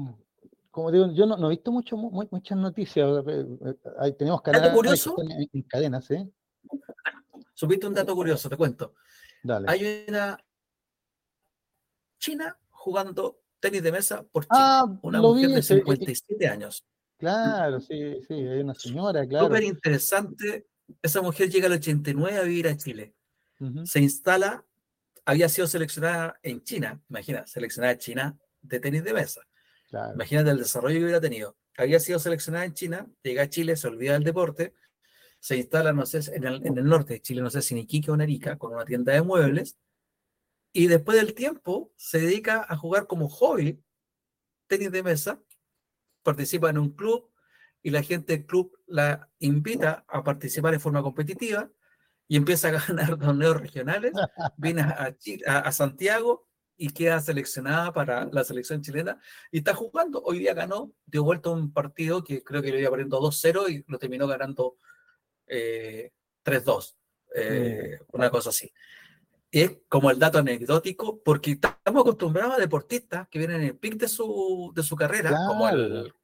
como 0.70 0.92
digo, 0.92 1.12
yo 1.12 1.26
no, 1.26 1.46
he 1.46 1.50
visto 1.50 1.72
mucho, 1.72 1.96
muchas 1.96 2.58
noticias. 2.58 3.24
Eh, 3.26 3.46
eh, 4.02 4.12
tenemos 4.12 4.42
canales 4.42 4.72
curioso? 4.72 5.16
En, 5.52 5.62
cadenas, 5.62 6.10
¿eh? 6.10 6.28
Subiste 7.54 7.86
un 7.86 7.94
dato 7.94 8.14
curioso, 8.14 8.48
te 8.48 8.56
cuento. 8.56 8.94
Hay 9.66 10.06
una 10.08 10.38
China 12.18 12.56
jugando 12.70 13.40
tenis 13.60 13.82
de 13.82 13.92
mesa 13.92 14.24
por 14.30 14.44
China, 14.44 14.80
ah, 14.80 14.98
una 15.02 15.20
mujer 15.20 15.50
de 15.50 15.62
57 15.62 16.48
años. 16.48 16.84
Claro, 17.16 17.80
sí, 17.80 18.20
sí, 18.26 18.34
hay 18.34 18.60
una 18.60 18.74
señora, 18.74 19.26
claro. 19.26 19.46
Súper 19.46 19.64
interesante. 19.64 20.68
Esa 21.02 21.20
mujer 21.20 21.50
llega 21.50 21.66
al 21.66 21.72
89 21.72 22.38
a 22.38 22.42
vivir 22.42 22.68
a 22.68 22.76
Chile. 22.76 23.14
Se 23.84 23.98
instala, 23.98 24.64
había 25.24 25.48
sido 25.48 25.66
seleccionada 25.66 26.38
en 26.44 26.62
China, 26.62 27.02
imagina, 27.08 27.44
seleccionada 27.44 27.94
en 27.94 27.98
China 27.98 28.38
de 28.62 28.78
tenis 28.78 29.02
de 29.02 29.12
mesa. 29.12 29.47
Imagínate 30.14 30.50
el 30.50 30.58
desarrollo 30.58 30.98
que 30.98 31.04
hubiera 31.04 31.20
tenido. 31.20 31.56
había 31.76 32.00
sido 32.00 32.18
seleccionada 32.18 32.64
en 32.64 32.74
China, 32.74 33.06
llega 33.22 33.44
a 33.44 33.48
Chile, 33.48 33.76
se 33.76 33.88
olvida 33.88 34.12
del 34.14 34.24
deporte, 34.24 34.74
se 35.40 35.56
instala, 35.56 35.92
no 35.92 36.04
sé, 36.04 36.20
en 36.34 36.44
el, 36.44 36.84
norte 36.84 37.14
de 37.14 37.22
Chile, 37.22 37.42
no 37.42 37.50
sé 37.50 37.62
si 37.62 37.74
en 37.74 37.80
Iquique 37.80 38.10
o 38.10 38.14
en 38.14 38.22
Arica, 38.22 38.58
con 38.58 38.74
una 38.74 38.84
tienda 38.84 39.12
de 39.12 39.22
muebles, 39.22 39.78
y 40.72 40.86
después 40.88 41.16
del 41.18 41.34
tiempo 41.34 41.92
se 41.96 42.20
dedica 42.20 42.66
a 42.68 42.76
jugar 42.76 43.06
como 43.06 43.28
hobby 43.28 43.82
tenis 44.66 44.90
de 44.92 45.02
mesa, 45.02 45.42
participa 46.22 46.70
en 46.70 46.78
un 46.78 46.90
club 46.90 47.30
y 47.82 47.90
la 47.90 48.02
gente 48.02 48.36
del 48.36 48.46
club 48.46 48.78
la 48.86 49.30
invita 49.38 50.04
a 50.08 50.22
participar 50.22 50.74
en 50.74 50.80
forma 50.80 51.02
competitiva 51.02 51.70
y 52.26 52.36
empieza 52.36 52.68
a 52.68 52.72
ganar 52.72 53.18
torneos 53.18 53.60
regionales, 53.60 54.12
viene 54.56 54.82
a, 54.82 55.72
Santiago 55.72 56.47
y 56.78 56.90
queda 56.90 57.20
seleccionada 57.20 57.92
para 57.92 58.24
la 58.26 58.44
selección 58.44 58.80
chilena 58.80 59.20
y 59.50 59.58
está 59.58 59.74
jugando. 59.74 60.22
Hoy 60.22 60.38
día 60.38 60.54
ganó, 60.54 60.92
dio 61.04 61.24
vuelta 61.24 61.50
un 61.50 61.72
partido 61.72 62.22
que 62.22 62.42
creo 62.42 62.62
que 62.62 62.70
lo 62.70 62.78
iba 62.78 62.90
perdiendo 62.90 63.20
2-0 63.20 63.68
y 63.68 63.84
lo 63.88 63.98
terminó 63.98 64.28
ganando 64.28 64.76
eh, 65.48 66.12
3-2, 66.44 66.94
eh, 67.34 67.98
una 68.12 68.30
cosa 68.30 68.50
así. 68.50 68.72
Es 69.50 69.78
como 69.88 70.10
el 70.10 70.20
dato 70.20 70.38
anecdótico, 70.38 71.20
porque 71.22 71.52
estamos 71.52 72.02
acostumbrados 72.02 72.54
a 72.54 72.60
deportistas 72.60 73.26
que 73.28 73.38
vienen 73.40 73.62
en 73.62 73.66
el 73.68 73.76
pic 73.76 73.94
de 73.94 74.08
su, 74.08 74.72
de 74.74 74.82
su 74.84 74.94
carrera, 74.94 75.34
como, 75.48 75.68
el, 75.68 76.14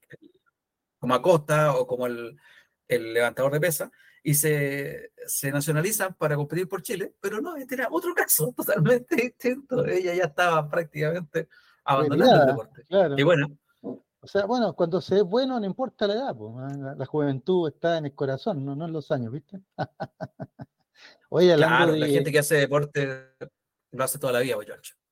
como 0.99 1.15
Acosta 1.15 1.75
o 1.75 1.87
como 1.87 2.07
el, 2.07 2.39
el 2.87 3.13
levantador 3.13 3.53
de 3.53 3.61
pesa, 3.61 3.91
y 4.27 4.35
se, 4.35 5.13
se, 5.27 5.53
nacionalizan 5.53 6.15
para 6.15 6.35
competir 6.35 6.67
por 6.67 6.83
Chile, 6.83 7.15
pero 7.21 7.43
no, 7.43 7.57
este 7.57 7.75
era 7.75 7.89
otro 7.91 8.15
caso 8.15 8.53
totalmente 8.57 9.15
distinto. 9.17 9.85
Ella 9.85 10.15
ya 10.15 10.25
estaba 10.25 10.69
prácticamente 10.69 11.49
abandonando 11.85 12.41
el 12.41 12.47
deporte. 12.47 12.87
Y 13.17 13.23
bueno. 13.23 13.57
O 13.83 14.27
sea, 14.27 14.47
bueno, 14.47 14.73
cuando 14.73 15.03
se 15.03 15.19
es 15.19 15.23
bueno 15.23 15.61
no 15.61 15.67
importa 15.67 16.07
la 16.07 16.15
edad, 16.15 16.35
pues, 16.35 16.55
la, 16.97 17.05
juventud 17.05 17.69
está 17.69 17.99
en 17.99 18.07
el 18.07 18.15
corazón, 18.15 18.65
no, 18.65 18.75
no 18.75 18.87
en 18.87 18.93
los 18.95 19.11
años, 19.11 19.31
¿viste? 19.31 19.61
Oye, 21.29 21.55
claro, 21.57 21.95
la 21.95 22.07
gente 22.07 22.33
que 22.33 22.39
hace 22.39 22.55
deporte 22.55 23.35
lo 23.91 24.03
hace 24.03 24.19
toda 24.19 24.33
la 24.33 24.41
vida, 24.41 24.57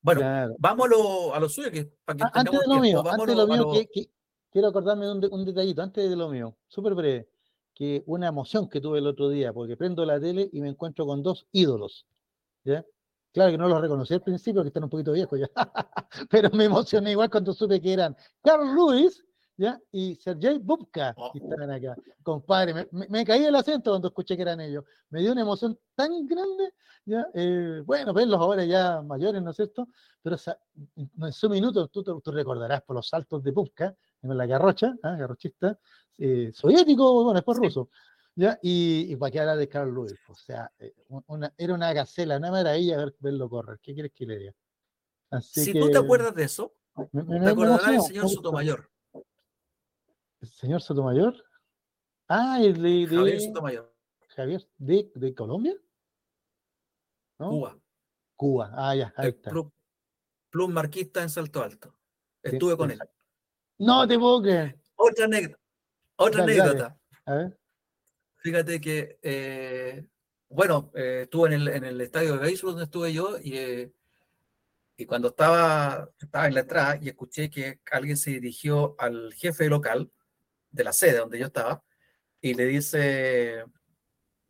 Bueno, 0.00 0.54
vamos 0.58 0.86
a 1.34 1.38
lo, 1.38 1.48
suyo, 1.50 1.70
que 1.70 1.92
para 2.06 2.16
que 2.16 2.24
antes 2.32 2.60
de 2.60 2.66
lo 2.66 2.80
mío, 2.80 3.04
antes 3.06 3.26
de 3.26 3.34
lo 3.34 3.46
mío, 3.46 3.70
quiero 4.50 4.68
acordarme 4.68 5.04
de 5.04 5.28
un, 5.28 5.44
detallito, 5.44 5.82
antes 5.82 6.08
de 6.08 6.16
lo 6.16 6.30
mío, 6.30 6.56
súper 6.66 6.94
breve, 6.94 7.28
que 7.82 8.04
una 8.06 8.28
emoción 8.28 8.68
que 8.68 8.80
tuve 8.80 9.00
el 9.00 9.08
otro 9.08 9.28
día, 9.28 9.52
porque 9.52 9.76
prendo 9.76 10.04
la 10.04 10.20
tele 10.20 10.48
y 10.52 10.60
me 10.60 10.68
encuentro 10.68 11.04
con 11.04 11.20
dos 11.20 11.48
ídolos, 11.50 12.06
¿ya? 12.62 12.86
Claro 13.32 13.50
que 13.50 13.58
no 13.58 13.66
los 13.66 13.80
reconocí 13.80 14.14
al 14.14 14.22
principio, 14.22 14.62
que 14.62 14.68
están 14.68 14.84
un 14.84 14.88
poquito 14.88 15.10
viejos 15.10 15.40
ya, 15.40 15.50
pero 16.30 16.48
me 16.50 16.66
emocioné 16.66 17.10
igual 17.10 17.28
cuando 17.28 17.52
supe 17.52 17.80
que 17.80 17.92
eran 17.92 18.16
Carl 18.40 18.72
Lewis 18.72 19.24
¿ya? 19.56 19.80
Y 19.90 20.14
Sergei 20.14 20.58
Bubka, 20.58 21.12
que 21.14 21.20
oh. 21.20 21.32
estaban 21.34 21.72
acá. 21.72 21.96
Compadre, 22.22 22.86
me, 22.92 23.08
me, 23.08 23.24
caí 23.24 23.44
el 23.44 23.56
acento 23.56 23.90
cuando 23.90 24.08
escuché 24.08 24.36
que 24.36 24.42
eran 24.42 24.60
ellos. 24.60 24.84
Me 25.10 25.20
dio 25.20 25.32
una 25.32 25.40
emoción 25.40 25.76
tan 25.96 26.24
grande, 26.28 26.74
¿ya? 27.04 27.26
Eh, 27.34 27.82
bueno, 27.84 28.14
verlos 28.14 28.40
ahora 28.40 28.64
ya 28.64 29.02
mayores, 29.02 29.42
¿no 29.42 29.50
es 29.50 29.56
cierto? 29.56 29.88
Pero 30.22 30.36
en 30.96 31.32
su 31.32 31.50
minuto, 31.50 31.88
tú, 31.88 32.04
tú, 32.04 32.30
recordarás 32.30 32.82
por 32.82 32.94
los 32.94 33.08
saltos 33.08 33.42
de 33.42 33.50
Bubka, 33.50 33.96
la 34.22 34.46
garrocha, 34.46 34.94
¿ah? 35.02 35.16
garrochista, 35.16 35.78
eh, 36.18 36.50
soviético, 36.54 37.12
bueno, 37.14 37.34
después 37.34 37.58
ruso. 37.58 37.90
¿Ya? 38.34 38.58
Y, 38.62 39.12
y 39.12 39.16
para 39.16 39.30
qué 39.30 39.40
hablar 39.40 39.58
de 39.58 39.68
Carl 39.68 39.92
Lewis, 39.92 40.18
o 40.26 40.34
sea, 40.34 40.70
eh, 40.78 40.94
una, 41.26 41.52
era 41.58 41.74
una 41.74 41.92
gacela, 41.92 42.38
una 42.38 42.50
maravilla 42.50 42.96
ver, 42.96 43.14
verlo 43.18 43.50
correr. 43.50 43.78
¿Qué 43.82 43.92
quieres 43.92 44.12
que 44.14 44.26
le 44.26 44.38
diga? 44.38 44.54
si 45.40 45.72
tú 45.72 45.90
te 45.90 45.98
acuerdas 45.98 46.34
de 46.34 46.44
eso, 46.44 46.74
te 46.94 47.48
acordarás 47.48 47.86
del 47.86 48.00
señor 48.02 48.28
Sotomayor. 48.28 48.90
¿El 50.40 50.48
señor 50.48 50.82
Sotomayor? 50.82 51.44
Ah, 52.28 52.58
el 52.62 52.82
de, 52.82 53.06
Javier 53.06 53.40
Sotomayor. 53.40 53.94
Javier, 54.28 54.66
¿de, 54.78 55.10
de 55.14 55.34
Colombia? 55.34 55.74
Cuba. 57.36 57.78
Cuba, 58.34 58.70
ah, 58.74 58.94
ya, 58.94 59.12
ahí 59.16 59.28
está. 59.28 59.50
Plum, 60.50 60.72
Marquista 60.72 61.22
en 61.22 61.30
Salto 61.30 61.62
Alto. 61.62 61.94
Estuve 62.42 62.76
con 62.76 62.90
él. 62.90 62.98
No 63.84 64.06
te 64.06 64.18
puedo 64.18 64.42
creer. 64.42 64.78
Otra 64.94 65.24
anécdota. 65.24 65.58
Otra 66.16 66.42
anécdota. 66.44 66.96
A 67.26 67.34
ver. 67.34 67.58
Fíjate 68.36 68.80
que, 68.80 69.18
eh, 69.22 70.04
bueno, 70.48 70.92
eh, 70.94 71.22
estuve 71.22 71.48
en 71.48 71.54
el, 71.54 71.68
en 71.68 71.84
el 71.84 72.00
estadio 72.00 72.34
de 72.34 72.38
béisbol 72.38 72.72
donde 72.72 72.84
estuve 72.84 73.12
yo 73.12 73.38
y 73.42 73.56
eh, 73.56 73.92
y 74.96 75.06
cuando 75.06 75.28
estaba, 75.28 76.08
estaba 76.20 76.46
en 76.46 76.54
la 76.54 76.60
entrada 76.60 76.98
y 77.00 77.08
escuché 77.08 77.50
que 77.50 77.80
alguien 77.90 78.16
se 78.16 78.30
dirigió 78.30 78.94
al 78.98 79.32
jefe 79.32 79.68
local 79.68 80.12
de 80.70 80.84
la 80.84 80.92
sede 80.92 81.18
donde 81.18 81.40
yo 81.40 81.46
estaba 81.46 81.82
y 82.40 82.54
le 82.54 82.66
dice, 82.66 83.64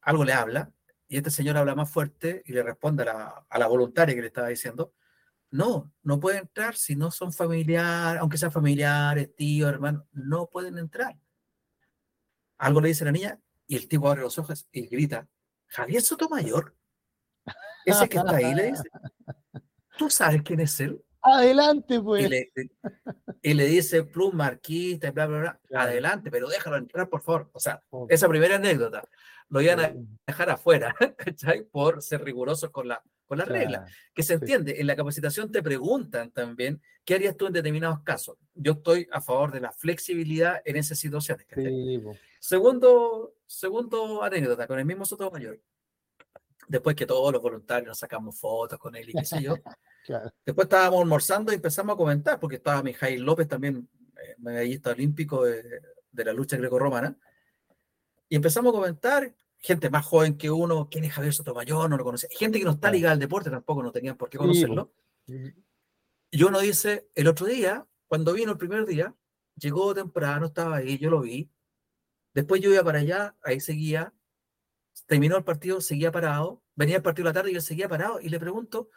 algo 0.03 0.24
le 0.24 0.33
habla, 0.35 0.70
y 1.09 1.16
este 1.16 1.30
señor 1.30 1.57
habla 1.57 1.74
más 1.74 1.91
fuerte 1.91 2.43
y 2.45 2.53
le 2.53 2.62
responde 2.62 3.03
a 3.05 3.07
la, 3.07 3.47
a 3.49 3.59
la 3.59 3.66
voluntaria 3.66 4.14
que 4.14 4.20
le 4.20 4.26
estaba 4.26 4.49
diciendo, 4.49 4.93
no, 5.53 5.93
no 6.03 6.19
puede 6.19 6.39
entrar 6.39 6.75
si 6.75 6.97
no 6.97 7.11
son 7.11 7.33
familiares, 7.33 8.21
aunque 8.21 8.39
sean 8.39 8.51
familiares, 8.51 9.37
tíos, 9.37 9.71
hermanos, 9.71 10.05
no 10.13 10.47
pueden 10.47 10.79
entrar. 10.79 11.17
Algo 12.57 12.81
le 12.81 12.89
dice 12.89 13.05
la 13.05 13.13
niña 13.13 13.39
y 13.67 13.77
el 13.77 13.87
tipo 13.87 14.09
abre 14.09 14.23
los 14.23 14.39
ojos 14.39 14.67
y 14.73 14.87
grita, 14.87 15.29
Javier 15.67 16.01
Sotomayor, 16.01 16.75
ese 17.85 18.09
que 18.09 18.17
está 18.17 18.37
ahí, 18.37 18.55
le 18.55 18.71
dice. 18.71 18.85
¿Tú 19.99 20.09
sabes 20.09 20.43
quién 20.43 20.61
es 20.61 20.81
él? 20.81 21.05
Adelante, 21.21 22.01
pues. 22.01 22.31
Y 23.43 23.55
le, 23.55 23.67
dice 23.67 24.05
Plum 24.05 24.35
Marquista, 24.35 25.11
bla, 25.11 25.27
bla, 25.27 25.39
bla. 25.69 25.83
Adelante, 25.83 26.31
pero 26.31 26.49
déjalo 26.49 26.77
entrar, 26.79 27.09
por 27.11 27.23
favor. 27.23 27.51
O 27.53 27.61
sea, 27.61 27.83
esa 28.09 28.27
primera 28.29 28.57
anécdota 28.57 29.07
lo 29.49 29.61
iban 29.61 29.81
a 29.81 29.93
dejar 30.27 30.49
afuera, 30.49 30.95
¿cachai? 31.19 31.65
Por 31.65 32.03
ser 32.03 32.25
rigurosos 32.25 32.71
con 32.71 32.89
la, 32.89 33.03
con 33.27 33.39
la 33.39 33.45
regla. 33.45 33.87
Que 34.14 34.23
se 34.23 34.35
entiende, 34.35 34.81
en 34.81 34.87
la 34.87 34.97
capacitación 34.97 35.51
te 35.51 35.62
preguntan 35.62 36.31
también 36.31 36.81
qué 37.05 37.14
harías 37.14 37.37
tú 37.37 37.47
en 37.47 37.53
determinados 37.53 38.01
casos. 38.03 38.37
Yo 38.55 38.73
estoy 38.73 39.09
a 39.11 39.20
favor 39.20 39.53
de 39.53 39.61
la 39.61 39.73
flexibilidad 39.73 40.61
en 40.64 40.77
esas 40.77 40.99
situaciones. 40.99 41.47
segundo, 42.41 43.35
segundo 43.47 44.23
anécdota, 44.23 44.66
con 44.66 44.79
el 44.79 44.85
mismo 44.85 45.05
Sotomayor 45.05 45.59
después 46.68 46.97
que 46.97 47.07
todos 47.07 47.33
los 47.33 47.43
voluntarios 47.43 47.89
nos 47.89 47.99
sacamos 47.99 48.39
fotos 48.39 48.79
con 48.79 48.97
él 48.97 49.11
y 49.11 49.12
qué 49.12 49.25
sé 49.25 49.43
yo. 49.43 49.55
Después 50.45 50.64
estábamos 50.64 51.01
almorzando 51.01 51.53
y 51.53 51.57
empezamos 51.57 51.95
a 51.95 51.97
comentar, 51.97 52.41
porque 52.41 52.57
estaba 52.57 52.83
Mijail 52.83 53.23
López 53.23 53.47
también, 53.47 53.89
eh, 54.16 54.35
medallista 54.39 54.91
olímpico 54.91 55.45
de, 55.45 55.81
la 56.12 56.33
lucha 56.33 56.57
greco-romana, 56.57 57.16
y 58.29 58.37
empezamos 58.37 58.73
a 58.73 58.77
comentar, 58.77 59.33
gente 59.63 59.91
más 59.91 60.05
joven 60.05 60.37
que 60.37 60.51
uno, 60.51 60.89
¿quién 60.91 61.05
es 61.05 61.13
Javier 61.13 61.33
Sotomayor? 61.33 61.89
No 61.89 61.97
lo 61.97 62.05
conoce. 62.05 62.29
Gente 62.31 62.59
que 62.59 62.65
no 62.65 62.73
está 62.73 62.91
ligada 62.91 63.13
al 63.13 63.21
deporte 63.21 63.49
tampoco 63.49 63.83
no 63.83 63.93
tenían 63.93 64.17
por 64.17 64.29
qué 64.29 64.37
conocerlo. 64.37 64.93
Y 66.31 66.43
uno 66.43 66.61
dice, 66.61 67.09
el 67.15 67.28
otro 67.28 67.47
día, 67.47 67.86
cuando 68.09 68.32
vino 68.32 68.53
el 68.53 68.59
primer 68.59 68.85
día, 68.86 69.15
llegó 69.57 69.95
temprano, 69.95 70.47
estaba 70.47 70.77
ahí, 70.77 70.99
yo 70.99 71.11
lo 71.11 71.20
vi. 71.20 71.49
Después 72.35 72.61
yo 72.61 72.73
iba 72.73 72.82
para 72.82 72.99
allá, 72.99 73.36
ahí 73.43 73.61
seguía, 73.61 74.12
terminó 75.07 75.36
el 75.36 75.45
partido, 75.45 75.81
seguía 75.81 76.11
parado, 76.11 76.62
venía 76.74 76.97
el 76.97 77.03
partido 77.03 77.24
de 77.24 77.31
la 77.31 77.35
tarde 77.35 77.51
y 77.51 77.55
yo 77.55 77.61
seguía 77.61 77.89
parado 77.89 78.20
y 78.20 78.31
le 78.31 78.41
pregunto, 78.41 78.89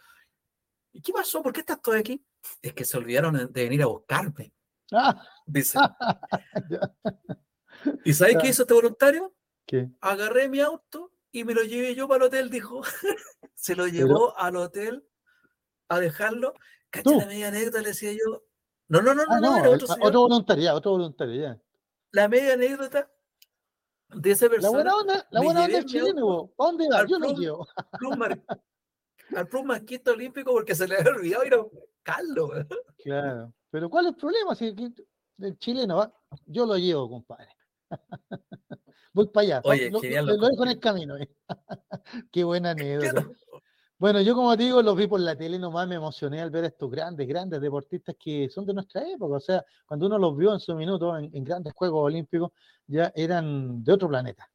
¿y 0.94 1.02
qué 1.02 1.14
pasó? 1.14 1.44
¿Por 1.44 1.54
qué 1.54 1.60
estás 1.60 1.82
todo 1.82 1.96
aquí? 1.96 2.26
Es 2.62 2.74
que 2.74 2.86
se 2.86 2.98
olvidaron 2.98 3.52
de 3.52 3.64
venir 3.64 3.84
a 3.84 3.88
buscarme. 3.88 4.54
Ah. 4.92 5.22
Dice. 5.46 5.78
¿Y 8.06 8.14
sabes 8.14 8.38
qué 8.42 8.48
hizo 8.48 8.64
este 8.64 8.74
voluntario? 8.74 9.35
¿Qué? 9.66 9.90
Agarré 10.02 10.48
mi 10.48 10.60
auto 10.60 11.12
y 11.32 11.44
me 11.44 11.54
lo 11.54 11.64
llevé 11.64 11.96
yo 11.96 12.08
para 12.08 12.26
el 12.26 12.28
hotel, 12.28 12.50
dijo. 12.50 12.82
se 13.56 13.76
lo 13.76 13.88
llevó 13.88 14.38
al 14.38 14.56
hotel 14.56 15.08
a 15.90 16.00
dejarlo. 16.00 16.54
Cacha 16.90 17.16
la 17.16 17.26
media 17.26 17.48
anécdota, 17.50 17.82
le 17.82 17.90
decía 17.90 18.14
yo. 18.14 18.44
No, 18.88 19.02
no, 19.02 19.16
no, 19.16 19.26
no, 19.26 19.34
ah, 19.34 19.40
no, 19.40 19.58
era 19.58 19.70
otro, 19.70 19.88
otro 20.00 20.22
voluntario, 20.22 20.74
otro 20.74 20.92
voluntario, 20.92 21.42
ya. 21.42 21.62
La 22.12 22.28
media 22.28 22.54
anécdota 22.54 23.12
de 24.14 24.32
esa 24.32 24.48
persona. 24.48 24.70
La 24.70 24.72
buena 24.72 24.96
onda, 24.96 25.28
la 25.32 25.42
buena 25.42 25.64
onda 25.66 25.78
del 25.78 25.86
chileno, 25.86 26.52
dónde 26.58 26.88
va? 26.90 27.06
Yo 27.06 27.20
lo 27.20 27.34
llevo. 27.34 27.68
al 29.36 29.48
Plus 29.48 29.66
Marquista 29.66 30.12
Olímpico 30.12 30.52
porque 30.52 30.76
se 30.76 30.88
le 30.88 30.98
había 30.98 31.12
olvidado 31.12 31.46
ir 31.46 31.54
a 31.56 31.58
buscarlo. 31.58 32.52
Claro, 33.04 33.54
pero 33.72 33.90
¿cuál 33.90 34.06
es 34.06 34.12
el 34.14 34.18
problema? 34.18 34.56
Si 34.56 34.76
el 35.40 35.58
chileno 35.58 35.98
va, 35.98 36.14
yo 36.46 36.66
lo 36.66 36.78
llevo, 36.78 37.10
compadre. 37.10 37.50
Voy 39.16 39.28
para 39.28 39.46
allá. 39.46 39.62
Oye, 39.64 39.90
lo, 39.90 40.02
genial, 40.02 40.26
lo, 40.26 40.36
lo 40.36 40.50
dejo 40.50 40.64
en 40.64 40.70
el 40.72 40.80
camino. 40.80 41.16
Eh. 41.16 41.30
Qué 42.34 42.44
buena 42.44 42.72
anécdota. 42.72 43.26
Bueno, 43.98 44.20
yo 44.20 44.36
como 44.36 44.58
te 44.58 44.64
digo, 44.64 44.82
los 44.82 44.94
vi 44.98 45.08
por 45.08 45.22
la 45.22 45.38
tele, 45.38 45.58
nomás 45.58 45.88
me 45.88 45.96
emocioné 45.96 46.42
al 46.42 46.50
ver 46.50 46.66
a 46.66 46.68
estos 46.68 46.92
grandes, 46.92 47.26
grandes 47.26 47.62
deportistas 47.62 48.14
que 48.20 48.50
son 48.50 48.66
de 48.66 48.74
nuestra 48.74 49.10
época. 49.10 49.36
O 49.36 49.40
sea, 49.40 49.64
cuando 49.86 50.08
uno 50.08 50.18
los 50.20 50.36
vio 50.36 50.52
en 50.52 50.60
su 50.60 50.76
minuto 50.76 51.18
en, 51.18 51.44
grandes 51.46 51.72
Juegos 51.74 52.04
Olímpicos, 52.04 52.52
ya 52.88 53.10
eran 53.16 53.82
de 53.86 53.94
otro 53.94 54.10
planeta. 54.10 54.52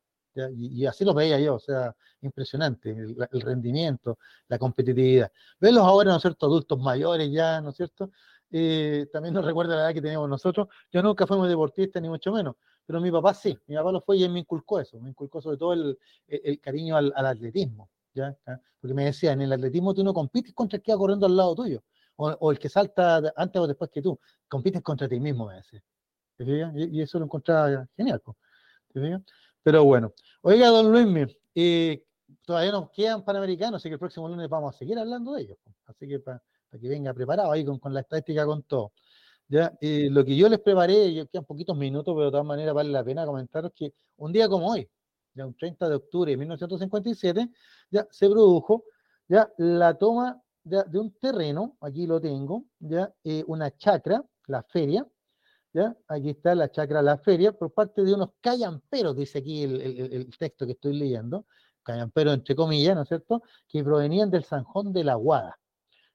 Y, 0.55 0.85
así 0.85 1.07
los 1.07 1.15
veía 1.15 1.41
yo, 1.41 1.55
o 1.55 1.59
sea, 1.59 1.97
impresionante, 2.21 2.91
el, 2.91 3.41
rendimiento, 3.41 4.19
la 4.47 4.59
competitividad. 4.59 5.33
Verlos 5.59 5.85
ahora, 5.85 6.11
¿no 6.11 6.17
es 6.19 6.23
cierto?, 6.23 6.45
adultos 6.45 6.79
mayores 6.79 7.33
ya, 7.33 7.63
¿no 7.63 7.71
es 7.71 7.77
cierto? 7.77 8.11
eh, 8.51 9.07
también 9.13 9.35
nos 9.35 9.45
recuerda 9.45 9.77
la 9.77 9.83
edad 9.83 9.95
que 9.95 10.03
teníamos 10.03 10.29
nosotros. 10.29 10.69
Yo 10.93 11.03
nunca 11.03 11.27
fuimos 11.27 11.49
deportistas, 11.49 12.03
ni 12.03 12.09
mucho 12.09 12.33
menos, 12.33 12.57
pero 12.91 13.01
mi 13.01 13.13
papá 13.13 13.33
sí, 13.35 13.57
mi 13.69 13.77
papá 13.77 13.93
lo 13.93 14.01
fue 14.01 14.17
y 14.17 14.25
él 14.25 14.33
me 14.33 14.41
inculcó 14.41 14.81
eso, 14.81 14.99
me 14.99 15.11
inculcó 15.11 15.41
sobre 15.41 15.57
todo 15.57 15.75
el, 15.75 15.97
el, 16.27 16.59
cariño 16.59 16.97
al, 16.97 17.13
al 17.15 17.27
atletismo, 17.27 17.89
¿ya? 18.13 18.37
Porque 18.81 18.95
me 18.95 19.05
decía, 19.05 19.31
en 19.31 19.43
el 19.43 19.53
atletismo 19.53 19.95
tú 19.95 20.03
no 20.03 20.13
compites 20.13 20.53
contra 20.53 20.79
el 20.79 20.83
que 20.83 20.91
va 20.91 20.99
corriendo 20.99 21.25
al 21.25 21.37
lado 21.37 21.55
tuyo, 21.55 21.85
o, 22.17 22.31
o 22.31 22.51
el 22.51 22.59
que 22.59 22.69
salta 22.69 23.23
antes 23.37 23.63
o 23.63 23.69
después 23.69 23.93
que 23.93 24.03
tú, 24.03 24.19
compites 24.49 24.83
contra 24.83 25.09
ti 25.09 25.21
mismo, 25.21 25.47
me 25.47 25.55
decía. 25.55 25.81
Y, 26.39 26.99
y, 26.99 27.01
eso 27.01 27.21
lo 27.21 27.27
encontraba 27.27 27.89
genial. 27.97 28.21
Pero 29.63 29.85
bueno, 29.85 30.13
oiga, 30.43 30.67
don 30.67 30.91
Luis, 30.91 31.37
eh, 31.55 32.05
todavía 32.45 32.73
nos 32.73 32.91
quedan 32.91 33.25
panamericanos, 33.25 33.77
así 33.77 33.89
que 33.89 33.93
el 33.93 34.01
próximo 34.01 34.29
lunes 34.29 34.49
vamos 34.49 34.75
a 34.75 34.79
seguir 34.79 34.99
hablando 34.99 35.35
de 35.35 35.43
ellos. 35.43 35.59
Así 35.87 36.09
que 36.09 36.19
para 36.19 36.43
que 36.73 36.89
venga 36.89 37.15
preparado 37.15 37.53
ahí 37.53 37.65
con, 37.65 37.79
con 37.79 37.95
la 37.95 38.01
estadística, 38.01 38.45
con 38.45 38.65
todo. 38.65 38.95
¿Ya? 39.51 39.77
lo 39.83 40.25
que 40.25 40.35
yo 40.35 40.49
les 40.49 40.61
preparé, 40.61 41.13
ya 41.13 41.27
quedan 41.27 41.45
poquitos 41.45 41.77
minutos, 41.77 42.15
pero 42.15 42.27
de 42.27 42.31
todas 42.31 42.47
maneras 42.47 42.73
vale 42.75 42.91
la 42.91 43.05
pena 43.05 43.27
comentaros 43.27 43.73
que 43.75 43.93
un 44.17 44.33
día 44.33 44.49
como 44.49 44.71
hoy, 44.71 44.89
ya 45.35 45.47
un 45.47 45.55
30 45.55 45.89
de 45.91 45.95
octubre 45.97 46.31
de 46.31 46.39
1957, 46.39 47.51
ya 47.91 48.07
se 48.11 48.31
produjo 48.31 48.85
ya 49.29 49.49
la 49.59 49.95
toma 49.95 50.43
de, 50.65 50.83
de 50.89 50.99
un 50.99 51.13
terreno, 51.13 51.77
aquí 51.81 52.07
lo 52.07 52.21
tengo, 52.21 52.65
ya 52.79 53.15
eh, 53.23 53.45
una 53.47 53.77
chacra, 53.77 54.25
la 54.47 54.63
feria, 54.65 55.07
¿ya? 55.73 55.97
Aquí 56.09 56.31
está 56.31 56.55
la 56.55 56.71
chacra 56.71 57.03
La 57.03 57.17
Feria, 57.19 57.53
por 57.53 57.73
parte 57.73 58.03
de 58.03 58.13
unos 58.13 58.31
callamperos, 58.41 59.17
dice 59.17 59.39
aquí 59.39 59.63
el, 59.63 60.29
texto 60.37 60.67
que 60.67 60.73
estoy 60.73 60.95
leyendo, 60.95 61.47
callamperos 61.83 62.35
entre 62.35 62.55
comillas, 62.57 62.97
¿no 62.97 63.03
es 63.03 63.09
cierto?, 63.09 63.43
que 63.69 63.85
provenían 63.85 64.31
del 64.31 64.45
Sanjón 64.45 64.93
de 64.93 65.05
la 65.05 65.15
Guada. 65.15 65.59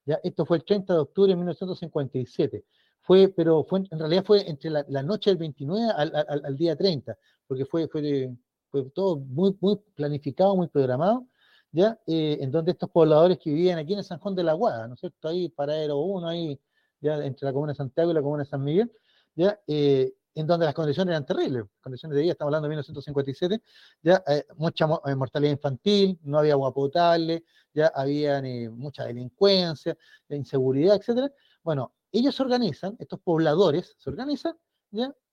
¿ya? 0.06 0.20
Esto 0.24 0.46
fue 0.46 0.58
el 0.58 0.66
30 0.66 0.94
de 0.94 1.00
octubre 1.00 1.30
de 1.30 1.36
1957. 1.38 2.66
Fue, 3.06 3.28
pero 3.30 3.64
fue, 3.64 3.84
en 3.92 4.00
realidad 4.00 4.24
fue 4.26 4.50
entre 4.50 4.72
la, 4.72 5.04
noche 5.04 5.30
del 5.30 5.38
29 5.38 5.92
al, 5.96 6.58
día 6.58 6.76
30, 6.76 7.16
porque 7.48 7.64
fue, 7.66 7.88
fue, 7.88 8.36
fue 8.72 8.90
todo 8.90 9.18
muy, 9.18 9.56
muy 9.62 9.78
planificado, 9.96 10.56
muy 10.56 10.68
programado, 10.68 11.28
¿ya? 11.72 12.00
Eh, 12.08 12.40
en 12.42 12.50
donde 12.50 12.72
estos 12.72 12.90
pobladores 12.90 13.38
que 13.38 13.52
vivían 13.52 13.78
aquí 13.78 13.94
en 13.94 14.00
el 14.00 14.06
Sanjón 14.06 14.34
de 14.36 14.44
la 14.44 14.54
Guada, 14.54 14.88
¿no 14.88 14.96
es 14.96 15.00
cierto? 15.02 15.28
Ahí, 15.28 15.50
Paradero 15.50 15.98
1, 16.00 16.28
ahí, 16.28 16.60
ya 17.00 17.24
entre 17.24 17.46
la 17.46 17.54
comuna 17.54 17.74
de 17.74 17.78
Santiago 17.78 18.10
y 18.10 18.14
la 18.16 18.22
comuna 18.22 18.44
de 18.44 18.50
San 18.50 18.64
Miguel, 18.64 18.92
¿ya? 19.36 19.60
Eh, 19.68 20.12
en 20.34 20.48
donde 20.48 20.66
las 20.66 20.74
condiciones 20.74 21.12
eran 21.12 21.26
terribles, 21.28 21.64
condiciones 21.82 22.16
de 22.16 22.24
vida, 22.24 22.32
estamos 22.32 22.50
hablando 22.50 22.66
de 22.66 22.70
1957, 22.70 23.62
ya 24.02 24.24
eh, 24.28 24.46
mucha 24.58 24.88
eh, 25.06 25.16
mortalidad 25.16 25.52
infantil, 25.52 26.20
no 26.24 26.40
había 26.40 26.54
agua 26.54 26.74
potable, 26.74 27.46
ya 27.72 27.88
había 27.88 28.42
mucha 28.72 29.06
delincuencia, 29.06 29.96
inseguridad, 30.30 30.96
etcétera. 30.96 31.32
Bueno, 31.64 31.95
ellos 32.18 32.36
se 32.36 32.44
organizan, 32.44 32.96
estos 33.00 33.20
pobladores 33.20 33.96
se 33.98 34.10
organizan, 34.10 34.58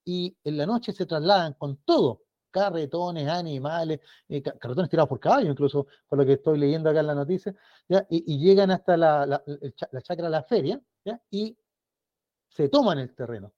y 0.05 0.37
en 0.43 0.57
la 0.57 0.67
noche 0.67 0.93
se 0.93 1.07
trasladan 1.07 1.55
con 1.55 1.77
todo, 1.85 2.23
carretones, 2.51 3.29
animales, 3.29 4.01
carretones 4.59 4.91
tirados 4.91 5.09
por 5.09 5.21
caballo, 5.21 5.51
incluso 5.51 5.87
por 6.09 6.19
lo 6.19 6.27
que 6.27 6.35
estoy 6.35 6.59
leyendo 6.59 6.91
acá 6.91 7.01
en 7.01 7.07
la 7.07 7.15
noticia. 7.15 7.55
Y, 8.11 8.39
llegan 8.39 8.71
hasta 8.71 8.97
la, 8.97 9.25
la, 9.27 9.43
la 9.91 10.03
chacra 10.03 10.29
la 10.29 10.43
feria, 10.43 10.81
y 11.31 11.57
se 12.49 12.69
toman 12.69 12.99
el 12.99 13.15
terreno 13.15 13.53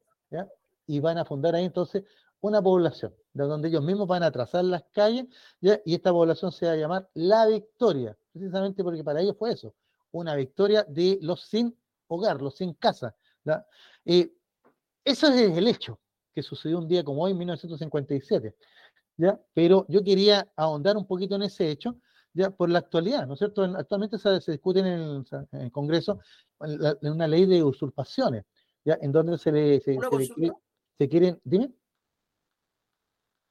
y 0.87 1.01
van 1.01 1.19
a 1.19 1.25
fundar 1.25 1.55
ahí 1.55 1.65
entonces 1.65 2.05
una 2.41 2.61
población, 2.61 3.15
de 3.33 3.45
donde 3.45 3.69
ellos 3.69 3.83
mismos 3.83 4.07
van 4.07 4.23
a 4.23 4.31
trazar 4.31 4.65
las 4.65 4.85
calles, 4.93 5.27
y 5.61 5.95
esta 5.95 6.13
población 6.13 6.53
se 6.53 6.67
va 6.67 6.73
a 6.73 6.77
llamar 6.77 7.09
La 7.15 7.47
Victoria, 7.47 8.17
precisamente 8.33 8.85
porque 8.85 9.03
para 9.03 9.23
ellos 9.23 9.37
fue 9.39 9.53
eso, 9.53 9.75
una 10.13 10.35
victoria 10.35 10.85
de 10.85 11.19
los 11.23 11.43
sin 11.43 11.77
hogar, 12.09 12.40
los 12.40 12.59
casa. 12.78 13.14
Eh, 14.05 14.32
eso 15.05 15.28
es 15.28 15.56
el 15.56 15.68
hecho 15.68 16.01
que 16.35 16.43
sucedió 16.43 16.78
un 16.78 16.89
día 16.89 17.05
como 17.05 17.22
hoy, 17.22 17.32
en 17.32 17.39
1957. 17.39 18.55
¿ya? 19.16 19.40
Pero 19.52 19.86
yo 19.89 20.02
quería 20.02 20.48
ahondar 20.56 20.97
un 20.97 21.06
poquito 21.06 21.36
en 21.36 21.43
ese 21.43 21.70
hecho, 21.70 21.97
ya 22.32 22.51
por 22.51 22.68
la 22.68 22.81
actualidad, 22.81 23.26
¿no 23.26 23.35
es 23.35 23.39
cierto? 23.39 23.62
Actualmente 23.62 24.18
se, 24.18 24.51
discute 24.51 24.81
en 24.81 25.24
el, 25.52 25.70
Congreso 25.70 26.18
una 26.59 27.28
ley 27.28 27.47
de 27.47 27.62
usurpaciones, 27.62 28.44
¿ya? 28.85 28.98
En 29.01 29.12
donde 29.12 29.39
se 29.39 29.52
le, 29.52 29.81
se, 29.81 29.97
se, 30.98 31.09
quieren, 31.09 31.40
dime. 31.44 31.72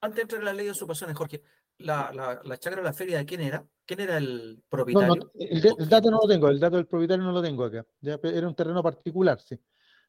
Antes 0.01 0.17
de 0.17 0.21
entrar 0.23 0.41
en 0.41 0.45
la 0.45 0.53
ley 0.53 0.65
de 0.65 0.71
usurpaciones, 0.71 1.15
Jorge, 1.15 1.41
la, 1.79 2.11
la, 2.13 2.41
la 2.43 2.57
chacra 2.57 2.81
de 2.81 2.87
la 2.87 2.93
feria, 2.93 3.17
¿de 3.17 3.25
quién 3.25 3.41
era? 3.41 3.65
¿Quién 3.85 3.99
era 3.99 4.17
el 4.17 4.63
propietario? 4.69 5.31
el, 5.35 5.89
dato 5.89 6.09
no 6.09 6.19
lo 6.21 6.27
tengo, 6.27 6.47
el 6.47 6.59
dato 6.59 6.77
del 6.77 6.87
propietario 6.87 7.23
no 7.23 7.31
lo 7.31 7.41
tengo 7.41 7.65
acá. 7.65 7.85
¿ya? 8.01 8.19
Era 8.23 8.47
un 8.47 8.55
terreno 8.55 8.81
particular, 8.81 9.39
sí. 9.41 9.59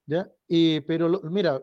¿ya? 0.07 0.31
Y, 0.47 0.81
pero 0.81 1.09
mira, 1.24 1.62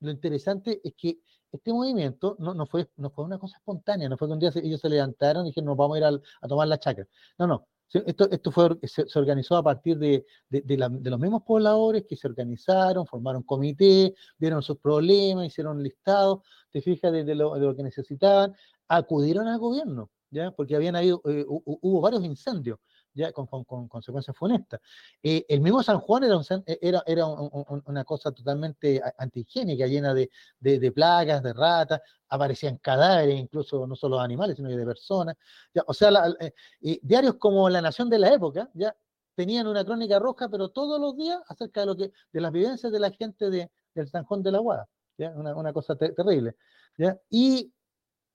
lo 0.00 0.10
interesante 0.10 0.80
es 0.84 0.94
que 0.96 1.18
este 1.50 1.72
movimiento 1.72 2.36
no, 2.38 2.54
no, 2.54 2.66
fue, 2.66 2.88
no 2.96 3.10
fue 3.10 3.24
una 3.24 3.38
cosa 3.38 3.58
espontánea, 3.58 4.08
no 4.08 4.16
fue 4.16 4.28
que 4.28 4.32
un 4.32 4.38
día 4.38 4.52
ellos 4.54 4.80
se 4.80 4.88
levantaron 4.88 5.44
y 5.44 5.50
dijeron, 5.50 5.66
nos 5.66 5.76
vamos 5.76 5.96
a 5.96 5.98
ir 5.98 6.20
a 6.40 6.48
tomar 6.48 6.68
la 6.68 6.78
chacra. 6.78 7.06
No, 7.38 7.46
no, 7.46 7.68
esto, 7.92 8.30
esto 8.30 8.50
fue, 8.50 8.78
se, 8.84 9.04
organizó 9.18 9.56
a 9.56 9.62
partir 9.62 9.98
de, 9.98 10.24
de, 10.48 10.76
los 10.78 11.20
mismos 11.20 11.42
pobladores 11.42 12.04
que 12.08 12.16
se 12.16 12.26
organizaron, 12.26 13.06
formaron 13.06 13.42
comité, 13.42 14.14
vieron 14.38 14.62
sus 14.62 14.78
problemas, 14.78 15.46
hicieron 15.46 15.82
listados, 15.82 16.40
te 16.70 16.80
fijas 16.80 17.12
de, 17.12 17.34
lo, 17.34 17.56
lo, 17.56 17.76
que 17.76 17.82
necesitaban, 17.82 18.54
acudieron 18.96 19.48
al 19.48 19.58
gobierno, 19.58 20.10
¿ya? 20.30 20.50
porque 20.50 20.76
habían 20.76 20.96
habido, 20.96 21.20
eh, 21.24 21.44
hubo 21.46 22.00
varios 22.00 22.24
incendios 22.24 22.78
ya 23.14 23.32
con, 23.32 23.46
con, 23.46 23.88
consecuencias 23.88 24.36
funestas. 24.36 24.80
Eh, 25.22 25.44
el 25.48 25.60
mismo 25.60 25.82
San 25.82 25.98
Juan 26.00 26.24
era, 26.24 26.40
eh, 26.66 26.78
era, 26.80 27.02
era 27.06 27.26
una 27.26 28.04
cosa 28.04 28.32
totalmente 28.32 29.00
antihigiénica, 29.18 29.86
llena 29.86 30.14
de, 30.14 30.30
de, 30.58 30.92
plagas, 30.92 31.42
de 31.42 31.52
ratas, 31.52 32.00
aparecían 32.28 32.78
cadáveres, 32.78 33.38
incluso 33.38 33.86
no 33.86 33.96
solo 33.96 34.18
de 34.18 34.24
animales, 34.24 34.56
sino 34.56 34.68
de 34.70 34.84
personas. 34.84 35.36
Ya, 35.74 35.82
o 35.86 35.94
sea, 35.94 36.10
eh, 36.40 36.98
diarios 37.02 37.34
como 37.36 37.68
La 37.68 37.80
Nación 37.80 38.08
de 38.08 38.18
la 38.18 38.32
época, 38.32 38.70
ya 38.74 38.94
tenían 39.34 39.66
una 39.66 39.84
crónica 39.84 40.18
roja, 40.18 40.48
pero 40.48 40.70
todos 40.70 41.00
los 41.00 41.16
días 41.16 41.40
acerca 41.48 41.80
de 41.80 41.86
lo 41.86 41.96
que, 41.96 42.12
de 42.32 42.40
las 42.40 42.52
vivencias 42.52 42.92
de 42.92 43.00
la 43.00 43.10
gente 43.10 43.50
de, 43.50 43.70
del 43.94 44.08
San 44.08 44.24
Juan 44.24 44.42
de 44.42 44.52
la 44.52 44.58
Guada, 44.58 44.88
¿ya? 45.18 45.30
Una, 45.30 45.54
una 45.54 45.72
cosa 45.72 45.96
terrible. 45.96 46.56
¿ya? 46.98 47.18
Y 47.30 47.72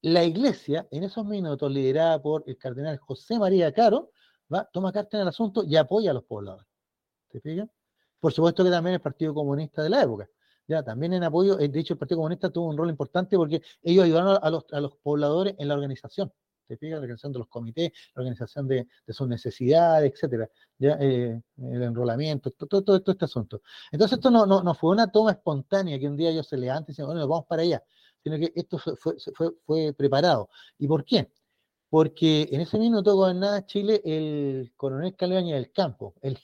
la 0.01 0.23
iglesia, 0.23 0.87
en 0.91 1.03
esos 1.03 1.25
minutos, 1.25 1.71
liderada 1.71 2.21
por 2.21 2.43
el 2.47 2.57
cardenal 2.57 2.97
José 2.97 3.39
María 3.39 3.73
Caro, 3.73 4.11
toma 4.71 4.91
carta 4.91 5.17
en 5.17 5.21
el 5.23 5.27
asunto 5.29 5.63
y 5.63 5.75
apoya 5.75 6.11
a 6.11 6.13
los 6.13 6.23
pobladores. 6.23 6.67
¿Te 7.29 7.41
fijas? 7.41 7.67
Por 8.19 8.33
supuesto 8.33 8.63
que 8.63 8.69
también 8.69 8.95
el 8.95 9.01
Partido 9.01 9.33
Comunista 9.33 9.83
de 9.83 9.89
la 9.89 10.01
época. 10.03 10.29
Ya, 10.67 10.83
también 10.83 11.13
en 11.13 11.23
apoyo, 11.23 11.59
eh, 11.59 11.69
de 11.69 11.79
hecho 11.79 11.93
el 11.93 11.99
Partido 11.99 12.17
Comunista 12.17 12.49
tuvo 12.49 12.67
un 12.67 12.77
rol 12.77 12.89
importante 12.89 13.37
porque 13.37 13.61
ellos 13.81 14.03
ayudaron 14.03 14.37
a 14.41 14.49
los, 14.49 14.65
a 14.71 14.81
los 14.81 14.95
pobladores 14.97 15.55
en 15.57 15.67
la 15.67 15.75
organización. 15.75 16.31
¿Te 16.67 16.75
fijas? 16.75 16.95
La 16.95 16.97
organización 16.97 17.31
de 17.31 17.39
los 17.39 17.47
comités, 17.47 17.91
la 18.13 18.21
organización 18.21 18.67
de, 18.67 18.87
de 19.05 19.13
sus 19.13 19.27
necesidades, 19.29 20.11
etcétera. 20.11 20.49
Ya, 20.77 20.97
eh, 20.99 21.41
el 21.57 21.83
enrolamiento, 21.83 22.51
todo, 22.51 22.83
todo, 22.83 23.01
todo, 23.01 23.13
este 23.13 23.25
asunto. 23.25 23.61
Entonces 23.91 24.17
esto 24.17 24.29
no, 24.29 24.45
no, 24.45 24.61
no, 24.61 24.73
fue 24.75 24.91
una 24.91 25.09
toma 25.09 25.31
espontánea 25.31 25.97
que 25.97 26.07
un 26.07 26.17
día 26.17 26.29
ellos 26.31 26.47
se 26.47 26.57
levantan 26.57 26.87
y 26.89 26.91
dicen, 26.91 27.05
bueno, 27.05 27.25
vamos 27.25 27.45
para 27.47 27.61
allá, 27.61 27.81
sino 28.27 28.37
que 28.37 28.51
esto 28.55 28.77
fue, 28.77 28.95
fue, 28.97 29.51
fue, 29.65 29.93
preparado. 29.93 30.49
¿Y 30.77 30.87
por 30.87 31.05
qué? 31.05 31.29
porque 31.89 32.49
en 32.51 32.61
ese 32.61 32.77
minuto 32.77 33.15
gobernaba 33.15 33.65
Chile 33.65 34.01
el 34.03 34.73
coronel 34.75 35.15
Calvaña 35.15 35.55
del 35.55 35.71
Campo, 35.71 36.15
el, 36.21 36.37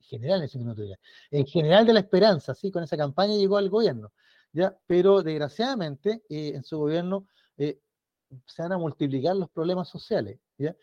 general 0.00 0.40
en 0.40 0.44
ese 0.44 0.58
minuto 0.58 0.82
el 1.30 1.46
general 1.46 1.86
de 1.86 1.94
la 1.94 2.00
esperanza, 2.00 2.54
sí, 2.54 2.70
con 2.70 2.82
esa 2.82 2.96
campaña 2.96 3.34
llegó 3.34 3.56
al 3.56 3.70
gobierno, 3.70 4.12
ya, 4.52 4.76
pero 4.86 5.22
desgraciadamente 5.22 6.22
eh, 6.28 6.52
en 6.54 6.64
su 6.64 6.78
gobierno 6.78 7.26
eh, 7.56 7.80
se 8.46 8.62
van 8.62 8.72
a 8.72 8.78
multiplicar 8.78 9.36
los 9.36 9.50
problemas 9.50 9.88
sociales. 9.88 10.38
Eh, 10.58 10.74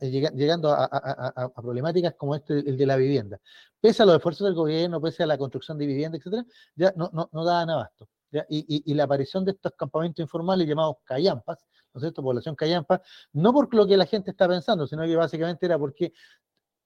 llegando 0.00 0.70
a, 0.70 1.52
problemáticas 1.56 2.14
como 2.14 2.36
este, 2.36 2.58
el 2.58 2.76
de 2.76 2.86
la 2.86 2.96
vivienda. 2.96 3.40
Pese 3.80 4.02
a 4.02 4.06
los 4.06 4.16
esfuerzos 4.16 4.44
del 4.46 4.54
gobierno, 4.54 5.00
pese 5.00 5.24
a 5.24 5.26
la 5.26 5.36
construcción 5.36 5.76
de 5.76 5.86
vivienda, 5.86 6.18
etcétera, 6.18 6.44
ya 6.76 6.92
no 6.96 7.44
daban 7.44 7.70
abasto. 7.70 8.08
Y, 8.48 8.94
la 8.94 9.04
aparición 9.04 9.44
de 9.44 9.52
estos 9.52 9.72
campamentos 9.76 10.22
informales 10.22 10.66
llamados 10.66 10.96
callampas, 11.04 11.58
¿no 11.92 11.98
es 11.98 12.02
cierto? 12.02 12.22
Población 12.22 12.54
callampa, 12.54 13.00
no 13.32 13.52
por 13.52 13.72
lo 13.74 13.86
que 13.86 13.96
la 13.96 14.06
gente 14.06 14.30
está 14.30 14.48
pensando, 14.48 14.86
sino 14.86 15.04
que 15.04 15.16
básicamente 15.16 15.66
era 15.66 15.78
porque 15.78 16.12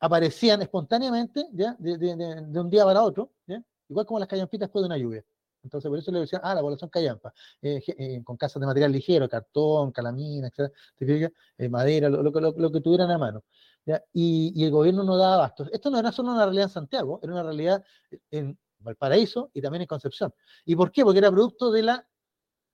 aparecían 0.01 0.63
espontáneamente, 0.63 1.49
¿ya? 1.53 1.77
De, 1.79 2.61
un 2.61 2.71
día 2.71 2.85
para 2.85 3.03
otro. 3.03 3.33
Igual 3.89 4.07
como 4.07 4.19
las 4.19 4.29
callampitas 4.29 4.69
después 4.69 4.83
de 4.83 4.87
una 4.87 4.99
lluvia. 4.99 5.25
Entonces, 5.63 5.89
por 5.89 5.99
eso 5.99 6.11
le 6.13 6.21
decían, 6.21 6.41
ah, 6.45 6.55
la 6.55 6.61
población 6.61 6.91
callampa, 6.91 7.33
eh, 7.63 7.83
eh, 7.87 8.23
con 8.25 8.37
casas 8.37 8.61
de 8.61 8.67
material 8.67 8.93
ligero, 8.93 9.29
cartón, 9.29 9.93
calamina, 9.93 10.49
etcétera, 10.49 11.31
eh, 11.59 11.69
madera, 11.69 12.09
lo, 12.09 12.73
que 12.73 12.81
tuvieran 12.81 13.11
a 13.11 13.19
mano. 13.19 13.45
Y, 14.13 14.65
el 14.65 14.71
gobierno 14.71 15.03
no 15.03 15.17
daba 15.17 15.35
abasto. 15.35 15.67
Esto 15.73 15.91
no 15.91 15.99
era 15.99 16.13
solo 16.13 16.33
una 16.33 16.45
realidad 16.45 16.65
en 16.65 16.71
Santiago, 16.71 17.21
era 17.23 17.33
una 17.33 17.43
realidad 17.43 17.85
en 18.31 18.59
Valparaíso 18.81 19.51
y 19.55 19.61
también 19.61 19.83
en 19.83 19.89
Concepción. 19.89 20.33
¿Y 20.65 20.77
por 20.77 20.91
qué? 20.91 21.03
Porque 21.03 21.19
era 21.19 21.31
producto 21.31 21.71
de 21.71 21.83
la 21.83 22.09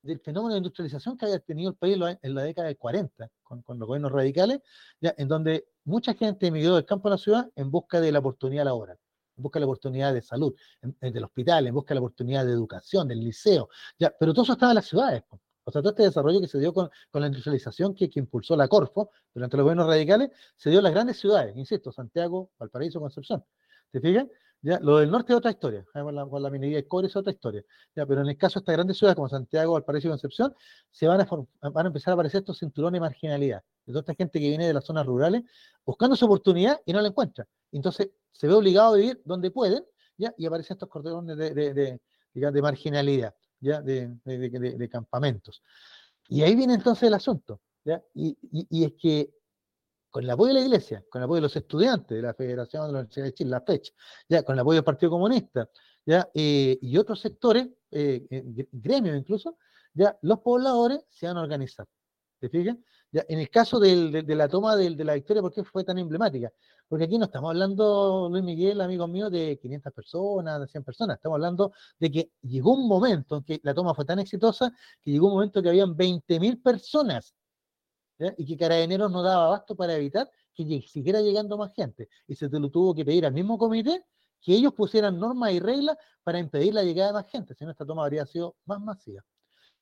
del 0.05 0.21
fenómeno 0.21 0.53
de 0.53 0.59
industrialización 0.59 1.17
que 1.17 1.25
había 1.25 1.39
tenido 1.39 1.71
el 1.71 1.77
país 1.77 1.97
en 2.23 2.35
la 2.35 2.43
década 2.43 2.69
del 2.69 2.77
40, 2.77 3.31
con, 3.43 3.63
con, 3.63 3.79
los 3.79 3.89
gobiernos 3.89 4.13
radicales, 4.13 4.61
ya, 5.01 5.15
en 5.17 5.29
donde 5.29 5.67
mucha 5.85 6.15
gente 6.15 6.47
emigró 6.47 6.75
del 6.75 6.85
campo 6.85 7.09
a 7.09 7.13
la 7.13 7.19
ciudad 7.19 7.51
en 7.57 7.71
busca 7.71 8.01
de 8.01 8.13
la 8.13 8.19
oportunidad 8.19 8.65
laboral. 8.65 8.99
en 9.37 9.43
busca 9.43 9.59
de 9.59 9.61
la 9.63 9.67
oportunidad 9.67 10.13
de 10.15 10.23
salud, 10.23 10.55
del 11.01 11.25
hospital, 11.25 11.67
en 11.67 11.75
busca 11.75 11.95
de 11.95 11.95
la 11.97 12.01
oportunidad 12.03 12.45
de 12.45 12.53
educación, 12.53 13.09
del 13.09 13.21
liceo, 13.21 13.69
ya, 13.99 14.15
pero 14.19 14.33
todo 14.33 14.45
eso 14.45 14.53
estaba 14.53 14.73
en 14.73 14.77
las 14.77 14.87
ciudades. 14.87 15.25
O 15.67 15.73
sea, 15.73 15.81
todo 15.81 15.91
este 15.91 16.03
desarrollo 16.03 16.41
que 16.41 16.49
se 16.49 16.59
dio 16.59 16.75
con, 16.75 16.91
la 17.15 17.27
industrialización 17.27 17.95
que, 17.95 18.11
que, 18.11 18.21
impulsó 18.21 18.55
la 18.55 18.69
Corfo 18.69 19.11
durante 19.33 19.57
los 19.57 19.65
gobiernos 19.65 19.87
radicales, 19.87 20.31
se 20.57 20.69
dio 20.69 20.81
en 20.81 20.85
las 20.85 20.93
grandes 20.93 21.19
ciudades, 21.19 21.57
insisto, 21.57 21.91
Santiago, 21.91 22.51
Valparaíso, 22.59 23.01
Concepción. 23.01 23.43
¿Te 23.91 24.01
fijas? 24.01 24.27
Lo 24.65 24.97
del 24.97 25.11
norte 25.11 25.35
es 25.35 25.37
otra 25.37 25.51
historia, 25.51 25.85
con 25.93 26.43
la, 26.43 26.51
minería 26.51 26.79
de 26.79 26.89
cobre 26.89 27.09
es 27.09 27.17
otra 27.17 27.31
historia. 27.31 27.63
Pero 27.93 28.23
en 28.23 28.29
el 28.29 28.39
caso 28.39 28.55
de 28.55 28.63
estas 28.63 28.75
grandes 28.75 28.97
ciudades 28.97 29.15
como 29.15 29.29
Santiago, 29.29 29.75
Valparaíso 29.75 30.09
y 30.09 30.11
Concepción, 30.13 30.55
se 30.91 31.07
van 31.07 31.21
a, 31.21 31.29
van 31.69 31.85
a 31.85 31.89
empezar 31.89 32.13
a 32.13 32.15
aparecer 32.15 32.39
estos 32.39 32.61
cinturones 32.61 32.95
de 32.95 33.01
marginalidad. 33.01 33.63
De 33.85 33.93
toda 33.93 34.01
esta 34.01 34.15
gente 34.15 34.41
que 34.41 34.49
viene 34.49 34.67
de 34.67 34.73
las 34.73 34.85
zonas 34.87 35.05
rurales 35.05 35.43
buscando 35.85 36.17
su 36.17 36.25
oportunidad 36.25 36.81
y 36.87 36.95
no 36.95 37.03
la 37.03 37.09
encuentra. 37.09 37.47
Entonces 37.73 38.09
se 38.33 38.47
ve 38.47 38.55
obligado 38.55 38.95
a 38.95 38.97
vivir 38.97 39.21
donde 39.27 39.51
pueden 39.51 39.85
¿ya? 40.17 40.33
y 40.39 40.47
aparecen 40.47 40.77
estos 40.77 40.89
cordones 40.89 41.37
de, 41.37 41.53
de, 41.53 42.01
de, 42.33 42.63
marginalidad. 42.63 43.35
¿ya? 43.61 43.83
De, 43.83 44.17
de, 44.25 44.89
campamentos. 44.89 45.63
Y 46.27 46.41
ahí 46.41 46.57
viene 46.57 46.73
entonces 46.73 47.03
el 47.03 47.15
asunto, 47.15 47.61
¿ya? 47.85 48.03
Y, 48.15 48.39
y, 48.71 48.85
es 48.85 48.95
que 48.95 49.31
con 50.15 50.23
el 50.23 50.31
apoyo 50.31 50.55
de 50.55 50.61
la 50.61 50.67
Iglesia, 50.67 51.05
con 51.11 51.21
el 51.21 51.25
apoyo 51.25 51.39
de 51.39 51.43
los 51.43 51.57
estudiantes 51.57 52.17
de 52.17 52.23
la 52.23 52.35
Federación 52.35 52.87
de 52.87 52.93
la 52.93 52.99
Universidad 53.01 53.27
de 53.27 53.35
Chile, 53.35 53.51
la 53.51 53.61
FECH, 53.63 53.93
¿ya? 54.29 54.45
con 54.45 54.55
el 54.55 54.61
apoyo 54.61 54.77
del 54.77 54.85
Partido 54.85 55.11
Comunista, 55.11 55.69
¿ya? 56.07 56.31
Eh, 56.33 56.79
y 56.81 56.97
otros 56.99 57.21
sectores, 57.21 57.67
eh, 57.91 58.25
eh, 58.31 58.69
gremios 58.71 59.17
incluso, 59.19 59.59
ya 59.93 60.17
los 60.23 60.39
pobladores 60.39 61.01
se 61.11 61.27
van 61.27 61.39
a 61.39 61.43
organizar. 61.43 61.89
¿Te 62.39 62.49
fijas? 62.49 62.77
en 63.13 63.39
el 63.39 63.49
caso 63.51 63.79
de, 63.79 64.25
la 64.27 64.49
toma 64.49 64.77
de, 64.77 65.05
la 65.05 65.15
victoria, 65.15 65.43
¿por 65.43 65.53
qué 65.53 65.65
fue 65.65 65.83
tan 65.83 65.99
emblemática? 65.99 66.53
Porque 66.89 67.07
aquí 67.07 67.19
no 67.19 67.25
estamos 67.25 67.51
hablando, 67.51 68.29
Luis 68.31 68.43
Miguel, 68.45 68.81
amigos 68.81 69.09
míos, 69.09 69.33
de 69.33 69.59
500 69.61 69.93
personas, 69.93 70.61
de 70.61 70.67
100 70.69 70.85
personas. 70.85 71.17
Estamos 71.17 71.37
hablando 71.37 71.73
de 71.99 72.11
que 72.11 72.31
llegó 72.43 72.75
un 72.75 72.89
momento 72.89 73.37
en 73.37 73.45
que 73.45 73.61
la 73.63 73.73
toma 73.75 73.95
fue 73.95 74.05
tan 74.05 74.19
exitosa 74.19 74.73
que 75.01 75.13
llegó 75.13 75.29
un 75.29 75.35
momento 75.35 75.63
que 75.63 75.69
habían 75.69 75.97
20.000 75.97 76.61
personas 76.63 77.35
y 78.37 78.47
que 78.47 78.57
Carabineros 78.57 79.11
no 79.11 79.23
daba 79.23 79.47
abasto 79.47 79.75
para 79.75 79.95
evitar 79.95 80.31
que 80.55 80.83
siguiera 80.83 81.21
llegando 81.21 81.59
más 81.59 81.75
gente. 81.75 82.09
Y 82.27 82.35
se 82.35 82.49
te 82.49 82.59
lo 82.59 82.71
tuvo 82.71 82.95
que 82.95 83.05
pedir 83.05 83.27
al 83.27 83.33
mismo 83.33 83.59
comité 83.59 84.05
que 84.41 84.53
ellos 84.53 84.75
pusieran 84.75 85.19
normas 85.19 85.53
y 85.53 85.61
reglas 85.61 85.97
para 86.23 86.39
impedir 86.39 86.75
la 86.75 86.83
llegada 86.83 87.09
de 87.09 87.15
más 87.15 87.31
gente, 87.31 87.55
si 87.55 87.65
no 87.65 87.71
esta 87.71 87.87
toma 87.87 88.05
habría 88.05 88.27
sido 88.27 88.57
más 88.67 88.81
masiva. 88.81 89.25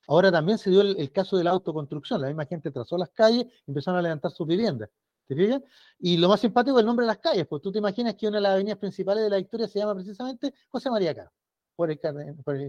Ahora 0.06 0.32
también 0.32 0.58
se 0.58 0.70
dio 0.70 0.80
el, 0.82 1.12
caso 1.12 1.36
de 1.36 1.44
la 1.44 1.50
autoconstrucción. 1.50 2.20
La 2.20 2.28
misma 2.28 2.46
gente 2.46 2.70
trazó 2.70 2.96
las 2.96 3.10
calles 3.10 3.46
y 3.66 3.70
empezaron 3.70 3.98
a 3.98 4.02
levantar 4.02 4.30
sus 4.30 4.46
viviendas. 4.46 4.90
¿Te 5.26 5.36
fijas? 5.36 5.62
Y 5.98 6.16
lo 6.16 6.28
más 6.28 6.40
simpático 6.40 6.76
es 6.76 6.80
el 6.80 6.86
nombre 6.86 7.04
de 7.04 7.08
las 7.08 7.18
calles, 7.18 7.46
pues 7.46 7.62
tú 7.62 7.70
te 7.70 7.78
imaginas 7.78 8.14
que 8.14 8.26
una 8.26 8.38
de 8.38 8.42
las 8.42 8.52
avenidas 8.52 8.78
principales 8.78 9.22
de 9.22 9.30
la 9.30 9.36
Victoria 9.36 9.68
se 9.68 9.78
llama 9.78 9.94
precisamente 9.94 10.52
José 10.68 10.90
María 10.90 11.14
Caro, 11.14 11.30
por 11.76 11.90
el, 11.90 12.00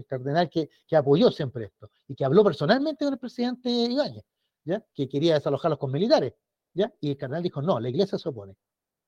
cardenal, 0.06 0.48
que, 0.48 0.70
apoyó 0.96 1.30
siempre 1.30 1.66
esto 1.66 1.90
y 2.06 2.14
que 2.14 2.24
habló 2.24 2.44
personalmente 2.44 3.04
con 3.04 3.14
el 3.14 3.18
presidente 3.18 3.68
Ibáñez, 3.68 4.24
que 4.94 5.08
quería 5.08 5.34
desalojarlos 5.34 5.78
con 5.78 5.92
militares. 5.92 6.34
¿ya? 6.74 6.92
Y 7.00 7.10
el 7.10 7.16
cardenal 7.16 7.42
dijo, 7.42 7.62
no, 7.62 7.80
la 7.80 7.88
iglesia 7.88 8.18
se 8.18 8.28
opone. 8.28 8.56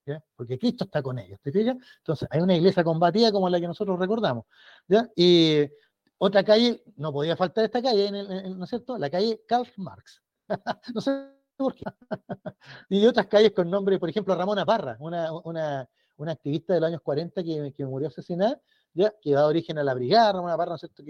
¿Ya? 0.07 0.25
Porque 0.37 0.57
Cristo 0.57 0.85
está 0.85 1.03
con 1.03 1.19
ellos, 1.19 1.41
¿te 1.43 1.51
fijas? 1.51 1.77
Entonces, 1.99 2.29
hay 2.31 2.41
una 2.41 2.55
iglesia 2.55 2.85
combatida 2.85 3.33
como 3.33 3.49
la 3.49 3.59
que 3.59 3.67
nosotros 3.67 3.99
recordamos, 3.99 4.47
¿ya? 4.87 5.11
Y 5.17 5.69
otra 6.19 6.45
calle, 6.45 6.81
no 6.97 7.13
podía 7.13 7.37
faltar 7.37 7.65
esta 7.65 7.83
calle, 7.83 8.13
¿no 8.13 8.63
es 8.63 8.71
cierto? 8.71 8.97
La 8.99 9.11
calle 9.11 9.43
Karl 9.49 9.69
Marx. 9.77 10.23
no 10.95 11.01
sé 11.01 11.29
por 11.57 11.75
qué. 11.75 11.83
y 12.89 13.05
otras 13.05 13.27
calles 13.27 13.51
con 13.51 13.69
nombre, 13.69 13.99
por 13.99 14.09
ejemplo, 14.09 14.37
Ramona 14.37 14.65
Parra, 14.65 14.97
una, 15.01 15.33
una, 15.33 15.91
una 16.19 16.33
activista 16.33 16.73
de 16.75 16.81
los 16.81 16.89
años 16.89 17.01
40 17.03 17.43
que, 17.43 17.73
que, 17.77 17.85
murió 17.85 18.07
asesinada, 18.07 18.61
¿ya? 18.95 19.13
que 19.21 19.33
da 19.33 19.45
origen 19.45 19.77
a 19.79 19.83
la 19.83 19.95
brigada 19.95 20.35
Ramona 20.35 20.57
Parra, 20.57 20.71
¿no 20.71 20.75
es 20.77 20.83
cierto? 20.83 21.03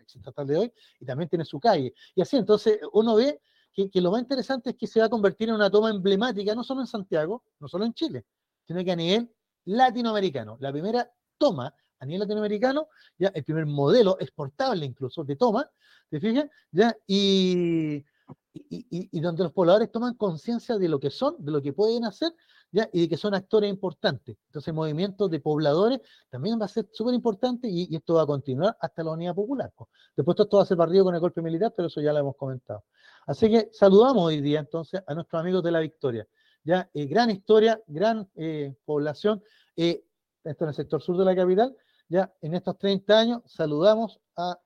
Existe 0.00 0.28
hasta 0.28 0.42
el 0.42 0.48
de 0.48 0.56
hoy, 0.56 0.72
y 1.00 1.04
también 1.04 1.28
tiene 1.28 1.44
su 1.44 1.60
calle. 1.60 1.94
Y 2.14 2.22
así, 2.22 2.36
entonces, 2.36 2.78
uno 2.92 3.16
ve 3.16 3.40
que, 3.72 3.90
que, 3.90 4.00
lo 4.00 4.10
más 4.10 4.20
interesante 4.20 4.70
es 4.70 4.76
que 4.76 4.86
se 4.86 5.00
va 5.00 5.06
a 5.06 5.08
convertir 5.08 5.48
en 5.48 5.54
una 5.54 5.70
toma 5.70 5.90
emblemática, 5.90 6.54
no 6.54 6.64
solo 6.64 6.80
en 6.80 6.86
Santiago, 6.86 7.44
no 7.60 7.68
solo 7.68 7.84
en 7.84 7.94
Chile, 7.94 8.24
sino 8.66 8.84
que 8.84 8.92
a 8.92 8.96
nivel 8.96 9.30
latinoamericano. 9.64 10.56
La 10.60 10.72
primera 10.72 11.10
toma 11.36 11.74
a 12.00 12.06
nivel 12.06 12.20
latinoamericano, 12.20 12.88
ya 13.18 13.28
el 13.28 13.44
primer 13.44 13.66
modelo 13.66 14.16
exportable 14.20 14.86
incluso 14.86 15.24
de 15.24 15.36
toma, 15.36 15.68
¿te 16.08 16.20
fijas? 16.20 16.46
¿Ya? 16.70 16.96
Y, 17.06 18.04
y, 18.52 19.20
donde 19.20 19.44
los 19.44 19.52
pobladores 19.52 19.90
toman 19.90 20.14
conciencia 20.14 20.78
de 20.78 20.88
lo 20.88 21.00
que 21.00 21.10
son, 21.10 21.36
de 21.38 21.50
lo 21.50 21.62
que 21.62 21.72
pueden 21.72 22.04
hacer, 22.04 22.32
¿ya? 22.70 22.88
y 22.92 23.02
de 23.02 23.08
que 23.08 23.16
son 23.16 23.34
actores 23.34 23.70
importantes. 23.70 24.36
Entonces, 24.46 24.68
el 24.68 24.74
movimiento 24.74 25.28
de 25.28 25.40
pobladores 25.40 26.00
también 26.30 26.60
va 26.60 26.66
a 26.66 26.68
ser 26.68 26.88
súper 26.92 27.14
importante 27.14 27.68
y, 27.68 27.94
esto 27.94 28.14
va 28.14 28.22
a 28.22 28.26
continuar 28.26 28.76
hasta 28.80 29.02
la 29.02 29.12
unidad 29.12 29.34
popular. 29.34 29.72
Después 30.16 30.36
todo 30.36 30.58
va 30.58 30.62
a 30.62 30.66
ser 30.66 30.76
barrido 30.76 31.04
con 31.04 31.14
el 31.14 31.20
golpe 31.20 31.42
militar, 31.42 31.72
pero 31.76 31.88
eso 31.88 32.00
ya 32.00 32.12
lo 32.12 32.20
hemos 32.20 32.36
comentado. 32.36 32.84
Así 33.26 33.50
que 33.50 33.68
saludamos 33.72 34.24
hoy 34.24 34.40
día 34.40 34.60
entonces 34.60 35.02
a 35.06 35.14
nuestros 35.14 35.40
amigos 35.40 35.62
de 35.62 35.70
la 35.70 35.80
Victoria. 35.80 36.26
Ya, 36.64 36.90
eh, 36.92 37.06
gran 37.06 37.30
historia, 37.30 37.80
gran 37.86 38.28
eh, 38.34 38.74
población, 38.84 39.42
eh, 39.76 40.04
esto 40.44 40.64
en 40.64 40.68
el 40.68 40.74
sector 40.74 41.00
sur 41.02 41.16
de 41.16 41.24
la 41.24 41.34
capital, 41.34 41.76
ya 42.08 42.32
en 42.40 42.54
estos 42.54 42.78
30 42.78 43.18
años 43.18 43.42
saludamos 43.46 44.20
a 44.36 44.58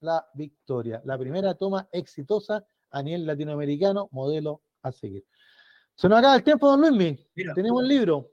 la 0.00 0.26
victoria, 0.34 1.02
la 1.04 1.18
primera 1.18 1.54
toma 1.54 1.88
exitosa 1.92 2.64
a 2.90 3.02
nivel 3.02 3.26
latinoamericano, 3.26 4.08
modelo 4.12 4.62
a 4.82 4.92
seguir. 4.92 5.24
Se 6.00 6.08
nos 6.08 6.18
acaba 6.18 6.34
el 6.34 6.42
tiempo, 6.42 6.66
don 6.66 6.96
Luis. 6.96 7.20
Tenemos 7.54 7.82
el 7.82 7.88
libro. 7.88 8.32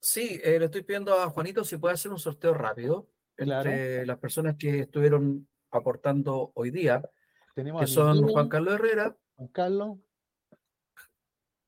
Sí, 0.00 0.40
eh, 0.42 0.58
le 0.58 0.64
estoy 0.64 0.82
pidiendo 0.82 1.12
a 1.12 1.28
Juanito 1.28 1.62
si 1.62 1.76
puede 1.76 1.92
hacer 1.92 2.10
un 2.10 2.18
sorteo 2.18 2.54
rápido 2.54 3.10
entre 3.36 4.06
las 4.06 4.18
personas 4.18 4.56
que 4.58 4.80
estuvieron 4.80 5.46
aportando 5.70 6.50
hoy 6.54 6.70
día, 6.70 7.02
Tenemos 7.54 7.82
que 7.82 7.86
son 7.86 8.26
Juan 8.26 8.48
Carlos 8.48 8.72
Herrera, 8.72 9.14
Juan 9.36 9.48
Carlos, 9.48 9.98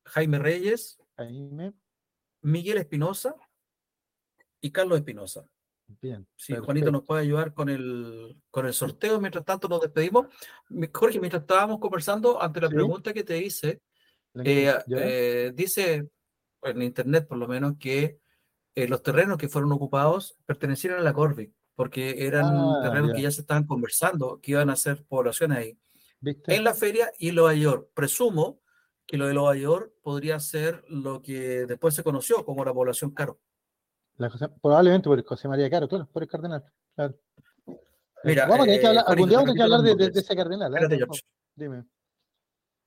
Jaime 0.07 0.39
Reyes, 0.39 0.99
Jaime. 1.19 1.74
Miguel 2.41 2.78
Espinosa 2.78 3.36
y 4.62 4.70
Carlos 4.70 4.97
Espinosa. 4.97 5.47
Bien. 6.01 6.27
Si 6.36 6.57
Juanito 6.57 6.91
nos 6.91 7.05
puede 7.05 7.20
ayudar 7.20 7.53
con 7.53 7.69
el, 7.69 8.41
con 8.51 8.65
el 8.65 8.73
sorteo. 8.73 9.20
Mientras 9.20 9.45
tanto, 9.45 9.69
nos 9.69 9.82
despedimos. 9.82 10.28
Jorge, 10.91 11.20
mientras 11.20 11.43
estábamos 11.43 11.78
conversando, 11.81 12.41
ante 12.41 12.62
la 12.62 12.70
pregunta 12.70 13.12
que 13.12 13.24
te 13.24 13.36
hice, 13.36 13.82
eh, 14.43 14.74
eh, 14.89 15.52
dice 15.55 16.09
en 16.62 16.82
internet, 16.82 17.27
por 17.28 17.39
lo 17.39 17.47
menos, 17.47 17.74
que 17.78 18.19
eh, 18.74 18.89
los 18.89 19.02
terrenos 19.02 19.39
que 19.39 19.48
fueron 19.48 19.73
ocupados 19.73 20.36
pertenecieron 20.47 21.01
a 21.01 21.02
la 21.02 21.12
Corvic, 21.12 21.52
porque 21.74 22.27
eran 22.27 22.47
ah, 22.47 22.81
terrenos 22.82 23.12
que 23.12 23.23
ya 23.23 23.31
se 23.31 23.43
estaban 23.43 23.66
conversando, 23.66 24.40
que 24.40 24.52
iban 24.52 24.70
a 24.70 24.77
ser 24.77 25.05
poblaciones 25.05 25.59
ahí. 25.59 25.78
En 26.23 26.65
la 26.65 26.73
feria 26.74 27.12
y 27.19 27.28
en 27.28 27.35
Nueva 27.35 27.55
York. 27.55 27.90
Presumo 27.93 28.61
que 29.06 29.19
lo 29.19 29.27
de 29.27 29.35
Nueva 29.35 29.55
York 29.56 29.93
podría 30.02 30.40
ser 30.40 30.82
lo 30.89 31.20
que 31.20 31.66
después 31.66 31.94
se 31.94 32.02
conoció 32.02 32.44
como 32.47 32.65
la 32.65 32.73
población 32.73 33.11
Caro 33.11 33.39
probablemente 34.61 35.09
por 35.09 35.24
José 35.24 35.48
María 35.48 35.69
Caro, 35.70 35.89
claro, 35.89 36.09
por 36.12 36.23
el 36.23 36.28
cardenal. 36.28 36.65
Claro. 36.94 37.15
Mira, 38.23 38.47
vamos 38.47 38.66
tener 38.66 38.81
que 38.81 38.86
hablar, 38.86 39.05
algún 39.06 39.28
día 39.28 39.39
vamos 39.39 39.51
a 39.51 39.52
tener 39.52 39.69
que 39.69 39.74
hablar 39.74 40.12
de, 40.12 40.20
ese 40.20 40.36
cardenal. 40.36 40.74
¿eh? 40.77 41.06
Dime. 41.55 41.85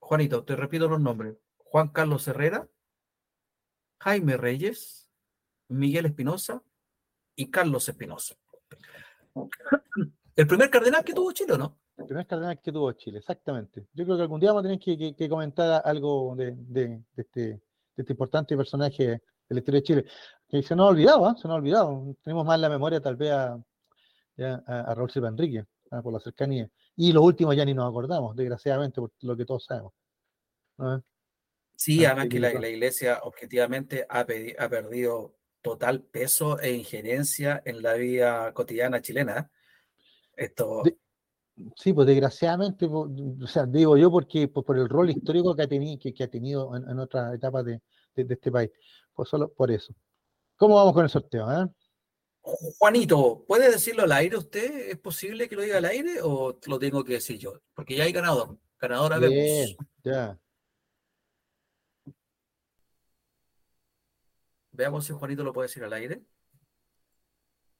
Juanito, 0.08 0.42
te 0.42 0.56
repito 0.56 0.88
los 0.88 1.02
nombres. 1.02 1.36
Juan 1.58 1.88
Carlos 1.88 2.26
Herrera, 2.26 2.66
Jaime 4.00 4.38
Reyes, 4.38 5.10
Miguel 5.68 6.06
Espinosa 6.06 6.62
y 7.36 7.50
Carlos 7.50 7.86
Espinosa. 7.90 8.34
El 10.34 10.46
primer 10.46 10.70
cardenal 10.70 11.04
que 11.04 11.12
tuvo 11.12 11.30
Chile, 11.32 11.58
¿no? 11.58 11.78
El 11.98 12.06
primer 12.06 12.26
cardenal 12.26 12.58
que 12.58 12.72
tuvo 12.72 12.90
Chile, 12.92 13.18
exactamente. 13.18 13.86
Yo 13.92 14.06
creo 14.06 14.16
que 14.16 14.22
algún 14.22 14.40
día 14.40 14.50
vamos 14.50 14.64
a 14.64 14.68
tener 14.70 15.14
que, 15.14 15.28
comentar 15.28 15.82
algo 15.84 16.34
de, 16.34 16.56
este, 17.14 17.40
de, 17.40 17.60
este, 17.94 18.12
importante 18.14 18.56
personaje 18.56 19.04
de 19.04 19.20
la 19.50 19.58
historia 19.58 19.80
de 19.80 19.86
Chile 19.86 20.04
se 20.62 20.74
nos 20.74 20.86
ha 20.86 20.88
olvidado, 20.88 21.30
¿eh? 21.30 21.34
se 21.36 21.46
nos 21.46 21.54
ha 21.54 21.58
olvidado. 21.58 22.16
Tenemos 22.22 22.46
más 22.46 22.58
la 22.58 22.70
memoria 22.70 22.98
tal 22.98 23.16
vez 23.16 23.30
a, 23.32 23.62
a, 24.38 24.94
Raúl 24.94 25.10
Silva 25.10 25.28
Enrique, 25.28 25.66
¿eh? 25.92 26.02
por 26.02 26.12
la 26.12 26.20
cercanía. 26.20 26.68
Y 26.96 27.12
lo 27.12 27.22
último 27.22 27.52
ya 27.52 27.64
ni 27.64 27.74
nos 27.74 27.88
acordamos, 27.88 28.34
desgraciadamente, 28.36 29.00
por 29.00 29.12
lo 29.20 29.36
que 29.36 29.44
todos 29.44 29.64
sabemos. 29.64 29.92
Sí, 31.74 32.04
además 32.04 32.28
que 32.28 32.40
la, 32.40 32.68
iglesia 32.68 33.20
objetivamente 33.22 34.06
ha, 34.08 34.20
ha, 34.20 34.68
perdido 34.68 35.36
total 35.62 36.02
peso 36.02 36.58
e 36.58 36.72
injerencia 36.72 37.62
en 37.64 37.82
la 37.82 37.94
vida 37.94 38.52
cotidiana 38.52 39.00
chilena. 39.00 39.50
Esto... 40.36 40.82
sí, 41.76 41.92
pues 41.92 42.06
desgraciadamente, 42.06 42.86
o 42.86 43.46
sea, 43.46 43.66
digo 43.66 43.96
yo 43.96 44.10
porque 44.10 44.48
por, 44.48 44.76
el 44.76 44.88
rol 44.88 45.10
histórico 45.10 45.54
que 45.54 45.62
ha 45.62 45.68
tenido, 45.68 45.98
que, 46.00 46.24
ha 46.24 46.28
tenido 46.28 46.76
en, 46.76 46.98
otras 46.98 47.34
etapas 47.34 47.64
de, 47.64 47.80
de, 48.14 48.34
este 48.34 48.50
país. 48.50 48.70
Pues 49.14 49.28
solo 49.28 49.52
por 49.52 49.70
eso. 49.70 49.94
¿Cómo 50.56 50.74
vamos 50.74 50.92
con 50.92 51.04
el 51.04 51.10
sorteo? 51.10 51.50
Eh? 51.50 51.66
Juanito, 52.78 53.44
¿puede 53.46 53.70
decirlo 53.70 54.04
al 54.04 54.12
aire 54.12 54.36
usted? 54.36 54.90
¿Es 54.90 54.98
posible 54.98 55.48
que 55.48 55.56
lo 55.56 55.62
diga 55.62 55.78
al 55.78 55.84
aire 55.84 56.20
o 56.22 56.58
lo 56.66 56.78
tengo 56.78 57.04
que 57.04 57.14
decir 57.14 57.38
yo? 57.38 57.60
Porque 57.74 57.96
ya 57.96 58.04
hay 58.04 58.12
ganador. 58.12 58.58
Ganadora 58.78 59.18
Bien, 59.18 59.76
Ya. 60.04 60.38
Veamos 64.72 65.04
si 65.04 65.12
Juanito 65.12 65.42
lo 65.42 65.52
puede 65.52 65.68
decir 65.68 65.82
al 65.82 65.92
aire. 65.92 66.22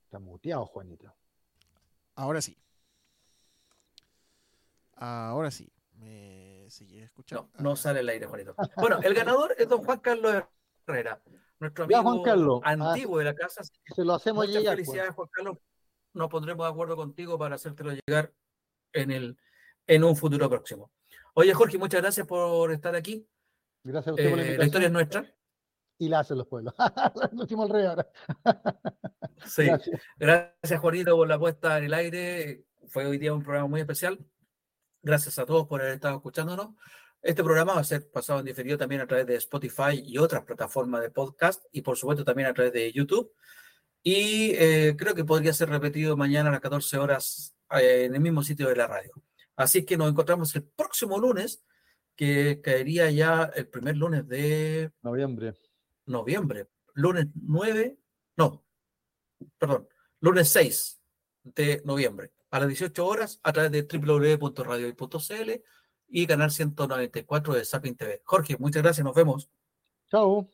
Está 0.04 0.18
muteado, 0.18 0.66
Juanito. 0.66 1.14
Ahora 2.14 2.42
sí. 2.42 2.58
Ahora 4.94 5.50
sí. 5.50 5.72
¿Me 5.92 6.66
sigue 6.70 7.04
escuchando? 7.04 7.50
No, 7.54 7.70
no 7.70 7.76
sale 7.76 8.00
al 8.00 8.08
aire, 8.08 8.26
Juanito. 8.26 8.54
Bueno, 8.76 9.00
el 9.02 9.14
ganador 9.14 9.54
es 9.56 9.68
don 9.68 9.84
Juan 9.84 10.00
Carlos 10.00 10.42
Herrera, 10.86 11.22
nuestro 11.60 11.88
Ya, 11.88 11.98
amigo 11.98 12.12
Juan 12.12 12.22
Carlos. 12.24 12.60
antiguo 12.64 13.18
de 13.18 13.24
la 13.24 13.34
casa. 13.34 13.62
Se 13.62 14.04
lo 14.04 14.14
hacemos 14.14 14.46
Muchas 14.46 14.60
llegar. 14.62 14.76
pues. 14.76 14.86
felicidades, 14.86 15.14
Juan 15.14 15.28
Carlos. 15.32 15.58
Nos 16.14 16.28
pondremos 16.28 16.66
de 16.66 16.70
acuerdo 16.70 16.96
contigo 16.96 17.38
para 17.38 17.56
hacértelo 17.56 17.92
llegar 17.92 18.32
en, 18.92 19.10
el, 19.10 19.38
en 19.86 20.04
un 20.04 20.16
futuro 20.16 20.48
próximo. 20.48 20.90
Oye, 21.34 21.52
Jorge, 21.54 21.78
muchas 21.78 22.00
gracias 22.00 22.26
por 22.26 22.72
estar 22.72 22.94
aquí. 22.96 23.28
Gracias 23.84 24.08
a 24.08 24.14
usted 24.14 24.30
por 24.30 24.38
la 24.38 24.42
Eh, 24.44 24.46
la 24.46 24.64
invitación. 24.64 24.66
historia 24.66 24.86
es 24.86 24.92
nuestra. 24.92 25.34
Y 26.00 26.08
la 26.08 26.20
hacen 26.20 26.38
los 26.38 26.46
pueblos. 26.46 26.74
Lo 27.32 27.44
hicimos 27.44 27.66
al 27.68 27.74
revés 27.74 27.88
ahora. 27.88 28.08
Sí. 29.46 29.66
Gracias. 29.66 30.00
Gracias, 30.16 30.80
Juanito, 30.80 31.14
por 31.16 31.28
la 31.28 31.38
puesta 31.38 31.78
en 31.78 31.84
el 31.84 31.94
aire. 31.94 32.64
Fue 32.88 33.06
hoy 33.06 33.18
día 33.18 33.32
un 33.32 33.42
programa 33.42 33.68
muy 33.68 33.80
especial. 33.80 34.18
Gracias 35.02 35.38
a 35.38 35.46
todos 35.46 35.66
por 35.68 35.80
haber 35.80 35.94
estado 35.94 36.16
escuchándonos. 36.16 36.70
Este 37.20 37.42
programa 37.42 37.74
va 37.74 37.80
a 37.80 37.84
ser 37.84 38.08
pasado 38.10 38.40
en 38.40 38.46
diferido 38.46 38.78
también 38.78 39.00
a 39.00 39.06
través 39.06 39.26
de 39.26 39.34
Spotify 39.36 40.02
y 40.04 40.18
otras 40.18 40.44
plataformas 40.44 41.02
de 41.02 41.10
podcast 41.10 41.64
y 41.72 41.82
por 41.82 41.96
supuesto 41.96 42.24
también 42.24 42.48
a 42.48 42.54
través 42.54 42.72
de 42.72 42.92
YouTube. 42.92 43.32
Y 44.02 44.52
eh, 44.54 44.94
creo 44.96 45.14
que 45.14 45.24
podría 45.24 45.52
ser 45.52 45.68
repetido 45.68 46.16
mañana 46.16 46.48
a 46.48 46.52
las 46.52 46.60
14 46.60 46.96
horas 46.98 47.56
eh, 47.72 48.04
en 48.04 48.14
el 48.14 48.20
mismo 48.20 48.42
sitio 48.42 48.68
de 48.68 48.76
la 48.76 48.86
radio. 48.86 49.12
Así 49.56 49.84
que 49.84 49.96
nos 49.96 50.10
encontramos 50.10 50.54
el 50.54 50.62
próximo 50.62 51.18
lunes, 51.18 51.64
que 52.14 52.60
caería 52.62 53.10
ya 53.10 53.50
el 53.54 53.68
primer 53.68 53.96
lunes 53.96 54.26
de 54.28 54.92
Noviembre. 55.02 55.54
noviembre, 56.06 56.68
lunes 56.94 57.26
9, 57.34 57.98
no, 58.36 58.64
perdón, 59.58 59.88
lunes 60.20 60.48
6 60.48 61.00
de 61.42 61.82
noviembre, 61.84 62.32
a 62.50 62.60
las 62.60 62.68
18 62.68 63.04
horas, 63.06 63.40
a 63.42 63.52
través 63.52 63.72
de 63.72 63.82
www.radio.cl 63.82 65.50
y 66.08 66.26
canal 66.26 66.50
194 66.50 67.54
de 67.54 67.64
Sapin 67.64 67.96
TV. 67.96 68.22
Jorge, 68.24 68.56
muchas 68.58 68.82
gracias, 68.82 69.04
nos 69.04 69.14
vemos. 69.14 69.48
Chao. 70.10 70.48